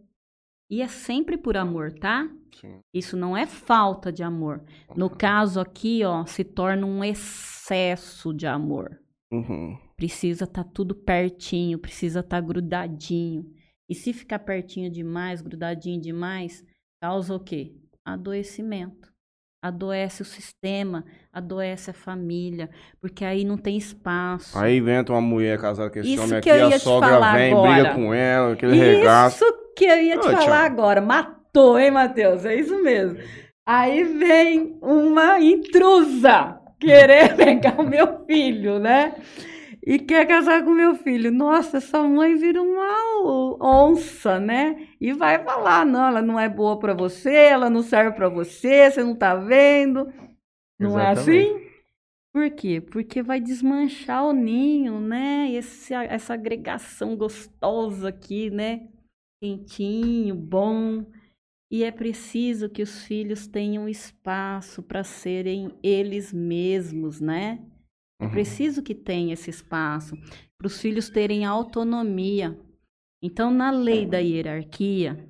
E 0.73 0.81
é 0.81 0.87
sempre 0.87 1.37
por 1.37 1.55
amor, 1.55 1.93
tá? 1.93 2.27
Sim. 2.59 2.79
Isso 2.91 3.15
não 3.15 3.37
é 3.37 3.45
falta 3.45 4.11
de 4.11 4.23
amor. 4.23 4.63
No 4.95 5.07
caso 5.07 5.59
aqui, 5.59 6.03
ó, 6.03 6.25
se 6.25 6.43
torna 6.43 6.87
um 6.87 7.03
excesso 7.03 8.33
de 8.33 8.47
amor. 8.47 8.99
Uhum. 9.31 9.77
Precisa 9.95 10.45
estar 10.45 10.63
tudo 10.63 10.95
pertinho, 10.95 11.77
precisa 11.77 12.21
estar 12.21 12.41
grudadinho. 12.41 13.45
E 13.87 13.93
se 13.93 14.11
ficar 14.13 14.39
pertinho 14.39 14.89
demais, 14.89 15.43
grudadinho 15.43 16.01
demais, 16.01 16.65
causa 16.99 17.35
o 17.35 17.39
quê? 17.39 17.75
Adoecimento. 18.03 19.13
Adoece 19.63 20.23
o 20.23 20.25
sistema, 20.25 21.05
adoece 21.31 21.91
a 21.91 21.93
família, 21.93 22.67
porque 22.99 23.23
aí 23.23 23.45
não 23.45 23.57
tem 23.57 23.77
espaço. 23.77 24.57
Aí 24.57 24.79
inventa 24.79 25.13
uma 25.13 25.21
mulher 25.21 25.61
casada 25.61 25.91
com 25.91 25.99
esse 25.99 26.15
Isso 26.15 26.23
homem 26.23 26.41
que 26.41 26.49
aqui, 26.49 26.73
a 26.73 26.79
sogra 26.79 27.31
vem, 27.33 27.53
agora. 27.53 27.71
briga 27.71 27.95
com 27.95 28.11
ela, 28.11 28.53
aquele 28.53 28.75
regaço. 28.75 29.35
Isso 29.45 29.62
que 29.75 29.85
eu 29.85 30.01
ia 30.01 30.17
te 30.17 30.27
Ô, 30.27 30.31
falar 30.31 30.65
agora. 30.65 31.01
Matou, 31.01 31.79
hein, 31.79 31.91
Matheus? 31.91 32.45
É 32.45 32.55
isso 32.55 32.81
mesmo. 32.81 33.17
Aí 33.65 34.03
vem 34.03 34.77
uma 34.81 35.39
intrusa 35.39 36.59
querer 36.79 37.35
pegar 37.37 37.79
o 37.79 37.87
meu 37.87 38.25
filho, 38.25 38.79
né? 38.79 39.15
E 39.85 39.99
quer 39.99 40.25
casar 40.25 40.63
com 40.63 40.71
o 40.71 40.75
meu 40.75 40.95
filho. 40.95 41.31
Nossa, 41.31 41.77
essa 41.77 42.01
mãe 42.03 42.35
vira 42.35 42.61
uma 42.61 43.57
onça, 43.61 44.39
né? 44.39 44.87
E 44.99 45.11
vai 45.13 45.43
falar: 45.43 45.85
não, 45.85 46.07
ela 46.07 46.21
não 46.21 46.39
é 46.39 46.47
boa 46.47 46.79
pra 46.79 46.93
você, 46.93 47.33
ela 47.33 47.69
não 47.69 47.81
serve 47.81 48.15
pra 48.15 48.29
você, 48.29 48.89
você 48.89 49.03
não 49.03 49.15
tá 49.15 49.35
vendo. 49.35 50.11
Não 50.79 50.99
é 50.99 51.11
Exatamente. 51.11 51.51
assim? 51.51 51.63
Por 52.33 52.49
quê? 52.49 52.81
Porque 52.81 53.21
vai 53.21 53.39
desmanchar 53.39 54.25
o 54.25 54.33
ninho, 54.33 54.99
né? 54.99 55.51
Esse, 55.51 55.93
essa 55.93 56.33
agregação 56.33 57.15
gostosa 57.15 58.09
aqui, 58.09 58.49
né? 58.49 58.87
Quentinho, 59.43 60.35
bom. 60.35 61.05
E 61.69 61.83
é 61.83 61.91
preciso 61.91 62.69
que 62.69 62.81
os 62.81 63.03
filhos 63.03 63.45
tenham 63.45 63.89
espaço 63.89 64.81
para 64.81 65.03
serem 65.03 65.77
eles 65.83 66.31
mesmos, 66.31 67.19
né? 67.19 67.59
É 68.21 68.23
Uhum. 68.23 68.31
preciso 68.31 68.81
que 68.81 68.95
tenha 68.95 69.33
esse 69.33 69.49
espaço 69.49 70.15
para 70.57 70.67
os 70.67 70.79
filhos 70.79 71.09
terem 71.09 71.43
autonomia. 71.43 72.57
Então, 73.21 73.51
na 73.51 73.69
lei 73.69 74.05
da 74.05 74.19
hierarquia, 74.19 75.27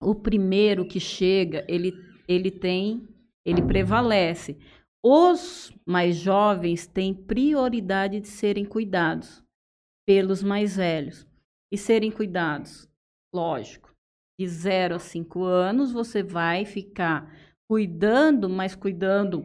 o 0.00 0.14
primeiro 0.14 0.88
que 0.88 0.98
chega, 0.98 1.66
ele, 1.68 1.92
ele 2.26 2.50
tem, 2.50 3.06
ele 3.44 3.60
prevalece. 3.60 4.56
Os 5.02 5.70
mais 5.84 6.16
jovens 6.16 6.86
têm 6.86 7.12
prioridade 7.12 8.20
de 8.20 8.28
serem 8.28 8.64
cuidados 8.64 9.44
pelos 10.06 10.42
mais 10.42 10.76
velhos. 10.76 11.26
E 11.70 11.76
serem 11.76 12.10
cuidados, 12.10 12.88
lógico, 13.34 13.92
de 14.38 14.46
0 14.48 14.94
a 14.96 14.98
5 14.98 15.42
anos, 15.44 15.92
você 15.92 16.22
vai 16.22 16.64
ficar 16.64 17.32
cuidando, 17.68 18.48
mas 18.48 18.74
cuidando 18.74 19.44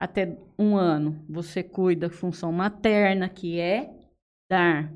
até 0.00 0.38
um 0.58 0.76
ano. 0.76 1.24
Você 1.28 1.62
cuida 1.62 2.08
da 2.08 2.14
função 2.14 2.50
materna, 2.52 3.28
que 3.28 3.58
é 3.60 3.90
dar 4.50 4.92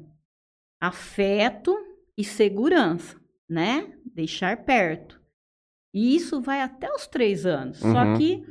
afeto 0.80 1.74
e 2.16 2.24
segurança, 2.24 3.20
né? 3.48 3.98
Deixar 4.04 4.64
perto. 4.64 5.20
E 5.94 6.14
isso 6.14 6.40
vai 6.40 6.60
até 6.60 6.92
os 6.92 7.06
três 7.06 7.46
anos. 7.46 7.78
Só 7.78 8.04
Uhum. 8.04 8.16
que 8.18 8.44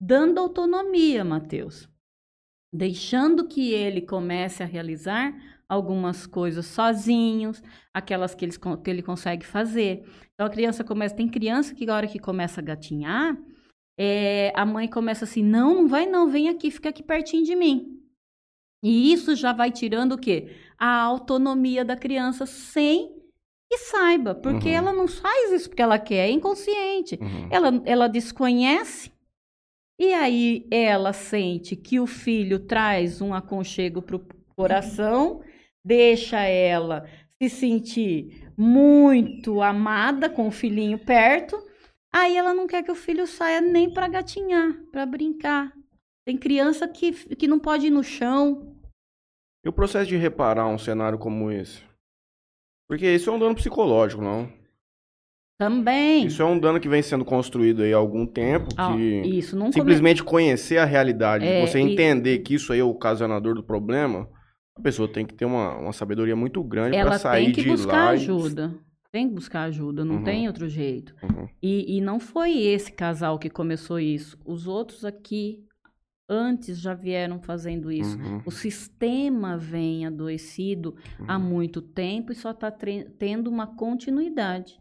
dando 0.00 0.38
autonomia, 0.38 1.24
Mateus. 1.24 1.88
Deixando 2.72 3.48
que 3.48 3.72
ele 3.72 4.00
comece 4.00 4.62
a 4.62 4.66
realizar 4.66 5.34
algumas 5.70 6.26
coisas 6.26 6.66
sozinhos, 6.66 7.62
aquelas 7.94 8.34
que 8.34 8.44
ele, 8.44 8.52
que 8.82 8.90
ele 8.90 9.02
consegue 9.02 9.46
fazer. 9.46 10.04
Então 10.34 10.46
a 10.46 10.50
criança 10.50 10.82
começa. 10.82 11.14
Tem 11.14 11.28
criança 11.28 11.74
que, 11.74 11.86
na 11.86 11.94
hora 11.94 12.08
que 12.08 12.18
começa 12.18 12.60
a 12.60 12.64
gatinhar, 12.64 13.38
é, 13.98 14.52
a 14.56 14.66
mãe 14.66 14.88
começa 14.88 15.24
assim: 15.24 15.42
não, 15.44 15.76
não 15.76 15.88
vai 15.88 16.06
não, 16.06 16.28
vem 16.28 16.48
aqui, 16.48 16.70
fica 16.70 16.88
aqui 16.88 17.02
pertinho 17.02 17.44
de 17.44 17.54
mim. 17.54 17.96
E 18.82 19.12
isso 19.12 19.36
já 19.36 19.52
vai 19.52 19.70
tirando 19.70 20.12
o 20.12 20.18
quê? 20.18 20.56
A 20.76 21.00
autonomia 21.02 21.84
da 21.84 21.96
criança 21.96 22.46
sem 22.46 23.14
que 23.70 23.78
saiba, 23.78 24.34
porque 24.34 24.68
Uhum. 24.70 24.74
ela 24.74 24.92
não 24.92 25.06
faz 25.06 25.52
isso 25.52 25.68
porque 25.68 25.82
ela 25.82 25.98
quer, 25.98 26.28
é 26.28 26.30
inconsciente. 26.30 27.16
Uhum. 27.20 27.48
Ela, 27.50 27.82
ela 27.84 28.08
desconhece 28.08 29.12
e 30.00 30.12
aí 30.14 30.66
ela 30.70 31.12
sente 31.12 31.76
que 31.76 32.00
o 32.00 32.06
filho 32.06 32.58
traz 32.58 33.20
um 33.20 33.32
aconchego 33.34 34.00
para 34.02 34.16
o 34.16 34.26
coração, 34.56 35.42
deixa 35.84 36.40
ela 36.40 37.08
se 37.42 37.48
sentir 37.48 38.50
muito 38.56 39.62
amada 39.62 40.28
com 40.28 40.48
o 40.48 40.50
filhinho 40.50 40.98
perto. 40.98 41.56
Aí 42.12 42.36
ela 42.36 42.52
não 42.52 42.66
quer 42.66 42.82
que 42.82 42.90
o 42.90 42.94
filho 42.96 43.26
saia 43.26 43.60
nem 43.60 43.92
para 43.92 44.08
gatinhar, 44.08 44.74
para 44.90 45.06
brincar. 45.06 45.72
Tem 46.26 46.36
criança 46.36 46.86
que, 46.88 47.12
que 47.36 47.46
não 47.46 47.58
pode 47.58 47.86
ir 47.86 47.90
no 47.90 48.02
chão. 48.02 48.76
E 49.64 49.68
o 49.68 49.72
processo 49.72 50.08
de 50.08 50.16
reparar 50.16 50.66
um 50.66 50.78
cenário 50.78 51.18
como 51.18 51.50
esse? 51.50 51.82
Porque 52.88 53.06
isso 53.14 53.30
é 53.30 53.32
um 53.32 53.38
dano 53.38 53.54
psicológico, 53.54 54.20
não? 54.22 54.50
Também. 55.58 56.26
Isso 56.26 56.40
é 56.40 56.44
um 56.44 56.58
dano 56.58 56.80
que 56.80 56.88
vem 56.88 57.02
sendo 57.02 57.24
construído 57.24 57.82
aí 57.82 57.92
há 57.92 57.96
algum 57.98 58.26
tempo, 58.26 58.68
Ah, 58.78 58.94
que 58.96 59.20
isso 59.28 59.54
não 59.54 59.66
come- 59.66 59.74
simplesmente 59.74 60.24
conhecer 60.24 60.78
a 60.78 60.84
realidade, 60.86 61.44
É, 61.46 61.60
você 61.60 61.78
e- 61.78 61.82
entender 61.92 62.38
que 62.38 62.54
isso 62.54 62.72
aí 62.72 62.80
é 62.80 62.82
o 62.84 62.88
ocasionador 62.88 63.54
do 63.54 63.62
problema, 63.62 64.26
a 64.80 64.82
pessoa 64.82 65.06
tem 65.12 65.24
que 65.26 65.34
ter 65.34 65.44
uma, 65.44 65.76
uma 65.76 65.92
sabedoria 65.92 66.34
muito 66.34 66.62
grande 66.64 66.96
ela 66.96 67.10
para 67.10 67.18
sair 67.18 67.44
tem 67.46 67.52
que 67.54 67.62
de 67.62 67.68
buscar 67.68 67.92
lá. 68.06 68.12
e- 68.12 68.16
ajuda. 68.16 68.74
Tem 69.12 69.28
que 69.28 69.34
buscar 69.34 69.62
ajuda, 69.64 70.04
não 70.04 70.16
Uhum. 70.16 70.22
tem 70.24 70.46
outro 70.46 70.68
jeito. 70.68 71.14
Uhum. 71.22 71.48
E, 71.62 71.96
e 71.96 72.00
não 72.00 72.20
foi 72.20 72.56
esse 72.58 72.92
casal 72.92 73.38
que 73.40 73.50
começou 73.50 73.98
isso. 73.98 74.38
Os 74.44 74.68
outros 74.68 75.04
aqui, 75.04 75.64
antes, 76.28 76.80
já 76.80 76.94
vieram 76.94 77.40
fazendo 77.42 77.90
isso. 77.90 78.16
Uhum. 78.16 78.40
O 78.46 78.52
sistema 78.52 79.56
vem 79.58 80.06
adoecido 80.06 80.94
há 81.26 81.36
Uhum. 81.36 81.42
muito 81.44 81.82
tempo 81.82 82.30
e 82.30 82.36
só 82.36 82.52
está 82.52 82.70
tendo 82.70 83.50
uma 83.50 83.66
continuidade, 83.66 84.78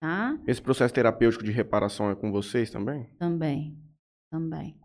tá? 0.00 0.38
Esse 0.46 0.62
processo 0.62 0.94
terapêutico 0.94 1.42
de 1.44 1.50
reparação 1.50 2.08
é 2.08 2.14
com 2.14 2.30
vocês 2.30 2.70
também? 2.70 3.08
Também, 3.18 3.76
também. 4.30 4.76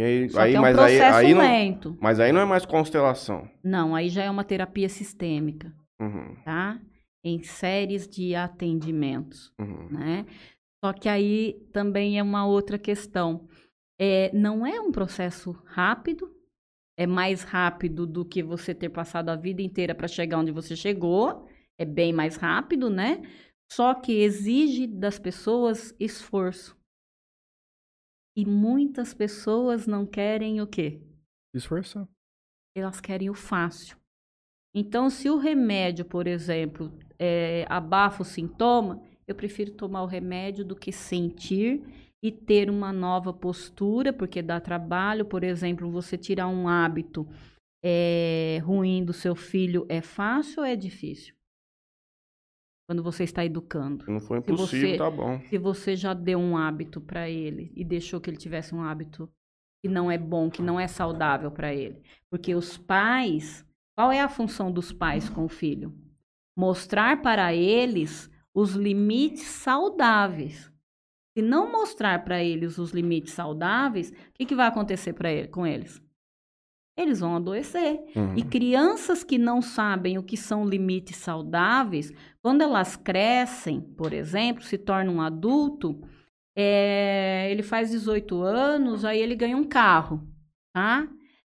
E 0.00 0.02
aí, 0.02 0.28
Só 0.30 0.40
aí 0.40 0.50
que 0.52 0.56
é 0.56 0.58
um 0.58 0.62
mas 0.62 0.78
aí, 0.78 0.96
processo 0.96 1.18
aí 1.18 1.34
não, 1.34 1.40
lento. 1.42 1.98
mas 2.00 2.18
aí 2.20 2.32
não 2.32 2.40
é 2.40 2.44
mais 2.46 2.64
constelação. 2.64 3.46
Não, 3.62 3.94
aí 3.94 4.08
já 4.08 4.22
é 4.24 4.30
uma 4.30 4.44
terapia 4.44 4.88
sistêmica, 4.88 5.74
Uhum. 6.00 6.36
tá? 6.42 6.80
Em 7.22 7.42
séries 7.42 8.08
de 8.08 8.34
atendimentos. 8.34 9.52
Uhum. 9.60 9.88
né? 9.90 10.24
Só 10.82 10.94
que 10.94 11.06
aí 11.06 11.52
também 11.74 12.18
é 12.18 12.22
uma 12.22 12.46
outra 12.46 12.78
questão. 12.78 13.46
É, 14.00 14.30
não 14.34 14.66
é 14.66 14.80
um 14.80 14.90
processo 14.90 15.52
rápido, 15.66 16.34
é 16.98 17.06
mais 17.06 17.42
rápido 17.42 18.06
do 18.06 18.24
que 18.24 18.42
você 18.42 18.74
ter 18.74 18.88
passado 18.88 19.28
a 19.28 19.36
vida 19.36 19.60
inteira 19.60 19.94
para 19.94 20.08
chegar 20.08 20.38
onde 20.38 20.50
você 20.50 20.74
chegou, 20.74 21.46
é 21.78 21.84
bem 21.84 22.10
mais 22.10 22.36
rápido, 22.36 22.88
né? 22.88 23.20
Só 23.70 23.92
que 23.92 24.22
exige 24.22 24.86
das 24.86 25.18
pessoas 25.18 25.94
esforço. 26.00 26.74
E 28.36 28.44
muitas 28.46 29.12
pessoas 29.12 29.86
não 29.86 30.06
querem 30.06 30.60
o 30.60 30.66
quê? 30.66 31.00
Esforçar. 31.54 32.08
elas 32.76 33.00
querem 33.00 33.28
o 33.28 33.34
fácil. 33.34 33.96
Então, 34.74 35.10
se 35.10 35.28
o 35.28 35.36
remédio, 35.36 36.04
por 36.04 36.26
exemplo, 36.26 36.96
é, 37.18 37.66
abafa 37.68 38.22
o 38.22 38.24
sintoma, 38.24 39.02
eu 39.26 39.34
prefiro 39.34 39.72
tomar 39.72 40.02
o 40.02 40.06
remédio 40.06 40.64
do 40.64 40.76
que 40.76 40.92
sentir 40.92 41.82
e 42.22 42.30
ter 42.30 42.70
uma 42.70 42.92
nova 42.92 43.32
postura, 43.32 44.12
porque 44.12 44.40
dá 44.42 44.60
trabalho. 44.60 45.24
Por 45.24 45.42
exemplo, 45.42 45.90
você 45.90 46.16
tirar 46.16 46.46
um 46.46 46.68
hábito 46.68 47.28
é, 47.84 48.60
ruim 48.62 49.04
do 49.04 49.12
seu 49.12 49.34
filho 49.34 49.86
é 49.88 50.00
fácil 50.00 50.60
ou 50.60 50.64
é 50.66 50.76
difícil? 50.76 51.34
Quando 52.90 53.04
você 53.04 53.22
está 53.22 53.44
educando. 53.44 54.04
Se 54.04 54.10
não 54.10 54.18
Se 54.18 54.26
impossível, 54.36 54.88
você- 54.90 54.98
tá 54.98 55.08
bom. 55.08 55.40
Se 55.48 55.58
você 55.58 55.94
já 55.94 56.12
deu 56.12 56.40
um 56.40 56.56
hábito 56.56 57.00
para 57.00 57.30
ele 57.30 57.72
e 57.76 57.84
deixou 57.84 58.20
que 58.20 58.28
ele 58.28 58.36
tivesse 58.36 58.74
um 58.74 58.82
hábito 58.82 59.30
que 59.80 59.88
não 59.88 60.10
é 60.10 60.18
bom, 60.18 60.50
que 60.50 60.60
não 60.60 60.78
é 60.78 60.88
saudável 60.88 61.52
para 61.52 61.72
ele. 61.72 62.02
Porque 62.28 62.52
os 62.52 62.76
pais, 62.76 63.64
qual 63.96 64.10
é 64.10 64.20
a 64.20 64.28
função 64.28 64.72
dos 64.72 64.90
pais 64.92 65.28
com 65.28 65.44
o 65.44 65.48
filho? 65.48 65.94
Mostrar 66.58 67.22
para 67.22 67.54
eles 67.54 68.28
os 68.52 68.72
limites 68.72 69.44
saudáveis. 69.44 70.68
Se 71.38 71.40
não 71.44 71.70
mostrar 71.70 72.24
para 72.24 72.42
eles 72.42 72.76
os 72.76 72.90
limites 72.90 73.34
saudáveis, 73.34 74.10
o 74.10 74.14
que, 74.34 74.44
que 74.44 74.56
vai 74.56 74.66
acontecer 74.66 75.12
pra 75.12 75.30
ele, 75.30 75.46
com 75.46 75.64
eles? 75.64 76.02
Eles 76.96 77.20
vão 77.20 77.36
adoecer. 77.36 78.00
Uhum. 78.14 78.34
E 78.36 78.42
crianças 78.42 79.24
que 79.24 79.38
não 79.38 79.62
sabem 79.62 80.18
o 80.18 80.22
que 80.22 80.36
são 80.36 80.66
limites 80.66 81.16
saudáveis, 81.16 82.12
quando 82.42 82.62
elas 82.62 82.96
crescem, 82.96 83.80
por 83.80 84.12
exemplo, 84.12 84.62
se 84.62 84.76
tornam 84.76 85.14
um 85.14 85.20
adulto, 85.20 86.00
é, 86.56 87.48
ele 87.50 87.62
faz 87.62 87.90
18 87.90 88.42
anos, 88.42 89.04
aí 89.04 89.20
ele 89.20 89.34
ganha 89.34 89.56
um 89.56 89.64
carro, 89.64 90.26
tá? 90.74 91.08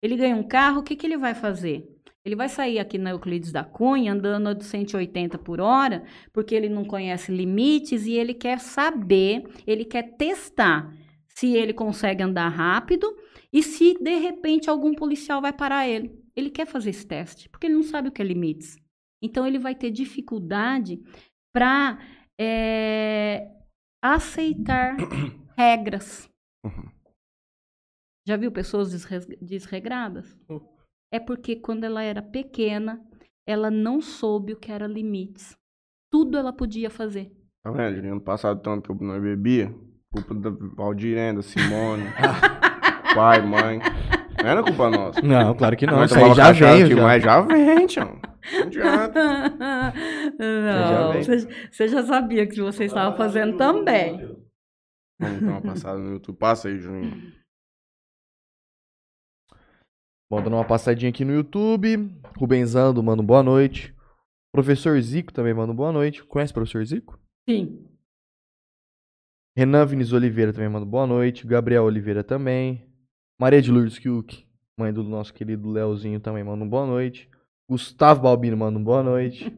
Ele 0.02 0.16
ganha 0.16 0.36
um 0.36 0.42
carro, 0.42 0.80
o 0.80 0.82
que, 0.82 0.96
que 0.96 1.06
ele 1.06 1.16
vai 1.16 1.34
fazer? 1.34 1.86
Ele 2.24 2.36
vai 2.36 2.48
sair 2.48 2.78
aqui 2.78 2.98
na 2.98 3.10
Euclides 3.10 3.50
da 3.50 3.64
Cunha 3.64 4.12
andando 4.12 4.48
a 4.48 4.60
180 4.60 5.38
por 5.38 5.60
hora, 5.60 6.04
porque 6.32 6.54
ele 6.54 6.68
não 6.68 6.84
conhece 6.84 7.32
limites 7.32 8.04
e 8.04 8.12
ele 8.12 8.34
quer 8.34 8.60
saber, 8.60 9.44
ele 9.66 9.86
quer 9.86 10.16
testar 10.16 10.94
se 11.28 11.54
ele 11.54 11.72
consegue 11.72 12.22
andar 12.22 12.48
rápido 12.48 13.06
e 13.52 13.62
se 13.62 13.94
de 13.94 14.16
repente 14.18 14.70
algum 14.70 14.94
policial 14.94 15.40
vai 15.40 15.52
parar 15.52 15.88
ele. 15.88 16.18
Ele 16.36 16.50
quer 16.50 16.66
fazer 16.66 16.90
esse 16.90 17.06
teste, 17.06 17.48
porque 17.48 17.66
ele 17.66 17.74
não 17.74 17.82
sabe 17.82 18.08
o 18.08 18.12
que 18.12 18.22
é 18.22 18.24
limites. 18.24 18.78
Então 19.22 19.46
ele 19.46 19.58
vai 19.58 19.74
ter 19.74 19.90
dificuldade 19.90 21.02
para 21.52 21.98
aceitar 24.02 24.96
regras. 25.58 26.28
Uhum. 26.64 26.90
Já 28.26 28.36
viu 28.36 28.52
pessoas 28.52 28.90
desre- 28.92 29.36
desregradas? 29.40 30.36
É 31.12 31.18
porque 31.18 31.56
quando 31.56 31.84
ela 31.84 32.02
era 32.02 32.22
pequena, 32.22 33.04
ela 33.46 33.70
não 33.70 34.00
soube 34.00 34.52
o 34.52 34.56
que 34.56 34.70
era 34.70 34.86
limites. 34.86 35.56
Tudo 36.12 36.38
ela 36.38 36.52
podia 36.52 36.90
fazer. 36.90 37.32
Tá 37.64 37.70
vendo? 37.72 38.04
Ano 38.06 38.20
passado, 38.20 38.62
tanto 38.62 38.96
que 38.96 39.04
eu 39.04 39.06
não 39.06 39.20
bebia, 39.20 39.74
culpa 40.12 40.34
da 40.34 40.50
Valdirenda, 40.50 41.42
Simone, 41.42 42.04
pai, 43.14 43.42
mãe. 43.42 43.80
Não 44.42 44.50
era 44.50 44.62
culpa 44.62 44.90
nossa. 44.90 45.20
Não, 45.20 45.54
claro 45.54 45.76
que 45.76 45.86
não. 45.86 46.04
Isso 46.04 46.18
aí 46.18 46.34
já 46.34 46.52
veio. 46.52 46.86
Já. 46.86 46.94
demais, 46.94 47.22
já 47.22 47.40
vem, 47.42 47.86
tchau. 47.86 48.20
Não 48.52 48.62
adianta. 48.62 49.92
Não, 50.38 51.12
vem. 51.12 51.22
você, 51.22 51.68
você 51.70 51.88
já 51.88 52.02
sabia 52.02 52.46
que 52.46 52.60
você 52.60 52.84
estava 52.84 53.16
fazendo 53.16 53.56
também. 53.56 54.36
Vamos 55.20 55.40
dar 55.40 55.50
uma 55.50 55.60
passada 55.60 55.98
no 55.98 56.12
YouTube. 56.12 56.38
Passa 56.38 56.68
aí, 56.68 56.78
Juninho. 56.78 57.32
Bom, 60.30 60.40
dando 60.40 60.56
uma 60.56 60.64
passadinha 60.64 61.10
aqui 61.10 61.24
no 61.24 61.34
YouTube. 61.34 62.10
Rubenzando, 62.38 63.02
manda 63.02 63.22
boa 63.22 63.42
noite. 63.42 63.94
Professor 64.54 64.98
Zico 65.00 65.32
também 65.32 65.52
manda 65.52 65.74
boa 65.74 65.92
noite. 65.92 66.24
Conhece 66.24 66.52
o 66.52 66.54
professor 66.54 66.84
Zico? 66.84 67.18
Sim. 67.48 67.86
Renan 69.56 69.84
Vinícius 69.84 70.14
Oliveira 70.14 70.52
também 70.52 70.68
manda 70.68 70.86
boa 70.86 71.06
noite. 71.06 71.46
Gabriel 71.46 71.84
Oliveira 71.84 72.24
também. 72.24 72.89
Maria 73.40 73.62
de 73.62 73.72
Lourdes 73.72 73.98
Kiuk, 73.98 74.44
mãe 74.76 74.92
do 74.92 75.02
nosso 75.02 75.32
querido 75.32 75.70
Leozinho, 75.70 76.20
também 76.20 76.44
manda 76.44 76.62
um 76.62 76.68
boa 76.68 76.84
noite. 76.84 77.26
Gustavo 77.66 78.20
Balbino 78.20 78.54
manda 78.54 78.78
um 78.78 78.84
boa 78.84 79.02
noite. 79.02 79.50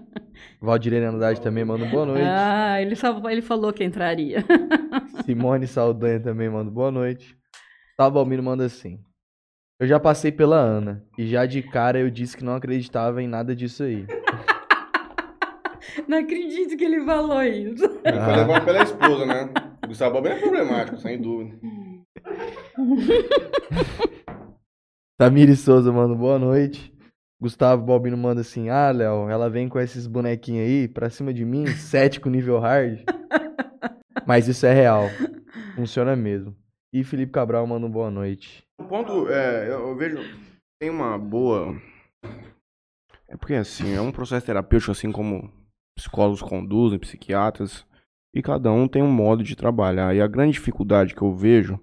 Valdirene 0.62 1.04
Andrade 1.04 1.38
também 1.38 1.62
manda 1.62 1.84
um 1.84 1.90
boa 1.90 2.06
noite. 2.06 2.24
Ah, 2.26 2.80
ele, 2.80 2.96
só, 2.96 3.20
ele 3.28 3.42
falou 3.42 3.70
que 3.70 3.84
entraria. 3.84 4.42
Simone 5.26 5.66
Saldanha 5.66 6.18
também 6.18 6.48
manda 6.48 6.70
boa 6.70 6.90
noite. 6.90 7.36
Gustavo 7.88 8.14
Balbino 8.14 8.42
manda 8.42 8.64
assim. 8.64 8.98
Eu 9.78 9.86
já 9.86 10.00
passei 10.00 10.32
pela 10.32 10.56
Ana 10.56 11.04
e 11.18 11.26
já 11.26 11.44
de 11.44 11.62
cara 11.62 11.98
eu 11.98 12.08
disse 12.08 12.34
que 12.34 12.42
não 12.42 12.54
acreditava 12.54 13.22
em 13.22 13.28
nada 13.28 13.54
disso 13.54 13.82
aí. 13.82 14.06
Não 16.06 16.18
acredito 16.18 16.76
que 16.76 16.84
ele 16.84 17.04
falou 17.04 17.42
isso. 17.42 17.84
Ele 18.04 18.20
foi 18.20 18.36
levado 18.36 18.64
pela 18.64 18.82
esposa, 18.82 19.26
né? 19.26 19.50
O 19.84 19.88
Gustavo 19.88 20.14
Bob 20.14 20.28
é 20.28 20.36
problemático, 20.36 20.96
sem 20.98 21.20
dúvida. 21.20 21.58
Tamiri 25.18 25.56
Souza 25.56 25.90
manda 25.92 26.14
boa 26.14 26.38
noite. 26.38 26.94
Gustavo 27.40 27.84
Balbino 27.84 28.16
manda 28.16 28.42
assim: 28.42 28.68
Ah, 28.68 28.90
Léo, 28.90 29.28
ela 29.28 29.50
vem 29.50 29.68
com 29.68 29.80
esses 29.80 30.06
bonequinhos 30.06 30.66
aí 30.66 30.88
pra 30.88 31.10
cima 31.10 31.34
de 31.34 31.44
mim, 31.44 31.66
cético 31.76 32.30
nível 32.30 32.58
hard. 32.58 33.00
Mas 34.26 34.48
isso 34.48 34.66
é 34.66 34.72
real. 34.72 35.04
Funciona 35.74 36.14
mesmo. 36.14 36.54
E 36.92 37.02
Felipe 37.04 37.32
Cabral 37.32 37.66
manda 37.66 37.86
um 37.86 37.90
boa 37.90 38.10
noite. 38.10 38.62
O 38.80 38.84
ponto 38.84 39.28
é, 39.28 39.66
eu, 39.66 39.88
eu 39.88 39.96
vejo, 39.96 40.18
tem 40.80 40.90
uma 40.90 41.18
boa. 41.18 41.76
É 43.28 43.36
porque 43.36 43.54
assim, 43.54 43.94
é 43.94 44.00
um 44.00 44.12
processo 44.12 44.46
terapêutico, 44.46 44.92
assim 44.92 45.12
como 45.12 45.52
psicólogos 45.96 46.40
conduzem, 46.40 46.98
psiquiatras, 46.98 47.84
e 48.34 48.40
cada 48.40 48.70
um 48.70 48.86
tem 48.86 49.02
um 49.02 49.10
modo 49.10 49.42
de 49.42 49.56
trabalhar. 49.56 50.14
E 50.14 50.20
a 50.20 50.26
grande 50.26 50.52
dificuldade 50.52 51.14
que 51.14 51.22
eu 51.22 51.34
vejo 51.34 51.78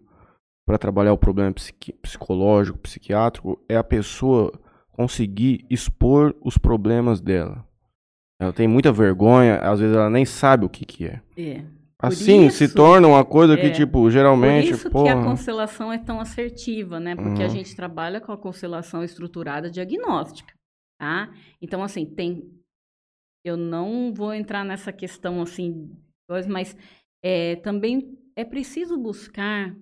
para 0.66 0.78
trabalhar 0.78 1.14
o 1.14 1.18
problema 1.18 1.52
psiqui- 1.54 1.94
psicológico, 1.94 2.78
psiquiátrico, 2.80 3.64
é 3.70 3.78
a 3.78 3.84
pessoa 3.84 4.52
conseguir 4.92 5.66
expor 5.70 6.36
os 6.42 6.58
problemas 6.58 7.22
dela. 7.22 7.66
Ela 8.42 8.52
tem 8.52 8.68
muita 8.68 8.92
vergonha, 8.92 9.58
às 9.60 9.80
vezes 9.80 9.96
ela 9.96 10.10
nem 10.10 10.26
sabe 10.26 10.66
o 10.66 10.70
que 10.70 10.86
que 10.86 11.06
é. 11.06 11.22
É. 11.38 11.60
Por 11.98 12.08
Assim, 12.08 12.50
se 12.50 12.66
isso- 12.66 12.76
torna 12.76 13.08
uma 13.08 13.24
coisa 13.24 13.56
que, 13.56 13.68
é. 13.68 13.70
tipo, 13.72 13.94
Por 14.04 14.12
geralmente, 14.12 14.72
isso 14.72 14.82
que 14.82 14.88
a 14.88 14.92
porra... 14.92 15.24
constelação 15.24 15.92
é 15.94 15.98
tão 15.98 16.20
assertiva, 16.20 17.00
né? 17.00 17.16
Porque 17.16 17.42
a 17.42 17.46
Uhum. 17.46 17.52
gente 17.52 17.76
trabalha 17.76 18.20
com 18.20 18.32
a 18.34 18.38
constelação 18.38 19.04
estruturada 19.04 19.72
diagnóstica, 19.72 20.54
tá? 21.00 21.32
Então, 21.62 21.82
assim, 21.82 22.06
tem... 22.06 22.44
Eu 23.46 23.56
não 23.56 24.14
vou 24.14 24.34
entrar 24.34 24.66
nessa 24.66 24.92
questão, 24.92 25.42
assim, 25.42 25.90
mas 26.50 26.76
é, 27.24 27.56
também 27.58 28.18
é 28.36 28.44
preciso 28.44 28.98
buscar 28.98 29.74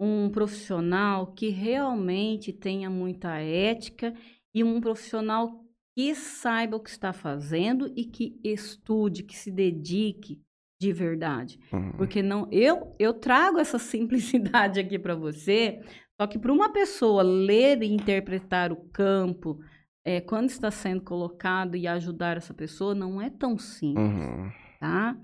um 0.00 0.30
profissional 0.30 1.28
que 1.28 1.48
realmente 1.48 2.52
tenha 2.52 2.88
muita 2.88 3.38
ética 3.38 4.14
e 4.54 4.62
um 4.62 4.80
profissional 4.80 5.64
que 5.96 6.14
saiba 6.14 6.76
o 6.76 6.80
que 6.80 6.90
está 6.90 7.12
fazendo 7.12 7.92
e 7.96 8.04
que 8.04 8.38
estude, 8.44 9.24
que 9.24 9.36
se 9.36 9.50
dedique 9.50 10.40
de 10.80 10.92
verdade. 10.92 11.58
Uhum. 11.72 11.92
Porque 11.96 12.22
não, 12.22 12.48
eu 12.52 12.94
eu 12.98 13.12
trago 13.12 13.58
essa 13.58 13.78
simplicidade 13.80 14.78
aqui 14.78 14.98
para 14.98 15.16
você, 15.16 15.80
só 16.20 16.26
que 16.26 16.38
para 16.38 16.52
uma 16.52 16.72
pessoa 16.72 17.22
ler 17.22 17.82
e 17.82 17.92
interpretar 17.92 18.72
o 18.72 18.76
campo, 18.92 19.58
é, 20.04 20.20
quando 20.20 20.48
está 20.48 20.70
sendo 20.70 21.02
colocado 21.02 21.76
e 21.76 21.86
ajudar 21.88 22.36
essa 22.36 22.54
pessoa, 22.54 22.94
não 22.94 23.20
é 23.20 23.28
tão 23.28 23.58
simples, 23.58 24.06
Uhum. 24.06 24.50
tá? 24.80 25.16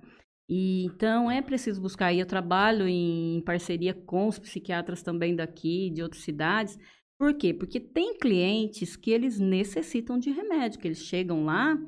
E 0.48 0.84
então 0.84 1.30
é 1.30 1.40
preciso 1.40 1.80
buscar. 1.80 2.12
E 2.12 2.20
eu 2.20 2.26
trabalho 2.26 2.86
em 2.86 3.42
parceria 3.44 3.94
com 3.94 4.28
os 4.28 4.38
psiquiatras 4.38 5.02
também 5.02 5.34
daqui, 5.34 5.90
de 5.90 6.02
outras 6.02 6.22
cidades. 6.22 6.78
Por 7.18 7.34
quê? 7.34 7.54
Porque 7.54 7.78
tem 7.80 8.18
clientes 8.18 8.96
que 8.96 9.10
eles 9.10 9.38
necessitam 9.38 10.18
de 10.18 10.30
remédio, 10.30 10.80
que 10.80 10.88
eles 10.88 10.98
chegam 10.98 11.44
lá 11.44 11.78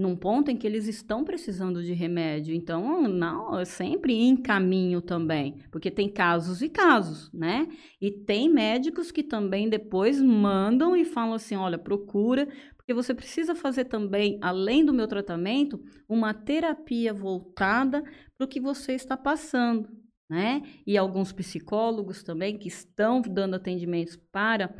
num 0.00 0.16
ponto 0.16 0.50
em 0.50 0.56
que 0.56 0.66
eles 0.66 0.88
estão 0.88 1.22
precisando 1.22 1.82
de 1.82 1.92
remédio. 1.92 2.54
Então, 2.54 3.06
não, 3.06 3.58
eu 3.58 3.66
sempre 3.66 4.14
encaminho 4.14 5.02
também, 5.02 5.56
porque 5.70 5.90
tem 5.90 6.08
casos 6.08 6.62
e 6.62 6.68
casos, 6.68 7.30
né? 7.32 7.68
E 8.00 8.10
tem 8.10 8.48
médicos 8.48 9.12
que 9.12 9.22
também 9.22 9.68
depois 9.68 10.20
mandam 10.20 10.96
e 10.96 11.04
falam 11.04 11.34
assim: 11.34 11.54
olha, 11.54 11.78
procura, 11.78 12.48
porque 12.90 12.94
você 13.04 13.14
precisa 13.14 13.54
fazer 13.54 13.84
também, 13.84 14.36
além 14.42 14.84
do 14.84 14.92
meu 14.92 15.06
tratamento, 15.06 15.80
uma 16.08 16.34
terapia 16.34 17.14
voltada 17.14 18.02
para 18.36 18.44
o 18.44 18.48
que 18.48 18.58
você 18.58 18.94
está 18.94 19.16
passando. 19.16 19.88
Né? 20.28 20.62
E 20.84 20.98
alguns 20.98 21.32
psicólogos 21.32 22.24
também 22.24 22.58
que 22.58 22.66
estão 22.66 23.22
dando 23.22 23.54
atendimentos 23.54 24.16
para 24.32 24.74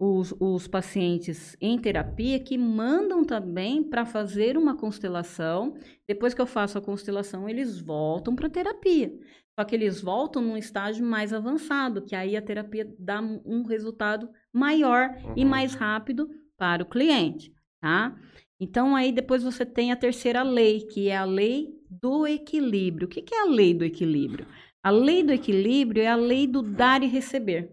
os, 0.00 0.34
os 0.40 0.66
pacientes 0.66 1.54
em 1.60 1.78
terapia 1.78 2.40
que 2.40 2.56
mandam 2.56 3.22
também 3.22 3.82
para 3.84 4.06
fazer 4.06 4.56
uma 4.56 4.74
constelação. 4.74 5.74
Depois 6.08 6.32
que 6.32 6.40
eu 6.40 6.46
faço 6.46 6.78
a 6.78 6.82
constelação, 6.82 7.46
eles 7.46 7.78
voltam 7.78 8.34
para 8.34 8.46
a 8.46 8.50
terapia. 8.50 9.12
Só 9.60 9.66
que 9.66 9.74
eles 9.74 10.00
voltam 10.00 10.40
num 10.40 10.56
estágio 10.56 11.04
mais 11.04 11.34
avançado, 11.34 12.00
que 12.00 12.16
aí 12.16 12.34
a 12.34 12.40
terapia 12.40 12.90
dá 12.98 13.20
um 13.20 13.62
resultado 13.64 14.30
maior 14.50 15.10
e 15.36 15.44
Uhum. 15.44 15.50
mais 15.50 15.74
rápido 15.74 16.30
para 16.58 16.82
o 16.82 16.86
cliente, 16.86 17.52
tá? 17.80 18.16
Então 18.60 18.94
aí 18.94 19.10
depois 19.10 19.42
você 19.42 19.66
tem 19.66 19.90
a 19.90 19.96
terceira 19.96 20.42
lei, 20.42 20.82
que 20.82 21.08
é 21.08 21.16
a 21.16 21.24
lei 21.24 21.74
do 21.90 22.26
equilíbrio. 22.26 23.06
O 23.06 23.10
que 23.10 23.34
é 23.34 23.40
a 23.42 23.46
lei 23.46 23.74
do 23.74 23.84
equilíbrio? 23.84 24.46
A 24.84 24.90
lei 24.90 25.22
do 25.22 25.32
equilíbrio 25.32 26.02
é 26.02 26.08
a 26.08 26.16
lei 26.16 26.46
do 26.46 26.62
dar 26.62 27.02
e 27.02 27.06
receber, 27.06 27.72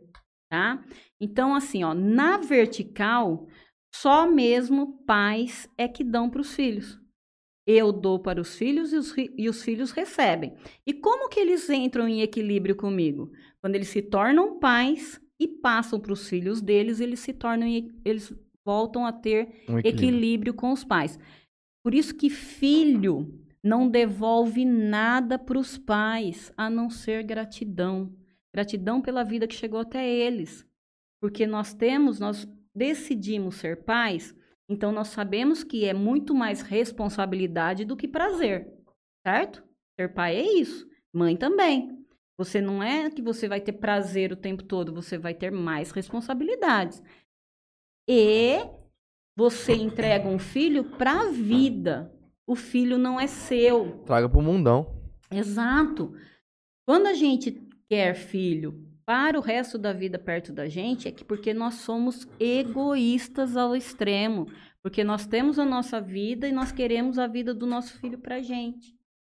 tá? 0.50 0.84
Então, 1.20 1.56
assim, 1.56 1.84
ó, 1.84 1.94
na 1.94 2.38
vertical, 2.38 3.48
só 3.94 4.30
mesmo 4.30 5.04
pais 5.06 5.68
é 5.78 5.88
que 5.88 6.04
dão 6.04 6.30
para 6.30 6.42
os 6.42 6.54
filhos. 6.54 7.00
Eu 7.68 7.92
dou 7.92 8.20
para 8.20 8.42
os 8.42 8.56
filhos 8.56 8.94
e 8.94 8.96
os, 8.96 9.14
e 9.18 9.50
os 9.50 9.62
filhos 9.62 9.92
recebem. 9.92 10.56
E 10.88 10.94
como 10.94 11.30
que 11.30 11.40
eles 11.40 11.70
entram 11.70 12.08
em 12.08 12.22
equilíbrio 12.22 12.76
comigo? 12.76 13.32
Quando 13.62 13.76
eles 13.76 13.90
se 13.90 14.02
tornam 14.02 14.60
pais 14.60 15.22
e 15.40 15.48
passam 15.48 16.00
para 16.00 16.14
os 16.14 16.28
filhos 16.28 16.62
deles, 16.62 17.00
eles 17.00 17.20
se 17.20 17.34
tornam, 17.34 17.68
eles 18.04 18.34
voltam 18.66 19.06
a 19.06 19.12
ter 19.12 19.64
Um 19.68 19.80
equilíbrio 19.80 20.54
com 20.54 20.72
os 20.72 20.84
pais. 20.84 21.20
Por 21.84 21.94
isso 21.94 22.16
que 22.16 22.30
filho 22.30 23.40
não 23.64 23.90
devolve 23.90 24.64
nada 24.66 25.38
para 25.38 25.58
os 25.58 25.78
pais, 25.78 26.52
a 26.56 26.70
não 26.70 26.90
ser 26.90 27.24
gratidão. 27.24 28.14
Gratidão 28.54 29.02
pela 29.02 29.24
vida 29.24 29.48
que 29.48 29.56
chegou 29.56 29.80
até 29.80 30.08
eles. 30.08 30.66
Porque 31.22 31.46
nós 31.46 31.74
temos, 31.74 32.20
nós 32.20 32.48
decidimos 32.74 33.56
ser 33.56 33.84
pais, 33.84 34.36
então 34.70 34.92
nós 34.92 35.10
sabemos 35.10 35.64
que 35.64 35.86
é 35.86 35.94
muito 35.94 36.34
mais 36.34 36.62
responsabilidade 36.62 37.84
do 37.84 37.98
que 37.98 38.08
prazer, 38.08 38.72
certo? 39.26 39.64
Ser 40.00 40.14
pai 40.14 40.38
é 40.38 40.60
isso, 40.60 40.88
mãe 41.14 41.36
também. 41.36 42.00
Você 42.38 42.62
não 42.62 42.82
é 42.82 43.10
que 43.10 43.22
você 43.22 43.50
vai 43.50 43.60
ter 43.60 43.74
prazer 43.74 44.32
o 44.32 44.38
tempo 44.38 44.64
todo, 44.64 44.94
você 44.94 45.18
vai 45.18 45.34
ter 45.34 45.52
mais 45.52 45.92
responsabilidades. 45.92 47.04
E 48.12 48.68
você 49.38 49.74
entrega 49.74 50.28
um 50.28 50.40
filho 50.40 50.84
para 50.84 51.12
a 51.12 51.32
vida. 51.32 52.12
O 52.48 52.56
filho 52.56 52.98
não 52.98 53.20
é 53.20 53.28
seu. 53.28 54.04
Traga 54.04 54.28
pro 54.28 54.42
mundão. 54.42 55.00
Exato. 55.30 56.16
Quando 56.88 57.06
a 57.06 57.14
gente 57.14 57.52
quer 57.88 58.16
filho 58.16 58.84
para 59.06 59.38
o 59.38 59.42
resto 59.42 59.78
da 59.78 59.94
vida 59.94 60.18
perto 60.18 60.52
da 60.52 60.68
gente, 60.68 61.08
é 61.08 61.12
que 61.12 61.24
porque 61.24 61.54
nós 61.54 61.76
somos 61.76 62.28
egoístas 62.40 63.56
ao 63.56 63.76
extremo. 63.76 64.48
Porque 64.82 65.04
nós 65.04 65.28
temos 65.28 65.60
a 65.60 65.66
nossa 65.66 66.02
vida 66.02 66.48
e 66.48 66.52
nós 66.52 66.72
queremos 66.72 67.20
a 67.20 67.28
vida 67.28 67.54
do 67.54 67.68
nosso 67.68 67.94
filho 68.00 68.18
para 68.18 68.42
gente. 68.42 68.98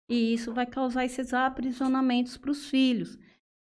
E 0.08 0.32
isso 0.32 0.54
vai 0.54 0.68
causar 0.68 1.06
esses 1.06 1.34
aprisionamentos 1.34 2.38
para 2.38 2.52
os 2.52 2.70
filhos. 2.70 3.18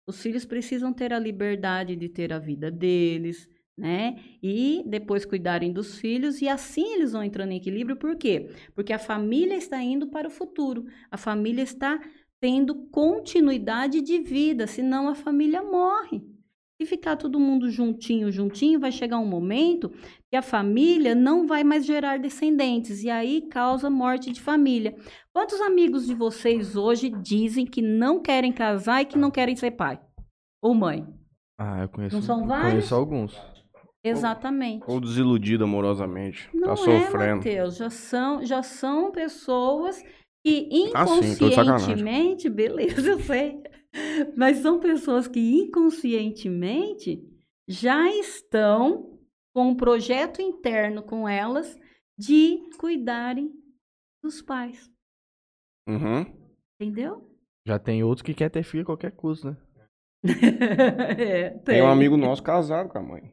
Os 0.07 0.21
filhos 0.21 0.45
precisam 0.45 0.93
ter 0.93 1.15
a 1.15 1.19
liberdade 1.19 1.97
de 1.97 2.11
ter 2.11 2.31
a 2.31 2.39
vida 2.39 2.71
deles, 2.71 3.49
né? 3.79 4.17
E 4.43 4.83
depois 4.85 5.25
cuidarem 5.25 5.73
dos 5.73 5.99
filhos 5.99 6.43
e 6.43 6.49
assim 6.49 6.95
eles 6.95 7.13
vão 7.13 7.23
entrando 7.23 7.53
em 7.53 7.57
equilíbrio. 7.57 7.97
Por 7.97 8.17
quê? 8.17 8.51
Porque 8.75 8.93
a 8.93 8.99
família 8.99 9.57
está 9.57 9.81
indo 9.81 10.09
para 10.09 10.27
o 10.27 10.31
futuro. 10.31 10.87
A 11.11 11.17
família 11.17 11.63
está 11.63 12.01
tendo 12.41 12.75
continuidade 12.91 14.01
de 14.01 14.19
vida, 14.19 14.67
senão 14.67 15.09
a 15.09 15.15
família 15.15 15.63
morre. 15.63 16.23
Se 16.81 16.87
ficar 16.87 17.17
todo 17.17 17.41
mundo 17.41 17.69
juntinho, 17.71 18.31
juntinho, 18.31 18.79
vai 18.79 18.93
chegar 18.93 19.19
um 19.19 19.27
momento 19.27 19.91
que 20.31 20.37
a 20.37 20.43
família 20.43 21.13
não 21.13 21.45
vai 21.45 21.65
mais 21.65 21.85
gerar 21.85 22.21
descendentes 22.21 23.03
e 23.03 23.11
aí 23.11 23.43
causa 23.43 23.91
morte 23.91 24.31
de 24.31 24.41
família. 24.41 24.95
Quantos 25.33 25.61
amigos 25.61 26.07
de 26.07 26.15
vocês 26.15 26.77
hoje 26.77 27.11
dizem 27.11 27.67
que 27.67 27.83
não 27.83 28.21
querem 28.21 28.53
casar 28.53 29.03
e 29.03 29.07
que 29.07 29.19
não 29.19 29.31
querem 29.31 29.57
ser 29.57 29.73
pai 29.73 30.01
ou 30.63 30.73
mãe? 30.73 31.05
Ah, 31.59 31.83
eu 31.83 31.89
conheço. 31.89 32.15
Não 32.15 32.23
são 32.23 32.47
vários? 32.47 32.71
Conheço 32.71 32.95
alguns. 32.95 33.58
Exatamente. 34.11 34.85
Ou 34.87 35.01
desiludido 35.01 35.65
amorosamente. 35.65 36.49
Não 36.55 36.69
tá 36.69 36.73
é, 36.73 36.77
sofrendo. 36.77 37.37
Matheus, 37.37 37.77
já 37.77 37.91
são, 37.91 38.45
já 38.45 38.63
são 38.63 39.11
pessoas 39.11 40.03
que 40.45 40.69
Ah, 40.95 41.07
sim, 41.07 41.33
inconscientemente, 41.33 42.49
beleza, 42.51 43.11
eu 43.11 43.21
sei, 43.21 43.63
mas 44.37 44.59
são 44.59 44.79
pessoas 44.79 45.27
que 45.29 45.41
inconscientemente 45.61 47.23
já 47.67 48.09
estão 48.11 49.19
com 49.55 49.69
um 49.71 49.75
projeto 49.75 50.41
interno 50.41 51.03
com 51.03 51.29
elas 51.29 51.79
de 52.17 52.59
cuidarem 52.79 53.53
dos 54.23 54.41
pais, 54.43 54.91
Uhum. 55.89 56.25
entendeu? 56.81 57.29
Já 57.67 57.79
tem 57.79 58.03
outros 58.03 58.23
que 58.23 58.35
quer 58.35 58.51
ter 58.51 58.63
filho 58.63 58.83
a 58.83 58.87
qualquer 58.87 59.13
custo, 59.13 59.49
né? 59.51 59.57
É, 61.19 61.51
Tem 61.51 61.83
um 61.83 61.89
amigo 61.89 62.17
nosso 62.17 62.43
casado 62.43 62.89
com 62.89 62.99
a 62.99 63.03
mãe. 63.03 63.33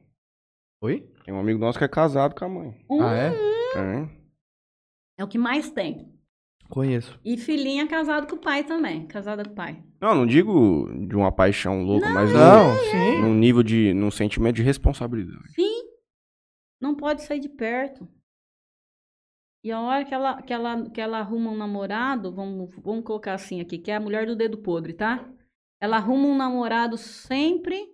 Oi? 0.82 1.02
Tem 1.24 1.34
um 1.34 1.40
amigo 1.40 1.60
nosso 1.60 1.78
que 1.78 1.86
é 1.86 1.88
casado 1.88 2.36
com 2.36 2.46
a 2.46 2.50
mãe. 2.50 2.86
Um 2.90 3.02
Ah, 3.02 3.14
é? 3.14 3.32
Tem. 3.74 4.10
é 5.18 5.24
o 5.24 5.28
que 5.28 5.38
mais 5.38 5.72
tem. 5.72 6.14
Conheço. 6.70 7.20
E 7.24 7.38
filhinha 7.38 7.88
casado 7.88 8.28
com 8.28 8.36
o 8.36 8.40
pai 8.42 8.64
também, 8.64 9.06
casada 9.08 9.44
com 9.46 9.52
o 9.52 9.56
pai. 9.56 9.84
Não, 10.02 10.16
não 10.16 10.26
digo 10.26 10.90
de 11.08 11.16
uma 11.16 11.32
paixão 11.32 11.84
louca, 11.84 12.10
mas 12.10 12.32
Não, 12.34 12.74
num, 12.74 12.80
sim. 12.92 13.22
num 13.22 13.34
nível 13.36 13.62
de. 13.64 13.94
num 13.94 14.10
sentimento 14.12 14.56
de 14.56 14.64
responsabilidade. 14.64 15.54
Sim, 15.54 15.84
não 16.82 16.96
pode 16.96 17.22
sair 17.24 17.40
de 17.40 17.50
perto. 17.50 18.08
E 19.64 19.72
a 19.72 19.80
hora 19.82 20.06
que 20.06 20.14
ela, 20.14 20.42
que 20.42 20.54
ela, 20.54 20.90
que 20.90 21.02
ela 21.02 21.20
arruma 21.20 21.52
um 21.52 21.58
namorado, 21.58 22.32
vamos, 22.32 22.70
vamos 22.84 23.04
colocar 23.04 23.34
assim 23.34 23.62
aqui, 23.62 23.78
que 23.80 23.90
é 23.90 23.96
a 23.96 24.00
mulher 24.00 24.26
do 24.28 24.36
dedo 24.36 24.58
podre, 24.60 24.94
tá? 24.94 25.28
Ela 25.82 25.98
arruma 25.98 26.28
um 26.28 26.38
namorado 26.38 26.98
sempre 26.98 27.88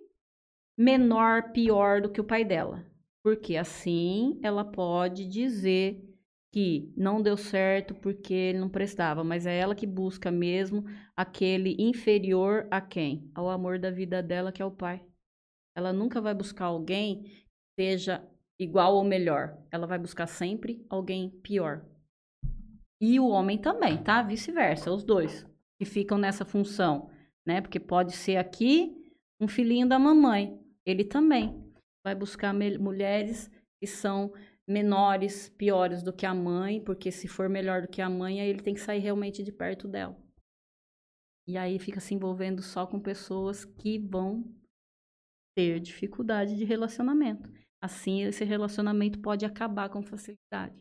menor, 0.76 1.52
pior 1.52 2.00
do 2.00 2.10
que 2.10 2.20
o 2.20 2.24
pai 2.24 2.44
dela. 2.44 2.84
Porque 3.22 3.56
assim 3.56 4.38
ela 4.42 4.64
pode 4.64 5.26
dizer 5.26 6.02
que 6.52 6.92
não 6.96 7.22
deu 7.22 7.36
certo 7.36 7.94
porque 7.94 8.34
ele 8.34 8.58
não 8.58 8.68
prestava, 8.68 9.24
mas 9.24 9.46
é 9.46 9.56
ela 9.56 9.74
que 9.74 9.86
busca 9.86 10.30
mesmo 10.30 10.84
aquele 11.16 11.74
inferior 11.78 12.66
a 12.70 12.80
quem? 12.80 13.30
Ao 13.34 13.48
amor 13.48 13.78
da 13.78 13.90
vida 13.90 14.22
dela, 14.22 14.52
que 14.52 14.60
é 14.60 14.64
o 14.64 14.70
pai. 14.70 15.02
Ela 15.74 15.92
nunca 15.92 16.20
vai 16.20 16.34
buscar 16.34 16.66
alguém 16.66 17.22
que 17.22 17.44
seja 17.80 18.22
igual 18.58 18.94
ou 18.94 19.04
melhor. 19.04 19.56
Ela 19.70 19.86
vai 19.86 19.98
buscar 19.98 20.26
sempre 20.26 20.84
alguém 20.90 21.30
pior. 21.42 21.86
E 23.00 23.18
o 23.18 23.28
homem 23.28 23.56
também, 23.56 23.96
tá? 24.02 24.22
Vice-versa, 24.22 24.92
os 24.92 25.02
dois 25.02 25.46
que 25.78 25.84
ficam 25.84 26.18
nessa 26.18 26.44
função, 26.44 27.10
né? 27.46 27.60
Porque 27.60 27.80
pode 27.80 28.12
ser 28.12 28.36
aqui 28.36 28.94
um 29.40 29.48
filhinho 29.48 29.88
da 29.88 29.98
mamãe, 29.98 30.61
ele 30.86 31.04
também 31.04 31.72
vai 32.04 32.14
buscar 32.14 32.52
mulheres 32.54 33.50
que 33.80 33.86
são 33.86 34.32
menores, 34.68 35.48
piores 35.50 36.02
do 36.02 36.12
que 36.12 36.24
a 36.26 36.34
mãe, 36.34 36.82
porque 36.82 37.10
se 37.10 37.26
for 37.28 37.48
melhor 37.48 37.82
do 37.82 37.88
que 37.88 38.00
a 38.00 38.08
mãe, 38.08 38.40
aí 38.40 38.48
ele 38.48 38.62
tem 38.62 38.74
que 38.74 38.80
sair 38.80 39.00
realmente 39.00 39.42
de 39.42 39.52
perto 39.52 39.88
dela. 39.88 40.16
E 41.48 41.56
aí 41.56 41.78
fica 41.78 42.00
se 42.00 42.14
envolvendo 42.14 42.62
só 42.62 42.86
com 42.86 43.00
pessoas 43.00 43.64
que 43.64 43.98
vão 43.98 44.44
ter 45.56 45.80
dificuldade 45.80 46.56
de 46.56 46.64
relacionamento. 46.64 47.50
Assim, 47.82 48.22
esse 48.22 48.44
relacionamento 48.44 49.18
pode 49.20 49.44
acabar 49.44 49.88
com 49.88 50.02
facilidade. 50.02 50.80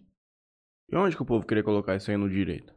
E 0.89 0.95
onde 0.95 1.15
que 1.15 1.21
o 1.21 1.25
povo 1.25 1.45
queria 1.47 1.63
colocar 1.63 1.95
isso 1.95 2.11
aí 2.11 2.17
no 2.17 2.29
direito? 2.29 2.73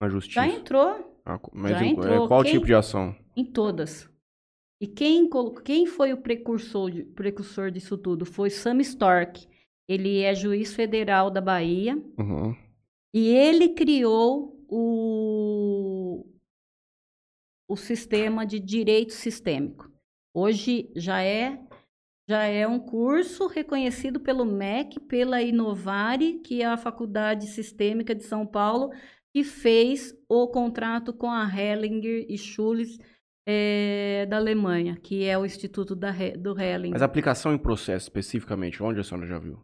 Na 0.00 0.08
justiça? 0.08 0.40
Já 0.40 0.46
entrou. 0.46 1.20
Ah, 1.26 1.40
mas 1.52 1.72
Já 1.72 1.84
em- 1.84 1.92
entrou. 1.92 2.28
qual 2.28 2.42
Quem- 2.44 2.52
tipo 2.52 2.66
de 2.66 2.74
ação? 2.74 3.16
Em 3.36 3.44
todas. 3.44 4.08
E 4.80 4.86
quem, 4.86 5.28
quem 5.64 5.86
foi 5.86 6.12
o 6.12 6.22
precursor, 6.22 6.90
precursor 7.14 7.70
disso 7.70 7.98
tudo? 7.98 8.24
Foi 8.24 8.48
Sam 8.48 8.80
Stork. 8.80 9.46
Ele 9.88 10.20
é 10.20 10.34
juiz 10.34 10.72
federal 10.74 11.30
da 11.30 11.40
Bahia. 11.40 11.96
Uhum. 12.18 12.54
E 13.12 13.28
ele 13.28 13.70
criou 13.70 14.64
o, 14.68 16.24
o 17.68 17.76
sistema 17.76 18.46
de 18.46 18.60
direito 18.60 19.12
sistêmico. 19.12 19.90
Hoje 20.34 20.92
já 20.94 21.22
é 21.22 21.58
já 22.28 22.44
é 22.44 22.68
um 22.68 22.78
curso 22.78 23.46
reconhecido 23.46 24.20
pelo 24.20 24.44
MEC, 24.44 25.00
pela 25.00 25.40
Inovare, 25.40 26.40
que 26.40 26.60
é 26.60 26.66
a 26.66 26.76
Faculdade 26.76 27.46
Sistêmica 27.46 28.14
de 28.14 28.22
São 28.22 28.46
Paulo, 28.46 28.90
que 29.32 29.42
fez 29.42 30.14
o 30.28 30.46
contrato 30.48 31.14
com 31.14 31.30
a 31.30 31.48
Hellinger 31.48 32.26
e 32.28 32.36
Schulz 32.36 32.98
eh, 33.50 34.26
da 34.28 34.36
Alemanha, 34.36 34.98
que 35.02 35.24
é 35.24 35.38
o 35.38 35.44
Instituto 35.46 35.96
da, 35.96 36.10
do 36.38 36.50
Hellinger. 36.60 36.90
Mas 36.92 37.00
aplicação 37.02 37.54
em 37.54 37.58
processo, 37.58 38.04
especificamente, 38.04 38.82
onde 38.82 39.00
a 39.00 39.02
senhora 39.02 39.26
já 39.26 39.38
viu? 39.38 39.58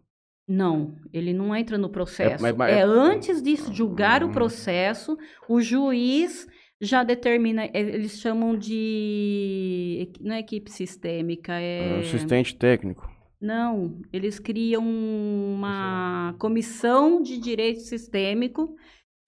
Não, 0.48 0.94
ele 1.12 1.34
não 1.34 1.54
entra 1.54 1.76
no 1.76 1.90
processo. 1.90 2.46
É, 2.46 2.52
mas- 2.52 2.56
mas- 2.56 2.82
antes 2.88 3.42
de 3.42 3.54
julgar 3.72 4.22
o 4.22 4.28
Hum. 4.28 4.32
processo, 4.32 5.16
o 5.48 5.60
juiz 5.60 6.46
já 6.80 7.02
determina, 7.04 7.64
é, 7.66 7.70
eles 7.74 8.18
chamam 8.18 8.56
de. 8.56 10.10
Não 10.20 10.34
é 10.34 10.40
equipe 10.40 10.70
sistêmica, 10.70 11.52
é. 11.52 12.00
Assistente 12.00 12.56
técnico. 12.56 13.06
Não, 13.40 14.00
eles 14.12 14.38
criam 14.38 14.82
uma 14.86 16.34
comissão 16.38 17.20
de 17.22 17.38
direito 17.38 17.80
sistêmico 17.80 18.74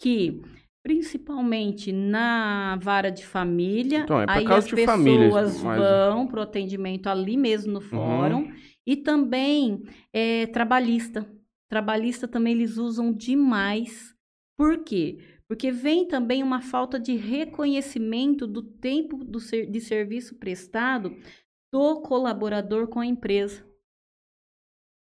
que, 0.01 0.41
principalmente 0.87 1.91
na 1.91 2.77
vara 2.81 3.11
de 3.11 3.27
família, 3.27 4.03
Então, 4.05 4.21
é 4.21 4.27
aí 4.29 4.45
caso 4.45 4.59
as 4.59 4.67
de 4.67 4.87
família, 4.87 5.25
pessoas 5.27 5.61
mas- 5.61 5.79
vão 5.81 6.29
para 6.29 6.39
o 6.39 6.43
atendimento 6.45 7.09
ali 7.09 7.37
mesmo 7.37 7.73
no 7.73 7.81
fórum. 7.81 8.53
E 8.87 8.95
também 8.95 9.83
é, 10.13 10.47
trabalhista. 10.47 11.29
Trabalhista 11.69 12.29
também 12.29 12.53
eles 12.55 12.77
usam 12.77 13.13
demais. 13.13 14.15
Por 14.57 14.85
quê? 14.85 15.19
Porque 15.49 15.73
vem 15.73 16.07
também 16.07 16.41
uma 16.41 16.63
falta 16.63 17.01
de 17.01 17.17
reconhecimento 17.17 18.47
do 18.47 18.63
tempo 18.63 19.25
do 19.25 19.41
ser- 19.41 19.67
de 19.69 19.81
serviço 19.81 20.39
prestado 20.39 21.17
do 21.75 22.01
colaborador 22.03 22.87
com 22.87 23.01
a 23.01 23.07
empresa. 23.07 23.67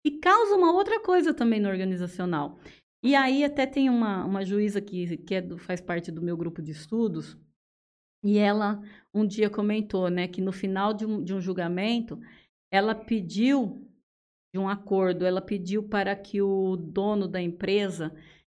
E 0.03 0.11
causa 0.17 0.55
uma 0.55 0.73
outra 0.73 0.99
coisa 0.99 1.31
também 1.31 1.59
no 1.59 1.69
organizacional. 1.69 2.57
E 3.01 3.15
aí 3.15 3.43
até 3.43 3.65
tem 3.65 3.89
uma, 3.89 4.25
uma 4.25 4.45
juíza 4.45 4.81
que, 4.81 5.17
que 5.17 5.35
é 5.35 5.41
do- 5.41 5.57
faz 5.57 5.79
parte 5.81 6.11
do 6.11 6.21
meu 6.21 6.35
grupo 6.35 6.61
de 6.61 6.71
estudos, 6.71 7.37
e 8.23 8.37
ela 8.37 8.81
um 9.13 9.25
dia 9.25 9.49
comentou 9.49 10.09
né, 10.09 10.27
que 10.27 10.41
no 10.41 10.51
final 10.51 10.93
de 10.93 11.05
um, 11.05 11.23
de 11.23 11.33
um 11.33 11.41
julgamento, 11.41 12.19
ela 12.71 12.95
pediu, 12.95 13.87
de 14.53 14.59
um 14.59 14.69
acordo, 14.69 15.25
ela 15.25 15.41
pediu 15.41 15.83
para 15.83 16.15
que 16.15 16.41
o 16.41 16.77
dono 16.77 17.27
da 17.27 17.41
empresa 17.41 18.13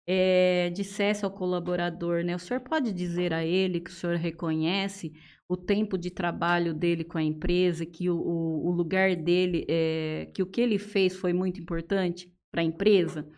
eh, 0.08 0.70
dissesse 0.70 1.24
ao 1.24 1.30
colaborador, 1.30 2.24
né? 2.24 2.36
O 2.36 2.38
senhor 2.38 2.60
pode 2.60 2.92
dizer 2.92 3.32
a 3.34 3.44
ele 3.44 3.80
que 3.80 3.90
o 3.90 3.94
senhor 3.94 4.16
reconhece 4.16 5.12
o 5.48 5.56
tempo 5.56 5.98
de 5.98 6.10
trabalho 6.10 6.74
dele 6.74 7.04
com 7.04 7.18
a 7.18 7.22
empresa, 7.22 7.86
que 7.86 8.10
o, 8.10 8.16
o, 8.18 8.68
o 8.68 8.72
lugar 8.72 9.16
dele, 9.16 9.66
eh, 9.68 10.30
que 10.34 10.42
o 10.42 10.46
que 10.46 10.60
ele 10.60 10.78
fez 10.78 11.16
foi 11.16 11.32
muito 11.32 11.60
importante 11.60 12.32
para 12.52 12.62
a 12.62 12.64
empresa? 12.64 13.28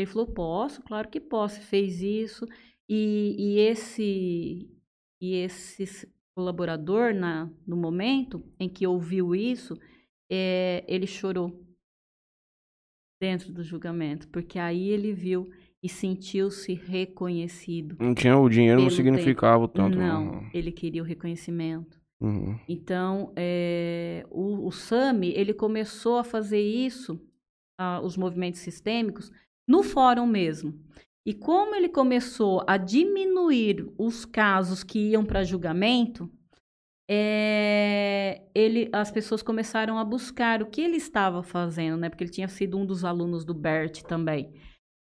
Ele 0.00 0.10
falou, 0.10 0.26
posso, 0.26 0.82
claro 0.82 1.08
que 1.08 1.20
posso, 1.20 1.60
fez 1.60 2.00
isso. 2.00 2.46
E, 2.88 3.36
e 3.38 3.58
esse 3.58 4.68
e 5.20 5.34
esse 5.34 6.08
colaborador, 6.34 7.12
na, 7.12 7.50
no 7.66 7.76
momento 7.76 8.42
em 8.58 8.68
que 8.68 8.86
ouviu 8.86 9.34
isso, 9.34 9.78
eh, 10.30 10.82
ele 10.88 11.06
chorou 11.06 11.62
dentro 13.20 13.52
do 13.52 13.62
julgamento, 13.62 14.26
porque 14.28 14.58
aí 14.58 14.88
ele 14.88 15.12
viu 15.12 15.50
e 15.82 15.88
sentiu-se 15.88 16.72
reconhecido. 16.72 17.96
Não 18.00 18.14
tinha 18.14 18.36
o 18.38 18.48
dinheiro, 18.48 18.80
não 18.80 18.90
significava 18.90 19.68
tanto. 19.68 19.98
Não, 19.98 20.48
ele 20.54 20.72
queria 20.72 21.02
o 21.02 21.06
reconhecimento. 21.06 22.00
Uhum. 22.20 22.58
Então, 22.68 23.32
eh, 23.36 24.26
o, 24.30 24.66
o 24.66 24.70
SAMI, 24.70 25.32
ele 25.34 25.52
começou 25.52 26.18
a 26.18 26.24
fazer 26.24 26.60
isso, 26.60 27.20
ah, 27.78 28.00
os 28.02 28.16
movimentos 28.16 28.60
sistêmicos, 28.60 29.30
no 29.70 29.82
fórum 29.82 30.26
mesmo. 30.26 30.74
E 31.24 31.32
como 31.34 31.74
ele 31.74 31.88
começou 31.88 32.64
a 32.66 32.76
diminuir 32.76 33.86
os 33.98 34.24
casos 34.24 34.82
que 34.82 34.98
iam 35.10 35.24
para 35.24 35.44
julgamento, 35.44 36.30
eh, 37.08 38.42
ele, 38.54 38.88
as 38.92 39.10
pessoas 39.10 39.42
começaram 39.42 39.98
a 39.98 40.04
buscar 40.04 40.62
o 40.62 40.66
que 40.66 40.80
ele 40.80 40.96
estava 40.96 41.42
fazendo, 41.42 41.96
né? 41.98 42.08
Porque 42.08 42.24
ele 42.24 42.30
tinha 42.30 42.48
sido 42.48 42.78
um 42.78 42.86
dos 42.86 43.04
alunos 43.04 43.44
do 43.44 43.52
BERT 43.54 44.02
também. 44.02 44.52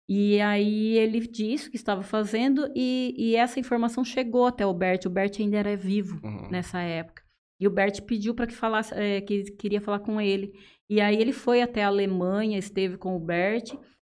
E 0.08 0.40
aí 0.40 0.96
ele 0.98 1.20
disse 1.26 1.66
o 1.66 1.70
que 1.70 1.76
estava 1.76 2.02
fazendo 2.02 2.70
e, 2.76 3.12
e 3.18 3.34
essa 3.34 3.58
informação 3.58 4.04
chegou 4.04 4.46
até 4.46 4.64
o 4.64 4.72
Bert. 4.72 5.04
O 5.06 5.10
Bert 5.10 5.40
ainda 5.40 5.56
era 5.56 5.76
vivo 5.76 6.20
Uhum. 6.24 6.48
nessa 6.48 6.80
época. 6.80 7.22
E 7.60 7.66
o 7.66 7.70
Bert 7.70 8.00
pediu 8.02 8.32
para 8.34 8.46
que 8.46 8.54
falasse, 8.54 8.94
eh, 8.94 9.20
que 9.22 9.42
queria 9.52 9.80
falar 9.80 9.98
com 10.00 10.20
ele. 10.20 10.52
E 10.88 11.00
aí 11.00 11.16
ele 11.16 11.32
foi 11.32 11.60
até 11.60 11.82
a 11.82 11.88
Alemanha, 11.88 12.56
esteve 12.58 12.96
com 12.96 13.16
o 13.16 13.18
Bert. 13.18 13.72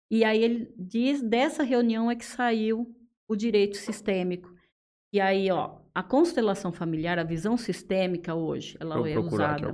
E 0.10 0.24
aí 0.24 0.44
ele 0.44 0.74
diz 0.78 1.22
dessa 1.22 1.64
reunião 1.64 2.10
é 2.10 2.16
que 2.16 2.26
saiu 2.26 2.96
o 3.28 3.36
direito 3.36 3.78
sistêmico. 3.78 4.50
E 5.12 5.20
aí, 5.20 5.50
ó, 5.52 5.80
a 5.94 6.04
constelação 6.04 6.72
familiar, 6.72 7.18
a 7.20 7.24
visão 7.24 7.58
sistêmica 7.58 8.36
hoje, 8.36 8.78
ela 8.80 8.98
eu 8.98 9.06
é 9.08 9.20
usada 9.20 9.74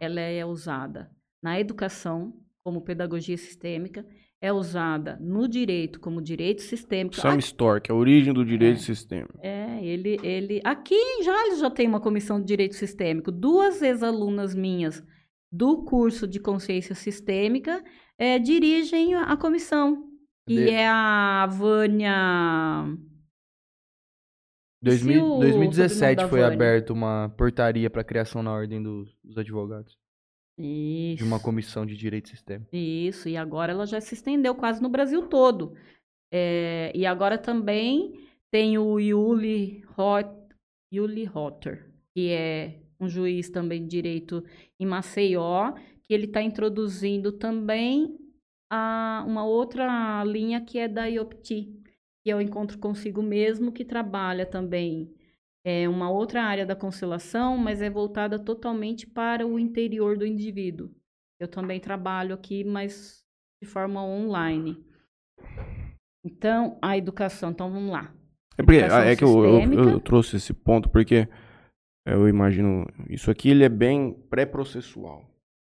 ela 0.00 0.20
é 0.20 0.44
usada 0.44 1.10
na 1.42 1.58
educação 1.58 2.34
como 2.64 2.80
pedagogia 2.80 3.36
sistêmica, 3.36 4.06
é 4.40 4.52
usada 4.52 5.18
no 5.20 5.46
direito 5.48 6.00
como 6.00 6.20
direito 6.20 6.62
sistêmico. 6.62 7.16
Sam 7.16 7.38
Stork, 7.38 7.90
a 7.90 7.94
origem 7.94 8.32
do 8.32 8.44
direito 8.44 8.78
É. 8.78 8.80
sistêmico. 8.80 9.38
É, 9.40 9.84
ele, 9.84 10.18
ele. 10.22 10.60
Aqui 10.64 10.94
em 10.94 11.22
Jales 11.22 11.60
já 11.60 11.70
tem 11.70 11.86
uma 11.86 12.00
comissão 12.00 12.40
de 12.40 12.46
direito 12.46 12.74
sistêmico. 12.74 13.30
Duas 13.30 13.82
ex-alunas 13.82 14.54
minhas 14.54 15.02
do 15.50 15.84
curso 15.84 16.26
de 16.26 16.40
consciência 16.40 16.94
sistêmica 16.94 17.84
eh, 18.22 18.38
dirigem 18.38 19.14
a 19.14 19.36
comissão. 19.36 20.08
Que 20.46 20.54
De- 20.56 20.70
é 20.70 20.86
a 20.88 21.46
Vânia. 21.46 22.86
Dois 24.82 25.00
Se 25.00 25.06
mil- 25.06 25.36
o 25.36 25.38
2017 25.40 25.92
sobrenome 25.92 26.16
da 26.16 26.28
foi 26.28 26.40
Vânia. 26.40 26.54
aberta 26.54 26.92
uma 26.92 27.32
portaria 27.36 27.88
para 27.88 28.02
criação 28.02 28.42
na 28.42 28.52
ordem 28.52 28.82
dos, 28.82 29.16
dos 29.22 29.38
advogados. 29.38 29.96
Isso. 30.58 31.18
De 31.18 31.24
uma 31.24 31.40
comissão 31.40 31.86
de 31.86 31.96
direito 31.96 32.28
sistêmico. 32.28 32.74
Isso, 32.74 33.28
e 33.28 33.36
agora 33.36 33.72
ela 33.72 33.86
já 33.86 34.00
se 34.00 34.14
estendeu 34.14 34.54
quase 34.54 34.82
no 34.82 34.88
Brasil 34.88 35.26
todo. 35.28 35.74
É, 36.32 36.90
e 36.94 37.06
agora 37.06 37.38
também 37.38 38.18
tem 38.50 38.76
o 38.76 38.98
Yuli, 38.98 39.84
Hot, 39.96 40.28
Yuli 40.92 41.24
Rotter, 41.24 41.90
que 42.14 42.30
é 42.30 42.80
um 43.00 43.08
juiz 43.08 43.48
também 43.50 43.82
de 43.82 43.88
direito 43.88 44.44
em 44.80 44.86
Maceió, 44.86 45.74
que 46.12 46.14
ele 46.14 46.26
está 46.26 46.42
introduzindo 46.42 47.32
também 47.32 48.18
a, 48.70 49.24
uma 49.26 49.46
outra 49.46 50.22
linha 50.24 50.60
que 50.60 50.78
é 50.78 50.86
da 50.86 51.06
IOPTI, 51.06 51.74
que 52.22 52.30
é 52.30 52.36
o 52.36 52.40
Encontro 52.40 52.78
Consigo 52.78 53.22
Mesmo, 53.22 53.72
que 53.72 53.82
trabalha 53.82 54.44
também 54.44 55.10
é 55.64 55.88
uma 55.88 56.10
outra 56.10 56.42
área 56.42 56.66
da 56.66 56.76
constelação, 56.76 57.56
mas 57.56 57.80
é 57.80 57.88
voltada 57.88 58.38
totalmente 58.38 59.06
para 59.06 59.46
o 59.46 59.58
interior 59.58 60.18
do 60.18 60.26
indivíduo. 60.26 60.90
Eu 61.40 61.48
também 61.48 61.80
trabalho 61.80 62.34
aqui, 62.34 62.62
mas 62.62 63.24
de 63.62 63.66
forma 63.66 64.04
online. 64.04 64.84
Então, 66.26 66.78
a 66.82 66.98
educação, 66.98 67.52
então 67.52 67.70
vamos 67.72 67.90
lá. 67.90 68.12
É, 68.58 68.62
porque, 68.62 68.80
é 68.82 69.16
que 69.16 69.24
eu, 69.24 69.30
eu- 69.44 69.60
eu 69.88 70.00
trouxe 70.00 70.36
esse 70.36 70.52
ponto 70.52 70.90
porque 70.90 71.26
eu 72.06 72.28
imagino. 72.28 72.84
Isso 73.08 73.30
aqui 73.30 73.48
ele 73.48 73.64
é 73.64 73.68
bem 73.70 74.12
pré-processual. 74.28 75.31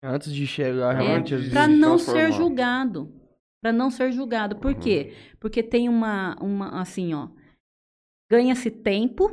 Antes 0.03 0.33
de 0.33 0.45
chegar, 0.45 0.93
É, 0.95 1.01
realmente, 1.01 1.27
de 1.29 1.35
vezes... 1.37 1.53
para 1.53 1.67
não 1.67 1.97
ser 1.97 2.31
julgado. 2.33 3.13
Para 3.61 3.71
não 3.71 3.89
ser 3.89 4.11
julgado. 4.11 4.57
Por 4.57 4.73
Uhum. 4.73 4.79
quê? 4.79 5.13
Porque 5.39 5.63
tem 5.63 5.87
uma, 5.87 6.35
uma 6.41 6.81
assim, 6.81 7.13
ó. 7.13 7.29
Ganha-se 8.29 8.69
tempo 8.69 9.29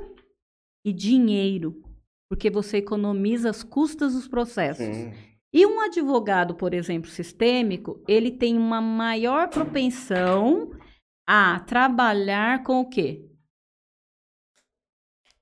e 0.87 0.93
dinheiro. 0.93 1.83
Porque 2.31 2.49
você 2.49 2.77
economiza 2.77 3.51
as 3.51 3.65
custas 3.65 4.15
dos 4.15 4.29
processos. 4.29 4.85
Sim. 4.87 5.13
E 5.53 5.67
um 5.67 5.81
advogado, 5.81 6.55
por 6.55 6.73
exemplo, 6.73 7.11
sistêmico, 7.11 8.01
ele 8.07 8.31
tem 8.31 8.57
uma 8.57 8.81
maior 8.81 9.49
propensão 9.49 10.71
a 11.29 11.59
trabalhar 11.59 12.63
com 12.63 12.81
o 12.81 12.89
quê? 12.89 13.29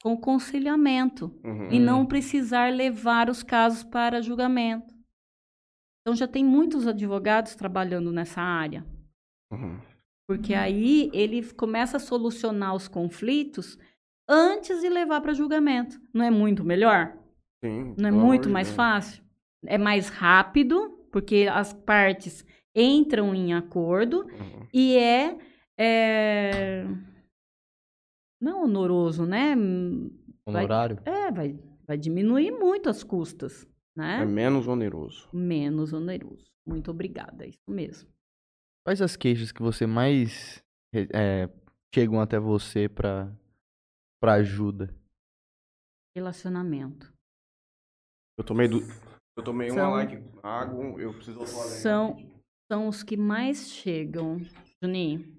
Com 0.02 0.16
conciliamento 0.16 1.26
Uhum. 1.44 1.70
e 1.70 1.78
não 1.78 2.06
precisar 2.06 2.72
levar 2.72 3.28
os 3.28 3.42
casos 3.42 3.84
para 3.84 4.22
julgamento. 4.22 4.96
Então 6.01 6.15
já 6.16 6.27
tem 6.27 6.45
muitos 6.45 6.87
advogados 6.87 7.55
trabalhando 7.55 8.11
nessa 8.12 8.41
área, 8.41 8.85
Uhum. 9.53 9.79
porque 10.29 10.55
aí 10.55 11.11
ele 11.12 11.43
começa 11.53 11.97
a 11.97 12.01
solucionar 12.01 12.75
os 12.75 12.89
conflitos 12.89 13.79
antes 14.29 14.81
de 14.81 14.89
levar 14.89 15.20
para 15.20 15.33
julgamento. 15.35 16.01
Não 16.15 16.25
é 16.25 16.31
muito 16.31 16.65
melhor? 16.65 17.16
Sim, 17.65 17.95
Não 17.99 18.09
é 18.09 18.12
muito 18.12 18.49
mais 18.49 18.69
Deus. 18.69 18.77
fácil? 18.77 19.25
É 19.66 19.77
mais 19.77 20.09
rápido, 20.09 20.91
porque 21.11 21.49
as 21.51 21.73
partes 21.73 22.45
entram 22.75 23.35
em 23.35 23.53
acordo 23.53 24.25
Uhum. 24.27 24.66
e 24.73 24.97
é, 24.97 25.37
é, 25.79 26.85
não 28.41 28.65
honoroso, 28.65 29.27
né? 29.27 29.55
Honorário. 30.47 30.99
É, 31.05 31.31
vai, 31.31 31.59
vai 31.87 31.97
diminuir 31.99 32.53
muito 32.53 32.89
as 32.89 33.03
custas, 33.03 33.66
né? 33.99 34.23
É 34.23 34.25
menos 34.25 34.66
oneroso. 34.69 35.29
Menos 35.33 35.93
oneroso. 35.93 36.47
Muito 36.66 36.91
obrigada, 36.91 37.45
é 37.45 37.49
isso 37.49 37.59
mesmo. 37.69 38.09
Quais 38.87 39.03
as 39.03 39.16
queixas 39.16 39.51
que 39.53 39.61
você 39.61 39.87
mais 39.87 40.62
é, 40.95 41.49
chegam 41.95 42.20
até 42.20 42.39
você 42.39 42.89
pra, 42.89 43.31
pra 44.23 44.35
ajuda? 44.35 44.95
Relacionamento. 46.16 47.12
Eu 48.39 48.45
tomei 48.45 48.69
do... 48.69 48.79
Eu 49.37 49.45
tomei 49.45 49.70
uma 49.70 49.81
São- 49.81 49.91
like 49.91 50.16
água, 50.43 50.85
eu 51.01 51.12
preciso 51.15 51.39
falar. 51.47 51.65
São, 51.65 52.16
são 52.70 52.89
os 52.89 53.03
que 53.03 53.16
mais 53.16 53.69
chegam, 53.70 54.39
Juninho. 54.83 55.37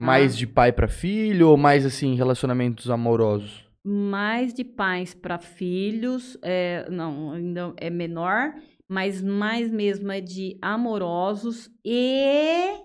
Mais 0.00 0.34
Ah. 0.34 0.36
de 0.36 0.46
pai 0.46 0.72
pra 0.72 0.86
filho 0.88 1.48
ou 1.48 1.56
mais, 1.56 1.86
assim, 1.86 2.14
relacionamentos 2.14 2.90
amorosos? 2.90 3.65
Mais 3.86 4.52
de 4.52 4.64
pais 4.64 5.14
para 5.14 5.38
filhos, 5.38 6.36
é, 6.42 6.90
não, 6.90 7.30
ainda 7.30 7.72
é 7.76 7.88
menor, 7.88 8.52
mas 8.88 9.22
mais 9.22 9.70
mesmo 9.70 10.10
é 10.10 10.20
de 10.20 10.58
amorosos 10.60 11.70
e 11.84 12.82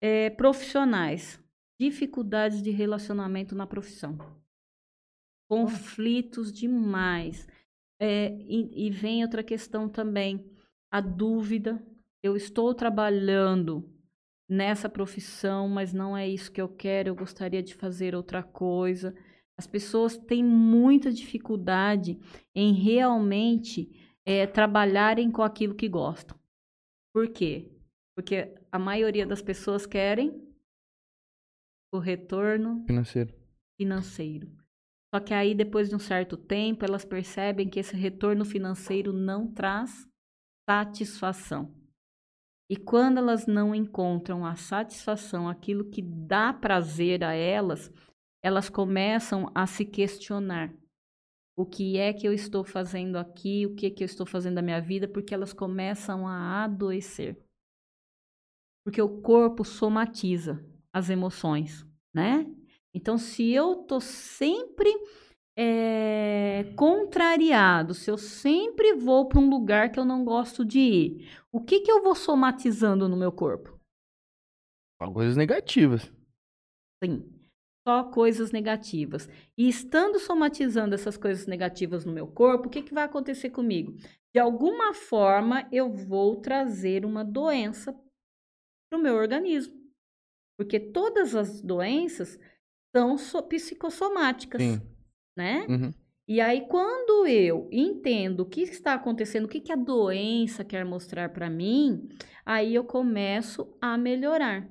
é, 0.00 0.30
profissionais. 0.30 1.42
Dificuldades 1.78 2.62
de 2.62 2.70
relacionamento 2.70 3.56
na 3.56 3.66
profissão. 3.66 4.16
Conflitos 5.50 6.52
demais. 6.52 7.48
É, 8.00 8.32
e, 8.40 8.86
e 8.86 8.90
vem 8.90 9.24
outra 9.24 9.42
questão 9.42 9.88
também, 9.88 10.48
a 10.88 11.00
dúvida. 11.00 11.84
Eu 12.22 12.36
estou 12.36 12.72
trabalhando 12.72 13.92
nessa 14.48 14.88
profissão, 14.88 15.68
mas 15.68 15.92
não 15.92 16.16
é 16.16 16.28
isso 16.28 16.52
que 16.52 16.62
eu 16.62 16.68
quero, 16.68 17.08
eu 17.08 17.14
gostaria 17.16 17.62
de 17.62 17.74
fazer 17.74 18.14
outra 18.14 18.42
coisa. 18.42 19.12
As 19.58 19.66
pessoas 19.66 20.18
têm 20.18 20.44
muita 20.44 21.10
dificuldade 21.10 22.18
em 22.54 22.74
realmente 22.74 23.90
eh, 24.24 24.46
trabalharem 24.46 25.30
com 25.30 25.42
aquilo 25.42 25.74
que 25.74 25.88
gostam. 25.88 26.38
Por 27.14 27.28
quê? 27.28 27.72
Porque 28.14 28.54
a 28.70 28.78
maioria 28.78 29.26
das 29.26 29.40
pessoas 29.40 29.86
querem 29.86 30.42
o 31.92 31.98
retorno 31.98 32.84
Financeiro. 32.86 33.34
financeiro. 33.80 34.50
Só 35.14 35.20
que 35.20 35.32
aí, 35.32 35.54
depois 35.54 35.88
de 35.88 35.94
um 35.94 35.98
certo 35.98 36.36
tempo, 36.36 36.84
elas 36.84 37.04
percebem 37.04 37.68
que 37.70 37.78
esse 37.80 37.96
retorno 37.96 38.44
financeiro 38.44 39.12
não 39.12 39.50
traz 39.50 40.06
satisfação. 40.68 41.74
E 42.68 42.76
quando 42.76 43.18
elas 43.18 43.46
não 43.46 43.74
encontram 43.74 44.44
a 44.44 44.56
satisfação, 44.56 45.48
aquilo 45.48 45.88
que 45.88 46.02
dá 46.02 46.52
prazer 46.52 47.22
a 47.22 47.32
elas, 47.32 47.90
elas 48.42 48.68
começam 48.68 49.50
a 49.54 49.66
se 49.66 49.84
questionar. 49.84 50.72
O 51.56 51.64
que 51.64 51.96
é 51.96 52.12
que 52.12 52.28
eu 52.28 52.32
estou 52.32 52.62
fazendo 52.62 53.16
aqui? 53.16 53.64
O 53.66 53.74
que 53.74 53.86
é 53.86 53.90
que 53.90 54.02
eu 54.02 54.06
estou 54.06 54.26
fazendo 54.26 54.56
da 54.56 54.62
minha 54.62 54.80
vida? 54.80 55.08
Porque 55.08 55.34
elas 55.34 55.52
começam 55.52 56.28
a 56.28 56.64
adoecer. 56.64 57.42
Porque 58.84 59.00
o 59.00 59.22
corpo 59.22 59.64
somatiza 59.64 60.64
as 60.92 61.08
emoções, 61.08 61.84
né? 62.14 62.46
Então, 62.94 63.18
se 63.18 63.50
eu 63.50 63.76
tô 63.84 64.00
sempre 64.00 64.88
é, 65.58 66.72
contrariado, 66.76 67.94
se 67.94 68.10
eu 68.10 68.18
sempre 68.18 68.94
vou 68.94 69.28
para 69.28 69.40
um 69.40 69.48
lugar 69.48 69.90
que 69.90 69.98
eu 69.98 70.04
não 70.04 70.24
gosto 70.24 70.64
de 70.64 70.78
ir, 70.78 71.30
o 71.50 71.62
que 71.62 71.80
que 71.80 71.90
eu 71.90 72.02
vou 72.02 72.14
somatizando 72.14 73.08
no 73.08 73.16
meu 73.16 73.32
corpo? 73.32 73.78
Coisas 75.12 75.36
negativas. 75.36 76.10
Sim, 77.02 77.35
só 77.86 78.02
coisas 78.04 78.50
negativas. 78.50 79.28
E 79.56 79.68
estando 79.68 80.18
somatizando 80.18 80.94
essas 80.94 81.16
coisas 81.16 81.46
negativas 81.46 82.04
no 82.04 82.12
meu 82.12 82.26
corpo, 82.26 82.66
o 82.66 82.70
que, 82.70 82.82
que 82.82 82.92
vai 82.92 83.04
acontecer 83.04 83.50
comigo? 83.50 83.94
De 84.34 84.40
alguma 84.40 84.92
forma, 84.92 85.68
eu 85.70 85.92
vou 85.92 86.36
trazer 86.36 87.04
uma 87.04 87.24
doença 87.24 87.92
para 88.90 88.98
o 88.98 89.02
meu 89.02 89.14
organismo. 89.14 89.74
Porque 90.58 90.80
todas 90.80 91.36
as 91.36 91.62
doenças 91.62 92.38
são 92.94 93.16
so- 93.16 93.42
psicossomáticas, 93.42 94.60
Sim. 94.60 94.80
né? 95.36 95.66
Uhum. 95.68 95.92
E 96.28 96.40
aí, 96.40 96.66
quando 96.66 97.24
eu 97.26 97.68
entendo 97.70 98.40
o 98.40 98.46
que 98.46 98.62
está 98.62 98.94
acontecendo, 98.94 99.44
o 99.44 99.48
que, 99.48 99.60
que 99.60 99.70
a 99.70 99.76
doença 99.76 100.64
quer 100.64 100.84
mostrar 100.84 101.28
para 101.28 101.48
mim, 101.48 102.08
aí 102.44 102.74
eu 102.74 102.82
começo 102.82 103.76
a 103.80 103.96
melhorar. 103.96 104.68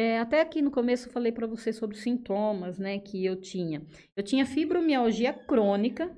É, 0.00 0.20
até 0.20 0.40
aqui 0.40 0.62
no 0.62 0.70
começo 0.70 1.08
eu 1.08 1.12
falei 1.12 1.32
para 1.32 1.44
você 1.44 1.72
sobre 1.72 1.96
os 1.96 2.02
sintomas, 2.04 2.78
né, 2.78 3.00
que 3.00 3.26
eu 3.26 3.34
tinha. 3.34 3.84
Eu 4.14 4.22
tinha 4.22 4.46
fibromialgia 4.46 5.32
crônica, 5.32 6.16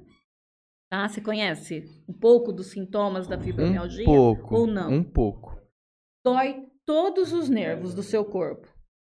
tá? 0.91 1.09
Você 1.09 1.23
conhece 1.23 1.85
um 2.07 2.13
pouco 2.13 2.53
dos 2.53 2.67
sintomas 2.67 3.27
da 3.27 3.41
fibromialgia? 3.41 4.03
Um 4.03 4.05
pouco. 4.05 4.55
ou 4.55 4.67
não? 4.67 4.93
Um 4.93 5.03
pouco. 5.03 5.59
dói 6.23 6.67
todos 6.85 7.33
os 7.33 7.49
nervos 7.49 7.95
do 7.95 8.03
seu 8.03 8.23
corpo. 8.23 8.69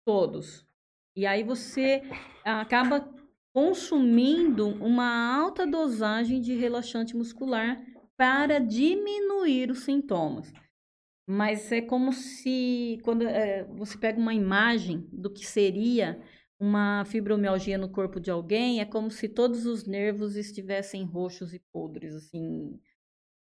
Todos. 0.07 0.65
E 1.13 1.25
aí 1.25 1.43
você 1.43 2.01
acaba 2.45 3.05
consumindo 3.53 4.69
uma 4.81 5.35
alta 5.41 5.67
dosagem 5.67 6.39
de 6.39 6.55
relaxante 6.55 7.17
muscular 7.17 7.83
para 8.15 8.59
diminuir 8.59 9.69
os 9.69 9.79
sintomas. 9.79 10.53
Mas 11.25 11.71
é 11.71 11.81
como 11.81 12.11
se 12.11 12.99
quando 13.03 13.23
é, 13.25 13.63
você 13.65 13.97
pega 13.97 14.19
uma 14.19 14.33
imagem 14.33 15.07
do 15.11 15.29
que 15.31 15.45
seria 15.45 16.21
uma 16.59 17.05
fibromialgia 17.05 17.77
no 17.77 17.89
corpo 17.89 18.19
de 18.19 18.29
alguém, 18.31 18.81
é 18.81 18.85
como 18.85 19.09
se 19.11 19.29
todos 19.29 19.65
os 19.65 19.85
nervos 19.85 20.35
estivessem 20.35 21.03
roxos 21.05 21.53
e 21.53 21.59
podres, 21.71 22.13
assim, 22.15 22.79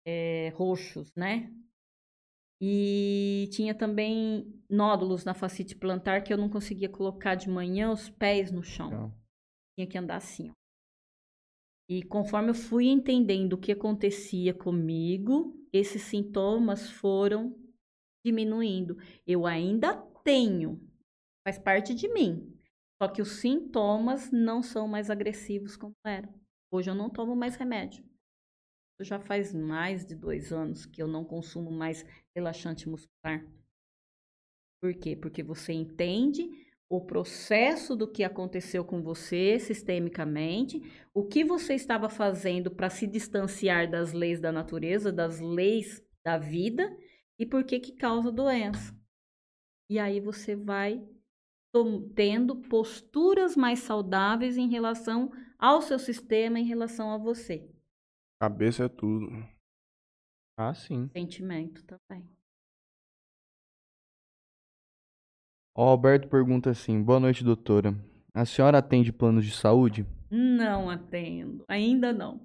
é, 0.05 0.49
roxos, 0.55 1.13
né? 1.15 1.51
E 2.61 3.49
tinha 3.51 3.75
também 3.75 4.45
nódulos 4.69 5.25
na 5.25 5.33
facite 5.33 5.75
plantar 5.75 6.23
que 6.23 6.31
eu 6.31 6.37
não 6.37 6.49
conseguia 6.49 6.87
colocar 6.89 7.35
de 7.35 7.49
manhã 7.49 7.91
os 7.91 8.09
pés 8.09 8.51
no 8.51 8.63
chão. 8.63 8.87
Então, 8.87 9.13
Tinha 9.75 9.87
que 9.87 9.97
andar 9.97 10.17
assim, 10.17 10.49
ó. 10.49 10.53
E 11.89 12.01
conforme 12.03 12.49
eu 12.49 12.55
fui 12.55 12.87
entendendo 12.87 13.53
o 13.53 13.57
que 13.57 13.71
acontecia 13.71 14.53
comigo, 14.53 15.53
esses 15.71 16.03
sintomas 16.03 16.89
foram 16.89 17.55
diminuindo. 18.23 18.97
Eu 19.27 19.45
ainda 19.45 19.95
tenho, 20.23 20.79
faz 21.45 21.59
parte 21.59 21.93
de 21.93 22.07
mim. 22.07 22.57
Só 23.01 23.07
que 23.07 23.21
os 23.21 23.39
sintomas 23.39 24.31
não 24.31 24.63
são 24.63 24.87
mais 24.87 25.09
agressivos 25.09 25.75
como 25.75 25.93
eram. 26.05 26.33
Hoje 26.71 26.89
eu 26.89 26.95
não 26.95 27.09
tomo 27.09 27.35
mais 27.35 27.55
remédio. 27.55 28.03
Já 29.01 29.19
faz 29.19 29.53
mais 29.53 30.05
de 30.05 30.15
dois 30.15 30.53
anos 30.53 30.85
que 30.85 31.01
eu 31.01 31.07
não 31.07 31.25
consumo 31.25 31.69
mais 31.69 32.05
relaxante 32.33 32.87
muscular. 32.87 33.45
Por 34.81 34.93
quê? 34.93 35.15
Porque 35.15 35.43
você 35.43 35.73
entende 35.73 36.49
o 36.89 37.01
processo 37.01 37.95
do 37.95 38.07
que 38.07 38.23
aconteceu 38.23 38.85
com 38.85 39.01
você 39.01 39.59
sistemicamente, 39.59 40.81
o 41.13 41.25
que 41.25 41.43
você 41.43 41.73
estava 41.73 42.07
fazendo 42.07 42.69
para 42.69 42.89
se 42.89 43.07
distanciar 43.07 43.89
das 43.89 44.13
leis 44.13 44.39
da 44.39 44.51
natureza, 44.51 45.11
das 45.11 45.39
leis 45.39 46.01
da 46.23 46.37
vida 46.37 46.95
e 47.43 47.45
por 47.45 47.65
que 47.65 47.77
que 47.77 47.91
causa 47.91 48.31
doença. 48.31 48.95
E 49.89 49.99
aí 49.99 50.21
você 50.21 50.55
vai 50.55 51.05
tendo 52.15 52.55
posturas 52.55 53.57
mais 53.57 53.79
saudáveis 53.79 54.57
em 54.57 54.69
relação 54.69 55.29
ao 55.59 55.81
seu 55.81 55.99
sistema, 55.99 56.57
em 56.57 56.63
relação 56.63 57.11
a 57.11 57.17
você. 57.17 57.69
Cabeça 58.39 58.85
é 58.85 58.87
tudo. 58.87 59.27
Ah, 60.57 60.73
sim. 60.73 61.09
sentimento 61.09 61.83
também. 61.83 62.29
Ó, 65.75 65.89
Alberto 65.89 66.29
pergunta 66.29 66.69
assim: 66.69 67.03
Boa 67.03 67.19
noite, 67.19 67.43
doutora. 67.43 67.93
A 68.33 68.45
senhora 68.45 68.77
atende 68.77 69.11
planos 69.11 69.43
de 69.43 69.51
saúde? 69.51 70.05
Não 70.31 70.89
atendo, 70.89 71.65
ainda 71.67 72.13
não. 72.13 72.39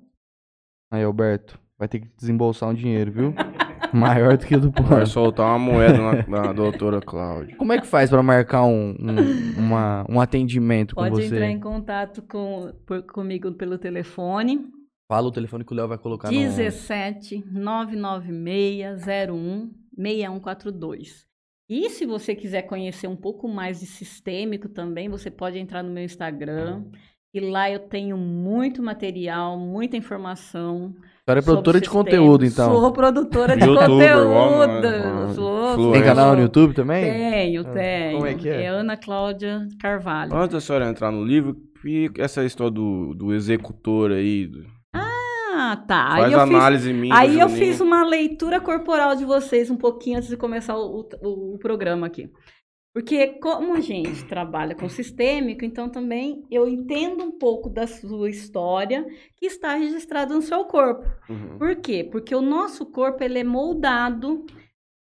Aí, 0.91 1.05
Alberto, 1.05 1.61
vai 1.79 1.87
ter 1.87 2.01
que 2.01 2.09
desembolsar 2.17 2.71
um 2.71 2.75
dinheiro, 2.75 3.13
viu? 3.13 3.35
Maior 3.93 4.37
do 4.37 4.47
que 4.47 4.55
o 4.57 4.61
do 4.61 4.71
Vai 4.71 4.85
plano. 4.87 5.07
soltar 5.07 5.47
uma 5.47 5.59
moeda 5.59 5.99
na, 5.99 6.27
na 6.47 6.53
doutora 6.53 7.01
Cláudia. 7.01 7.57
Como 7.57 7.73
é 7.73 7.81
que 7.81 7.87
faz 7.87 8.11
pra 8.11 8.23
marcar 8.23 8.65
um, 8.65 8.95
um, 8.99 9.59
uma- 9.59 10.05
um 10.09 10.21
atendimento 10.21 10.95
com 10.95 11.03
Pode 11.03 11.15
você? 11.17 11.35
entrar 11.35 11.51
em 11.51 11.61
contato 11.61 12.23
com, 12.23 12.73
por- 12.87 13.03
comigo 13.03 13.53
pelo 13.53 13.79
telefone 13.79 14.67
Fala 15.11 15.29
o 15.29 15.33
telefone 15.33 15.65
que 15.65 15.73
o 15.73 15.75
Léo 15.77 15.89
vai 15.89 15.97
colocar 15.97 16.31
no... 16.31 16.37
17 16.39 17.43
996 17.51 19.07
01 19.31 19.71
6142. 19.97 21.27
E 21.71 21.91
se 21.91 22.07
você 22.07 22.35
quiser 22.35 22.63
conhecer 22.63 23.07
um 23.09 23.17
pouco 23.17 23.49
mais 23.49 23.81
de 23.81 23.87
sistêmico 23.87 24.69
também, 24.69 25.09
você 25.09 25.31
pode 25.31 25.59
entrar 25.59 25.83
no 25.83 25.91
meu 25.91 26.05
Instagram. 26.05 26.85
E 27.35 27.41
lá 27.41 27.71
eu 27.71 27.79
tenho 27.81 28.17
muito 28.17 28.83
material, 28.83 29.59
muita 29.59 29.97
informação. 29.97 30.95
A 31.29 31.33
senhora 31.33 31.41
é 31.41 31.43
produtora 31.43 31.81
de 31.81 31.89
conteúdo, 31.91 32.45
então. 32.45 32.73
Sou 32.73 32.93
produtora 32.93 33.57
de 33.57 33.65
Youtuber, 33.65 33.89
conteúdo. 33.89 35.35
Sou. 35.35 35.93
Tem 35.93 36.03
canal 36.03 36.35
no. 36.35 36.41
YouTube 36.43 36.75
também? 36.75 37.05
Tenho, 37.05 37.61
Ah, 37.61 37.65
tenho. 37.73 38.13
como 38.15 38.27
é 38.27 38.35
que 38.35 38.49
é? 38.49 38.67
Ana 38.67 38.97
Cláudia 38.97 39.69
Carvalho. 39.81 40.35
Antes 40.35 40.55
da 40.55 40.61
senhora 40.61 40.89
entrar 40.89 41.11
no 41.11 41.23
livro, 41.25 41.57
e 41.85 42.11
essa 42.19 42.45
história 42.45 42.71
do, 42.73 43.15
do 43.15 43.33
executor 43.35 44.11
aí, 44.13 44.47
do- 44.47 44.65
Ah, 44.95 45.77
tá. 45.87 46.09
faz 46.13 46.25
Aí 46.25 46.33
eu 46.33 46.41
fiz 46.47 46.55
análise 46.57 46.93
minha. 46.93 47.15
Aí 47.15 47.39
eu 47.41 47.49
fiz 47.49 47.81
uma 47.81 48.05
leitura 48.05 48.61
corporal 48.61 49.15
de 49.15 49.25
vocês 49.25 49.71
um 49.71 49.77
pouquinho 49.77 50.17
antes 50.19 50.29
de 50.31 50.37
começar 50.37 50.77
o, 50.77 51.07
o- 51.23 51.55
o 51.55 51.59
programa 51.59 52.07
aqui. 52.07 52.31
Porque 52.93 53.29
como 53.41 53.75
a 53.75 53.81
gente 53.81 54.25
trabalha 54.27 54.75
com 54.75 54.89
sistêmico, 54.89 55.65
então 55.65 55.89
também 55.89 56.45
eu 56.51 56.69
entendo 56.69 57.23
um 57.23 57.31
pouco 57.31 57.69
da 57.69 57.87
sua 57.87 58.31
história 58.31 59.07
que 59.37 59.47
está 59.47 59.75
registrada 59.75 60.35
no 60.35 60.43
seu 60.43 60.65
corpo. 60.65 61.05
Uhum. 61.29 61.59
Por 61.59 61.77
quê? 61.77 62.03
Porque 62.11 62.35
o 62.35 62.43
nosso 62.43 62.87
corpo 62.87 63.23
ele 63.23 63.39
é 63.39 63.45
moldado 63.45 64.45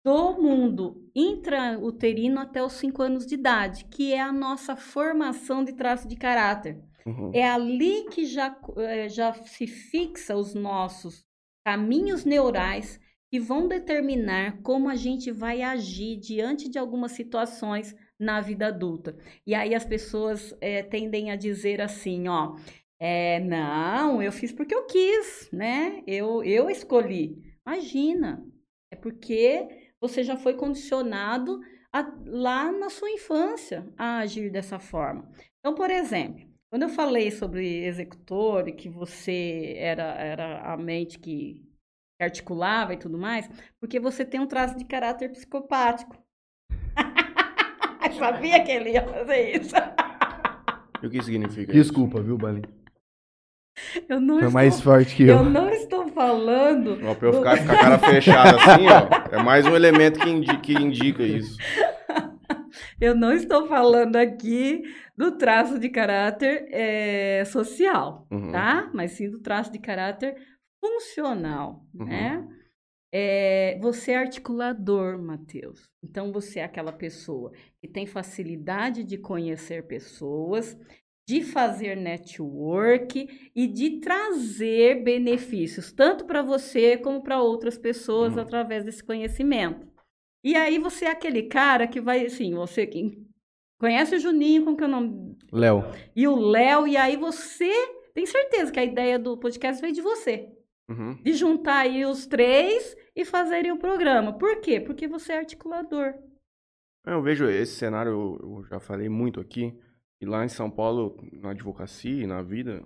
do 0.04 0.40
mundo 0.40 1.10
intrauterino 1.14 2.38
até 2.38 2.62
os 2.62 2.74
5 2.74 3.02
anos 3.02 3.26
de 3.26 3.34
idade, 3.34 3.84
que 3.86 4.12
é 4.12 4.20
a 4.20 4.32
nossa 4.32 4.76
formação 4.76 5.64
de 5.64 5.72
traço 5.72 6.06
de 6.06 6.16
caráter. 6.16 6.78
Uhum. 7.06 7.30
É 7.32 7.48
ali 7.48 8.04
que 8.10 8.24
já, 8.24 8.56
eh, 8.76 9.08
já 9.08 9.32
se 9.32 9.66
fixa 9.66 10.36
os 10.36 10.54
nossos 10.54 11.24
caminhos 11.64 12.24
neurais 12.24 13.00
vão 13.38 13.68
determinar 13.68 14.60
como 14.62 14.88
a 14.88 14.94
gente 14.94 15.30
vai 15.30 15.62
agir 15.62 16.16
diante 16.16 16.68
de 16.68 16.78
algumas 16.78 17.12
situações 17.12 17.94
na 18.18 18.40
vida 18.40 18.68
adulta. 18.68 19.16
E 19.46 19.54
aí 19.54 19.74
as 19.74 19.84
pessoas 19.84 20.54
eh, 20.60 20.82
tendem 20.82 21.30
a 21.30 21.36
dizer 21.36 21.80
assim, 21.80 22.28
ó, 22.28 22.56
é, 22.98 23.40
não, 23.40 24.22
eu 24.22 24.32
fiz 24.32 24.52
porque 24.52 24.74
eu 24.74 24.86
quis, 24.86 25.50
né? 25.52 26.02
Eu, 26.06 26.42
eu 26.42 26.70
escolhi. 26.70 27.36
Imagina, 27.66 28.44
é 28.90 28.96
porque 28.96 29.68
você 30.00 30.22
já 30.24 30.36
foi 30.36 30.54
condicionado 30.54 31.60
a- 31.92 32.14
lá 32.26 32.72
na 32.72 32.88
sua 32.88 33.10
infância 33.10 33.86
a 33.96 34.18
agir 34.18 34.50
dessa 34.50 34.78
forma. 34.78 35.28
Então, 35.58 35.74
por 35.74 35.90
exemplo, 35.90 36.46
quando 36.70 36.82
eu 36.84 36.88
falei 36.88 37.30
sobre 37.30 37.84
executor 37.84 38.68
e 38.68 38.72
que 38.72 38.88
você 38.88 39.74
era, 39.76 40.04
era 40.14 40.72
a 40.72 40.76
mente 40.76 41.18
que 41.18 41.62
articulava 42.20 42.94
e 42.94 42.96
tudo 42.96 43.18
mais, 43.18 43.48
porque 43.80 44.00
você 44.00 44.24
tem 44.24 44.40
um 44.40 44.46
traço 44.46 44.76
de 44.76 44.84
caráter 44.84 45.30
psicopático. 45.30 46.16
Sabia 48.18 48.62
que 48.64 48.70
ele 48.70 48.90
ia 48.92 49.02
fazer 49.06 49.56
isso. 49.62 49.74
E 51.02 51.06
o 51.06 51.10
que 51.10 51.22
significa 51.22 51.70
Desculpa, 51.74 52.22
viu, 52.22 52.38
Balim? 52.38 52.62
Eu 54.08 54.18
não, 54.18 54.36
Foi 54.36 54.44
estou, 54.46 54.50
mais 54.54 54.80
forte 54.80 55.14
que 55.14 55.24
eu. 55.24 55.36
eu 55.36 55.44
não 55.44 55.68
estou 55.68 56.08
falando 56.08 56.94
isso? 56.94 57.06
Ó, 57.06 57.14
pra 57.14 57.28
eu 57.28 57.32
ficar 57.34 57.58
com 57.66 57.70
a 57.70 57.76
cara 57.78 57.98
fechada 57.98 58.56
assim, 58.56 58.86
ó, 58.88 59.36
é 59.38 59.42
mais 59.42 59.66
um 59.66 59.76
elemento 59.76 60.18
que, 60.18 60.30
indi- 60.30 60.58
que 60.60 60.72
indica 60.72 61.22
isso. 61.22 61.58
Eu 62.98 63.14
não 63.14 63.30
estou 63.30 63.66
falando 63.68 64.16
aqui 64.16 64.82
do 65.14 65.32
traço 65.32 65.78
de 65.78 65.90
caráter 65.90 66.66
eh, 66.70 67.44
social, 67.44 68.26
Uhum. 68.30 68.50
tá? 68.50 68.88
Mas 68.94 69.10
sim 69.12 69.28
do 69.30 69.38
traço 69.38 69.70
de 69.70 69.78
caráter 69.78 70.34
funcional, 70.86 71.84
Uhum. 71.94 72.06
né? 72.06 72.48
Eh, 73.12 73.78
você 73.80 74.12
é 74.12 74.16
articulador, 74.16 75.18
Matheus. 75.20 75.88
Então, 76.04 76.32
você 76.32 76.58
é 76.60 76.64
aquela 76.64 76.92
pessoa 76.92 77.52
que 77.80 77.88
tem 77.88 78.04
facilidade 78.06 79.04
de 79.04 79.16
conhecer 79.16 79.86
pessoas, 79.86 80.76
de 81.28 81.42
fazer 81.42 81.96
network 81.96 83.50
e 83.54 83.66
de 83.66 84.00
trazer 84.00 85.02
benefícios, 85.02 85.92
tanto 85.92 86.24
para 86.24 86.42
você 86.42 86.96
como 86.96 87.22
para 87.22 87.40
outras 87.40 87.78
pessoas 87.78 88.34
Uhum. 88.34 88.42
através 88.42 88.84
desse 88.84 89.02
conhecimento. 89.02 89.86
E 90.44 90.54
aí 90.54 90.78
você 90.78 91.06
é 91.06 91.10
aquele 91.10 91.44
cara 91.44 91.86
que 91.88 92.00
vai, 92.00 92.26
assim, 92.26 92.54
você 92.54 92.86
que 92.86 93.24
conhece 93.80 94.14
o 94.16 94.18
Juninho, 94.20 94.64
como 94.64 94.76
que 94.76 94.84
é 94.84 94.86
o 94.86 94.90
nome? 94.90 95.36
Léo, 95.52 95.84
E 96.14 96.28
o 96.28 96.36
Léo, 96.36 96.86
e 96.86 96.96
aí 96.96 97.16
você 97.16 97.70
tem 98.14 98.26
certeza 98.26 98.70
que 98.70 98.78
a 98.80 98.84
ideia 98.84 99.18
do 99.18 99.36
podcast 99.38 99.80
veio 99.80 99.92
de 99.94 100.00
você. 100.02 100.52
Uhum. 100.88 101.14
De 101.22 101.32
juntar 101.32 101.78
aí 101.80 102.04
os 102.04 102.26
três 102.26 102.96
e 103.14 103.24
fazerem 103.24 103.72
o 103.72 103.78
programa. 103.78 104.38
Por 104.38 104.60
quê? 104.60 104.80
Porque 104.80 105.08
você 105.08 105.32
é 105.32 105.38
articulador. 105.38 106.14
Eu 107.04 107.22
vejo 107.22 107.48
esse 107.48 107.74
cenário, 107.76 108.38
eu, 108.40 108.64
já 108.68 108.78
falei 108.80 109.08
muito 109.08 109.40
aqui, 109.40 109.76
e 110.20 110.26
lá 110.26 110.44
em 110.44 110.48
São 110.48 110.70
Paulo, 110.70 111.16
na 111.32 111.50
advocacia 111.50 112.22
e 112.22 112.26
na 112.26 112.42
vida, 112.42 112.84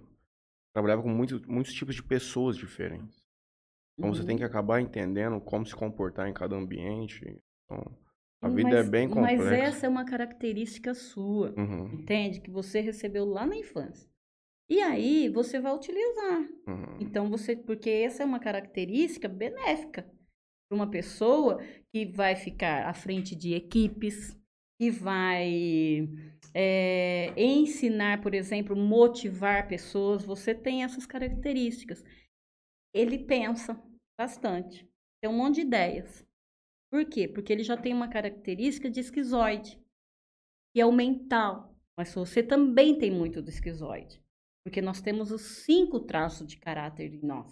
trabalhava 0.75 1.03
com 1.03 1.09
muito, 1.09 1.41
muitos 1.51 1.73
tipos 1.73 1.95
de 1.95 2.03
pessoas 2.03 2.57
diferentes. 2.57 3.23
Então 3.99 4.13
você 4.15 4.21
Uhum. 4.23 4.27
tem 4.27 4.37
que 4.39 4.45
acabar 4.45 4.81
entendendo 4.81 5.41
como 5.41 5.65
se 5.67 5.75
comportar 5.75 6.27
em 6.29 6.33
cada 6.33 6.57
ambiente. 6.57 7.23
Então, 7.65 7.85
a 8.43 8.49
vida 8.49 8.71
Mas- 8.71 8.87
é 8.87 8.91
bem 8.91 9.09
complexa. 9.09 9.45
Mas 9.45 9.53
essa 9.53 9.87
é 9.87 9.89
uma 9.89 10.05
característica 10.05 10.95
sua. 10.95 11.53
Uhum, 11.57 11.93
Entende? 12.01 12.41
Que 12.41 12.51
você 12.51 12.81
recebeu 12.81 13.25
lá 13.27 13.47
na 13.47 13.57
infância. 13.57 14.10
E 14.71 14.81
aí 14.81 15.29
você 15.29 15.59
vai 15.59 15.75
utilizar. 15.75 16.43
uhum. 16.69 16.97
Então 17.01 17.29
você, 17.29 17.57
porque 17.57 17.91
essa 17.91 18.23
é 18.23 18.27
uma 18.27 18.39
característica 18.39 19.29
benéfica 19.29 20.03
para 20.69 20.77
uma 20.77 20.89
pessoa 20.89 21.59
que 21.93 22.07
vai 22.07 22.37
ficar 22.37 22.87
à 22.87 22.95
frente 22.95 23.35
de 23.35 23.53
equipes, 23.53 24.39
que 24.81 24.89
vai 24.89 26.09
é, 26.55 27.35
ensinar, 27.37 28.23
por 28.23 28.33
exemplo, 28.33 28.77
motivar 28.77 29.67
pessoas. 29.67 30.25
Você 30.25 30.55
tem 30.55 30.85
essas 30.85 31.05
características. 31.05 32.05
Ele 32.95 33.19
pensa 33.19 33.83
bastante, 34.17 34.89
tem 35.21 35.29
um 35.29 35.37
monte 35.37 35.57
de 35.57 35.61
ideias. 35.63 36.25
Por 36.93 37.05
quê? 37.07 37.27
Porque 37.27 37.53
ele 37.53 37.65
já 37.65 37.77
tem 37.77 37.93
uma 37.93 38.09
característica 38.09 38.89
de 38.89 39.01
esquizoide, 39.01 39.81
que 40.73 40.81
é 40.81 40.87
o 40.87 40.93
mental. 40.93 41.75
Mas 41.99 42.15
você 42.15 42.41
também 42.41 42.97
tem 42.97 43.11
muito 43.11 43.43
do 43.43 43.51
esquizoide. 43.51 44.23
Porque 44.65 44.81
nós 44.83 45.01
temos 45.01 45.31
os 45.31 45.43
cinco 45.65 46.01
traços 46.01 46.47
de 46.47 46.59
caráter 46.59 47.13
em 47.15 47.25
nós. 47.27 47.49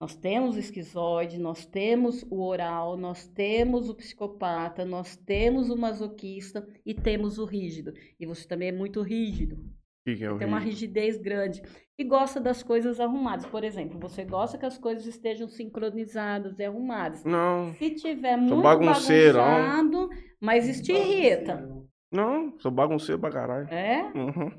Nós 0.00 0.16
temos 0.16 0.56
o 0.56 0.58
esquizoide, 0.58 1.38
nós 1.38 1.66
temos 1.66 2.22
o 2.30 2.42
oral, 2.42 2.96
nós 2.96 3.26
temos 3.26 3.90
o 3.90 3.94
psicopata, 3.94 4.82
nós 4.82 5.14
temos 5.14 5.68
o 5.68 5.76
masoquista 5.76 6.66
e 6.86 6.94
temos 6.94 7.38
o 7.38 7.44
rígido. 7.44 7.92
E 8.18 8.24
você 8.24 8.48
também 8.48 8.68
é 8.68 8.72
muito 8.72 9.02
rígido, 9.02 9.56
O 9.56 10.04
que, 10.06 10.16
que 10.16 10.24
é 10.24 10.32
o 10.32 10.38
tem 10.38 10.48
uma 10.48 10.58
rígido? 10.58 10.70
rigidez 10.96 11.18
grande. 11.18 11.60
E 11.98 12.02
gosta 12.04 12.40
das 12.40 12.62
coisas 12.62 12.98
arrumadas. 12.98 13.44
Por 13.44 13.62
exemplo, 13.62 14.00
você 14.00 14.24
gosta 14.24 14.56
que 14.56 14.64
as 14.64 14.78
coisas 14.78 15.04
estejam 15.04 15.46
sincronizadas 15.48 16.58
e 16.58 16.64
arrumadas. 16.64 17.22
Não, 17.22 17.74
Se 17.74 17.90
tiver 17.90 18.38
muito 18.38 18.62
bagunceiro, 18.62 19.36
bagunçado, 19.36 20.08
mas 20.40 20.66
isso 20.66 20.82
te 20.82 20.92
irrita. 20.92 21.68
não, 22.10 22.58
sou 22.58 22.70
bagunceiro 22.70 23.20
pra 23.20 23.30
caralho. 23.30 23.68
É? 23.68 24.10
Uhum. 24.14 24.50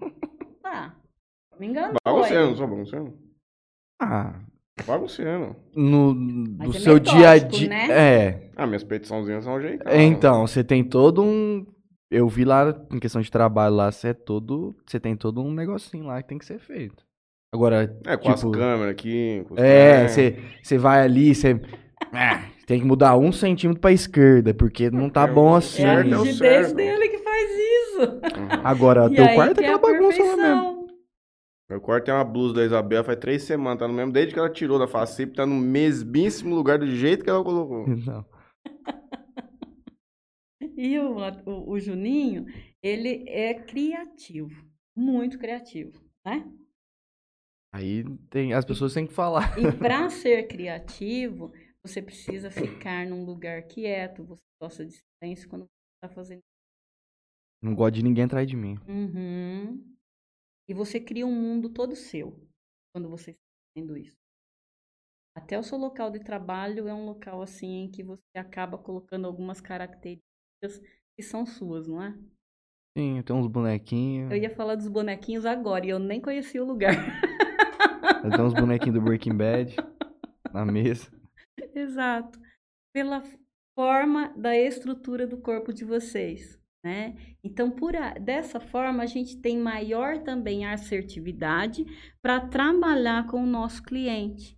Tá. 0.62 1.01
Me 1.62 1.68
enganou. 1.68 1.94
Bagunceiro, 2.04 2.48
não 2.48 2.56
sou 2.56 2.68
bagunceiro? 2.68 3.14
ah, 4.02 4.34
Bagunceiro. 4.88 5.56
no, 5.76 6.12
do 6.58 6.76
é 6.76 6.80
seu 6.80 6.98
dia 6.98 7.30
a 7.30 7.38
dia. 7.38 7.70
né? 7.70 7.88
É. 7.92 8.50
Ah, 8.56 8.66
minhas 8.66 8.84
petiçãozinhas 8.84 9.44
são 9.44 9.58
ajeitadas. 9.58 9.94
Então, 10.00 10.48
você 10.48 10.64
tem 10.64 10.84
todo 10.84 11.22
um. 11.22 11.64
Eu 12.10 12.28
vi 12.28 12.44
lá, 12.46 12.76
em 12.92 13.00
questão 13.00 13.22
de 13.22 13.30
trabalho 13.30 13.76
lá, 13.76 13.92
você 13.92 14.08
é 14.08 14.14
todo. 14.14 14.76
Você 14.88 15.00
tem 15.00 15.16
todo 15.16 15.40
um 15.40 15.54
negocinho 15.54 16.06
lá 16.06 16.20
que 16.24 16.30
tem 16.30 16.40
que 16.40 16.46
ser 16.48 16.58
feito. 16.58 17.04
Agora, 17.54 17.96
É, 18.08 18.18
com 18.18 18.30
as 18.32 18.40
tipo, 18.40 18.52
câmeras 18.54 18.92
aqui. 18.92 19.46
É, 19.56 20.08
você 20.08 20.40
você 20.64 20.78
vai 20.80 21.02
ali, 21.04 21.36
você. 21.36 21.62
Ah, 22.12 22.44
tem 22.66 22.80
que 22.80 22.86
mudar 22.88 23.16
um 23.18 23.32
centímetro 23.32 23.80
pra 23.80 23.92
esquerda, 23.92 24.52
porque 24.52 24.90
não 24.90 25.12
tá 25.12 25.26
É, 25.26 25.32
bom 25.32 25.54
assim. 25.54 25.84
É 25.84 25.90
a 25.90 25.94
é 26.00 26.18
o 26.18 26.24
rigidez 26.24 26.74
dele 26.74 27.08
que 27.10 27.20
faz 27.20 27.50
isso. 27.52 28.02
Uhum. 28.02 28.62
Agora, 28.64 29.08
E 29.12 29.16
teu 29.16 29.26
aí 29.26 29.36
quarto 29.36 29.60
é 29.62 29.68
a 29.68 29.76
aquela 29.76 29.94
bagunça 29.94 30.24
lá 30.24 30.36
mesmo. 30.38 30.81
Meu 31.72 31.80
quarto 31.80 32.04
tem 32.04 32.14
uma 32.14 32.26
blusa 32.26 32.56
da 32.56 32.66
Isabel, 32.66 33.02
faz 33.02 33.18
três 33.18 33.44
semanas, 33.44 33.80
tá 33.80 33.88
no 33.88 33.94
mesmo, 33.94 34.12
desde 34.12 34.34
que 34.34 34.40
ela 34.40 34.50
tirou 34.50 34.78
da 34.78 34.90
Facip, 34.90 35.34
tá 35.34 35.46
no 35.46 35.56
mesmíssimo 35.56 36.54
lugar 36.54 36.78
do 36.78 36.86
jeito 36.86 37.24
que 37.24 37.30
ela 37.30 37.42
colocou. 37.42 37.88
Não. 38.06 38.26
E 40.76 41.00
o, 41.00 41.16
o, 41.46 41.70
o 41.72 41.80
Juninho, 41.80 42.46
ele 42.84 43.24
é 43.26 43.54
criativo, 43.54 44.70
muito 44.94 45.40
criativo, 45.40 45.98
né? 46.26 46.52
Aí 47.74 48.04
tem, 48.30 48.52
as 48.52 48.66
pessoas 48.66 48.94
têm 48.94 49.08
que 49.08 49.14
falar. 49.14 49.58
E 49.58 49.72
para 49.72 50.10
ser 50.12 50.50
criativo, 50.50 51.54
você 51.82 52.02
precisa 52.02 52.52
ficar 52.52 53.06
num 53.06 53.24
lugar 53.24 53.64
quieto, 53.64 54.26
você 54.26 54.42
gosta 54.62 54.86
de 54.86 54.92
silêncio 54.92 55.48
quando 55.48 55.62
você 55.62 56.04
está 56.04 56.14
fazendo. 56.14 56.42
Não 57.64 57.74
gosto 57.74 57.96
de 57.96 58.04
ninguém 58.04 58.26
atrás 58.26 58.46
de 58.46 58.58
mim. 58.58 58.78
Uhum. 58.86 59.92
E 60.72 60.74
você 60.74 61.02
cria 61.02 61.28
um 61.28 61.36
mundo 61.36 61.70
todo 61.70 61.98
seu 61.98 62.48
quando 62.96 63.10
você 63.10 63.32
está 63.32 63.44
fazendo 63.76 63.98
isso. 63.98 64.16
Até 65.36 65.60
o 65.60 65.64
seu 65.64 65.78
local 65.78 66.10
de 66.10 66.24
trabalho 66.24 66.88
é 66.88 66.94
um 66.94 67.06
local 67.06 67.42
assim 67.42 67.84
em 67.84 67.92
que 67.92 68.02
você 68.02 68.38
acaba 68.38 68.78
colocando 68.78 69.28
algumas 69.28 69.60
características 69.60 70.80
que 71.14 71.22
são 71.22 71.46
suas, 71.46 71.90
não 71.90 72.02
é? 72.02 72.18
Sim, 72.98 73.22
tem 73.22 73.36
uns 73.36 73.48
bonequinhos. 73.48 74.32
Eu 74.32 74.38
ia 74.38 74.50
falar 74.50 74.76
dos 74.76 74.88
bonequinhos 74.88 75.46
agora 75.46 75.86
e 75.86 75.90
eu 75.90 76.00
nem 76.00 76.22
conhecia 76.22 76.64
o 76.64 76.68
lugar. 76.68 76.96
Tem 78.22 78.42
uns 78.42 78.54
bonequinhos 78.54 78.94
do 78.94 79.02
Breaking 79.02 79.36
Bad 79.36 79.76
na 80.54 80.64
mesa. 80.64 81.12
Exato. 81.76 82.40
Pela 82.96 83.22
forma 83.78 84.30
da 84.38 84.56
estrutura 84.56 85.28
do 85.28 85.38
corpo 85.38 85.74
de 85.74 85.84
vocês, 85.84 86.58
né? 86.84 87.16
Então, 87.44 87.70
por 87.70 87.96
a- 87.96 88.14
dessa 88.14 88.60
forma, 88.60 89.04
a 89.04 89.06
gente 89.06 89.38
tem 89.38 89.58
maior 89.58 90.20
também 90.20 90.66
assertividade 90.66 91.86
para 92.22 92.40
trabalhar 92.40 93.28
com 93.28 93.44
o 93.44 93.48
nosso 93.48 93.84
cliente. 93.84 94.58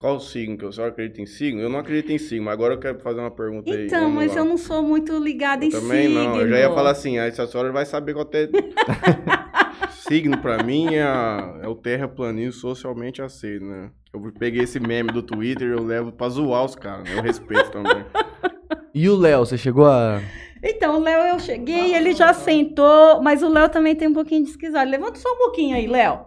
Qual 0.00 0.16
o 0.16 0.20
signo 0.20 0.56
que 0.56 0.64
eu 0.64 0.70
só 0.70 0.86
acredito 0.86 1.20
em 1.20 1.26
signo? 1.26 1.60
Eu 1.60 1.68
não 1.68 1.80
acredito 1.80 2.12
em 2.12 2.18
signo, 2.18 2.44
mas 2.44 2.54
agora 2.54 2.74
eu 2.74 2.78
quero 2.78 3.00
fazer 3.00 3.18
uma 3.18 3.32
pergunta 3.32 3.68
aí. 3.72 3.86
Então, 3.86 4.08
mas 4.08 4.32
lá. 4.32 4.38
eu 4.40 4.44
não 4.44 4.56
sou 4.56 4.80
muito 4.80 5.18
ligada 5.18 5.64
em 5.64 5.72
Eu 5.72 5.80
também 5.80 6.06
signo. 6.06 6.22
não, 6.24 6.40
eu 6.40 6.48
já 6.48 6.58
ia 6.58 6.70
falar 6.72 6.90
assim, 6.92 7.18
aí 7.18 7.28
essa 7.28 7.46
senhora 7.48 7.72
vai 7.72 7.84
saber 7.84 8.14
qual 8.14 8.28
é... 8.32 8.48
signo 10.08 10.38
pra 10.38 10.62
mim 10.62 10.94
é, 10.94 11.02
a- 11.02 11.60
é 11.62 11.68
o 11.68 11.74
terraplanismo 11.74 12.52
socialmente 12.52 13.20
aceito, 13.20 13.64
né? 13.64 13.90
Eu 14.14 14.32
peguei 14.38 14.62
esse 14.62 14.78
meme 14.80 15.10
do 15.10 15.22
Twitter 15.22 15.68
e 15.68 15.72
eu 15.72 15.82
levo 15.84 16.12
pra 16.12 16.28
zoar 16.28 16.64
os 16.64 16.74
caras, 16.76 17.04
né? 17.08 17.18
Eu 17.18 17.22
respeito 17.22 17.70
também. 17.70 18.04
E 18.94 19.08
o 19.08 19.16
Léo, 19.16 19.40
você 19.44 19.56
chegou 19.58 19.86
a. 19.86 20.20
Então, 20.62 20.96
o 20.96 21.00
Léo, 21.00 21.22
eu 21.34 21.38
cheguei, 21.38 21.94
ele 21.94 22.12
já 22.12 22.32
sentou, 22.34 23.22
mas 23.22 23.42
o 23.42 23.48
Léo 23.48 23.68
também 23.68 23.94
tem 23.94 24.08
um 24.08 24.14
pouquinho 24.14 24.44
de 24.44 24.50
esquisado. 24.50 24.90
Levanta 24.90 25.18
só 25.18 25.32
um 25.32 25.38
pouquinho 25.38 25.76
aí, 25.76 25.86
Léo. 25.86 26.24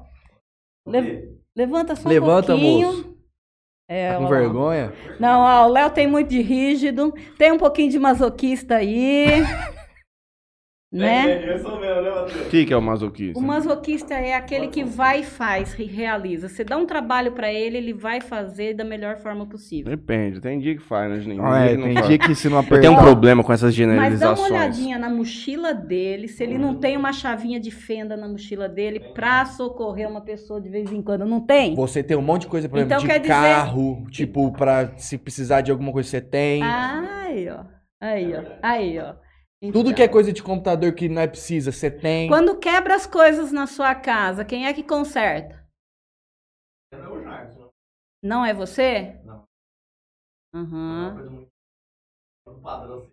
Le- 0.87 1.29
Levanta 1.55 1.95
só 1.95 2.07
Levanta, 2.07 2.55
um 2.55 2.59
pouquinho. 2.59 2.87
moço. 2.87 3.11
É, 3.89 4.11
Tá 4.13 4.17
com 4.19 4.23
ó 4.23 4.27
vergonha? 4.27 4.93
Não, 5.19 5.41
ó, 5.41 5.65
o 5.67 5.69
Léo 5.71 5.89
tem 5.89 6.07
muito 6.07 6.29
de 6.29 6.41
rígido, 6.41 7.13
tem 7.37 7.51
um 7.51 7.57
pouquinho 7.57 7.91
de 7.91 7.99
masoquista 7.99 8.75
aí. 8.77 9.25
né? 10.91 11.53
Eu 11.53 11.59
sou 11.59 11.79
mesmo, 11.79 12.01
né, 12.01 12.09
O 12.11 12.15
Matheus? 12.15 12.47
que, 12.49 12.65
que 12.65 12.73
é 12.73 12.77
o 12.77 12.81
masoquista? 12.81 13.39
O 13.39 13.41
masoquista 13.41 14.13
é 14.13 14.33
aquele 14.35 14.67
que 14.67 14.83
vai 14.83 15.21
e 15.21 15.23
faz, 15.23 15.73
e 15.79 15.83
realiza. 15.85 16.49
Você 16.49 16.63
dá 16.63 16.75
um 16.75 16.85
trabalho 16.85 17.31
pra 17.31 17.51
ele, 17.51 17.77
ele 17.77 17.93
vai 17.93 18.19
fazer 18.19 18.73
da 18.73 18.83
melhor 18.83 19.17
forma 19.17 19.45
possível. 19.45 19.89
Depende, 19.89 20.41
tem 20.41 20.59
dia 20.59 20.75
que 20.75 20.81
faz, 20.81 21.09
né, 21.09 21.19
Juninho? 21.21 21.45
Ah, 21.45 21.61
é, 21.65 21.75
tem 21.77 21.93
faz. 21.93 22.07
dia 22.07 22.17
que 22.17 22.35
se 22.35 22.49
não 22.49 22.61
tenho 22.63 22.77
apertar. 22.79 22.91
um 22.91 22.97
problema 23.03 23.43
com 23.43 23.53
essas 23.53 23.69
Mas 23.69 23.77
dá 23.77 23.85
uma 23.85 23.95
generalizações. 23.95 24.51
olhadinha 24.51 24.99
na 24.99 25.09
mochila 25.09 25.73
dele, 25.73 26.27
se 26.27 26.43
ele 26.43 26.57
não 26.57 26.75
tem 26.75 26.97
uma 26.97 27.13
chavinha 27.13 27.59
de 27.59 27.71
fenda 27.71 28.17
na 28.17 28.27
mochila 28.27 28.67
dele 28.67 28.99
pra 29.13 29.45
socorrer 29.45 30.09
uma 30.09 30.21
pessoa 30.21 30.59
de 30.59 30.67
vez 30.69 30.91
em 30.91 31.01
quando. 31.01 31.25
Não 31.25 31.39
tem? 31.39 31.73
Você 31.75 32.03
tem 32.03 32.17
um 32.17 32.21
monte 32.21 32.41
de 32.41 32.47
coisa, 32.47 32.67
por 32.67 32.77
exemplo, 32.77 32.95
Então, 32.95 33.01
de 33.07 33.07
quer 33.13 33.19
dizer- 33.19 33.31
carro, 33.33 34.03
tipo, 34.09 34.51
pra 34.51 34.91
se 34.97 35.17
precisar 35.17 35.61
de 35.61 35.71
alguma 35.71 35.91
coisa 35.93 36.09
você 36.09 36.19
tem. 36.19 36.61
Aí, 36.63 37.47
ó. 37.49 37.63
Aí, 38.01 38.33
ó. 38.35 38.41
Aí, 38.61 38.99
ó. 38.99 39.13
Tudo 39.61 39.79
Então, 39.81 39.93
que 39.93 40.01
é 40.01 40.07
coisa 40.07 40.33
de 40.33 40.41
computador 40.41 40.91
que 40.95 41.07
não 41.07 41.21
é 41.21 41.27
precisa, 41.27 41.71
você 41.71 41.91
tem. 41.91 42.27
Quando 42.27 42.57
quebra 42.57 42.95
as 42.95 43.05
coisas 43.05 43.51
na 43.51 43.67
sua 43.67 43.93
casa, 43.93 44.43
quem 44.43 44.65
é 44.65 44.73
que 44.73 44.81
conserta? 44.81 45.63
Não 46.91 46.99
é 46.99 47.09
o 47.09 47.21
Jackson. 47.21 47.69
Não 48.23 48.45
é 48.45 48.53
você? 48.55 49.19
Não. 49.23 49.43
É 50.53 50.57
uma 50.57 50.63
Aham. 50.63 51.13
coisa 51.15 51.29
muito... 51.29 51.49
um 52.47 52.61
padrão 52.61 52.97
assim. 52.97 53.11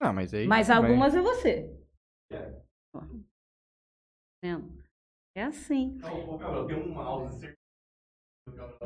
Ah, 0.00 0.12
mas 0.12 0.32
aí. 0.32 0.46
Mas 0.46 0.70
algumas 0.70 1.14
é 1.14 1.20
você. 1.20 1.78
É. 4.42 4.56
É 5.34 5.44
assim. 5.44 5.98
Não, 5.98 6.66
tem 6.66 6.76
um 6.76 6.88
mouse 6.94 7.38
certinho. 7.38 7.56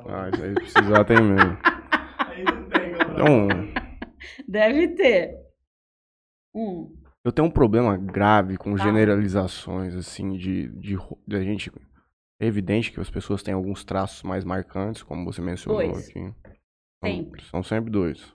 Ah, 0.08 0.28
isso 0.30 0.42
aí 0.42 0.54
precisar 0.54 1.04
tem 1.04 1.16
mesmo. 1.22 1.56
Aí 2.18 2.44
não 2.44 2.68
tem, 2.68 2.92
Gabriel. 2.92 3.12
Então, 3.12 4.44
Deve 4.46 4.88
ter. 4.94 5.45
Hum. 6.56 6.96
eu 7.24 7.30
tenho 7.32 7.46
um 7.48 7.50
problema 7.50 7.96
grave 7.98 8.56
com 8.56 8.74
Tá. 8.76 8.84
generalizações, 8.84 9.94
assim, 9.94 10.32
de, 10.36 10.68
de, 10.68 10.96
de 11.26 11.36
a 11.36 11.42
gente... 11.42 11.70
É 12.40 12.46
evidente 12.46 12.92
que 12.92 13.00
as 13.00 13.10
pessoas 13.10 13.42
têm 13.42 13.54
alguns 13.54 13.84
traços 13.84 14.22
mais 14.22 14.44
marcantes, 14.44 15.02
como 15.02 15.24
você 15.24 15.40
mencionou 15.42 15.82
Dois. 15.82 16.08
aqui. 16.08 16.20
São- 16.20 16.34
Sempre. 17.04 17.42
São 17.44 17.62
sempre 17.62 17.90
dois. 17.90 18.34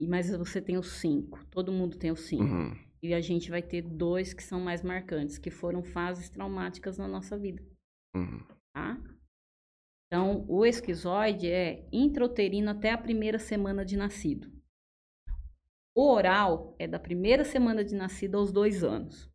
E- 0.00 0.06
Mas 0.06 0.30
você 0.30 0.60
tem 0.60 0.76
os 0.78 0.92
cinco. 1.00 1.44
Todo 1.50 1.72
mundo 1.72 1.96
tem 1.96 2.10
os 2.10 2.20
cinco. 2.20 2.44
Uhum. 2.44 2.76
E 3.02 3.14
a 3.14 3.20
gente 3.20 3.50
vai 3.50 3.62
ter 3.62 3.82
dois 3.82 4.32
que 4.34 4.42
são 4.42 4.60
mais 4.60 4.82
marcantes, 4.82 5.38
que 5.38 5.50
foram 5.50 5.82
fases 5.84 6.28
traumáticas 6.28 6.98
na 6.98 7.06
nossa 7.06 7.38
vida, 7.38 7.62
Uhum. 8.16 8.44
tá? 8.74 8.98
Então, 10.06 10.44
o 10.48 10.64
esquizoide 10.66 11.48
é 11.48 11.86
intrauterino 11.92 12.70
até 12.70 12.90
a 12.90 12.98
primeira 12.98 13.38
semana 13.38 13.84
de 13.84 13.96
nascido. 13.96 14.50
O 15.98 16.12
oral 16.12 16.76
é 16.78 16.86
da 16.86 16.96
primeira 16.96 17.44
semana 17.44 17.84
de 17.84 17.92
nascido 17.92 18.38
aos 18.38 18.52
dois 18.52 18.84
anos. 18.84 19.28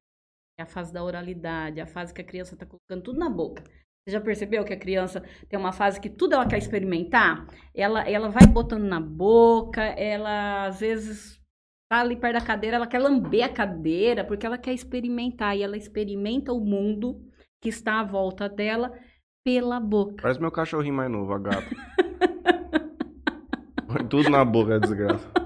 É 0.57 0.63
a 0.63 0.65
fase 0.65 0.93
da 0.93 1.03
oralidade, 1.03 1.81
a 1.81 1.85
fase 1.85 2.13
que 2.13 2.21
a 2.21 2.23
criança 2.23 2.53
está 2.53 2.65
colocando 2.65 3.03
tudo 3.03 3.19
na 3.19 3.29
boca. 3.29 3.61
Você 3.61 4.13
já 4.13 4.21
percebeu 4.21 4.63
que 4.63 4.71
a 4.71 4.79
criança 4.79 5.21
tem 5.49 5.59
uma 5.59 5.73
fase 5.73 5.99
que 5.99 6.09
tudo 6.09 6.35
ela 6.35 6.47
quer 6.47 6.57
experimentar? 6.57 7.45
Ela, 7.75 8.09
ela 8.09 8.29
vai 8.29 8.47
botando 8.47 8.85
na 8.85 9.01
boca, 9.01 9.81
ela 9.81 10.67
às 10.67 10.79
vezes 10.79 11.37
tá 11.91 11.99
ali 11.99 12.15
perto 12.15 12.39
da 12.39 12.45
cadeira, 12.45 12.77
ela 12.77 12.87
quer 12.87 12.99
lamber 12.99 13.43
a 13.43 13.49
cadeira, 13.49 14.23
porque 14.23 14.45
ela 14.45 14.57
quer 14.57 14.71
experimentar. 14.71 15.57
E 15.57 15.63
ela 15.63 15.75
experimenta 15.75 16.53
o 16.53 16.61
mundo 16.61 17.29
que 17.61 17.67
está 17.67 17.99
à 17.99 18.05
volta 18.05 18.47
dela 18.47 18.97
pela 19.45 19.81
boca. 19.81 20.21
Parece 20.21 20.39
meu 20.39 20.49
cachorrinho 20.49 20.95
mais 20.95 21.11
novo, 21.11 21.33
a 21.33 21.39
gata. 21.39 21.75
Tudo 24.09 24.29
na 24.29 24.45
boca, 24.45 24.75
é 24.75 24.79
desgraça. 24.79 25.42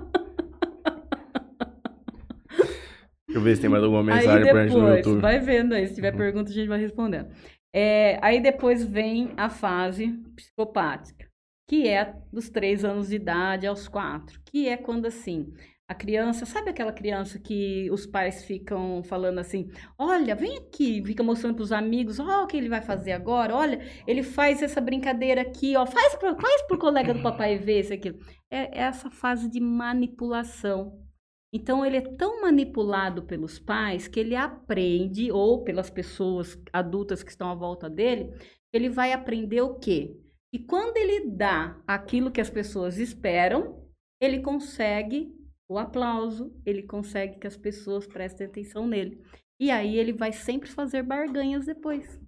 Deixa 3.37 3.39
eu 3.39 3.41
ver 3.43 3.55
se 3.55 3.61
tem 3.61 3.69
mais 3.69 3.83
alguma 3.83 4.03
mensagem 4.03 4.29
aí 4.31 4.49
pra 4.49 4.67
gente 4.67 4.73
no 4.75 4.81
depois, 4.85 4.97
YouTube. 5.05 5.21
vai 5.21 5.39
vendo 5.39 5.73
aí, 5.73 5.87
se 5.87 5.95
tiver 5.95 6.11
Uhum. 6.11 6.17
pergunta 6.17 6.49
a 6.49 6.53
gente 6.53 6.67
vai 6.67 6.79
respondendo. 6.79 7.27
É, 7.73 8.17
aí 8.21 8.41
depois 8.41 8.83
vem 8.83 9.31
a 9.37 9.49
fase 9.49 10.07
psicopática, 10.35 11.27
que 11.69 11.87
é 11.87 12.15
dos 12.31 12.49
três 12.49 12.83
anos 12.83 13.09
de 13.09 13.15
idade 13.15 13.67
aos 13.67 13.87
quatro, 13.87 14.39
que 14.45 14.67
é 14.67 14.77
quando 14.77 15.05
assim, 15.05 15.53
a 15.89 15.93
criança, 15.93 16.45
sabe 16.45 16.69
aquela 16.69 16.91
criança 16.91 17.39
que 17.39 17.89
os 17.91 18.05
pais 18.05 18.43
ficam 18.43 19.03
falando 19.03 19.39
assim, 19.39 19.69
olha, 19.97 20.35
vem 20.35 20.57
aqui, 20.57 21.03
fica 21.05 21.23
mostrando 21.23 21.55
pros 21.55 21.71
amigos, 21.71 22.19
ó, 22.19 22.43
o 22.43 22.47
que 22.47 22.57
ele 22.57 22.67
vai 22.69 22.81
fazer 22.81 23.11
agora, 23.11 23.55
olha, 23.55 23.79
ele 24.07 24.23
faz 24.23 24.61
essa 24.61 24.81
brincadeira 24.81 25.41
aqui, 25.41 25.75
ó, 25.77 25.85
faz 25.85 26.15
faz 26.15 26.61
pro 26.67 26.77
colega 26.79 27.13
do 27.13 27.21
papai 27.21 27.57
ver 27.57 27.81
isso 27.81 27.93
aqui. 27.93 28.13
É, 28.51 28.79
é 28.79 28.81
essa 28.83 29.09
fase 29.09 29.49
de 29.49 29.59
manipulação. 29.59 31.06
Então, 31.53 31.85
ele 31.85 31.97
é 31.97 32.01
tão 32.01 32.41
manipulado 32.41 33.23
pelos 33.23 33.57
pais 33.57 34.07
que 34.07 34.19
ele 34.19 34.35
aprende, 34.35 35.31
ou 35.31 35.63
pelas 35.63 35.89
pessoas 35.89 36.61
adultas 36.73 37.23
que 37.23 37.31
estão 37.31 37.49
à 37.49 37.55
volta 37.55 37.89
dele, 37.89 38.33
ele 38.73 38.89
vai 38.89 39.13
aprender 39.13 39.61
o 39.61 39.75
quê? 39.75 40.19
Que 40.51 40.59
quando 40.59 40.97
ele 40.97 41.29
dá 41.29 41.81
aquilo 41.87 42.31
que 42.31 42.41
as 42.41 42.49
pessoas 42.49 42.97
esperam, 42.97 43.87
ele 44.21 44.41
consegue 44.41 45.33
o 45.69 45.77
aplauso, 45.77 46.53
ele 46.65 46.83
consegue 46.83 47.39
que 47.39 47.47
as 47.47 47.57
pessoas 47.57 48.07
prestem 48.07 48.47
atenção 48.47 48.87
nele. 48.87 49.21
E 49.59 49.71
aí 49.71 49.97
ele 49.97 50.13
vai 50.13 50.31
sempre 50.31 50.69
fazer 50.69 51.03
barganhas 51.03 51.65
depois. 51.65 52.19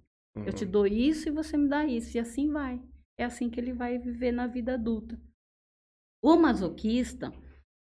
Eu 0.46 0.52
te 0.52 0.64
dou 0.64 0.86
isso 0.86 1.28
e 1.28 1.32
você 1.32 1.56
me 1.56 1.68
dá 1.68 1.84
isso, 1.84 2.16
e 2.16 2.20
assim 2.20 2.50
vai. 2.50 2.80
É 3.18 3.24
assim 3.24 3.50
que 3.50 3.60
ele 3.60 3.72
vai 3.72 3.98
viver 3.98 4.32
na 4.32 4.46
vida 4.46 4.74
adulta. 4.74 5.20
O 6.22 6.36
masoquista, 6.36 7.32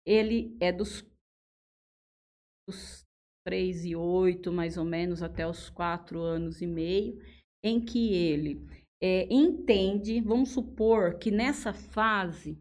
ele 0.07 0.57
é 0.61 0.73
dos 0.73 1.03
dos 2.67 3.05
3 3.45 3.85
e 3.85 3.97
8, 3.97 4.53
mais 4.53 4.77
ou 4.77 4.85
menos, 4.85 5.23
até 5.23 5.47
os 5.47 5.69
4 5.71 6.21
anos 6.21 6.61
e 6.61 6.67
meio, 6.67 7.19
em 7.63 7.81
que 7.81 8.15
ele 8.15 8.67
é, 9.01 9.27
entende, 9.33 10.21
vamos 10.21 10.51
supor 10.51 11.19
que 11.19 11.31
nessa 11.31 11.73
fase 11.73 12.59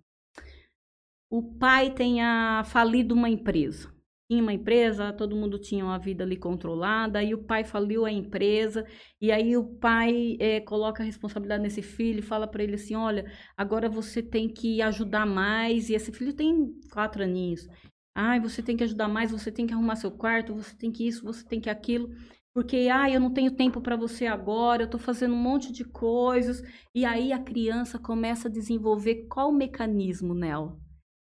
o 1.29 1.41
pai 1.41 1.93
tenha 1.93 2.63
falido 2.65 3.15
uma 3.15 3.29
empresa 3.29 3.93
tinha 4.31 4.41
uma 4.41 4.53
empresa, 4.53 5.11
todo 5.11 5.35
mundo 5.35 5.59
tinha 5.59 5.83
uma 5.83 5.99
vida 5.99 6.23
ali 6.23 6.37
controlada, 6.37 7.19
aí 7.19 7.33
o 7.33 7.43
pai 7.43 7.65
faliu 7.65 8.05
a 8.05 8.11
empresa, 8.11 8.85
e 9.19 9.29
aí 9.29 9.57
o 9.57 9.65
pai 9.75 10.37
eh, 10.39 10.61
coloca 10.61 11.03
a 11.03 11.05
responsabilidade 11.05 11.61
nesse 11.61 11.81
filho 11.81 12.19
e 12.19 12.21
fala 12.21 12.47
para 12.47 12.63
ele 12.63 12.75
assim, 12.75 12.95
olha, 12.95 13.29
agora 13.57 13.89
você 13.89 14.23
tem 14.23 14.47
que 14.47 14.81
ajudar 14.81 15.25
mais, 15.25 15.89
e 15.89 15.95
esse 15.95 16.13
filho 16.13 16.33
tem 16.33 16.73
quatro 16.93 17.21
aninhos. 17.21 17.67
Ai, 18.15 18.39
você 18.39 18.61
tem 18.61 18.75
que 18.75 18.83
ajudar 18.83 19.07
mais, 19.07 19.31
você 19.31 19.51
tem 19.51 19.65
que 19.65 19.73
arrumar 19.73 19.95
seu 19.95 20.11
quarto, 20.11 20.53
você 20.53 20.75
tem 20.75 20.91
que 20.91 21.07
isso, 21.07 21.23
você 21.23 21.45
tem 21.45 21.61
que 21.61 21.69
aquilo. 21.69 22.09
Porque, 22.53 22.89
ah, 22.91 23.09
eu 23.09 23.19
não 23.19 23.33
tenho 23.33 23.51
tempo 23.51 23.79
para 23.79 23.95
você 23.95 24.27
agora, 24.27 24.81
eu 24.81 24.85
estou 24.85 24.99
fazendo 24.99 25.33
um 25.33 25.41
monte 25.41 25.71
de 25.71 25.85
coisas. 25.85 26.61
E 26.93 27.05
aí 27.05 27.31
a 27.31 27.39
criança 27.39 27.97
começa 27.97 28.49
a 28.49 28.51
desenvolver 28.51 29.27
qual 29.29 29.51
mecanismo 29.53 30.33
nela? 30.33 30.77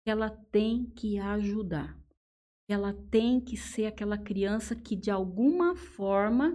Ela 0.06 0.32
tem 0.52 0.86
que 0.95 1.20
ajudar. 1.20 1.95
Ela 2.68 2.94
tem 3.12 3.40
que 3.40 3.56
ser 3.56 3.86
aquela 3.86 4.18
criança 4.18 4.76
que, 4.76 4.95
de 4.95 5.12
alguma 5.12 5.76
forma, 5.76 6.53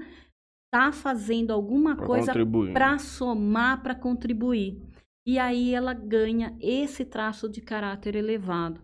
está 0.67 0.91
fazendo 0.91 1.53
alguma 1.53 1.95
Pra 1.95 2.07
coisa 2.07 2.33
para 2.73 2.99
somar, 2.99 3.83
para 3.83 3.95
contribuir. 3.95 4.83
E 5.25 5.39
aí 5.39 5.75
ela 5.75 5.93
ganha 5.93 6.57
esse 6.61 7.05
traço 7.05 7.49
de 7.49 7.61
caráter 7.61 8.17
elevado. 8.17 8.81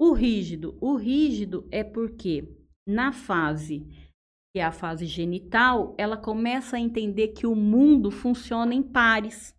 O 0.00 0.14
rígido, 0.14 0.78
o 0.80 0.96
rígido 0.96 1.68
é 1.70 1.84
porque 1.84 2.48
na 2.88 3.12
fase 3.12 3.86
que 4.50 4.58
é 4.58 4.64
a 4.64 4.72
fase 4.72 5.04
genital, 5.04 5.94
ela 5.98 6.16
começa 6.16 6.76
a 6.76 6.80
entender 6.80 7.28
que 7.28 7.46
o 7.46 7.54
mundo 7.54 8.10
funciona 8.10 8.74
em 8.74 8.82
pares. 8.82 9.54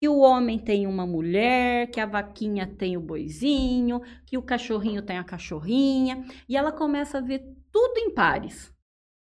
Que 0.00 0.08
o 0.08 0.18
homem 0.18 0.56
tem 0.56 0.86
uma 0.86 1.04
mulher, 1.04 1.90
que 1.90 2.00
a 2.00 2.06
vaquinha 2.06 2.64
tem 2.64 2.96
o 2.96 3.00
boizinho, 3.00 4.00
que 4.24 4.38
o 4.38 4.42
cachorrinho 4.42 5.02
tem 5.02 5.18
a 5.18 5.24
cachorrinha, 5.24 6.24
e 6.48 6.56
ela 6.56 6.72
começa 6.72 7.18
a 7.18 7.20
ver 7.20 7.40
tudo 7.70 7.98
em 7.98 8.14
pares. 8.14 8.72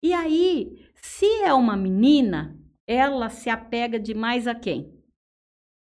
E 0.04 0.14
aí, 0.14 0.88
se 0.96 1.26
é 1.42 1.54
uma 1.54 1.76
menina, 1.76 2.58
ela 2.88 3.30
se 3.30 3.50
apega 3.50 4.00
demais 4.00 4.48
a 4.48 4.56
quem? 4.56 5.04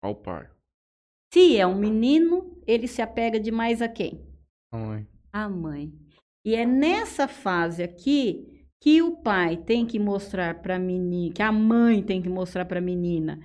Ao 0.02 0.14
pai. 0.14 0.48
Se 1.32 1.56
é 1.56 1.66
um 1.66 1.78
menino, 1.78 2.62
ele 2.66 2.86
se 2.86 3.02
apega 3.02 3.40
demais 3.40 3.82
a 3.82 3.88
quem? 3.88 4.29
Mãe. 4.72 5.06
A 5.32 5.48
mãe. 5.48 5.92
E 6.44 6.54
é 6.54 6.64
nessa 6.64 7.26
fase 7.26 7.82
aqui 7.82 8.66
que 8.82 9.02
o 9.02 9.16
pai 9.16 9.56
tem 9.56 9.86
que 9.86 9.98
mostrar 9.98 10.62
para 10.62 10.76
a 10.76 10.78
menina, 10.78 11.34
que 11.34 11.42
a 11.42 11.52
mãe 11.52 12.02
tem 12.02 12.22
que 12.22 12.28
mostrar 12.28 12.64
para 12.64 12.78
a 12.78 12.82
menina 12.82 13.38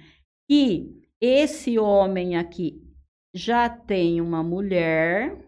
que 0.49 1.03
esse 1.19 1.77
homem 1.77 2.37
aqui 2.37 2.81
já 3.35 3.67
tem 3.67 4.21
uma 4.21 4.41
mulher 4.41 5.45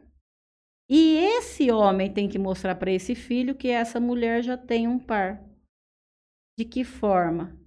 e 0.89 1.17
esse 1.17 1.71
homem 1.71 2.11
tem 2.11 2.27
que 2.27 2.39
mostrar 2.39 2.75
para 2.75 2.91
esse 2.91 3.15
filho 3.15 3.55
que 3.55 3.69
essa 3.69 3.99
mulher 3.99 4.43
já 4.43 4.57
tem 4.57 4.87
um 4.87 4.99
par. 4.99 5.41
De 6.57 6.65
que 6.65 6.83
forma? 6.83 7.57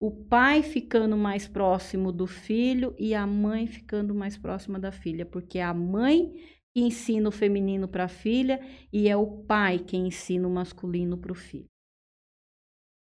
O 0.00 0.10
pai 0.10 0.62
ficando 0.62 1.16
mais 1.16 1.46
próximo 1.46 2.10
do 2.10 2.26
filho 2.26 2.96
e 2.98 3.14
a 3.14 3.24
mãe 3.26 3.66
ficando 3.68 4.14
mais 4.14 4.36
próxima 4.36 4.80
da 4.80 4.90
filha, 4.90 5.24
porque 5.24 5.60
a 5.60 5.72
mãe 5.72 6.32
que 6.74 6.80
ensina 6.82 7.28
o 7.28 7.32
feminino 7.32 7.86
para 7.86 8.04
a 8.04 8.08
filha 8.08 8.60
e 8.92 9.08
é 9.08 9.16
o 9.16 9.44
pai 9.44 9.78
quem 9.78 10.06
ensina 10.06 10.48
o 10.48 10.50
masculino 10.50 11.18
para 11.18 11.32
o 11.32 11.34
filho. 11.34 11.68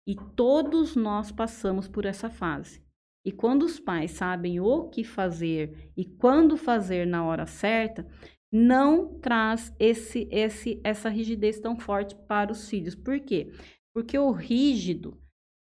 E 0.08 0.16
todos 0.34 0.96
nós 0.96 1.30
passamos 1.30 1.86
por 1.86 2.04
essa 2.04 2.30
fase. 2.30 2.82
E 3.24 3.30
quando 3.30 3.64
os 3.64 3.78
pais 3.78 4.12
sabem 4.12 4.60
o 4.60 4.88
que 4.88 5.04
fazer 5.04 5.92
e 5.96 6.04
quando 6.04 6.56
fazer 6.56 7.06
na 7.06 7.24
hora 7.24 7.46
certa, 7.46 8.06
não 8.52 9.20
traz 9.20 9.74
esse, 9.78 10.26
esse, 10.30 10.80
essa 10.82 11.08
rigidez 11.08 11.60
tão 11.60 11.78
forte 11.78 12.16
para 12.26 12.50
os 12.50 12.68
filhos. 12.68 12.94
Por 12.94 13.20
quê? 13.20 13.52
Porque 13.94 14.18
o 14.18 14.32
rígido, 14.32 15.20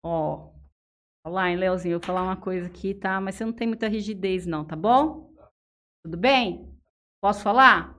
ó, 0.05 0.53
lá 1.27 1.49
Leozinho, 1.49 1.95
eu 1.95 2.01
vou 2.01 2.07
falar 2.07 2.23
uma 2.23 2.37
coisa 2.37 2.67
aqui, 2.67 2.95
tá? 2.95 3.21
Mas 3.21 3.37
você 3.37 3.45
não 3.45 3.53
tem 3.53 3.69
muita 3.69 3.89
rigidez, 3.89 4.47
não, 4.47 4.65
tá 4.65 4.75
bom? 4.75 5.33
Tudo 6.03 6.17
bem? 6.17 6.74
Posso 7.25 7.43
falar? 7.43 7.97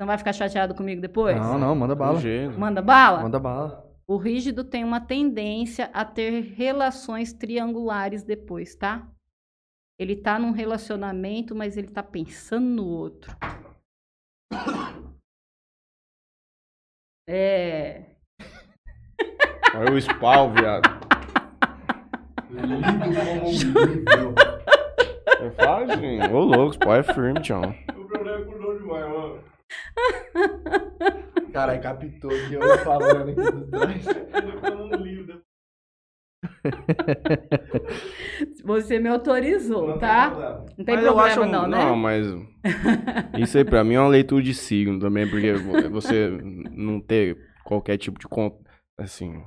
Não 0.00 0.04
vai 0.04 0.18
ficar 0.18 0.32
chateado 0.32 0.74
comigo 0.74 1.00
depois? 1.00 1.36
Não, 1.36 1.56
não, 1.56 1.76
manda 1.76 1.94
bala. 1.94 2.20
Manda 2.58 2.82
bala? 2.82 3.22
Manda 3.22 3.38
bala. 3.38 3.88
O 4.04 4.16
rígido 4.16 4.64
tem 4.64 4.82
uma 4.82 5.00
tendência 5.00 5.88
a 5.94 6.04
ter 6.04 6.40
relações 6.56 7.32
triangulares 7.32 8.24
depois, 8.24 8.74
tá? 8.74 9.08
Ele 9.96 10.16
tá 10.16 10.40
num 10.40 10.50
relacionamento, 10.50 11.54
mas 11.54 11.76
ele 11.76 11.86
tá 11.86 12.02
pensando 12.02 12.66
no 12.66 12.84
outro. 12.84 13.32
É. 17.28 18.16
Olha 19.72 19.92
o 19.92 20.00
spawn, 20.00 20.52
viado. 20.52 20.90
Lido 22.50 22.82
como 23.14 23.46
um 23.46 23.52
livro. 23.52 24.51
É 25.26 25.50
fácil. 25.50 26.34
Ô, 26.34 26.40
louco, 26.40 26.70
o 26.70 26.72
spawn 26.72 26.94
é 26.96 27.02
firme, 27.02 27.40
tchau. 27.40 27.62
O 27.96 28.04
problema 28.06 28.38
é 28.40 28.44
com 28.44 28.58
dor 28.58 28.78
demais, 28.78 29.08
mano. 29.08 29.38
Caralho, 31.52 31.82
captou 31.82 32.30
que 32.30 32.54
eu 32.54 32.78
falando 32.78 33.30
aqui 33.30 33.34
do 33.34 33.66
trás. 33.70 34.04
Ficou 34.06 34.76
num 34.76 34.96
livro. 34.96 35.42
Você 38.64 38.98
me 38.98 39.08
autorizou, 39.08 39.88
Não 39.88 39.98
tá? 39.98 40.30
Não 40.78 40.84
tem 40.84 40.94
Mas 40.96 41.04
eu 41.06 41.12
problema, 41.14 41.42
acho- 41.42 41.52
não, 41.52 41.68
né? 41.68 41.78
Não, 41.84 41.96
mas. 41.96 42.26
Isso 43.38 43.58
aí 43.58 43.64
pra 43.64 43.82
mim 43.84 43.94
é 43.94 44.00
uma 44.00 44.08
leitura 44.08 44.42
de 44.42 44.54
signo 44.54 44.98
também, 44.98 45.28
porque 45.28 45.52
vo- 45.54 45.90
você 45.90 46.28
não 46.70 47.00
ter 47.00 47.36
qualquer 47.64 47.96
tipo 47.98 48.18
de. 48.18 48.26
Assim. 48.98 49.42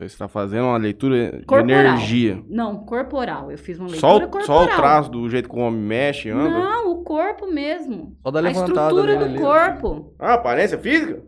Você 0.00 0.14
está 0.14 0.28
fazendo 0.28 0.64
uma 0.64 0.78
leitura 0.78 1.40
de 1.40 1.44
Corporal. 1.44 1.68
energia. 1.80 2.42
Não, 2.48 2.84
corporal. 2.86 3.50
Eu 3.52 3.58
fiz 3.58 3.78
uma 3.78 3.88
Só, 3.90 4.12
leitura 4.16 4.26
o- 4.26 4.30
corporal. 4.30 4.58
só 4.58 4.64
o 4.64 4.76
traço 4.76 5.10
do 5.10 5.28
jeito 5.28 5.46
que 5.48 5.54
o 5.54 5.58
homem 5.58 5.78
mexe, 5.80 6.30
anda. 6.30 6.48
Não, 6.48 6.92
o 6.92 7.04
corpo 7.04 7.46
mesmo. 7.46 8.16
Só 8.22 8.30
dá 8.30 8.38
A 8.38 8.42
levantada 8.42 8.70
estrutura 8.80 9.06
nele 9.18 9.18
do 9.18 9.24
ali. 9.24 9.38
corpo. 9.38 10.14
Ah, 10.18 10.34
aparência 10.34 10.78
física? 10.78 11.22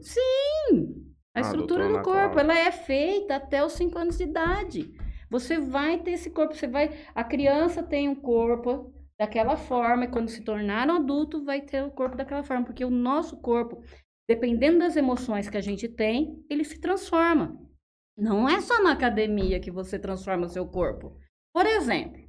A 1.35 1.39
Ah, 1.39 1.41
estrutura 1.43 1.87
do 1.89 2.01
corpo, 2.03 2.39
ela 2.39 2.59
é 2.59 2.71
feita 2.73 3.37
até 3.37 3.65
os 3.65 3.73
5 3.73 3.99
anos 3.99 4.17
de 4.17 4.25
idade. 4.25 4.91
Você 5.31 5.59
vai 5.59 5.99
ter 5.99 6.13
esse 6.13 6.31
corpo, 6.31 6.55
você 6.55 6.67
vai. 6.67 6.91
A 7.15 7.23
criança 7.25 7.83
tem 7.83 8.09
um 8.09 8.15
corpo 8.15 8.93
daquela 9.19 9.57
forma, 9.57 10.05
e 10.05 10.09
quando 10.09 10.29
se 10.31 10.43
tornar 10.43 10.89
um 10.89 10.97
adulto, 10.97 11.45
vai 11.45 11.61
ter 11.61 11.85
o 11.85 11.91
corpo 11.91 12.17
daquela 12.17 12.43
forma, 12.43 12.65
porque 12.65 12.85
o 12.85 12.91
nosso 12.91 13.37
corpo, 13.41 13.83
dependendo 14.29 14.79
das 14.81 14.97
emoções 14.97 15.49
que 15.49 15.57
a 15.59 15.61
gente 15.63 15.89
tem, 15.89 16.43
ele 16.51 16.65
se 16.65 16.81
transforma. 16.81 17.55
Não 18.17 18.49
é 18.49 18.61
só 18.61 18.83
na 18.83 18.93
academia 18.93 19.61
que 19.61 19.71
você 19.71 19.99
transforma 19.99 20.47
o 20.47 20.49
seu 20.49 20.67
corpo. 20.67 21.17
Por 21.55 21.67
exemplo, 21.67 22.23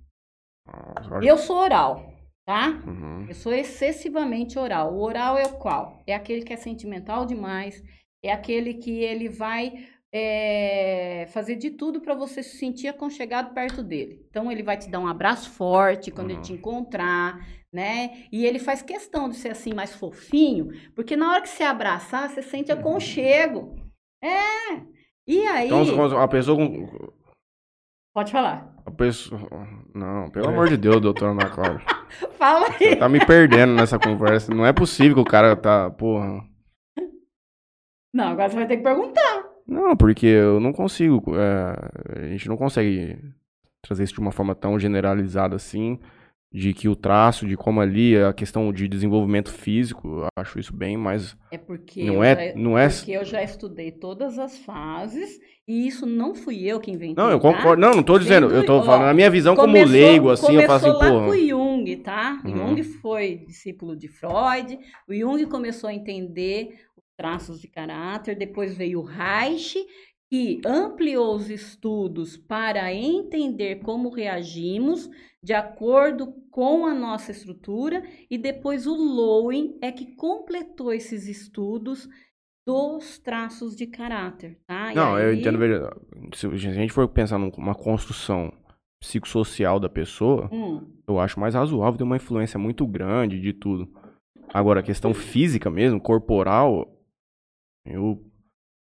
eu 1.22 1.38
sou 1.38 1.58
oral, 1.58 2.14
tá? 2.46 2.70
Uhum. 2.86 3.26
Eu 3.28 3.34
sou 3.36 3.54
excessivamente 3.54 4.58
oral. 4.58 4.94
O 4.94 5.02
oral 5.02 5.38
é 5.38 5.46
o 5.46 5.58
qual? 5.58 6.02
É 6.08 6.14
aquele 6.14 6.44
que 6.44 6.54
é 6.54 6.58
sentimental 6.58 7.26
demais, 7.26 7.82
é 8.24 8.32
aquele 8.32 8.76
que 8.76 8.92
ele 9.00 9.28
vai 9.30 9.88
é, 10.14 11.26
fazer 11.32 11.56
de 11.56 11.72
tudo 11.72 12.00
para 12.00 12.14
você 12.16 12.44
se 12.44 12.58
sentir 12.58 12.88
aconchegado 12.88 13.54
perto 13.54 13.84
dele. 13.84 14.26
Então 14.30 14.52
ele 14.52 14.64
vai 14.64 14.78
te 14.78 14.90
dar 14.90 15.00
um 15.00 15.08
abraço 15.08 15.50
forte 15.50 16.12
quando 16.12 16.30
ele 16.30 16.38
Uhum. 16.38 16.42
te 16.42 16.54
encontrar, 16.54 17.40
né? 17.74 18.28
E 18.32 18.46
ele 18.46 18.60
faz 18.60 18.82
questão 18.82 19.28
de 19.28 19.36
ser 19.36 19.50
assim 19.50 19.74
mais 19.74 19.94
fofinho, 19.96 20.70
porque 20.96 21.16
na 21.16 21.30
hora 21.32 21.42
que 21.42 21.50
você 21.50 21.64
abraçar, 21.64 22.30
você 22.30 22.42
sente 22.42 22.72
aconchego. 22.72 23.76
É. 24.24 24.94
E 25.28 25.40
aí, 25.48 25.68
Então, 25.68 26.20
a 26.20 26.28
pessoa 26.28 26.58
com. 26.58 27.14
pode 28.14 28.32
falar. 28.32 28.74
A 28.86 28.92
pessoa. 28.92 29.40
Não, 29.94 30.30
pelo 30.30 30.50
amor 30.50 30.68
de 30.68 30.78
Deus, 30.78 31.00
doutora 31.02 31.32
Ana 31.32 31.50
Cláudia. 31.50 31.86
Fala 32.38 32.68
aí. 32.68 32.78
Você 32.90 32.96
tá 32.98 33.08
me 33.08 33.26
perdendo 33.26 33.74
nessa 33.74 33.98
conversa. 33.98 34.54
Não 34.54 34.66
é 34.66 34.74
possível 34.74 35.16
que 35.16 35.22
o 35.22 35.26
cara 35.32 35.56
tá. 35.56 35.90
Porra. 35.90 36.44
Não, 38.14 38.28
agora 38.30 38.50
você 38.50 38.56
vai 38.56 38.68
ter 38.68 38.78
que 38.78 38.84
perguntar. 38.84 39.44
Não, 39.66 39.96
porque 39.96 40.26
eu 40.28 40.60
não 40.60 40.74
consigo. 40.74 41.34
é, 41.36 42.22
a 42.26 42.28
gente 42.30 42.48
não 42.50 42.58
consegue 42.58 43.18
trazer 43.82 44.04
isso 44.04 44.14
de 44.14 44.20
uma 44.20 44.32
forma 44.32 44.54
tão 44.54 44.78
generalizada 44.78 45.56
assim. 45.56 46.00
De 46.54 46.72
que 46.72 46.88
o 46.88 46.96
traço, 46.96 47.48
de 47.48 47.58
como 47.58 47.82
ali, 47.82 48.16
a 48.16 48.32
questão 48.32 48.72
de 48.72 48.88
desenvolvimento 48.88 49.52
físico, 49.52 50.08
eu 50.22 50.28
acho 50.38 50.60
isso 50.60 50.72
bem 50.72 50.96
mais. 50.96 51.36
É 51.52 51.58
porque, 51.58 52.04
Não 52.04 52.16
eu 52.16 52.24
é- 52.24 52.50
já, 52.54 52.56
não 52.60 52.78
é- 52.78 52.90
porque 52.90 53.12
eu 53.12 53.26
já 53.26 53.42
estudei 53.42 53.92
todas 53.92 54.38
as 54.38 54.60
fases 54.60 55.40
e 55.68 55.88
isso 55.88 56.06
não 56.06 56.36
fui 56.36 56.64
eu 56.64 56.80
que 56.80 56.92
inventei. 56.92 57.16
Não, 57.24 57.32
eu 57.32 57.40
tá? 57.40 57.52
concordo. 57.52 57.82
Não, 57.82 57.96
não 57.96 58.04
tô 58.04 58.20
dizendo. 58.20 58.52
Eu 58.54 58.64
tô 58.68 58.74
Ó, 58.78 58.84
falando 58.84 59.08
a 59.10 59.14
minha 59.16 59.32
visão 59.32 59.56
como 59.56 59.68
Começou- 59.74 59.92
leigo, 59.92 60.30
assim, 60.30 60.56
eu 60.56 60.62
falo 60.68 60.74
assim, 60.76 60.88
lá 60.90 61.00
porra. 61.12 61.26
com 61.26 61.32
o 61.32 61.48
Jung, 61.48 61.96
tá? 62.04 62.42
Uhum. 62.46 62.56
Jung 62.68 62.84
foi 62.84 63.38
discípulo 63.48 63.96
de 63.96 64.08
Freud. 64.08 64.78
O 65.10 65.14
Jung 65.16 65.44
começou 65.48 65.90
a 65.90 65.94
entender 65.94 66.68
os 66.96 67.04
traços 67.18 67.60
de 67.60 67.68
caráter. 67.68 68.36
Depois 68.38 68.78
veio 68.78 69.00
o 69.00 69.04
Reich, 69.04 69.80
que 70.30 70.62
ampliou 70.64 71.36
os 71.36 71.50
estudos 71.50 72.38
para 72.38 72.94
entender 72.94 73.80
como 73.80 74.10
reagimos 74.12 75.10
de 75.42 75.52
acordo 75.54 76.34
com 76.54 76.86
a 76.86 76.94
nossa 76.94 77.32
estrutura 77.32 78.04
e 78.30 78.38
depois 78.38 78.86
o 78.86 78.94
Lowen 78.94 79.76
é 79.82 79.92
que 79.92 80.16
completou 80.16 80.94
esses 80.94 81.28
estudos 81.28 82.08
dos 82.66 83.18
traços 83.18 83.76
de 83.76 83.88
caráter, 83.88 84.60
tá? 84.68 84.94
Não, 84.94 85.18
eu 85.18 85.32
aí- 85.32 85.40
entendo. 85.40 85.58
veja, 85.58 85.90
Se 86.36 86.46
a 86.48 86.56
gente 86.56 86.94
for 86.94 87.08
pensar 87.10 87.38
numa 87.40 87.74
construção 87.76 88.54
psicossocial 89.02 89.80
da 89.80 89.90
pessoa, 89.90 90.48
Hum, 90.54 90.82
eu 91.08 91.20
acho 91.20 91.40
mais 91.40 91.56
razoável 91.56 91.98
ter 91.98 92.04
uma 92.04 92.16
influência 92.18 92.58
muito 92.60 92.86
grande 92.88 93.42
de 93.42 93.52
tudo. 93.52 93.92
Agora, 94.54 94.80
a 94.80 94.84
questão 94.84 95.14
física 95.14 95.70
mesmo, 95.72 96.00
corporal, 96.00 96.88
eu 97.86 98.24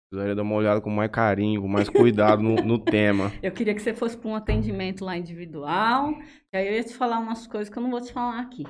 precisaria 0.08 0.34
dar 0.34 0.42
uma 0.42 0.54
olhada 0.54 0.80
com 0.80 0.90
mais 0.90 1.10
carinho, 1.10 1.62
com 1.62 1.68
mais 1.68 1.88
cuidado 1.88 2.42
no, 2.42 2.56
no 2.56 2.78
tema. 2.78 3.32
eu 3.42 3.52
queria 3.52 3.74
que 3.74 3.80
você 3.82 3.94
fosse 3.94 4.16
para 4.16 4.28
um 4.30 4.34
atendimento 4.34 5.04
lá 5.04 5.16
individual, 5.16 6.14
que 6.50 6.56
aí 6.56 6.66
eu 6.66 6.72
ia 6.74 6.84
te 6.84 6.94
falar 6.94 7.18
umas 7.18 7.46
coisas 7.46 7.68
que 7.68 7.78
eu 7.78 7.82
não 7.82 7.90
vou 7.90 8.00
te 8.00 8.12
falar 8.12 8.40
aqui. 8.40 8.64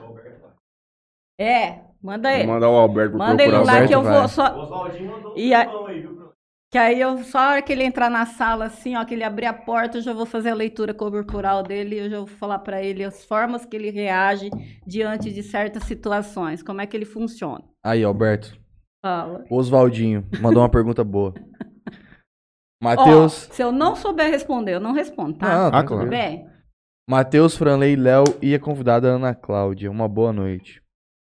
É, 1.40 1.80
manda 2.02 2.30
Vou 2.30 2.38
ele. 2.40 2.46
mandar 2.48 2.68
o 2.68 2.74
Alberto 2.76 3.10
pro 3.12 3.18
Manda 3.18 3.42
ele 3.42 3.52
lá 3.52 3.58
Alberto 3.60 3.88
que 3.88 3.94
eu 3.94 4.02
vai. 4.02 4.18
vou 4.20 4.28
só. 4.28 4.56
O 4.58 4.62
Oswaldinho 4.62 5.10
mandou 5.10 5.32
um 5.32 5.38
E 5.38 5.54
a- 5.54 5.60
aí, 5.86 6.00
viu? 6.00 6.32
Que 6.70 6.76
aí 6.76 7.00
eu, 7.00 7.24
só 7.24 7.38
a 7.38 7.50
hora 7.52 7.62
que 7.62 7.72
ele 7.72 7.82
entrar 7.84 8.10
na 8.10 8.26
sala, 8.26 8.66
assim, 8.66 8.94
ó, 8.96 9.04
que 9.04 9.14
ele 9.14 9.24
abrir 9.24 9.46
a 9.46 9.54
porta, 9.54 9.98
eu 9.98 10.02
já 10.02 10.12
vou 10.12 10.26
fazer 10.26 10.50
a 10.50 10.54
leitura 10.54 10.92
corporal 10.92 11.62
dele, 11.62 11.98
eu 11.98 12.10
já 12.10 12.18
vou 12.18 12.26
falar 12.26 12.58
pra 12.58 12.82
ele 12.82 13.02
as 13.02 13.24
formas 13.24 13.64
que 13.64 13.74
ele 13.74 13.88
reage 13.90 14.50
diante 14.86 15.32
de 15.32 15.42
certas 15.42 15.84
situações, 15.84 16.62
como 16.62 16.80
é 16.82 16.86
que 16.86 16.94
ele 16.94 17.06
funciona. 17.06 17.64
Aí, 17.82 18.04
Alberto. 18.04 18.58
Fala. 19.08 19.44
Oswaldinho 19.50 20.26
mandou 20.40 20.62
uma 20.62 20.68
pergunta 20.68 21.02
boa. 21.02 21.32
Matheus. 22.82 23.48
se 23.50 23.62
eu 23.62 23.72
não 23.72 23.96
souber 23.96 24.30
responder, 24.30 24.74
eu 24.74 24.80
não 24.80 24.92
respondo, 24.92 25.38
tá? 25.38 25.66
Ah, 25.66 25.70
tranquilo. 25.70 26.00
claro. 26.06 26.10
Bem, 26.10 26.46
Matheus, 27.08 27.56
Franley, 27.56 27.96
Léo 27.96 28.24
e 28.42 28.54
a 28.54 28.60
convidada 28.60 29.08
Ana 29.08 29.34
Cláudia. 29.34 29.90
Uma 29.90 30.06
boa 30.06 30.32
noite. 30.32 30.82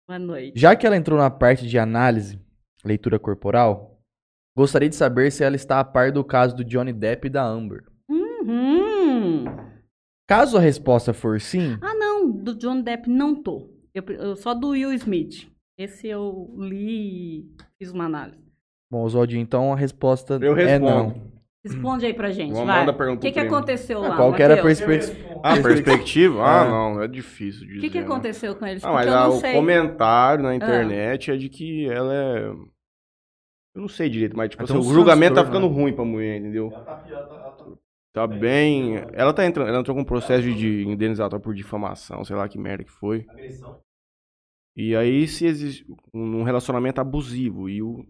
boa 0.09 0.19
noite. 0.19 0.59
Já 0.59 0.75
que 0.75 0.87
ela 0.87 0.97
entrou 0.97 1.19
na 1.19 1.31
parte 1.31 1.67
de 1.69 1.79
análise, 1.79 2.41
leitura 2.85 3.19
corporal, 3.19 4.01
gostaria 4.57 4.89
de 4.89 4.97
saber 4.97 5.31
se 5.31 5.45
ela 5.45 5.55
está 5.57 5.79
a 5.79 5.85
par 5.85 6.11
do 6.11 6.25
caso 6.25 6.57
do 6.57 6.65
Johnny 6.65 6.93
Depp 6.93 7.27
e 7.27 7.31
da 7.31 7.45
Amber. 7.45 7.85
Uhum. 8.09 9.45
Caso 10.27 10.57
a 10.57 10.61
resposta 10.61 11.13
for 11.13 11.41
sim, 11.41 11.79
Ah, 11.83 11.95
não, 11.95 12.31
do 12.31 12.55
John 12.55 12.81
Depp 12.81 13.09
não 13.09 13.41
tô. 13.43 13.71
Eu, 13.95 14.03
eu- 14.09 14.37
só 14.37 14.55
do 14.55 14.71
Will 14.71 14.93
Smith. 14.95 15.47
Esse 15.79 16.09
eu 16.09 16.53
li 16.59 17.39
e 17.41 17.57
fiz 17.79 17.91
uma 17.93 18.05
análise. 18.07 18.43
bom, 18.91 19.03
Oswaldinho, 19.05 19.41
então 19.41 19.73
a 19.73 19.77
resposta 19.77 20.39
Eu 20.43 20.57
é 20.57 20.79
não. 20.79 21.09
respondo. 21.09 21.39
Responde 21.65 22.07
aí 22.07 22.15
pra 22.15 22.31
gente, 22.31 22.53
Vamos 22.53 22.67
vai. 22.67 22.87
mandar 22.87 23.13
O 23.13 23.19
que, 23.19 23.31
que 23.33 23.39
aconteceu 23.39 24.01
lá, 24.01 24.17
Qual 24.17 24.33
que 24.33 24.43
era 24.43 24.55
a 24.55 24.57
Matheus? 24.63 24.81
perspectiva? 24.81 25.41
Ah, 25.43 25.57
perspectiva? 25.61 26.43
Ah, 26.45 26.65
É. 26.65 26.71
não, 26.71 27.03
é 27.03 27.09
difícil 27.09 27.67
de 27.67 27.67
O 27.67 27.75
que, 27.75 27.81
que 27.83 27.89
dizer, 27.89 28.01
né? 28.01 28.05
aconteceu 28.07 28.57
com 28.57 28.67
eles? 28.67 28.83
Ah, 28.85 28.89
Porque 28.89 29.05
mas 29.05 29.13
eu 29.13 29.19
ah, 29.19 29.29
não 29.29 29.37
o 29.37 29.41
sei. 29.41 29.53
comentário 29.53 30.43
na 30.45 30.55
internet 30.55 31.31
é 31.31 31.37
de 31.37 31.49
que 31.49 31.89
ela 31.89 32.15
é. 32.15 32.47
Eu 32.49 33.83
não 33.83 33.89
sei 33.89 34.09
direito, 34.09 34.37
mas 34.37 34.51
tipo, 34.51 34.63
Até 34.63 34.73
assim, 34.73 34.83
um 34.83 34.91
o 34.91 34.93
julgamento 34.95 35.35
tá 35.35 35.43
transtorno, 35.43 35.69
ficando 35.69 35.81
ruim 35.83 35.93
pra 35.93 36.05
mulher, 36.05 36.39
entendeu? 36.39 36.71
Ela 36.73 36.81
tá 36.85 37.05
ela 37.09 37.27
tá- 37.27 37.67
Tá 38.15 38.27
bem. 38.27 38.95
Ela 39.13 39.33
tá 39.35 39.45
entrando. 39.45 39.69
Ela 39.69 39.81
entrou 39.81 39.95
com 39.95 40.03
um 40.03 40.07
processo 40.07 40.43
de- 40.43 40.55
de 40.55 40.89
indenizatório 40.89 41.43
por 41.43 41.55
difamação, 41.55 42.25
sei 42.25 42.35
lá 42.35 42.49
que 42.49 42.59
merda 42.59 42.83
que 42.83 42.91
foi. 42.91 43.27
agressão. 43.29 43.79
E 44.79 44.95
aí 44.95 45.27
se 45.27 45.45
existe 45.45 45.85
um 46.15 46.45
relacionamento 46.45 47.01
abusivo. 47.01 47.69
E 47.69 47.83
o. 47.83 48.05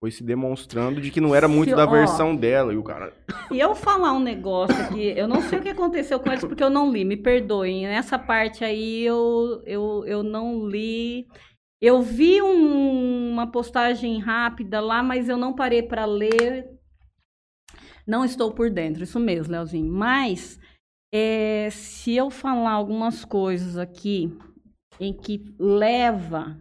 Foi 0.00 0.12
se 0.12 0.22
demonstrando 0.22 1.00
de 1.00 1.10
que 1.10 1.20
não 1.20 1.34
era 1.34 1.48
muito 1.48 1.70
Se- 1.70 1.74
da 1.76 1.84
ó. 1.84 1.90
versão 1.90 2.34
dela. 2.34 2.72
E 2.72 2.76
o 2.76 2.84
cara. 2.84 3.12
Se 3.48 3.58
eu 3.58 3.74
falar 3.74 4.12
um 4.12 4.20
negócio 4.20 4.74
aqui, 4.80 5.08
eu 5.16 5.26
não 5.26 5.42
sei 5.42 5.58
o 5.58 5.62
que 5.62 5.68
aconteceu 5.70 6.20
com 6.20 6.30
eles 6.30 6.44
porque 6.44 6.62
eu 6.62 6.70
não 6.70 6.90
li, 6.92 7.04
me 7.04 7.16
perdoem. 7.16 7.82
Nessa 7.84 8.16
parte 8.16 8.64
aí 8.64 9.02
eu, 9.04 9.60
eu, 9.66 10.04
eu 10.06 10.22
não 10.22 10.66
li. 10.68 11.26
Eu 11.82 12.00
vi 12.00 12.40
um- 12.40 13.30
uma 13.32 13.50
postagem 13.50 14.18
rápida 14.20 14.80
lá, 14.80 15.02
mas 15.02 15.28
eu 15.28 15.36
não 15.36 15.52
parei 15.52 15.82
para 15.82 16.04
ler. 16.06 16.64
Não 18.06 18.24
estou 18.24 18.52
por 18.52 18.70
dentro, 18.70 19.02
isso 19.02 19.18
mesmo, 19.20 19.52
Leozinho. 19.52 19.92
Mas 19.92 20.58
é, 21.12 21.68
se 21.70 22.14
eu 22.14 22.30
falar 22.30 22.70
algumas 22.72 23.24
coisas 23.24 23.76
aqui 23.76 24.32
em 25.00 25.12
que 25.12 25.44
leva 25.58 26.58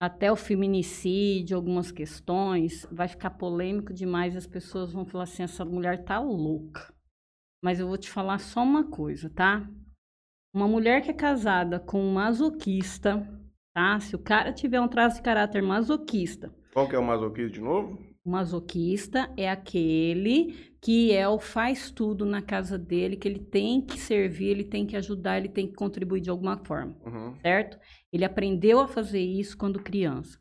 até 0.00 0.30
o 0.30 0.36
feminicídio, 0.36 1.56
algumas 1.56 1.90
questões, 1.90 2.86
vai 2.92 3.08
ficar 3.08 3.30
polêmico 3.30 3.92
demais 3.94 4.36
as 4.36 4.46
pessoas 4.46 4.92
vão 4.92 5.06
falar 5.06 5.24
assim, 5.24 5.42
essa 5.42 5.64
mulher 5.64 6.04
tá 6.04 6.18
louca. 6.18 6.94
Mas 7.64 7.80
eu 7.80 7.88
vou 7.88 7.96
te 7.96 8.10
falar 8.10 8.38
só 8.38 8.62
uma 8.62 8.84
coisa, 8.90 9.30
tá? 9.30 9.68
Uma 10.54 10.68
mulher 10.68 11.02
que 11.02 11.10
é 11.10 11.14
casada 11.14 11.80
com 11.80 12.00
um 12.00 12.12
masoquista, 12.12 13.26
tá? 13.74 13.98
Se 14.00 14.14
o 14.14 14.18
cara 14.18 14.52
tiver 14.52 14.80
um 14.80 14.88
traço 14.88 15.16
de 15.16 15.22
caráter 15.22 15.62
masoquista, 15.62 16.54
Qual 16.72 16.88
que 16.88 16.94
é 16.94 16.98
o 16.98 17.04
masoquismo 17.04 17.52
de 17.52 17.60
novo? 17.60 17.98
o 18.24 18.30
masoquista 18.30 19.32
é 19.36 19.48
aquele 19.48 20.75
que 20.86 21.10
é 21.12 21.28
o 21.28 21.36
faz 21.40 21.90
tudo 21.90 22.24
na 22.24 22.40
casa 22.40 22.78
dele, 22.78 23.16
que 23.16 23.26
ele 23.26 23.40
tem 23.40 23.80
que 23.84 23.98
servir, 23.98 24.50
ele 24.50 24.62
tem 24.62 24.86
que 24.86 24.94
ajudar, 24.96 25.36
ele 25.38 25.48
tem 25.48 25.66
que 25.66 25.74
contribuir 25.74 26.20
de 26.20 26.30
alguma 26.30 26.56
forma 26.64 26.96
Uhum. 27.04 27.34
certo? 27.42 27.76
Ele 28.12 28.24
aprendeu 28.24 28.78
a 28.78 28.86
fazer 28.86 29.18
isso 29.20 29.56
quando 29.58 29.82
criança. 29.82 30.38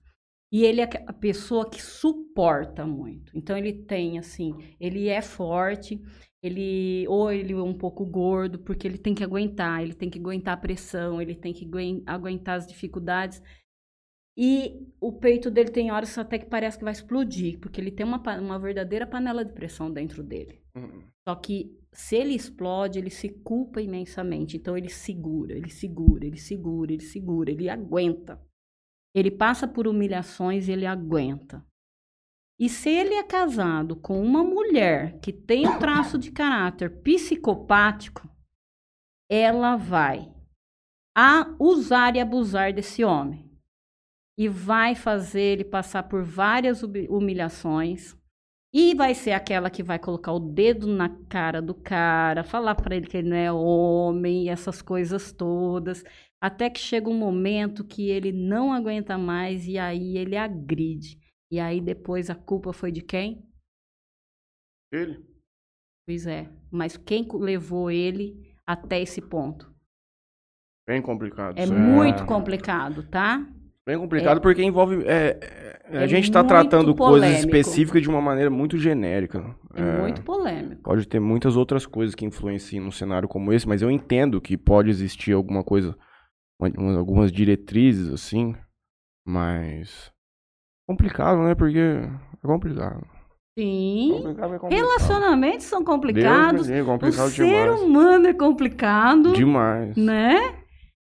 E 0.51 0.63
ele 0.63 0.81
é 0.81 0.89
a 1.07 1.13
pessoa 1.13 1.67
que 1.67 1.81
suporta 1.81 2.85
muito. 2.85 3.31
Então 3.35 3.57
ele 3.57 3.73
tem 3.73 4.19
assim, 4.19 4.53
ele 4.79 5.07
é 5.07 5.19
forte, 5.21 5.99
ele 6.43 7.07
ou 7.07 7.31
ele 7.31 7.53
é 7.53 7.55
um 7.57 7.73
pouco 7.73 8.05
gordo, 8.05 8.59
porque 8.59 8.87
ele 8.87 8.99
tem 8.99 9.15
que 9.15 9.23
aguentar, 9.23 9.81
ele 9.81 9.95
tem 9.95 10.11
que 10.11 10.19
aguentar 10.19 10.53
a 10.53 10.57
pressão, 10.57 11.19
ele 11.19 11.33
tem 11.33 11.53
que 11.53 11.65
aguen- 11.65 12.03
aguentar 12.05 12.57
as 12.57 12.67
dificuldades. 12.67 13.41
E 14.37 14.85
o 14.99 15.13
peito 15.13 15.49
dele 15.49 15.69
tem 15.69 15.91
horas 15.91 16.17
até 16.17 16.37
que 16.37 16.45
parece 16.45 16.77
que 16.77 16.83
vai 16.83 16.91
explodir, 16.91 17.57
porque 17.59 17.79
ele 17.79 17.91
tem 17.91 18.05
uma, 18.05 18.21
uma 18.39 18.59
verdadeira 18.59 19.07
panela 19.07 19.45
de 19.45 19.53
pressão 19.53 19.89
dentro 19.89 20.21
dele. 20.21 20.61
Uhum. 20.75 21.03
Só 21.27 21.35
que 21.35 21.79
se 21.93 22.17
ele 22.17 22.35
explode, 22.35 22.99
ele 22.99 23.09
se 23.09 23.29
culpa 23.29 23.81
imensamente. 23.81 24.57
Então 24.57 24.77
ele 24.77 24.89
segura, 24.89 25.53
ele 25.53 25.69
segura, 25.69 26.25
ele 26.25 26.37
segura, 26.37 26.91
ele 26.91 27.03
segura, 27.03 27.51
ele 27.51 27.69
aguenta. 27.69 28.41
Ele 29.15 29.31
passa 29.31 29.65
por 29.65 29.87
humilhações 29.87 30.67
e 30.67 30.73
ele 30.73 30.85
aguenta. 30.85 31.65
E 32.59 32.69
se 32.69 32.89
ele 32.89 33.13
é 33.13 33.23
casado 33.23 33.95
com 33.95 34.21
uma 34.21 34.43
mulher 34.43 35.19
que 35.19 35.31
tem 35.31 35.67
um 35.67 35.79
traço 35.79 36.17
de 36.17 36.31
caráter 36.31 37.01
psicopático, 37.01 38.29
ela 39.29 39.77
vai 39.77 40.33
a 41.17 41.55
usar 41.59 42.15
e 42.15 42.19
abusar 42.19 42.73
desse 42.73 43.03
homem. 43.03 43.44
E 44.37 44.47
vai 44.49 44.95
fazer 44.95 45.41
ele 45.41 45.63
passar 45.63 46.03
por 46.03 46.23
várias 46.23 46.83
humi- 46.83 47.07
humilhações. 47.09 48.15
E 48.73 48.93
vai 48.93 49.15
ser 49.15 49.31
aquela 49.31 49.69
que 49.69 49.81
vai 49.81 49.97
colocar 49.97 50.33
o 50.33 50.39
dedo 50.39 50.85
na 50.85 51.07
cara 51.27 51.61
do 51.61 51.73
cara, 51.73 52.43
falar 52.43 52.75
pra 52.75 52.95
ele 52.95 53.07
que 53.07 53.15
ele 53.17 53.29
não 53.29 53.37
é 53.37 53.49
homem, 53.51 54.49
essas 54.49 54.81
coisas 54.81 55.31
todas, 55.31 56.03
até 56.41 56.69
que 56.69 56.79
chega 56.79 57.09
um 57.09 57.17
momento 57.17 57.85
que 57.85 58.09
ele 58.09 58.33
não 58.33 58.73
aguenta 58.73 59.17
mais 59.17 59.65
e 59.65 59.77
aí 59.77 60.17
ele 60.17 60.35
agride. 60.35 61.17
E 61.49 61.57
aí 61.57 61.79
depois 61.79 62.29
a 62.29 62.35
culpa 62.35 62.73
foi 62.73 62.91
de 62.91 63.01
quem? 63.01 63.47
Ele? 64.91 65.25
Pois 66.05 66.27
é, 66.27 66.49
mas 66.69 66.97
quem 66.97 67.25
levou 67.33 67.89
ele 67.89 68.53
até 68.67 69.01
esse 69.01 69.21
ponto? 69.21 69.73
Bem 70.85 71.01
complicado. 71.01 71.57
É 71.57 71.63
isso 71.63 71.73
muito 71.73 72.25
complicado, 72.25 73.09
tá? 73.09 73.47
Bem 73.87 73.99
complicado 73.99 74.41
porque 74.41 74.63
envolve. 74.63 75.03
é, 75.05 75.37
é, 75.91 75.97
a 75.99 76.01
É 76.03 76.07
gente 76.07 76.31
tá 76.31 76.39
muito 76.39 76.49
tratando 76.49 76.95
coisas 76.95 77.19
polêmico. 77.29 77.39
específicas 77.55 78.01
de 78.01 78.09
uma 78.09 78.19
maneira 78.19 78.49
muito 78.49 78.77
genérica. 78.79 79.55
É, 79.75 80.01
muito 80.01 80.23
polêmico. 80.23 80.81
Pode 80.81 81.07
ter 81.07 81.19
muitas 81.19 81.55
outras 81.55 81.85
coisas 81.85 82.15
que 82.15 82.25
influenciam 82.25 82.83
num 82.83 82.91
cenário 82.91 83.27
como 83.27 83.53
esse, 83.53 83.67
mas 83.67 83.81
eu 83.83 83.91
entendo 83.91 84.41
que 84.41 84.57
pode 84.57 84.89
existir 84.89 85.33
alguma 85.33 85.63
coisa, 85.63 85.95
uma- 86.59 86.71
uma- 86.77 86.97
algumas 86.97 87.31
diretrizes 87.31 88.11
assim, 88.11 88.55
mas. 89.27 90.11
Complicado, 90.87 91.43
né? 91.43 91.53
Porque 91.55 91.77
é 91.79 92.47
complicado. 92.47 93.05
Sim. 93.57 94.09
Complicado 94.17 94.53
é 94.55 94.59
complicado. 94.59 94.85
Relacionamentos 94.87 95.65
são 95.67 95.79
Deus 95.79 95.89
complicados. 95.95 96.67
livre, 96.67 96.81
O 96.81 96.85
complicado 96.85 97.29
ser 97.29 97.45
demais. 97.45 97.81
humano 97.81 98.27
é 98.27 98.33
complicado, 98.33 99.33
Demais. 99.33 99.95
né? 99.95 100.55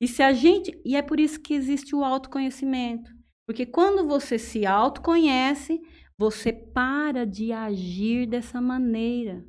E 0.00 0.08
se 0.08 0.22
a 0.22 0.32
gente, 0.32 0.78
e 0.84 0.96
é 0.96 1.02
por 1.02 1.18
isso 1.20 1.40
que 1.40 1.54
existe 1.54 1.94
o 1.94 2.04
autoconhecimento. 2.04 3.10
Porque 3.46 3.64
quando 3.66 4.06
você 4.06 4.38
se 4.38 4.64
autoconhece, 4.66 5.80
você 6.18 6.52
para 6.52 7.26
de 7.26 7.52
agir 7.52 8.26
dessa 8.26 8.60
maneira. 8.60 9.44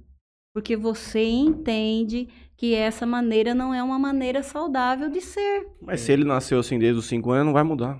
Porque 0.53 0.75
você 0.77 1.23
entende 1.23 2.27
que 2.57 2.73
essa 2.73 3.05
maneira 3.05 3.53
não 3.53 3.73
é 3.73 3.83
uma 3.83 3.99
maneira 3.99 4.41
saudável 4.41 5.09
de 5.09 5.19
ser. 5.21 5.67
Mas 5.81 6.01
se 6.01 6.11
ele 6.11 6.23
nasceu 6.23 6.59
assim 6.59 6.79
desde 6.79 6.99
os 6.99 7.05
5 7.05 7.29
anos, 7.31 7.45
não 7.47 7.53
vai 7.53 7.63
mudar. 7.63 7.99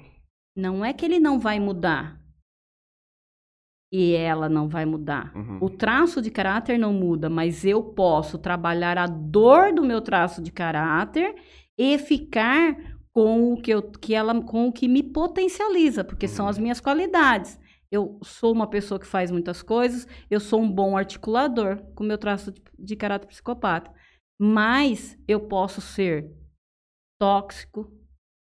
Não 0.56 0.84
é 0.86 0.94
que 0.94 1.04
ele 1.06 1.20
não 1.20 1.38
vai 1.40 1.60
mudar. 1.60 2.22
e 3.92 4.14
ela 4.14 4.50
não 4.50 4.68
vai 4.68 4.86
mudar. 4.86 5.32
Uhum. 5.36 5.58
O 5.62 5.70
traço 5.70 6.22
de 6.22 6.30
caráter 6.30 6.78
não 6.78 6.92
muda, 6.92 7.30
mas 7.30 7.64
eu 7.64 7.82
posso 7.82 8.38
trabalhar 8.38 8.98
a 8.98 9.08
dor 9.08 9.74
do 9.74 9.84
meu 9.84 10.02
traço 10.02 10.42
de 10.42 10.52
caráter 10.52 11.34
e 11.78 11.98
ficar 11.98 12.76
com 13.14 13.54
o 13.54 13.62
que, 13.62 13.72
eu, 13.72 13.82
que 13.82 14.14
ela, 14.14 14.42
com 14.42 14.68
o 14.68 14.74
que 14.74 14.88
me 14.88 15.02
potencializa, 15.02 16.04
porque 16.04 16.28
são 16.28 16.48
as 16.48 16.58
minhas 16.58 16.82
qualidades. 16.82 17.58
Eu 17.90 18.20
sou 18.24 18.52
uma 18.52 18.68
pessoa 18.68 19.00
que 19.00 19.08
faz 19.08 19.32
muitas 19.32 19.62
coisas, 19.62 20.06
eu 20.30 20.40
sou 20.40 20.62
um 20.62 20.70
bom 20.70 20.98
articulador 20.98 21.78
com 21.96 22.04
o 22.04 22.08
meu 22.08 22.18
traço 22.18 22.52
de, 22.52 22.62
de 22.78 22.96
caráter 22.96 23.28
psicopata. 23.28 23.92
Mas 24.38 25.18
eu 25.28 25.40
posso 25.40 25.80
ser 25.80 26.30
tóxico 27.18 27.90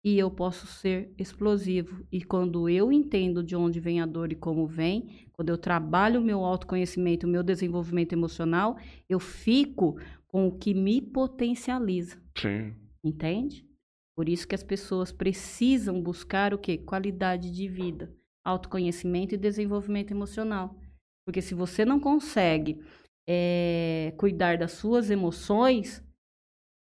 e 0.03 0.19
eu 0.19 0.29
posso 0.29 0.67
ser 0.67 1.11
explosivo. 1.17 2.05
E 2.11 2.21
quando 2.21 2.69
eu 2.69 2.91
entendo 2.91 3.41
de 3.41 3.55
onde 3.55 3.79
vem 3.79 4.01
a 4.01 4.05
dor 4.05 4.31
e 4.31 4.35
como 4.35 4.67
vem, 4.67 5.27
quando 5.31 5.49
eu 5.49 5.57
trabalho 5.57 6.19
o 6.19 6.23
meu 6.23 6.43
autoconhecimento, 6.43 7.25
o 7.25 7.29
meu 7.29 7.41
desenvolvimento 7.41 8.13
emocional, 8.13 8.77
eu 9.09 9.19
fico 9.19 9.97
com 10.27 10.47
o 10.47 10.57
que 10.57 10.73
me 10.73 11.01
potencializa. 11.01 12.21
Sim. 12.37 12.75
Entende? 13.05 13.69
Por 14.17 14.27
isso 14.27 14.47
que 14.47 14.55
as 14.55 14.63
pessoas 14.63 15.11
precisam 15.11 16.01
buscar 16.01 16.55
o 16.55 16.57
quê? 16.57 16.77
Qualidade 16.77 17.51
de 17.51 17.67
vida, 17.67 18.11
autoconhecimento 18.43 19.35
e 19.35 19.37
desenvolvimento 19.37 20.09
emocional. 20.09 20.75
Porque 21.23 21.41
se 21.41 21.53
você 21.53 21.85
não 21.85 21.99
consegue 21.99 22.83
eh, 23.29 24.11
cuidar 24.17 24.57
das 24.57 24.71
suas 24.71 25.11
emoções, 25.11 26.03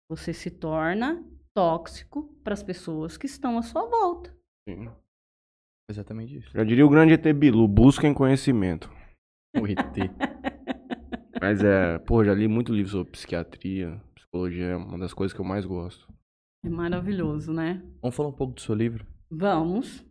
você 0.09 0.32
se 0.32 0.51
torna 0.51 1.24
tóxico 1.53 2.32
para 2.45 2.55
as 2.55 2.62
pessoas 2.62 3.16
que 3.16 3.27
estão 3.27 3.59
à 3.59 3.62
sua 3.62 3.89
volta. 3.89 4.36
Sim. 4.69 4.89
Exatamente 5.91 6.36
isso. 6.36 6.51
Já 6.55 6.62
diria 6.62 6.86
o 6.86 6.89
grande 6.89 7.15
ET 7.15 7.32
Bilu, 7.35 7.66
busquem 7.66 8.15
conhecimento. 8.15 8.91
O 9.57 9.66
ET. 9.66 9.78
Mas 11.41 11.62
é, 11.62 11.99
pô, 11.99 12.24
já 12.24 12.32
li 12.32 12.49
muito 12.49 12.73
livro 12.73 12.91
sobre 12.91 13.12
psiquiatria, 13.12 14.01
psicologia, 14.35 14.65
é 14.66 14.77
uma 14.77 14.98
das 14.98 15.15
coisas 15.15 15.32
que 15.32 15.40
eu 15.40 15.44
mais 15.44 15.65
gosto. 15.65 16.12
É 16.65 16.69
maravilhoso, 16.69 17.52
né? 17.52 17.82
Vamos 18.02 18.16
falar 18.16 18.31
um 18.31 18.32
pouco 18.32 18.55
do 18.55 18.61
seu 18.61 18.74
livro? 18.74 19.06
Vamos. 19.31 20.05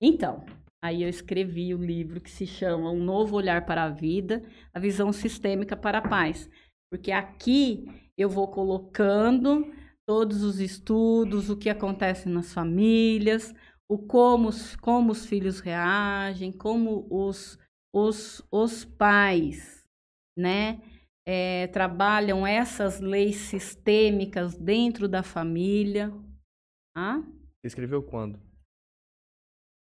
Então, 0.00 0.44
aí 0.82 1.02
eu 1.02 1.08
escrevi 1.08 1.74
o 1.74 1.82
livro 1.82 2.20
que 2.20 2.30
se 2.30 2.46
chama 2.46 2.90
Um 2.90 3.02
Novo 3.02 3.36
Olhar 3.36 3.64
para 3.64 3.84
a 3.84 3.88
Vida, 3.88 4.42
a 4.74 4.78
Visão 4.78 5.12
Sistêmica 5.12 5.74
para 5.76 5.98
a 5.98 6.08
Paz. 6.08 6.50
Porque 6.90 7.10
aqui 7.12 7.86
eu 8.18 8.28
vou 8.28 8.48
colocando 8.48 9.72
todos 10.06 10.42
os 10.42 10.60
estudos, 10.60 11.48
o 11.48 11.56
que 11.56 11.70
acontece 11.70 12.28
nas 12.28 12.52
famílias, 12.52 13.54
o 13.88 13.96
como, 13.96 14.48
os- 14.48 14.76
como 14.76 15.12
os 15.12 15.24
filhos 15.24 15.60
reagem, 15.60 16.52
como 16.52 17.06
os, 17.10 17.58
os, 17.94 18.42
os 18.50 18.84
pais, 18.84 19.82
né? 20.36 20.82
Eh, 21.26 21.68
trabalham 21.68 22.46
essas 22.46 23.00
leis 23.00 23.36
sistêmicas 23.36 24.56
dentro 24.56 25.08
da 25.08 25.22
família. 25.22 26.12
Tá? 26.94 27.18
Você 27.60 27.68
escreveu 27.68 28.02
quando? 28.02 28.38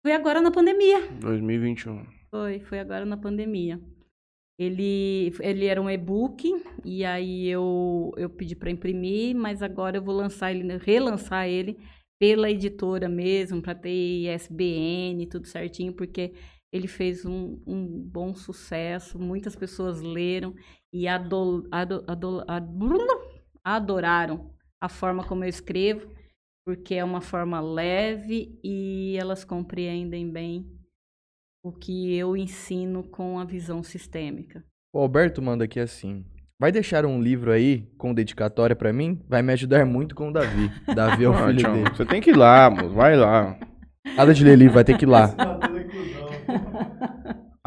Foi 0.05 0.13
agora 0.13 0.41
na 0.41 0.51
pandemia. 0.51 1.07
2021. 1.19 2.05
Foi, 2.29 2.59
foi 2.61 2.79
agora 2.79 3.05
na 3.05 3.17
pandemia. 3.17 3.81
Ele, 4.59 5.31
ele 5.39 5.65
era 5.65 5.79
um 5.79 5.89
e-book 5.89 6.51
e 6.83 7.05
aí 7.05 7.47
eu, 7.47 8.11
eu 8.17 8.27
pedi 8.29 8.55
para 8.55 8.71
imprimir, 8.71 9.35
mas 9.35 9.61
agora 9.61 9.97
eu 9.97 10.01
vou 10.01 10.15
lançar 10.15 10.51
ele, 10.51 10.77
relançar 10.77 11.47
ele 11.47 11.77
pela 12.19 12.49
editora 12.49 13.07
mesmo, 13.07 13.61
para 13.61 13.75
ter 13.75 13.91
ISBN, 13.91 15.27
tudo 15.27 15.45
certinho, 15.45 15.93
porque 15.93 16.33
ele 16.73 16.87
fez 16.87 17.25
um, 17.25 17.61
um 17.65 17.85
bom 17.87 18.33
sucesso, 18.33 19.19
muitas 19.19 19.55
pessoas 19.55 20.01
leram 20.01 20.55
e 20.93 21.07
ado, 21.07 21.67
ado, 21.71 22.03
ado, 22.07 22.43
ado- 22.47 23.07
adoraram 23.63 24.51
a 24.81 24.87
forma 24.89 25.23
como 25.23 25.43
eu 25.43 25.49
escrevo, 25.49 26.09
porque 26.65 26.95
é 26.95 27.03
uma 27.03 27.21
forma 27.21 27.59
leve 27.59 28.59
e 28.63 29.15
elas 29.19 29.43
compreendem 29.43 30.29
bem 30.31 30.65
o 31.63 31.71
que 31.71 32.15
eu 32.15 32.35
ensino 32.37 33.03
com 33.03 33.39
a 33.39 33.45
visão 33.45 33.83
sistêmica. 33.83 34.63
O 34.93 34.99
Alberto 34.99 35.41
manda 35.41 35.65
aqui 35.65 35.79
assim. 35.79 36.25
Vai 36.59 36.71
deixar 36.71 37.05
um 37.05 37.21
livro 37.21 37.51
aí 37.51 37.87
com 37.97 38.13
dedicatória 38.13 38.75
pra 38.75 38.91
mim? 38.91 39.21
Vai 39.27 39.41
me 39.41 39.53
ajudar 39.53 39.85
muito 39.85 40.15
com 40.15 40.29
o 40.29 40.33
Davi. 40.33 40.71
Davi 40.95 41.25
é 41.25 41.29
o 41.29 41.33
filho 41.45 41.71
dele. 41.71 41.89
Você 41.95 42.05
tem 42.05 42.21
que 42.21 42.31
ir 42.31 42.37
lá, 42.37 42.69
moço, 42.69 42.89
vai 42.95 43.15
lá. 43.15 43.59
Nada 44.15 44.33
de 44.33 44.43
ler 44.43 44.57
livro, 44.57 44.73
vai 44.75 44.83
ter 44.83 44.97
que 44.97 45.05
ir 45.05 45.07
lá. 45.07 45.35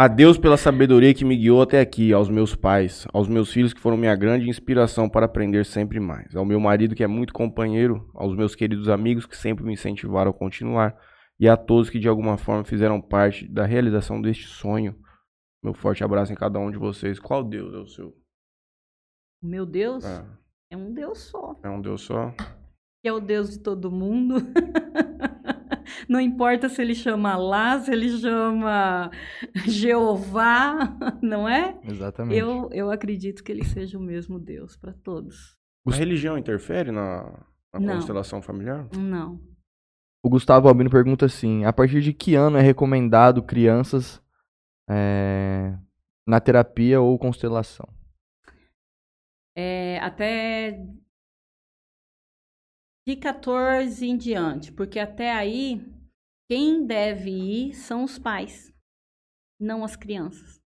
A 0.01 0.09
Deus 0.09 0.39
pela 0.39 0.57
sabedoria 0.57 1.13
que 1.13 1.27
me 1.27 1.37
guiou 1.37 1.61
até 1.61 1.79
aqui, 1.79 2.11
aos 2.11 2.31
meus 2.31 2.57
pais, 2.57 3.07
aos 3.13 3.29
meus 3.29 3.53
filhos 3.53 3.75
que 3.75 3.81
foram 3.83 3.99
minha 3.99 4.17
grande 4.17 4.49
inspiração 4.49 5.11
para 5.11 5.27
aprender 5.27 5.67
sempre 5.67 6.01
mais, 6.01 6.35
ao 6.35 6.43
meu 6.43 6.59
marido 6.59 6.95
que 6.95 7.05
é 7.05 7.07
muito 7.07 7.35
companheiro, 7.35 8.11
aos 8.15 8.35
meus 8.35 8.55
queridos 8.55 8.89
amigos 8.89 9.27
que 9.27 9.37
sempre 9.37 9.63
me 9.63 9.75
incentivaram 9.75 10.31
a 10.31 10.33
continuar 10.33 10.99
e 11.39 11.47
a 11.47 11.55
todos 11.55 11.91
que 11.91 11.99
de 11.99 12.09
alguma 12.09 12.39
forma 12.39 12.65
fizeram 12.65 12.99
parte 12.99 13.47
da 13.47 13.67
realização 13.67 14.23
deste 14.23 14.47
sonho. 14.47 14.99
Meu 15.63 15.75
forte 15.75 16.03
abraço 16.03 16.33
em 16.33 16.37
cada 16.37 16.59
um 16.59 16.71
de 16.71 16.79
vocês. 16.79 17.19
Qual 17.19 17.45
Deus 17.45 17.75
é 17.75 17.77
o 17.77 17.87
seu? 17.87 18.09
O 19.43 19.47
meu 19.47 19.67
Deus 19.67 20.03
É, 20.03 20.25
é 20.71 20.77
um 20.79 20.95
Deus 20.95 21.19
só, 21.19 21.61
é 21.63 21.69
um 21.69 21.79
Deus 21.83 22.01
só? 22.01 22.33
que 23.03 23.09
é 23.09 23.13
o 23.13 23.21
Deus 23.21 23.51
de 23.51 23.59
todo 23.59 23.91
mundo. 23.91 24.37
Não 26.11 26.21
importa 26.21 26.69
se 26.69 26.83
ele 26.83 26.93
chama 26.93 27.37
Lá, 27.37 27.79
se 27.79 27.93
ele 27.93 28.11
chama 28.19 29.13
Jeová, 29.65 30.99
não 31.23 31.49
é? 31.49 31.79
Exatamente. 31.85 32.37
Eu, 32.37 32.69
eu 32.73 32.91
acredito 32.91 33.45
que 33.45 33.53
ele 33.53 33.65
seja 33.65 33.97
o 33.97 34.03
mesmo 34.03 34.37
Deus 34.37 34.77
para 34.77 34.93
todos. 34.93 35.57
A 35.87 35.93
religião 35.93 36.37
interfere 36.37 36.91
na, 36.91 37.23
na 37.73 37.79
Não. 37.79 37.95
constelação 37.95 38.43
familiar? 38.43 38.89
Não. 38.93 39.41
O 40.21 40.29
Gustavo 40.29 40.67
Albino 40.67 40.91
pergunta 40.91 41.27
assim: 41.27 41.65
a 41.65 41.73
partir 41.73 42.01
de 42.01 42.13
que 42.13 42.35
ano 42.35 42.59
é 42.59 42.61
recomendado 42.61 43.41
crianças 43.41 44.21
é, 44.91 45.79
na 46.27 46.41
terapia 46.41 47.01
ou 47.01 47.17
constelação? 47.21 47.89
É, 49.57 50.01
até 50.01 50.85
de 53.07 53.15
14 53.15 54.05
em 54.05 54.17
diante, 54.17 54.73
porque 54.73 54.99
até 54.99 55.33
aí 55.33 56.00
quem 56.51 56.85
deve 56.85 57.31
ir 57.31 57.75
são 57.75 58.03
os 58.03 58.19
pais, 58.19 58.75
não 59.61 59.85
as 59.85 59.95
crianças, 59.95 60.61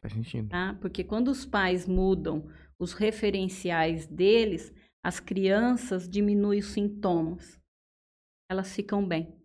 Faz 0.00 0.14
sentido. 0.14 0.48
tá? 0.48 0.74
Porque 0.80 1.04
quando 1.04 1.28
os 1.28 1.44
pais 1.44 1.86
mudam 1.86 2.50
os 2.78 2.94
referenciais 2.94 4.06
deles, 4.06 4.72
as 5.02 5.20
crianças 5.20 6.08
diminuem 6.08 6.60
os 6.60 6.68
sintomas. 6.68 7.60
Elas 8.50 8.74
ficam 8.74 9.06
bem. 9.06 9.38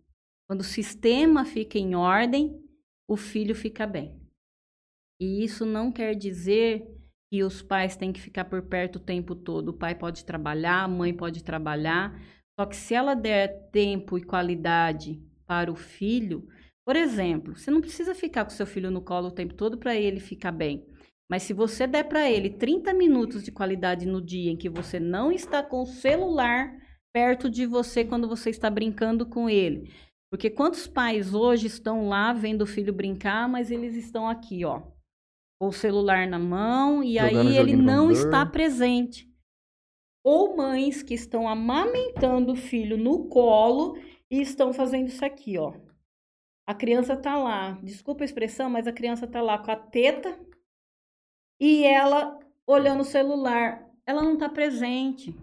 Quando 0.48 0.62
o 0.62 0.64
sistema 0.64 1.44
fica 1.44 1.78
em 1.78 1.94
ordem, 1.94 2.58
o 3.06 3.14
filho 3.14 3.54
fica 3.54 3.86
bem. 3.86 4.18
E 5.20 5.44
isso 5.44 5.66
não 5.66 5.92
quer 5.92 6.14
dizer 6.14 6.82
que 7.30 7.44
os 7.44 7.60
pais 7.60 7.94
têm 7.94 8.10
que 8.10 8.20
ficar 8.20 8.46
por 8.46 8.62
perto 8.62 8.96
o 8.96 9.04
tempo 9.04 9.34
todo. 9.34 9.68
O 9.68 9.78
pai 9.78 9.94
pode 9.94 10.24
trabalhar, 10.24 10.84
a 10.84 10.88
mãe 10.88 11.14
pode 11.14 11.44
trabalhar. 11.44 12.18
Só 12.60 12.66
que 12.66 12.76
se 12.76 12.92
ela 12.92 13.14
der 13.14 13.70
tempo 13.72 14.18
e 14.18 14.22
qualidade 14.22 15.18
para 15.46 15.72
o 15.72 15.74
filho, 15.74 16.46
por 16.84 16.94
exemplo, 16.94 17.56
você 17.56 17.70
não 17.70 17.80
precisa 17.80 18.14
ficar 18.14 18.44
com 18.44 18.50
seu 18.50 18.66
filho 18.66 18.90
no 18.90 19.00
colo 19.00 19.28
o 19.28 19.32
tempo 19.32 19.54
todo 19.54 19.78
para 19.78 19.96
ele 19.96 20.20
ficar 20.20 20.52
bem. 20.52 20.86
Mas 21.26 21.42
se 21.42 21.54
você 21.54 21.86
der 21.86 22.04
para 22.04 22.30
ele 22.30 22.50
30 22.50 22.92
minutos 22.92 23.42
de 23.42 23.50
qualidade 23.50 24.04
no 24.04 24.20
dia 24.20 24.50
em 24.50 24.58
que 24.58 24.68
você 24.68 25.00
não 25.00 25.32
está 25.32 25.62
com 25.62 25.80
o 25.80 25.86
celular 25.86 26.70
perto 27.14 27.48
de 27.48 27.64
você 27.64 28.04
quando 28.04 28.28
você 28.28 28.50
está 28.50 28.68
brincando 28.68 29.24
com 29.24 29.48
ele. 29.48 29.90
Porque 30.30 30.50
quantos 30.50 30.86
pais 30.86 31.32
hoje 31.32 31.66
estão 31.66 32.10
lá 32.10 32.30
vendo 32.34 32.60
o 32.60 32.66
filho 32.66 32.92
brincar, 32.92 33.48
mas 33.48 33.70
eles 33.70 33.96
estão 33.96 34.28
aqui, 34.28 34.66
ó, 34.66 34.82
com 35.58 35.68
o 35.68 35.72
celular 35.72 36.26
na 36.26 36.38
mão 36.38 37.02
e 37.02 37.14
Jogando 37.14 37.48
aí 37.48 37.56
ele 37.56 37.74
não 37.74 38.10
está 38.10 38.44
presente. 38.44 39.29
Ou 40.22 40.56
mães 40.56 41.02
que 41.02 41.14
estão 41.14 41.48
amamentando 41.48 42.52
o 42.52 42.56
filho 42.56 42.96
no 42.96 43.28
colo 43.28 43.96
e 44.30 44.40
estão 44.40 44.72
fazendo 44.72 45.08
isso 45.08 45.24
aqui, 45.24 45.58
ó. 45.58 45.72
A 46.66 46.74
criança 46.74 47.16
tá 47.16 47.36
lá, 47.36 47.72
desculpa 47.82 48.22
a 48.22 48.26
expressão, 48.26 48.70
mas 48.70 48.86
a 48.86 48.92
criança 48.92 49.26
tá 49.26 49.42
lá 49.42 49.58
com 49.58 49.70
a 49.70 49.76
teta 49.76 50.38
e 51.58 51.84
ela 51.84 52.38
olhando 52.66 53.00
o 53.00 53.04
celular. 53.04 53.88
Ela 54.06 54.22
não 54.22 54.36
tá 54.36 54.48
presente. 54.48 55.34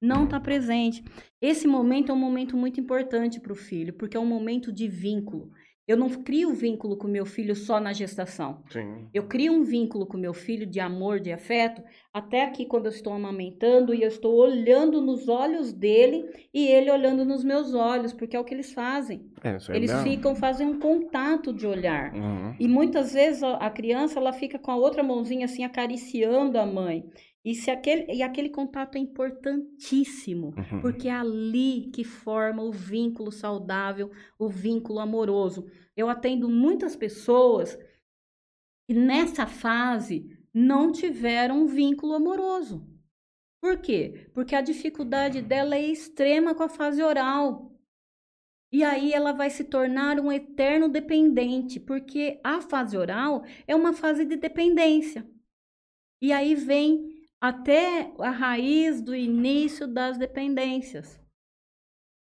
Não 0.00 0.26
tá 0.26 0.38
presente. 0.38 1.02
Esse 1.40 1.66
momento 1.66 2.10
é 2.10 2.14
um 2.14 2.18
momento 2.18 2.56
muito 2.56 2.80
importante 2.80 3.40
para 3.40 3.52
o 3.52 3.56
filho, 3.56 3.94
porque 3.94 4.16
é 4.16 4.20
um 4.20 4.26
momento 4.26 4.72
de 4.72 4.86
vínculo. 4.86 5.50
Eu 5.86 5.96
não 5.96 6.08
crio 6.08 6.54
vínculo 6.54 6.96
com 6.96 7.06
meu 7.06 7.26
filho 7.26 7.54
só 7.54 7.78
na 7.78 7.92
gestação. 7.92 8.62
Sim. 8.70 9.06
Eu 9.12 9.24
crio 9.24 9.52
um 9.52 9.62
vínculo 9.62 10.06
com 10.06 10.16
meu 10.16 10.32
filho 10.32 10.66
de 10.66 10.80
amor, 10.80 11.20
de 11.20 11.32
afeto, 11.32 11.82
até 12.12 12.42
aqui 12.42 12.64
quando 12.64 12.86
eu 12.86 12.92
estou 12.92 13.12
amamentando 13.12 13.94
e 13.94 14.02
eu 14.02 14.08
estou 14.08 14.34
olhando 14.34 15.02
nos 15.02 15.28
olhos 15.28 15.72
dele 15.72 16.24
e 16.52 16.66
ele 16.66 16.90
olhando 16.90 17.24
nos 17.24 17.44
meus 17.44 17.74
olhos, 17.74 18.12
porque 18.12 18.34
é 18.34 18.40
o 18.40 18.44
que 18.44 18.54
eles 18.54 18.72
fazem. 18.72 19.30
É, 19.44 19.50
é 19.50 19.76
Eles 19.76 19.92
ficam, 20.02 20.34
fazem 20.34 20.66
um 20.66 20.80
contato 20.80 21.52
de 21.52 21.66
olhar. 21.66 22.14
Uhum. 22.14 22.54
E 22.58 22.66
muitas 22.66 23.12
vezes 23.12 23.42
a 23.42 23.66
a 23.66 23.70
criança 23.70 24.18
ela 24.18 24.32
fica 24.32 24.58
com 24.58 24.70
a 24.70 24.76
outra 24.76 25.02
mãozinha 25.02 25.44
assim 25.44 25.64
acariciando 25.64 26.58
a 26.58 26.64
mãe. 26.64 27.04
E, 27.46 27.54
se 27.54 27.70
aquele, 27.70 28.12
e 28.12 28.24
aquele 28.24 28.48
contato 28.48 28.96
é 28.96 28.98
importantíssimo, 28.98 30.48
Uhum. 30.48 30.80
porque 30.80 31.06
é 31.06 31.12
ali 31.12 31.92
que 31.94 32.02
forma 32.02 32.60
o 32.60 32.72
vínculo 32.72 33.30
saudável, 33.30 34.10
o 34.36 34.48
vínculo 34.48 34.98
amoroso. 34.98 35.64
Eu 35.96 36.08
atendo 36.08 36.48
muitas 36.48 36.96
pessoas 36.96 37.78
que 38.88 38.92
nessa 38.94 39.46
fase 39.46 40.36
não 40.52 40.90
tiveram 40.90 41.62
um 41.62 41.66
vínculo 41.68 42.14
amoroso. 42.14 42.84
Por 43.62 43.78
quê? 43.80 44.28
Porque 44.34 44.56
a 44.56 44.60
dificuldade 44.60 45.40
dela 45.40 45.76
é 45.76 45.86
extrema 45.86 46.52
com 46.52 46.64
a 46.64 46.68
fase 46.68 47.00
oral. 47.00 47.72
E 48.72 48.82
aí 48.82 49.12
ela 49.12 49.30
vai 49.30 49.50
se 49.50 49.62
tornar 49.62 50.18
um 50.18 50.32
eterno 50.32 50.88
dependente, 50.88 51.78
porque 51.78 52.40
a 52.42 52.60
fase 52.60 52.96
oral 52.96 53.44
é 53.68 53.74
uma 53.76 53.92
fase 53.92 54.24
de 54.24 54.34
dependência. 54.34 55.24
E 56.20 56.32
aí 56.32 56.56
vem 56.56 57.15
até 57.40 58.12
a 58.18 58.30
raiz 58.30 59.00
do 59.00 59.14
início 59.14 59.86
das 59.86 60.18
dependências. 60.18 61.20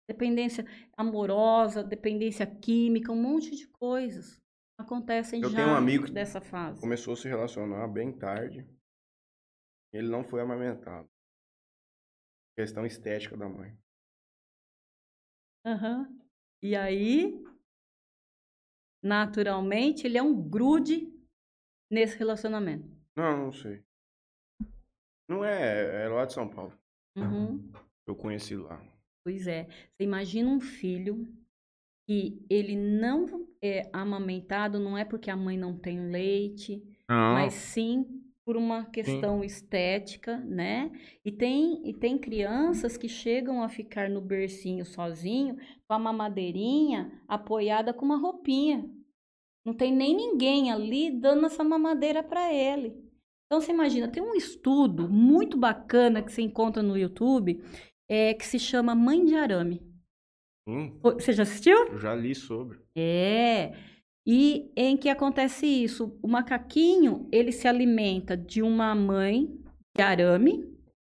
Dependência 0.08 0.64
amorosa, 0.96 1.84
dependência 1.84 2.46
química, 2.46 3.12
um 3.12 3.22
monte 3.22 3.54
de 3.54 3.66
coisas 3.68 4.40
acontecem 4.80 5.42
Eu 5.42 5.50
já 5.50 5.56
tenho 5.56 5.68
um 5.68 5.76
amigo 5.76 6.10
dessa 6.10 6.40
fase. 6.40 6.80
Começou 6.80 7.12
a 7.12 7.16
se 7.16 7.28
relacionar 7.28 7.86
bem 7.88 8.16
tarde. 8.16 8.66
Ele 9.92 10.08
não 10.08 10.24
foi 10.24 10.40
amamentado. 10.40 11.08
Questão 12.56 12.86
estética 12.86 13.36
da 13.36 13.48
mãe. 13.48 13.76
Aham. 15.66 16.08
E 16.62 16.76
aí, 16.76 17.42
naturalmente, 19.02 20.06
ele 20.06 20.18
é 20.18 20.22
um 20.22 20.48
grude 20.48 21.12
nesse 21.90 22.16
relacionamento. 22.16 22.88
Não, 23.16 23.36
não 23.36 23.52
sei. 23.52 23.84
Não 25.30 25.44
é, 25.44 26.06
é 26.06 26.08
lá 26.08 26.24
de 26.24 26.32
São 26.32 26.48
Paulo. 26.48 26.72
Uhum. 27.16 27.70
Eu 28.04 28.16
conheci 28.16 28.56
lá. 28.56 28.82
Pois 29.24 29.46
é. 29.46 29.68
Você 29.92 30.02
imagina 30.02 30.50
um 30.50 30.60
filho 30.60 31.24
que 32.04 32.44
ele 32.50 32.74
não 32.74 33.46
é 33.62 33.88
amamentado, 33.92 34.80
não 34.80 34.98
é 34.98 35.04
porque 35.04 35.30
a 35.30 35.36
mãe 35.36 35.56
não 35.56 35.78
tem 35.78 36.00
leite, 36.10 36.82
Não. 37.08 37.34
mas 37.34 37.54
sim 37.54 38.24
por 38.44 38.56
uma 38.56 38.86
questão 38.86 39.44
estética, 39.44 40.38
né? 40.38 40.90
E 41.24 41.30
tem, 41.30 41.88
e 41.88 41.94
tem 41.94 42.18
crianças 42.18 42.96
que 42.96 43.08
chegam 43.08 43.62
a 43.62 43.68
ficar 43.68 44.10
no 44.10 44.20
bercinho 44.20 44.84
sozinho, 44.84 45.56
com 45.86 45.94
a 45.94 45.98
mamadeirinha 46.00 47.22
apoiada 47.28 47.94
com 47.94 48.04
uma 48.04 48.18
roupinha. 48.18 48.90
Não 49.64 49.72
tem 49.72 49.94
nem 49.94 50.16
ninguém 50.16 50.72
ali 50.72 51.12
dando 51.12 51.46
essa 51.46 51.62
mamadeira 51.62 52.24
para 52.24 52.52
ele. 52.52 52.99
Então 53.50 53.60
você 53.60 53.72
imagina, 53.72 54.06
tem 54.06 54.22
um 54.22 54.36
estudo 54.36 55.08
muito 55.08 55.56
bacana 55.56 56.22
que 56.22 56.30
você 56.30 56.40
encontra 56.40 56.84
no 56.84 56.96
YouTube, 56.96 57.60
é, 58.08 58.32
que 58.32 58.46
se 58.46 58.60
chama 58.60 58.94
Mãe 58.94 59.24
de 59.24 59.34
Arame. 59.34 59.82
Hum, 60.68 60.96
Você 61.02 61.32
já 61.32 61.42
assistiu? 61.42 61.76
eu 61.88 61.98
já 61.98 62.14
li 62.14 62.32
sobre. 62.32 62.78
É. 62.96 63.72
E 64.24 64.70
em 64.76 64.96
que 64.96 65.08
acontece 65.08 65.66
isso? 65.66 66.16
O 66.22 66.28
macaquinho, 66.28 67.28
ele 67.32 67.50
se 67.50 67.66
alimenta 67.66 68.36
de 68.36 68.62
uma 68.62 68.94
mãe 68.94 69.48
de 69.96 70.02
arame, 70.02 70.64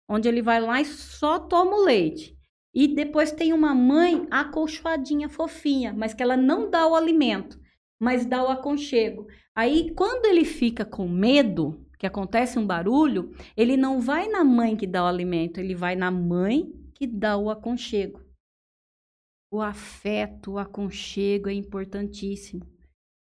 onde 0.10 0.30
ele 0.30 0.41
vai 0.41 0.62
lá 0.62 0.80
e 0.80 0.86
só 0.86 1.38
toma 1.38 1.76
o 1.76 1.84
leite. 1.84 2.38
E 2.74 2.88
depois 2.88 3.34
tem 3.34 3.52
uma 3.52 3.76
mãe 3.76 4.26
acolchoadinha, 4.32 5.28
fofinha, 5.28 5.94
mas 5.94 6.14
que 6.14 6.24
ela 6.24 6.38
não 6.38 6.70
dá 6.70 6.88
o 6.88 6.95
alimento, 6.95 7.60
mas 7.99 8.26
dá 8.26 8.41
o 8.41 8.48
aconchego. 8.48 9.28
Aí, 9.53 9.94
quando 9.94 10.28
ele 10.28 10.45
fica 10.45 10.86
com 10.86 11.10
medo, 11.10 11.86
que 12.02 12.07
acontece 12.07 12.57
um 12.57 12.65
barulho, 12.65 13.32
ele 13.56 13.78
não 13.78 14.02
vai 14.02 14.28
na 14.28 14.44
mãe 14.44 14.76
que 14.76 14.88
dá 14.88 15.03
o 15.03 15.07
alimento, 15.07 15.60
ele 15.60 15.76
vai 15.76 15.95
na 15.95 16.10
mãe 16.10 16.73
que 16.95 17.06
dá 17.06 17.38
o 17.38 17.48
aconchego. 17.48 18.19
O 19.53 19.61
afeto, 19.61 20.53
o 20.53 20.57
aconchego 20.57 21.48
é 21.48 21.53
importantíssimo. 21.53 22.65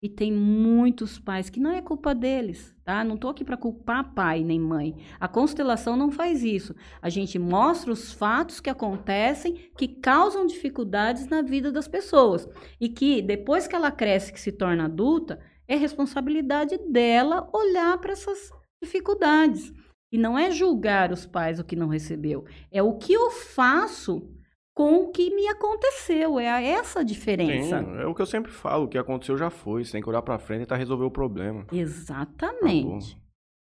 E 0.02 0.08
tem 0.08 0.32
muitos 0.32 1.20
pais 1.20 1.50
que 1.50 1.60
não 1.60 1.72
é 1.72 1.82
culpa 1.82 2.16
deles, 2.16 2.74
tá? 2.86 3.04
Não 3.04 3.18
tô 3.18 3.28
aqui 3.28 3.44
para 3.44 3.58
culpar 3.58 4.14
pai 4.14 4.46
nem 4.46 4.58
mãe. 4.58 4.96
A 5.20 5.28
constelação 5.28 5.98
não 5.98 6.10
faz 6.10 6.42
isso. 6.42 6.74
A 7.02 7.10
gente 7.10 7.38
mostra 7.38 7.92
os 7.92 8.14
fatos 8.14 8.62
que 8.62 8.70
acontecem 8.70 9.56
que 9.78 9.90
causam 9.90 10.46
dificuldades 10.46 11.28
na 11.28 11.42
vida 11.42 11.70
das 11.70 11.90
pessoas 11.90 12.48
e 12.80 12.88
que 12.88 13.22
depois 13.22 13.68
que 13.68 13.76
ela 13.76 13.92
cresce, 13.92 14.32
que 14.32 14.40
se 14.40 14.54
torna 14.54 14.86
adulta, 14.86 15.38
é 15.68 15.76
responsabilidade 15.76 16.78
dela 16.90 17.50
olhar 17.52 17.98
para 17.98 18.14
essas 18.14 18.58
dificuldades. 18.82 19.72
E 20.12 20.18
não 20.18 20.38
é 20.38 20.50
julgar 20.50 21.12
os 21.12 21.26
pais 21.26 21.60
o 21.60 21.64
que 21.64 21.76
não 21.76 21.88
recebeu, 21.88 22.44
é 22.72 22.82
o 22.82 22.98
que 22.98 23.14
eu 23.14 23.30
faço 23.30 24.28
com 24.76 24.96
o 25.04 25.12
que 25.12 25.30
me 25.36 25.48
aconteceu. 25.48 26.40
É 26.40 26.50
a- 26.50 26.62
essa 26.62 27.02
a 27.02 27.04
diferença. 27.04 27.84
Sim, 27.84 27.98
é 27.98 28.06
o 28.06 28.16
que 28.16 28.22
eu 28.22 28.26
sempre 28.26 28.52
falo. 28.52 28.86
O 28.86 28.88
que 28.88 28.98
aconteceu 28.98 29.38
já 29.38 29.50
foi. 29.50 29.84
Você 29.86 29.92
tem 29.92 30.02
que 30.02 30.10
olhar 30.10 30.22
pra 30.22 30.40
frente 30.40 30.62
e 30.62 30.66
tentar 30.66 30.78
resolver 30.78 31.04
o 31.04 31.12
problema. 31.12 31.68
Exatamente. 31.72 33.22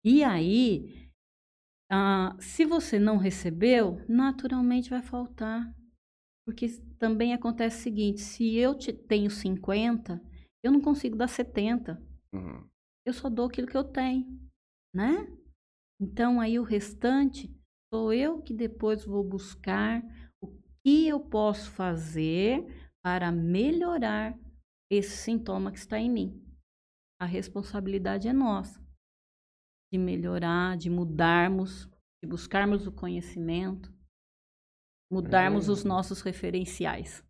E 0.04 0.22
aí, 0.22 1.08
ah, 1.90 2.36
se 2.38 2.64
você 2.64 2.98
não 3.00 3.16
recebeu, 3.16 4.00
naturalmente 4.08 4.90
vai 4.90 5.02
faltar. 5.02 5.74
Porque 6.46 6.68
também 6.98 7.32
acontece 7.34 7.78
o 7.80 7.82
seguinte: 7.82 8.20
se 8.20 8.54
eu 8.56 8.74
te- 8.76 8.92
tenho 8.92 9.30
50, 9.30 10.20
eu 10.62 10.70
não 10.70 10.80
consigo 10.80 11.16
dar 11.16 11.28
70. 11.28 12.00
Uhum. 12.32 12.64
Eu 13.04 13.12
só 13.12 13.28
dou 13.28 13.46
aquilo 13.46 13.66
que 13.66 13.76
eu 13.76 13.84
tenho, 13.84 14.26
né? 14.94 15.26
Então 16.00 16.40
aí 16.40 16.58
o 16.58 16.62
restante 16.62 17.54
sou 17.92 18.12
eu 18.12 18.42
que 18.42 18.54
depois 18.54 19.04
vou 19.04 19.24
buscar 19.24 20.02
o 20.42 20.48
que 20.84 21.08
eu 21.08 21.20
posso 21.20 21.70
fazer 21.70 22.64
para 23.02 23.32
melhorar 23.32 24.38
esse 24.90 25.16
sintoma 25.16 25.72
que 25.72 25.78
está 25.78 25.98
em 25.98 26.10
mim. 26.10 26.44
A 27.20 27.24
responsabilidade 27.24 28.28
é 28.28 28.32
nossa 28.32 28.80
de 29.92 29.98
melhorar, 29.98 30.76
de 30.76 30.90
mudarmos, 30.90 31.86
de 32.22 32.28
buscarmos 32.28 32.86
o 32.86 32.92
conhecimento, 32.92 33.90
mudarmos 35.10 35.66
Uhum. 35.68 35.72
os 35.74 35.84
nossos 35.84 36.20
referenciais. 36.20 37.24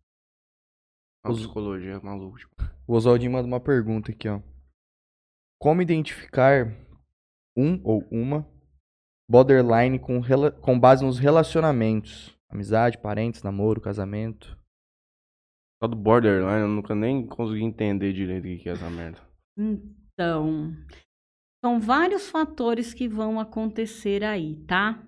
A 1.23 1.31
psicologia 1.31 1.93
é 1.93 1.99
maluco. 2.01 2.37
O 2.87 2.93
Oswaldinho 2.93 3.31
manda 3.31 3.47
uma 3.47 3.59
pergunta 3.61 4.11
aqui, 4.11 4.27
ó. 4.27 4.41
Como 5.61 5.81
identificar 5.81 6.65
um 7.59 7.81
ou 7.83 8.07
uma 8.09 8.47
borderline 9.29 9.99
com, 9.99 10.21
com 10.61 10.79
base 10.79 11.03
nos 11.03 11.19
relacionamentos? 11.19 12.35
Amizade, 12.49 12.97
parentes, 12.97 13.43
namoro, 13.43 13.81
casamento. 13.81 14.57
Só 15.81 15.87
do 15.87 15.95
borderline, 15.95 16.61
eu 16.61 16.67
nunca 16.67 16.95
nem 16.95 17.25
consegui 17.25 17.63
entender 17.63 18.11
direito 18.11 18.43
o 18.43 18.47
que 18.47 18.57
que 18.57 18.69
é 18.69 18.71
essa 18.73 18.89
merda. 18.89 19.19
Então, 19.57 20.73
são 21.63 21.79
vários 21.79 22.29
fatores 22.29 22.93
que 22.93 23.07
vão 23.07 23.39
acontecer 23.39 24.23
aí, 24.23 24.55
tá? 24.65 25.01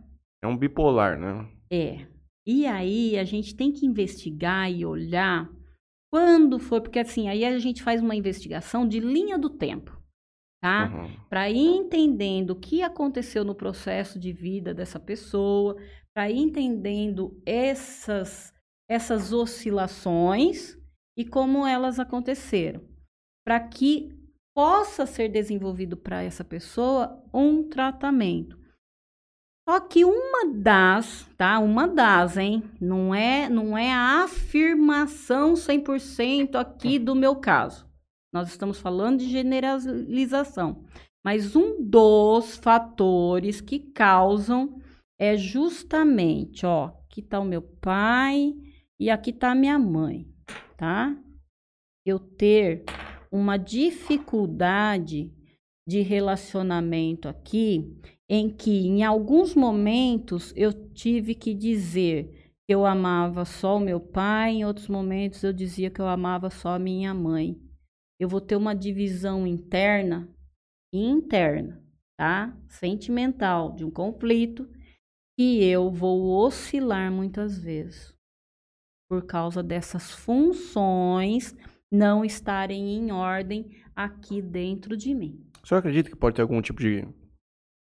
É 0.44 0.48
um 0.48 0.58
bipolar, 0.58 1.20
né? 1.20 1.50
É. 1.72 2.08
E 2.46 2.66
aí 2.66 3.18
a 3.18 3.24
gente 3.24 3.56
tem 3.56 3.72
que 3.72 3.86
investigar 3.86 4.72
e 4.72 4.86
olhar 4.86 5.50
quando 6.12 6.60
foi, 6.60 6.82
porque 6.82 7.00
assim, 7.00 7.30
aí 7.30 7.46
a 7.46 7.58
gente 7.60 7.82
faz 7.82 8.02
uma 8.02 8.16
investigação 8.16 8.88
de 8.88 9.00
linha 9.00 9.38
do 9.38 9.50
tempo, 9.50 10.01
tá? 10.62 10.92
Uhum. 10.94 11.10
Para 11.28 11.50
ir 11.50 11.58
entendendo 11.58 12.52
o 12.52 12.60
que 12.60 12.84
aconteceu 12.84 13.44
no 13.44 13.56
processo 13.56 14.20
de 14.20 14.32
vida 14.32 14.74
dessa 14.74 15.00
pessoa, 15.00 15.76
para 16.14 16.30
ir 16.30 16.38
entendendo 16.38 17.42
essas 17.46 18.54
essas 18.90 19.32
oscilações 19.32 20.78
e 21.18 21.24
como 21.24 21.66
elas 21.66 21.98
aconteceram, 21.98 22.82
para 23.46 23.58
que 23.58 24.12
possa 24.54 25.06
ser 25.06 25.30
desenvolvido 25.30 25.96
para 25.96 26.22
essa 26.22 26.44
pessoa 26.44 27.24
um 27.34 27.70
tratamento. 27.70 28.60
Só 29.68 29.80
que 29.80 30.04
uma 30.04 30.54
das, 30.54 31.26
tá? 31.38 31.58
Uma 31.60 31.88
das, 31.88 32.36
hein? 32.36 32.64
Não 32.82 33.16
é, 33.16 33.48
não 33.48 33.78
é 33.78 33.94
a 33.94 34.24
afirmação 34.24 35.54
100% 35.54 36.56
aqui 36.56 37.00
do 37.00 37.16
meu 37.16 37.38
caso. 37.38 37.90
Nós 38.34 38.50
estamos 38.50 38.80
falando 38.80 39.20
de 39.20 39.30
generalização. 39.30 40.86
Mas 41.24 41.56
um 41.56 41.84
dos 41.84 42.56
fatores 42.56 43.62
que 43.62 43.80
causam 43.80 44.80
é 45.20 45.38
justamente, 45.38 46.66
ó, 46.66 46.86
aqui 46.86 47.22
tá 47.22 47.40
o 47.40 47.46
meu 47.46 47.62
pai 47.62 48.56
e 49.00 49.10
aqui 49.10 49.32
tá 49.32 49.52
a 49.52 49.56
minha 49.56 49.78
mãe, 49.78 50.28
tá? 50.76 51.16
Eu 52.04 52.18
ter 52.18 52.86
uma 53.32 53.58
dificuldade 53.58 55.32
de 55.88 56.02
relacionamento 56.02 57.28
aqui, 57.28 57.96
em 58.28 58.50
que 58.50 58.88
em 58.88 59.04
alguns 59.04 59.54
momentos 59.54 60.54
eu 60.56 60.74
tive 60.74 61.36
que 61.36 61.54
dizer 61.54 62.54
que 62.68 62.74
eu 62.74 62.86
amava 62.86 63.46
só 63.46 63.78
o 63.78 63.80
meu 63.80 64.00
pai, 64.00 64.54
em 64.54 64.66
outros 64.66 64.88
momentos 64.88 65.44
eu 65.44 65.54
dizia 65.54 65.90
que 65.90 66.02
eu 66.02 66.08
amava 66.08 66.50
só 66.50 66.70
a 66.70 66.80
minha 66.80 67.14
mãe. 67.14 67.60
Eu 68.22 68.30
vou 68.30 68.40
ter 68.40 68.56
uma 68.56 68.76
divisão 68.76 69.48
interna 69.48 70.30
e 70.94 71.04
interna, 71.04 71.84
tá? 72.16 72.56
Sentimental, 72.68 73.74
de 73.74 73.84
um 73.84 73.90
conflito, 73.90 74.70
que 75.36 75.64
eu 75.64 75.90
vou 75.90 76.30
oscilar 76.46 77.12
muitas 77.12 77.58
vezes 77.58 78.14
por 79.10 79.26
causa 79.26 79.64
dessas 79.64 80.12
funções 80.12 81.58
não 81.92 82.24
estarem 82.24 82.96
em 82.96 83.12
ordem 83.12 83.76
aqui 83.96 84.40
dentro 84.40 84.96
de 84.96 85.16
mim. 85.16 85.44
Senhor 85.66 85.80
acredita 85.80 86.12
que 86.12 86.16
pode 86.16 86.36
ter 86.36 86.44
algum 86.44 86.62
tipo 86.62 86.80
de 86.80 87.06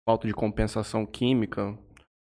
falta 0.10 0.27
de 0.27 0.34
compensação 0.34 1.05
química 1.05 1.77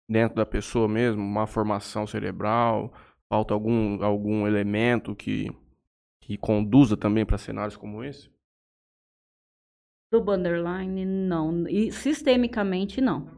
dentro 0.07 0.36
da 0.36 0.45
pessoa 0.45 0.88
mesmo? 0.88 1.23
Má 1.23 1.48
formação 1.48 2.06
cerebral? 2.06 2.94
Falta 3.34 3.56
algum, 3.56 4.03
algum 4.03 4.45
elemento 4.45 5.15
que, 5.15 5.49
que 6.26 6.38
conduza 6.38 6.97
também 6.97 7.23
para 7.23 7.38
cenários 7.38 7.77
como 7.77 8.03
esse? 8.03 8.31
Do 10.11 10.23
borderline, 10.23 11.06
não. 11.06 11.68
E 11.68 11.91
sistemicamente, 11.91 12.99
não. 12.99 13.30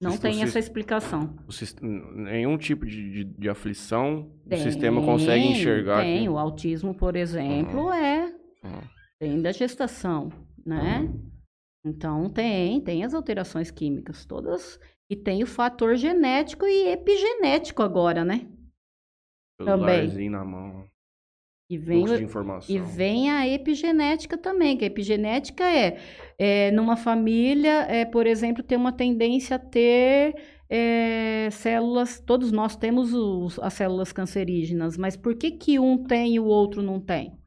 Não 0.00 0.16
tem 0.16 0.42
essa 0.42 0.58
explicação. 0.58 1.36
O 1.48 2.14
nenhum 2.14 2.56
tipo 2.56 2.86
de, 2.86 3.10
de, 3.10 3.24
de 3.24 3.48
aflição 3.48 4.32
Tem, 4.48 4.60
o 4.60 4.62
sistema 4.62 5.04
consegue 5.04 5.44
enxergar. 5.44 6.02
Tem, 6.02 6.28
o 6.28 6.38
autismo, 6.38 6.94
por 6.94 7.16
exemplo, 7.16 7.92
é 7.92 8.32
Ah. 8.62 8.88
tem 9.18 9.42
da 9.42 9.50
gestação, 9.50 10.30
né? 10.64 11.12
Então 11.84 12.30
tem, 12.30 12.80
tem 12.80 13.04
as 13.04 13.12
alterações 13.12 13.72
químicas 13.72 14.24
todas 14.24 14.78
e 15.10 15.16
tem 15.16 15.42
o 15.42 15.46
fator 15.46 15.96
genético 15.96 16.64
e 16.64 16.88
epigenético 16.92 17.82
agora, 17.82 18.24
né? 18.24 18.48
Celularzinho 19.60 20.30
na 20.30 20.44
mão. 20.44 20.88
E 21.70 21.78
vem, 21.78 22.04
e 22.68 22.78
vem 22.80 23.30
a 23.30 23.46
epigenética 23.46 24.36
também, 24.36 24.76
que 24.76 24.82
a 24.84 24.88
epigenética 24.88 25.62
é, 25.64 25.98
é 26.36 26.70
numa 26.72 26.96
família, 26.96 27.82
é, 27.88 28.04
por 28.04 28.26
exemplo, 28.26 28.60
tem 28.62 28.76
uma 28.76 28.92
tendência 28.92 29.54
a 29.54 29.58
ter 29.58 30.34
é, 30.68 31.48
células, 31.50 32.20
todos 32.20 32.50
nós 32.52 32.76
temos 32.76 33.12
os- 33.14 33.58
as 33.60 33.72
células 33.74 34.12
cancerígenas, 34.12 34.96
mas 34.96 35.16
por 35.16 35.36
que 35.36 35.52
que 35.52 35.78
um 35.78 36.02
tem 36.02 36.34
e 36.34 36.40
o 36.40 36.44
outro 36.46 36.82
não 36.82 37.00
tem? 37.00 37.38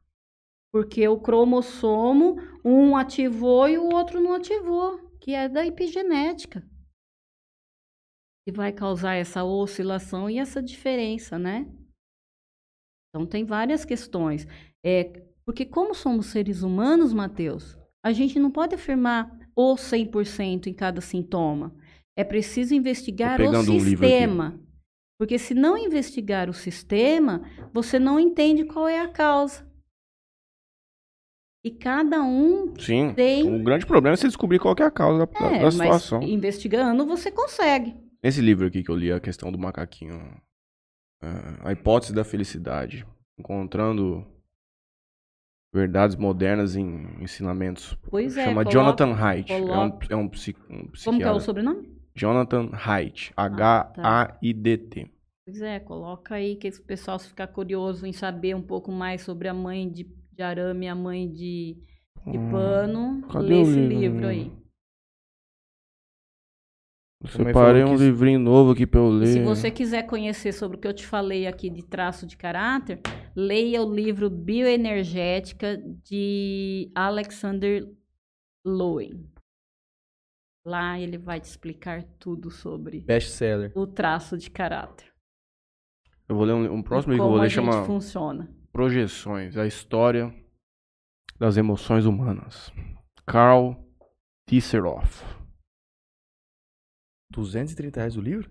Porque 0.71 1.07
o 1.07 1.19
cromossomo, 1.19 2.35
um 2.65 2.95
ativou 2.97 3.67
e 3.69 3.77
o 3.77 3.93
outro 3.93 4.21
não 4.21 4.33
ativou, 4.33 4.99
que 5.21 5.33
é 5.33 5.47
da 5.49 5.65
epigenética. 5.65 6.63
Que 8.45 8.51
vai 8.53 8.71
causar 8.73 9.15
essa 9.15 9.43
oscilação 9.43 10.29
e 10.29 10.37
essa 10.39 10.61
diferença, 10.61 11.37
né? 11.37 11.65
Então, 13.13 13.27
tem 13.27 13.45
várias 13.45 13.85
questões. 13.85 14.47
É, 14.83 15.21
porque 15.45 15.65
como 15.65 15.93
somos 15.93 16.25
seres 16.27 16.63
humanos, 16.63 17.13
Mateus, 17.13 17.77
a 18.03 18.11
gente 18.11 18.39
não 18.39 18.49
pode 18.49 18.73
afirmar 18.73 19.31
o 19.55 19.75
100% 19.75 20.65
em 20.65 20.73
cada 20.73 20.99
sintoma. 20.99 21.75
É 22.17 22.23
preciso 22.23 22.73
investigar 22.73 23.35
o 23.35 23.45
pegando 23.45 23.71
um 23.71 23.79
sistema. 23.79 24.59
Porque 25.19 25.37
se 25.37 25.53
não 25.53 25.77
investigar 25.77 26.49
o 26.49 26.53
sistema, 26.53 27.43
você 27.71 27.99
não 27.99 28.19
entende 28.19 28.65
qual 28.65 28.87
é 28.87 28.99
a 28.99 29.07
causa. 29.07 29.65
E 31.63 31.71
cada 31.71 32.21
um 32.23 32.73
Sim. 32.77 33.13
tem. 33.13 33.47
O 33.47 33.63
grande 33.63 33.85
problema 33.85 34.15
é 34.15 34.17
você 34.17 34.27
descobrir 34.27 34.59
qual 34.59 34.75
é 34.79 34.83
a 34.83 34.91
causa 34.91 35.25
da, 35.25 35.45
É, 35.47 35.59
da 35.59 35.63
mas 35.65 35.75
situação. 35.75 36.21
investigando 36.23 37.05
você 37.05 37.31
consegue. 37.31 37.95
Nesse 38.21 38.41
livro 38.41 38.67
aqui 38.67 38.83
que 38.83 38.89
eu 38.89 38.95
li, 38.97 39.11
a 39.11 39.19
questão 39.19 39.51
do 39.51 39.57
macaquinho, 39.57 40.19
a 41.63 41.71
hipótese 41.71 42.13
da 42.13 42.23
felicidade, 42.23 43.05
encontrando 43.39 44.25
verdades 45.73 46.15
modernas 46.15 46.75
em 46.75 47.07
ensinamentos. 47.21 47.97
Pois 48.09 48.37
é, 48.37 48.43
Chama 48.45 48.63
coloca- 48.63 48.71
Jonathan 48.71 49.13
Haidt. 49.15 49.51
É 49.51 49.55
um, 49.57 49.67
coloca- 49.67 50.07
é 50.09 50.15
um, 50.15 50.27
psi- 50.27 50.55
um 50.69 50.77
Como 50.77 50.79
que 50.79 50.83
é 50.83 50.89
psiquiatra. 50.91 51.33
o 51.33 51.39
sobrenome? 51.39 51.89
Jonathan 52.15 52.69
Haidt. 52.73 53.33
tá. 53.35 53.43
H-A-I-D-T. 53.45 55.09
Pois 55.45 55.61
é, 55.61 55.79
coloca 55.79 56.35
aí 56.35 56.55
que 56.55 56.69
o 56.69 56.83
pessoal 56.83 57.17
se 57.19 57.27
ficar 57.27 57.47
curioso 57.47 58.05
em 58.05 58.13
saber 58.13 58.55
um 58.55 58.61
pouco 58.61 58.91
mais 58.91 59.21
sobre 59.23 59.47
a 59.47 59.53
mãe 59.53 59.89
de, 59.89 60.03
de 60.31 60.41
arame 60.43 60.85
e 60.85 60.89
a 60.89 60.95
mãe 60.95 61.27
de, 61.29 61.75
de 62.27 62.37
Hum, 62.37 62.49
pano, 62.51 63.21
cadê 63.29 63.47
lê 63.47 63.61
esse 63.61 63.75
livro? 63.75 63.99
livro 63.99 64.27
aí. 64.27 64.51
Separei 67.27 67.83
um 67.83 67.95
que- 67.95 68.03
livrinho 68.03 68.39
novo 68.39 68.71
aqui 68.71 68.85
pra 68.85 68.99
eu 68.99 69.09
ler. 69.09 69.27
se 69.27 69.43
você 69.43 69.71
quiser 69.71 70.03
conhecer 70.03 70.51
sobre 70.51 70.77
o 70.77 70.79
que 70.79 70.87
eu 70.87 70.93
te 70.93 71.05
falei 71.05 71.47
aqui 71.47 71.69
de 71.69 71.81
traço 71.81 72.25
de 72.27 72.35
caráter, 72.35 72.99
leia 73.35 73.81
o 73.81 73.93
livro 73.93 74.29
Bioenergética 74.29 75.77
de 76.03 76.91
Alexander 76.93 77.87
Lowen. 78.65 79.29
Lá 80.65 80.99
ele 80.99 81.17
vai 81.17 81.39
te 81.39 81.45
explicar 81.45 82.03
tudo 82.19 82.49
sobre 82.49 83.01
Best 83.01 83.31
seller. 83.31 83.71
o 83.75 83.85
traço 83.85 84.37
de 84.37 84.49
caráter. 84.49 85.11
Eu 86.27 86.35
vou 86.37 86.45
ler 86.45 86.53
um, 86.53 86.73
um 86.75 86.81
próximo 86.81 87.13
livro 87.13 87.25
que 87.25 87.27
eu 87.27 87.31
como 87.31 87.35
vou 87.35 87.41
ler 87.43 87.49
chama 87.49 87.85
funciona. 87.85 88.49
Projeções, 88.71 89.57
a 89.57 89.67
história 89.67 90.33
das 91.37 91.57
emoções 91.57 92.05
humanas. 92.05 92.71
Carl 93.25 93.75
Tisseroff. 94.47 95.23
230 97.41 97.99
reais 97.99 98.17
o 98.17 98.21
livro? 98.21 98.49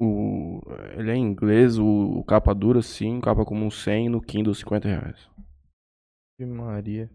O, 0.00 0.60
ele 0.96 1.10
é 1.10 1.14
em 1.14 1.22
inglês, 1.22 1.78
o, 1.78 1.86
o 1.86 2.24
capa 2.24 2.54
dura 2.54 2.82
sim, 2.82 3.20
capa 3.20 3.44
comum 3.44 3.70
100, 3.70 4.10
no 4.10 4.20
Kindle 4.20 4.54
50 4.54 4.88
reais. 4.88 5.28
Ave 6.40 6.50
Maria. 6.50 7.10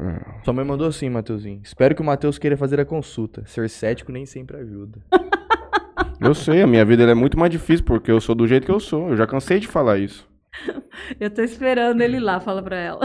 É. 0.00 0.42
Sua 0.44 0.54
mãe 0.54 0.64
mandou 0.64 0.86
assim, 0.86 1.10
Mateuzinho. 1.10 1.60
Espero 1.62 1.94
que 1.94 2.00
o 2.00 2.04
Mateus 2.04 2.38
queira 2.38 2.56
fazer 2.56 2.80
a 2.80 2.86
consulta. 2.86 3.44
Ser 3.46 3.68
cético 3.68 4.12
nem 4.12 4.24
sempre 4.24 4.56
ajuda. 4.56 5.04
Eu 6.20 6.34
sei, 6.34 6.62
a 6.62 6.66
minha 6.66 6.84
vida 6.84 7.02
ela 7.02 7.12
é 7.12 7.14
muito 7.14 7.38
mais 7.38 7.50
difícil 7.50 7.84
porque 7.84 8.10
eu 8.10 8.20
sou 8.20 8.34
do 8.34 8.46
jeito 8.46 8.64
que 8.64 8.72
eu 8.72 8.80
sou. 8.80 9.10
Eu 9.10 9.16
já 9.16 9.26
cansei 9.26 9.60
de 9.60 9.68
falar 9.68 9.98
isso. 9.98 10.28
Eu 11.20 11.30
tô 11.30 11.42
esperando 11.42 12.00
ele 12.00 12.18
lá, 12.18 12.40
fala 12.40 12.62
pra 12.62 12.76
ela. 12.76 13.00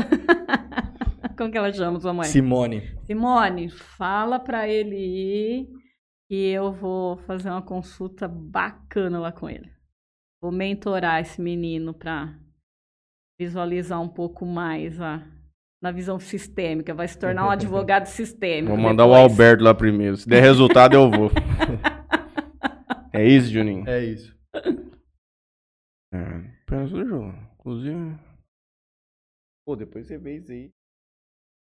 Como 1.37 1.51
que 1.51 1.57
ela 1.57 1.71
chama 1.71 1.99
sua 1.99 2.13
mãe? 2.13 2.25
Simone. 2.25 2.91
Simone, 3.05 3.69
fala 3.69 4.39
pra 4.39 4.67
ele 4.67 4.95
ir 4.95 5.82
que 6.33 6.47
eu 6.49 6.71
vou 6.71 7.15
fazer 7.15 7.47
uma 7.51 7.61
consulta 7.61 8.27
bacana 8.27 9.19
lá 9.19 9.31
com 9.31 9.47
ele. 9.47 9.71
Vou 10.41 10.51
mentorar 10.51 11.21
esse 11.21 11.39
menino 11.39 11.93
pra 11.93 12.39
visualizar 13.39 14.01
um 14.01 14.09
pouco 14.09 14.43
mais 14.43 14.99
a, 14.99 15.23
na 15.79 15.91
visão 15.91 16.19
sistêmica. 16.19 16.91
Vai 16.91 17.07
se 17.07 17.19
tornar 17.19 17.45
um 17.45 17.51
advogado 17.53 18.07
sistêmico. 18.07 18.75
Vou 18.75 18.83
mandar 18.83 19.05
o 19.05 19.09
depois. 19.09 19.31
Alberto 19.31 19.63
lá 19.63 19.75
primeiro. 19.75 20.17
Se 20.17 20.27
der 20.27 20.41
resultado, 20.41 20.95
eu 20.95 21.11
vou. 21.11 21.29
é 23.13 23.23
isso, 23.23 23.51
Juninho? 23.51 23.87
É 23.87 24.03
isso. 24.03 24.35
É. 26.11 26.41
Pensa, 26.65 26.95
eu- 26.97 27.29
Inclusive. 27.59 28.19
Pô, 29.67 29.75
depois 29.75 30.07
você 30.07 30.17
vê 30.17 30.37
isso 30.37 30.51
aí. 30.51 30.71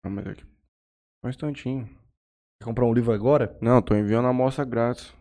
Ah, 0.04 0.10
mas 0.10 0.26
aqui. 0.26 0.42
Só 1.22 1.28
um 1.28 1.30
instantinho. 1.30 2.05
Quer 2.66 2.70
comprar 2.70 2.86
um 2.88 2.94
livro 2.94 3.14
agora? 3.14 3.56
Não, 3.62 3.80
tô 3.80 3.94
enviando 3.94 4.26
a 4.26 4.30
amostra 4.30 4.66
grátis. 4.66 5.14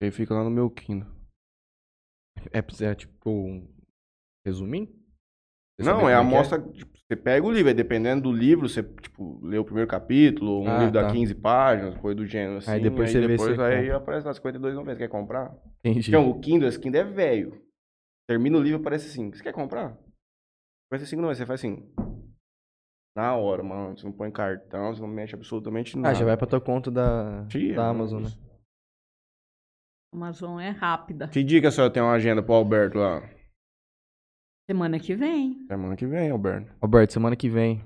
Aí 0.00 0.12
fica 0.12 0.32
lá 0.32 0.44
no 0.44 0.50
meu 0.50 0.70
Kindle. 0.70 1.10
É, 2.52 2.58
é 2.58 2.94
tipo 2.94 3.28
um 3.28 3.68
resuminho? 4.46 4.86
Você 5.76 5.90
Não, 5.90 6.08
é 6.08 6.14
a 6.14 6.18
como 6.18 6.30
que 6.30 6.36
amostra. 6.36 6.62
tipo, 6.72 6.96
você 6.96 7.16
pega 7.16 7.44
o 7.44 7.50
livro, 7.50 7.68
aí 7.68 7.74
dependendo 7.74 8.22
do 8.22 8.32
livro, 8.32 8.68
você, 8.68 8.80
tipo, 8.80 9.44
lê 9.44 9.58
o 9.58 9.64
primeiro 9.64 9.90
capítulo, 9.90 10.60
um 10.62 10.68
Ah, 10.68 10.78
livro 10.78 10.92
tá. 10.92 11.02
dá 11.02 11.10
15 11.12 11.34
páginas, 11.34 11.96
coisa 11.96 12.14
do 12.14 12.24
gênero 12.24 12.58
assim. 12.58 12.70
Aí 12.70 12.80
depois 12.80 13.10
você 13.10 13.18
vê 13.18 13.24
se 13.24 13.28
depois 13.32 13.56
você 13.56 13.62
aí 13.62 13.80
compra. 13.86 13.96
aparece 13.96 14.26
lá 14.28 14.32
52,90. 14.32 14.96
Quer 14.98 15.08
comprar? 15.08 15.52
Entendi. 15.84 16.10
Então, 16.10 16.30
o 16.30 16.38
Kindle, 16.40 16.68
esse 16.68 16.78
Kindle 16.78 17.00
é 17.00 17.04
velho. 17.04 17.60
Termina 18.28 18.56
o 18.56 18.62
livro 18.62 18.78
aparece 18.78 19.08
assim. 19.08 19.32
Você 19.32 19.42
quer 19.42 19.52
comprar? 19.52 19.98
Vai 20.92 21.00
ser 21.00 21.06
5 21.06 21.20
não, 21.22 21.28
você 21.34 21.44
faz 21.44 21.58
assim. 21.58 21.92
Na 23.16 23.34
hora, 23.36 23.62
mano. 23.62 23.96
Você 23.96 24.04
não 24.04 24.12
põe 24.12 24.30
cartão, 24.30 24.94
você 24.94 25.00
não 25.00 25.08
mexe 25.08 25.34
absolutamente 25.34 25.96
nada. 25.96 26.10
Ah, 26.10 26.14
já 26.14 26.24
vai 26.24 26.36
pra 26.36 26.46
tua 26.46 26.60
conta 26.60 26.90
da, 26.90 27.44
Tia, 27.48 27.74
da. 27.74 27.88
Amazon, 27.88 28.22
né? 28.24 28.30
Amazon 30.14 30.58
é 30.60 30.70
rápida. 30.70 31.28
Que 31.28 31.42
dia 31.42 31.60
que 31.60 31.66
a 31.66 31.70
senhora 31.70 31.92
tem 31.92 32.02
uma 32.02 32.12
agenda 32.12 32.42
pro 32.42 32.54
Alberto 32.54 32.98
lá? 32.98 33.22
Semana 34.68 34.98
que 34.98 35.14
vem. 35.14 35.66
Semana 35.66 35.96
que 35.96 36.06
vem, 36.06 36.30
Alberto. 36.30 36.72
Alberto, 36.80 37.12
semana 37.12 37.36
que 37.36 37.48
vem. 37.48 37.82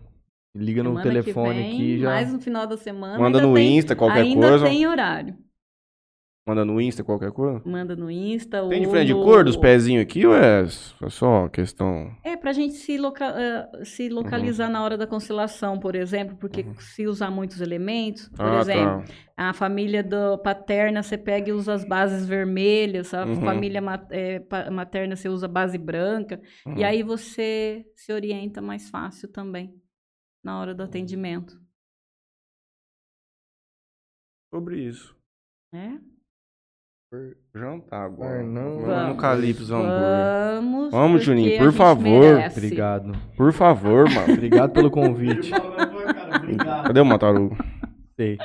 Liga 0.56 0.82
no 0.82 0.90
Semana 0.90 1.02
que 1.02 1.08
telefone 1.10 1.54
vem, 1.54 1.72
aqui 1.74 1.98
já. 1.98 2.08
Mais 2.10 2.32
no 2.32 2.40
final 2.40 2.66
da 2.66 2.76
semana. 2.76 3.18
Manda 3.18 3.38
ainda 3.38 3.48
no 3.48 3.54
tem- 3.54 3.76
Insta, 3.76 3.96
qualquer 3.96 4.20
ainda 4.20 4.48
coisa. 4.48 4.64
tem 4.66 4.86
horário. 4.86 5.36
Manda 6.46 6.62
no 6.62 6.78
Insta, 6.78 7.02
qualquer 7.02 7.32
coisa? 7.32 7.62
Manda 7.64 7.96
no 7.96 8.10
Insta. 8.10 8.58
Tem 8.68 8.80
ou 8.80 8.84
diferente 8.84 9.06
de 9.06 9.14
cor 9.14 9.42
dos 9.42 9.56
pezinhos 9.56 10.02
aqui 10.02 10.26
ou 10.26 10.34
é 10.36 10.66
só 11.08 11.48
questão... 11.48 12.14
É, 12.22 12.36
pra 12.36 12.52
gente 12.52 12.74
se, 12.74 12.98
loca- 12.98 13.34
eh, 13.34 13.84
se 13.86 14.08
Uhum. 14.08 14.16
localizar 14.16 14.68
na 14.68 14.82
hora 14.84 14.98
da 14.98 15.06
constelação, 15.06 15.80
por 15.80 15.94
exemplo, 15.94 16.36
porque 16.36 16.66
se 16.80 17.06
usar 17.06 17.30
muitos 17.30 17.62
elementos, 17.62 18.28
por 18.28 18.44
Ah, 18.44 18.60
exemplo, 18.60 19.04
tá. 19.06 19.48
a 19.48 19.52
família 19.54 20.02
do 20.02 20.36
paterna 20.36 21.02
você 21.02 21.16
pega 21.16 21.48
e 21.48 21.52
usa 21.52 21.72
as 21.72 21.82
bases 21.88 22.26
vermelhas, 22.26 23.14
a 23.14 23.24
Uhum. 23.24 23.36
família 23.40 23.80
pa- 24.46 24.70
materna 24.70 25.16
você 25.16 25.30
usa 25.30 25.48
base 25.48 25.78
branca, 25.78 26.42
Uhum. 26.66 26.76
e 26.76 26.84
aí 26.84 27.02
você 27.02 27.86
se 27.96 28.12
orienta 28.12 28.60
mais 28.60 28.90
fácil 28.90 29.28
também 29.28 29.74
na 30.44 30.60
hora 30.60 30.74
do 30.74 30.82
atendimento. 30.82 31.58
Sobre 34.52 34.78
isso. 34.86 35.16
né? 35.72 36.00
Jantar 37.54 38.06
agora. 38.06 38.42
Vamos 38.42 39.08
no. 39.08 39.16
Calypso 39.16 39.74
Hambúrguer. 39.74 40.00
Vamos. 40.56 40.90
Vamos, 40.90 41.22
Juninho, 41.24 41.58
por 41.58 41.72
favor. 41.72 42.34
merece. 42.36 42.58
Obrigado. 42.58 43.12
Por 43.36 43.52
favor, 43.52 44.10
mano. 44.10 44.32
Obrigado 44.32 44.72
pelo 44.72 44.90
convite. 44.90 45.50
Cadê 46.84 47.00
o 47.00 47.04
Matarugo? 47.04 47.56
Sei. 48.16 48.38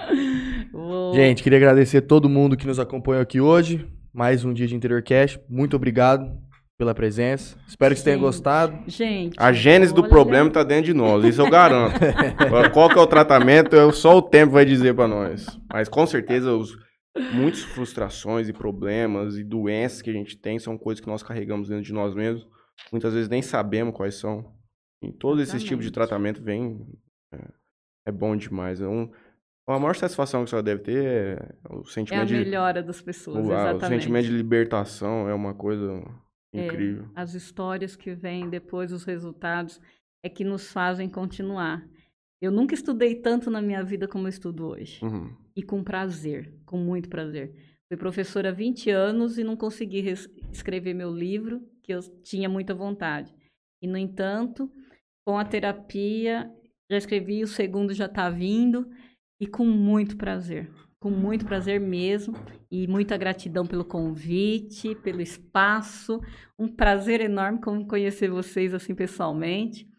Vou- 0.72 1.14
Gente, 1.14 1.44
queria 1.44 1.58
agradecer 1.58 2.02
todo 2.02 2.30
mundo 2.30 2.58
que 2.58 2.66
nos 2.68 2.80
acompanhou 2.80 3.22
aqui 3.22 3.40
hoje. 3.40 3.88
Mais 4.14 4.44
um 4.44 4.54
dia 4.54 4.68
de 4.68 4.76
Interior 4.76 5.04
Cash. 5.04 5.40
Muito 5.50 5.76
obrigado 5.76 6.32
pela 6.78 6.96
presença. 6.96 7.58
Espero 7.68 7.94
que 7.94 8.00
vocês 8.00 8.06
tenham 8.06 8.20
gostado. 8.22 8.74
Gente. 8.88 9.36
A 9.38 9.52
gênese 9.52 9.94
do 9.94 10.08
problema 10.08 10.50
tá 10.50 10.64
dentro 10.64 10.86
de 10.86 10.94
nós, 10.94 11.24
isso 11.26 11.42
eu 11.42 11.50
garanto. 11.50 12.00
Agora, 12.38 12.70
Qual 12.72 12.90
que 12.90 12.98
é 12.98 13.02
o 13.02 13.06
tratamento, 13.08 13.92
só 13.92 14.18
o 14.18 14.22
tempo 14.22 14.54
vai 14.54 14.66
dizer 14.66 14.96
pra 14.96 15.08
nós. 15.08 15.46
Mas 15.72 15.88
com 15.90 16.06
certeza, 16.08 16.54
os, 16.54 16.76
muitas 17.34 17.62
frustrações 17.64 18.48
e 18.50 18.54
problemas 18.54 19.38
e 19.38 19.44
doenças 19.44 20.02
que 20.02 20.10
a 20.10 20.14
gente 20.14 20.38
tem 20.38 20.58
são 20.60 20.78
coisas 20.78 21.00
que 21.02 21.08
nós 21.08 21.22
carregamos 21.24 21.70
dentro 21.70 21.84
de 21.84 21.94
nós 21.94 22.14
mesmos. 22.16 22.48
Muitas 22.92 23.14
vezes 23.14 23.30
nem 23.30 23.42
sabemos 23.42 23.96
quais 23.96 24.16
são. 24.16 24.54
E 25.04 25.12
todos 25.12 25.42
esses 25.42 25.64
tipos 25.64 25.86
de 25.86 25.92
Exatamente. 25.92 26.40
tratamento 26.40 26.44
vem. 26.44 26.86
É, 27.34 27.48
é 28.08 28.12
bom 28.12 28.36
demais. 28.36 28.82
É 28.82 28.88
um, 28.88 29.10
a 29.68 29.78
maior 29.80 29.96
satisfação 29.96 30.42
que 30.42 30.46
a 30.46 30.48
senhora 30.50 30.64
deve 30.64 30.82
ter 30.82 31.06
é 31.06 31.38
o 31.70 31.78
É 31.78 31.82
a 31.82 31.84
sentimento 31.86 32.28
de. 32.28 32.34
melhora 32.36 32.82
das 32.84 33.02
pessoas, 33.02 33.38
o, 33.46 33.52
a- 33.52 33.66
o 33.66 33.70
exatamente. 33.70 34.02
sentimento 34.02 34.26
de 34.26 34.32
libertação 34.32 35.30
é 35.30 35.34
uma 35.34 35.54
coisa 35.54 36.02
É, 36.54 36.66
incrível. 36.66 37.08
as 37.16 37.34
histórias 37.34 37.96
que 37.96 38.14
vêm 38.16 38.50
depois, 38.50 38.92
os 38.92 39.04
resultados, 39.04 39.80
é 40.24 40.30
que 40.30 40.44
nos 40.44 40.72
fazem 40.72 41.08
continuar. 41.10 41.86
Eu 42.42 42.52
nunca 42.52 42.74
estudei 42.74 43.16
tanto 43.16 43.52
na 43.52 43.62
minha 43.62 43.84
vida 43.84 44.08
como 44.08 44.26
eu 44.26 44.30
estudo 44.30 44.68
hoje. 44.68 45.04
Uhum. 45.04 45.36
E 45.56 45.62
com 45.62 45.84
prazer, 45.84 46.54
com 46.66 46.78
muito 46.78 47.10
prazer. 47.10 47.54
Fui 47.90 47.98
professora 47.98 48.50
há 48.50 48.52
20 48.52 48.90
anos 48.92 49.38
e 49.38 49.44
não 49.44 49.58
consegui 49.58 50.06
escrever 50.52 50.94
meu 50.94 51.12
livro, 51.12 51.62
que 51.84 51.94
eu 51.94 52.00
tinha 52.24 52.48
muita 52.48 52.74
vontade. 52.74 53.34
E, 53.82 53.88
no 53.88 53.98
entanto, 53.98 54.72
com 55.26 55.38
a 55.38 55.44
terapia, 55.44 56.50
já 56.90 56.98
escrevi, 56.98 57.44
o 57.44 57.48
segundo 57.48 57.94
já 57.94 58.06
está 58.06 58.30
vindo, 58.30 58.90
e 59.42 59.48
com 59.48 59.66
muito 59.66 60.18
prazer. 60.18 60.70
Com 61.00 61.10
muito 61.10 61.46
prazer 61.46 61.80
mesmo. 61.80 62.36
E 62.70 62.88
muita 62.88 63.18
gratidão 63.18 63.66
pelo 63.66 63.84
convite, 63.84 64.96
pelo 64.96 65.22
espaço. 65.22 66.22
Um 66.58 66.68
prazer 66.68 67.22
enorme 67.22 67.60
como 67.60 67.88
conhecer 67.88 68.30
vocês 68.30 68.74
assim 68.74 68.94
pessoalmente. 68.94 69.90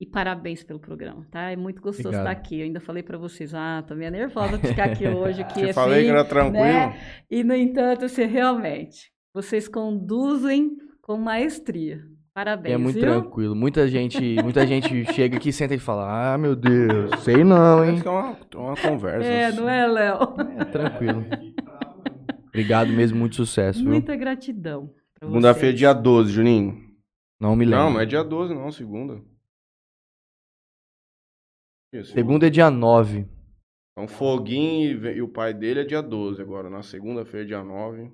E 0.00 0.06
parabéns 0.06 0.62
pelo 0.62 0.80
programa, 0.80 1.26
tá? 1.30 1.50
É 1.50 1.56
muito 1.56 1.82
gostoso 1.82 2.08
Obrigado. 2.08 2.26
estar 2.28 2.40
aqui. 2.40 2.58
Eu 2.60 2.64
ainda 2.64 2.80
falei 2.80 3.02
para 3.02 3.18
vocês, 3.18 3.54
ah, 3.54 3.84
tô 3.86 3.94
meio 3.94 4.10
nervosa 4.10 4.56
de 4.56 4.68
ficar 4.68 4.84
aqui 4.84 5.06
hoje, 5.08 5.44
que 5.44 5.54
Te 5.60 5.68
é 5.68 5.72
falei 5.74 5.98
que 6.00 6.04
fim, 6.06 6.10
era 6.10 6.24
tranquilo. 6.24 6.64
né? 6.64 6.98
E, 7.30 7.44
no 7.44 7.54
entanto, 7.54 8.06
assim, 8.06 8.24
realmente, 8.24 9.10
vocês 9.34 9.68
conduzem 9.68 10.70
com 11.02 11.18
maestria. 11.18 12.00
Parabéns, 12.32 12.74
É 12.74 12.78
muito 12.78 12.94
viu? 12.94 13.02
tranquilo. 13.02 13.54
Muita 13.54 13.86
gente, 13.88 14.36
muita 14.42 14.66
gente 14.66 15.04
chega 15.12 15.36
aqui, 15.36 15.52
senta 15.52 15.74
e 15.74 15.78
fala: 15.78 16.32
Ah, 16.32 16.38
meu 16.38 16.56
Deus, 16.56 17.10
sei 17.22 17.44
não, 17.44 17.84
hein? 17.84 18.00
É 18.02 18.08
uma, 18.08 18.36
uma 18.54 18.76
conversa. 18.76 19.28
É, 19.28 19.46
assim. 19.46 19.58
não 19.58 19.68
é, 19.68 19.86
Léo? 19.86 20.18
É 20.58 20.64
tranquilo. 20.64 21.26
Obrigado 22.48 22.88
mesmo, 22.90 23.18
muito 23.18 23.36
sucesso, 23.36 23.80
viu? 23.80 23.90
Muita 23.90 24.16
gratidão. 24.16 24.90
pra 25.18 25.28
Segunda-feira, 25.28 25.76
dia 25.76 25.92
12, 25.92 26.32
Juninho. 26.32 26.78
Não 27.38 27.54
me 27.54 27.64
lembro. 27.64 27.84
Não, 27.84 27.90
não 27.94 28.00
é 28.00 28.06
dia 28.06 28.22
12, 28.24 28.54
não, 28.54 28.70
segunda. 28.72 29.20
Isso, 31.92 32.12
Segunda 32.12 32.46
é 32.46 32.50
dia 32.50 32.70
9. 32.70 33.26
Então, 33.92 34.06
Foguinho 34.06 35.06
e 35.06 35.16
e 35.16 35.22
o 35.22 35.28
pai 35.28 35.52
dele 35.52 35.80
é 35.80 35.84
dia 35.84 36.00
12 36.00 36.40
agora. 36.40 36.70
Na 36.70 36.82
segunda-feira, 36.82 37.46
dia 37.46 37.64
9. 37.64 38.12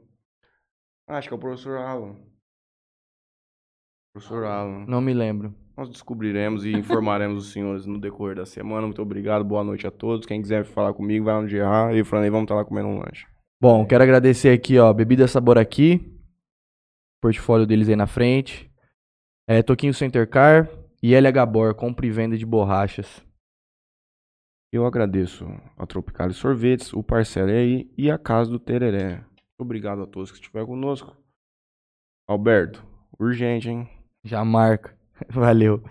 Ah, 1.09 1.19
acho 1.19 1.29
que 1.29 1.35
é 1.35 1.37
o 1.37 1.41
professor 1.41 1.77
Alan. 1.79 2.17
Professor 4.15 4.45
Alan. 4.45 4.87
Não 4.87 5.01
me 5.01 5.13
lembro. 5.13 5.55
Nós 5.77 5.91
descobriremos 5.91 6.65
e 6.65 6.73
informaremos 6.73 7.45
os 7.45 7.53
senhores 7.53 7.85
no 7.85 8.01
decorrer 8.01 8.37
da 8.37 8.47
semana. 8.47 8.87
Muito 8.87 9.03
obrigado, 9.03 9.45
boa 9.45 9.63
noite 9.63 9.87
a 9.87 9.91
todos. 9.91 10.25
Quem 10.25 10.41
quiser 10.41 10.65
falar 10.65 10.95
comigo, 10.95 11.27
vai 11.27 11.47
Gerard. 11.47 11.93
Eu 11.93 11.99
e 11.99 12.01
o 12.01 12.05
Franley 12.05 12.31
vamos 12.31 12.45
estar 12.45 12.55
lá 12.55 12.65
comendo 12.65 12.89
um 12.89 12.99
lanche. 12.99 13.27
Bom, 13.61 13.87
quero 13.87 14.03
agradecer 14.03 14.51
aqui, 14.51 14.79
ó, 14.79 14.91
Bebida 14.93 15.29
Sabor 15.29 15.59
aqui. 15.59 16.19
Portfólio 17.21 17.67
deles 17.67 17.91
aí 17.91 17.97
na 17.97 18.07
frente. 18.07 18.71
É, 19.47 19.63
Toquinho 19.63 19.93
Center 19.93 20.29
Car 20.29 20.69
e 21.03 21.15
LH 21.15 21.45
Bor, 21.47 21.75
compra 21.75 22.07
e 22.07 22.11
venda 22.11 22.39
de 22.39 22.47
borrachas. 22.47 23.26
Eu 24.73 24.85
agradeço 24.85 25.47
a 25.77 25.87
Tropical 25.87 26.31
Sorvetes, 26.33 26.93
o 26.93 27.03
Parcela 27.03 27.51
aí 27.51 27.91
e 27.97 28.11
a 28.11 28.19
Casa 28.19 28.51
do 28.51 28.59
Tereré. 28.59 29.25
Obrigado 29.59 30.03
a 30.03 30.07
todos 30.07 30.31
que 30.31 30.39
estiveram 30.39 30.67
conosco. 30.67 31.17
Alberto, 32.29 32.85
urgente, 33.19 33.69
hein? 33.71 33.89
Já 34.25 34.45
marca. 34.45 34.97
Valeu. 35.31 35.83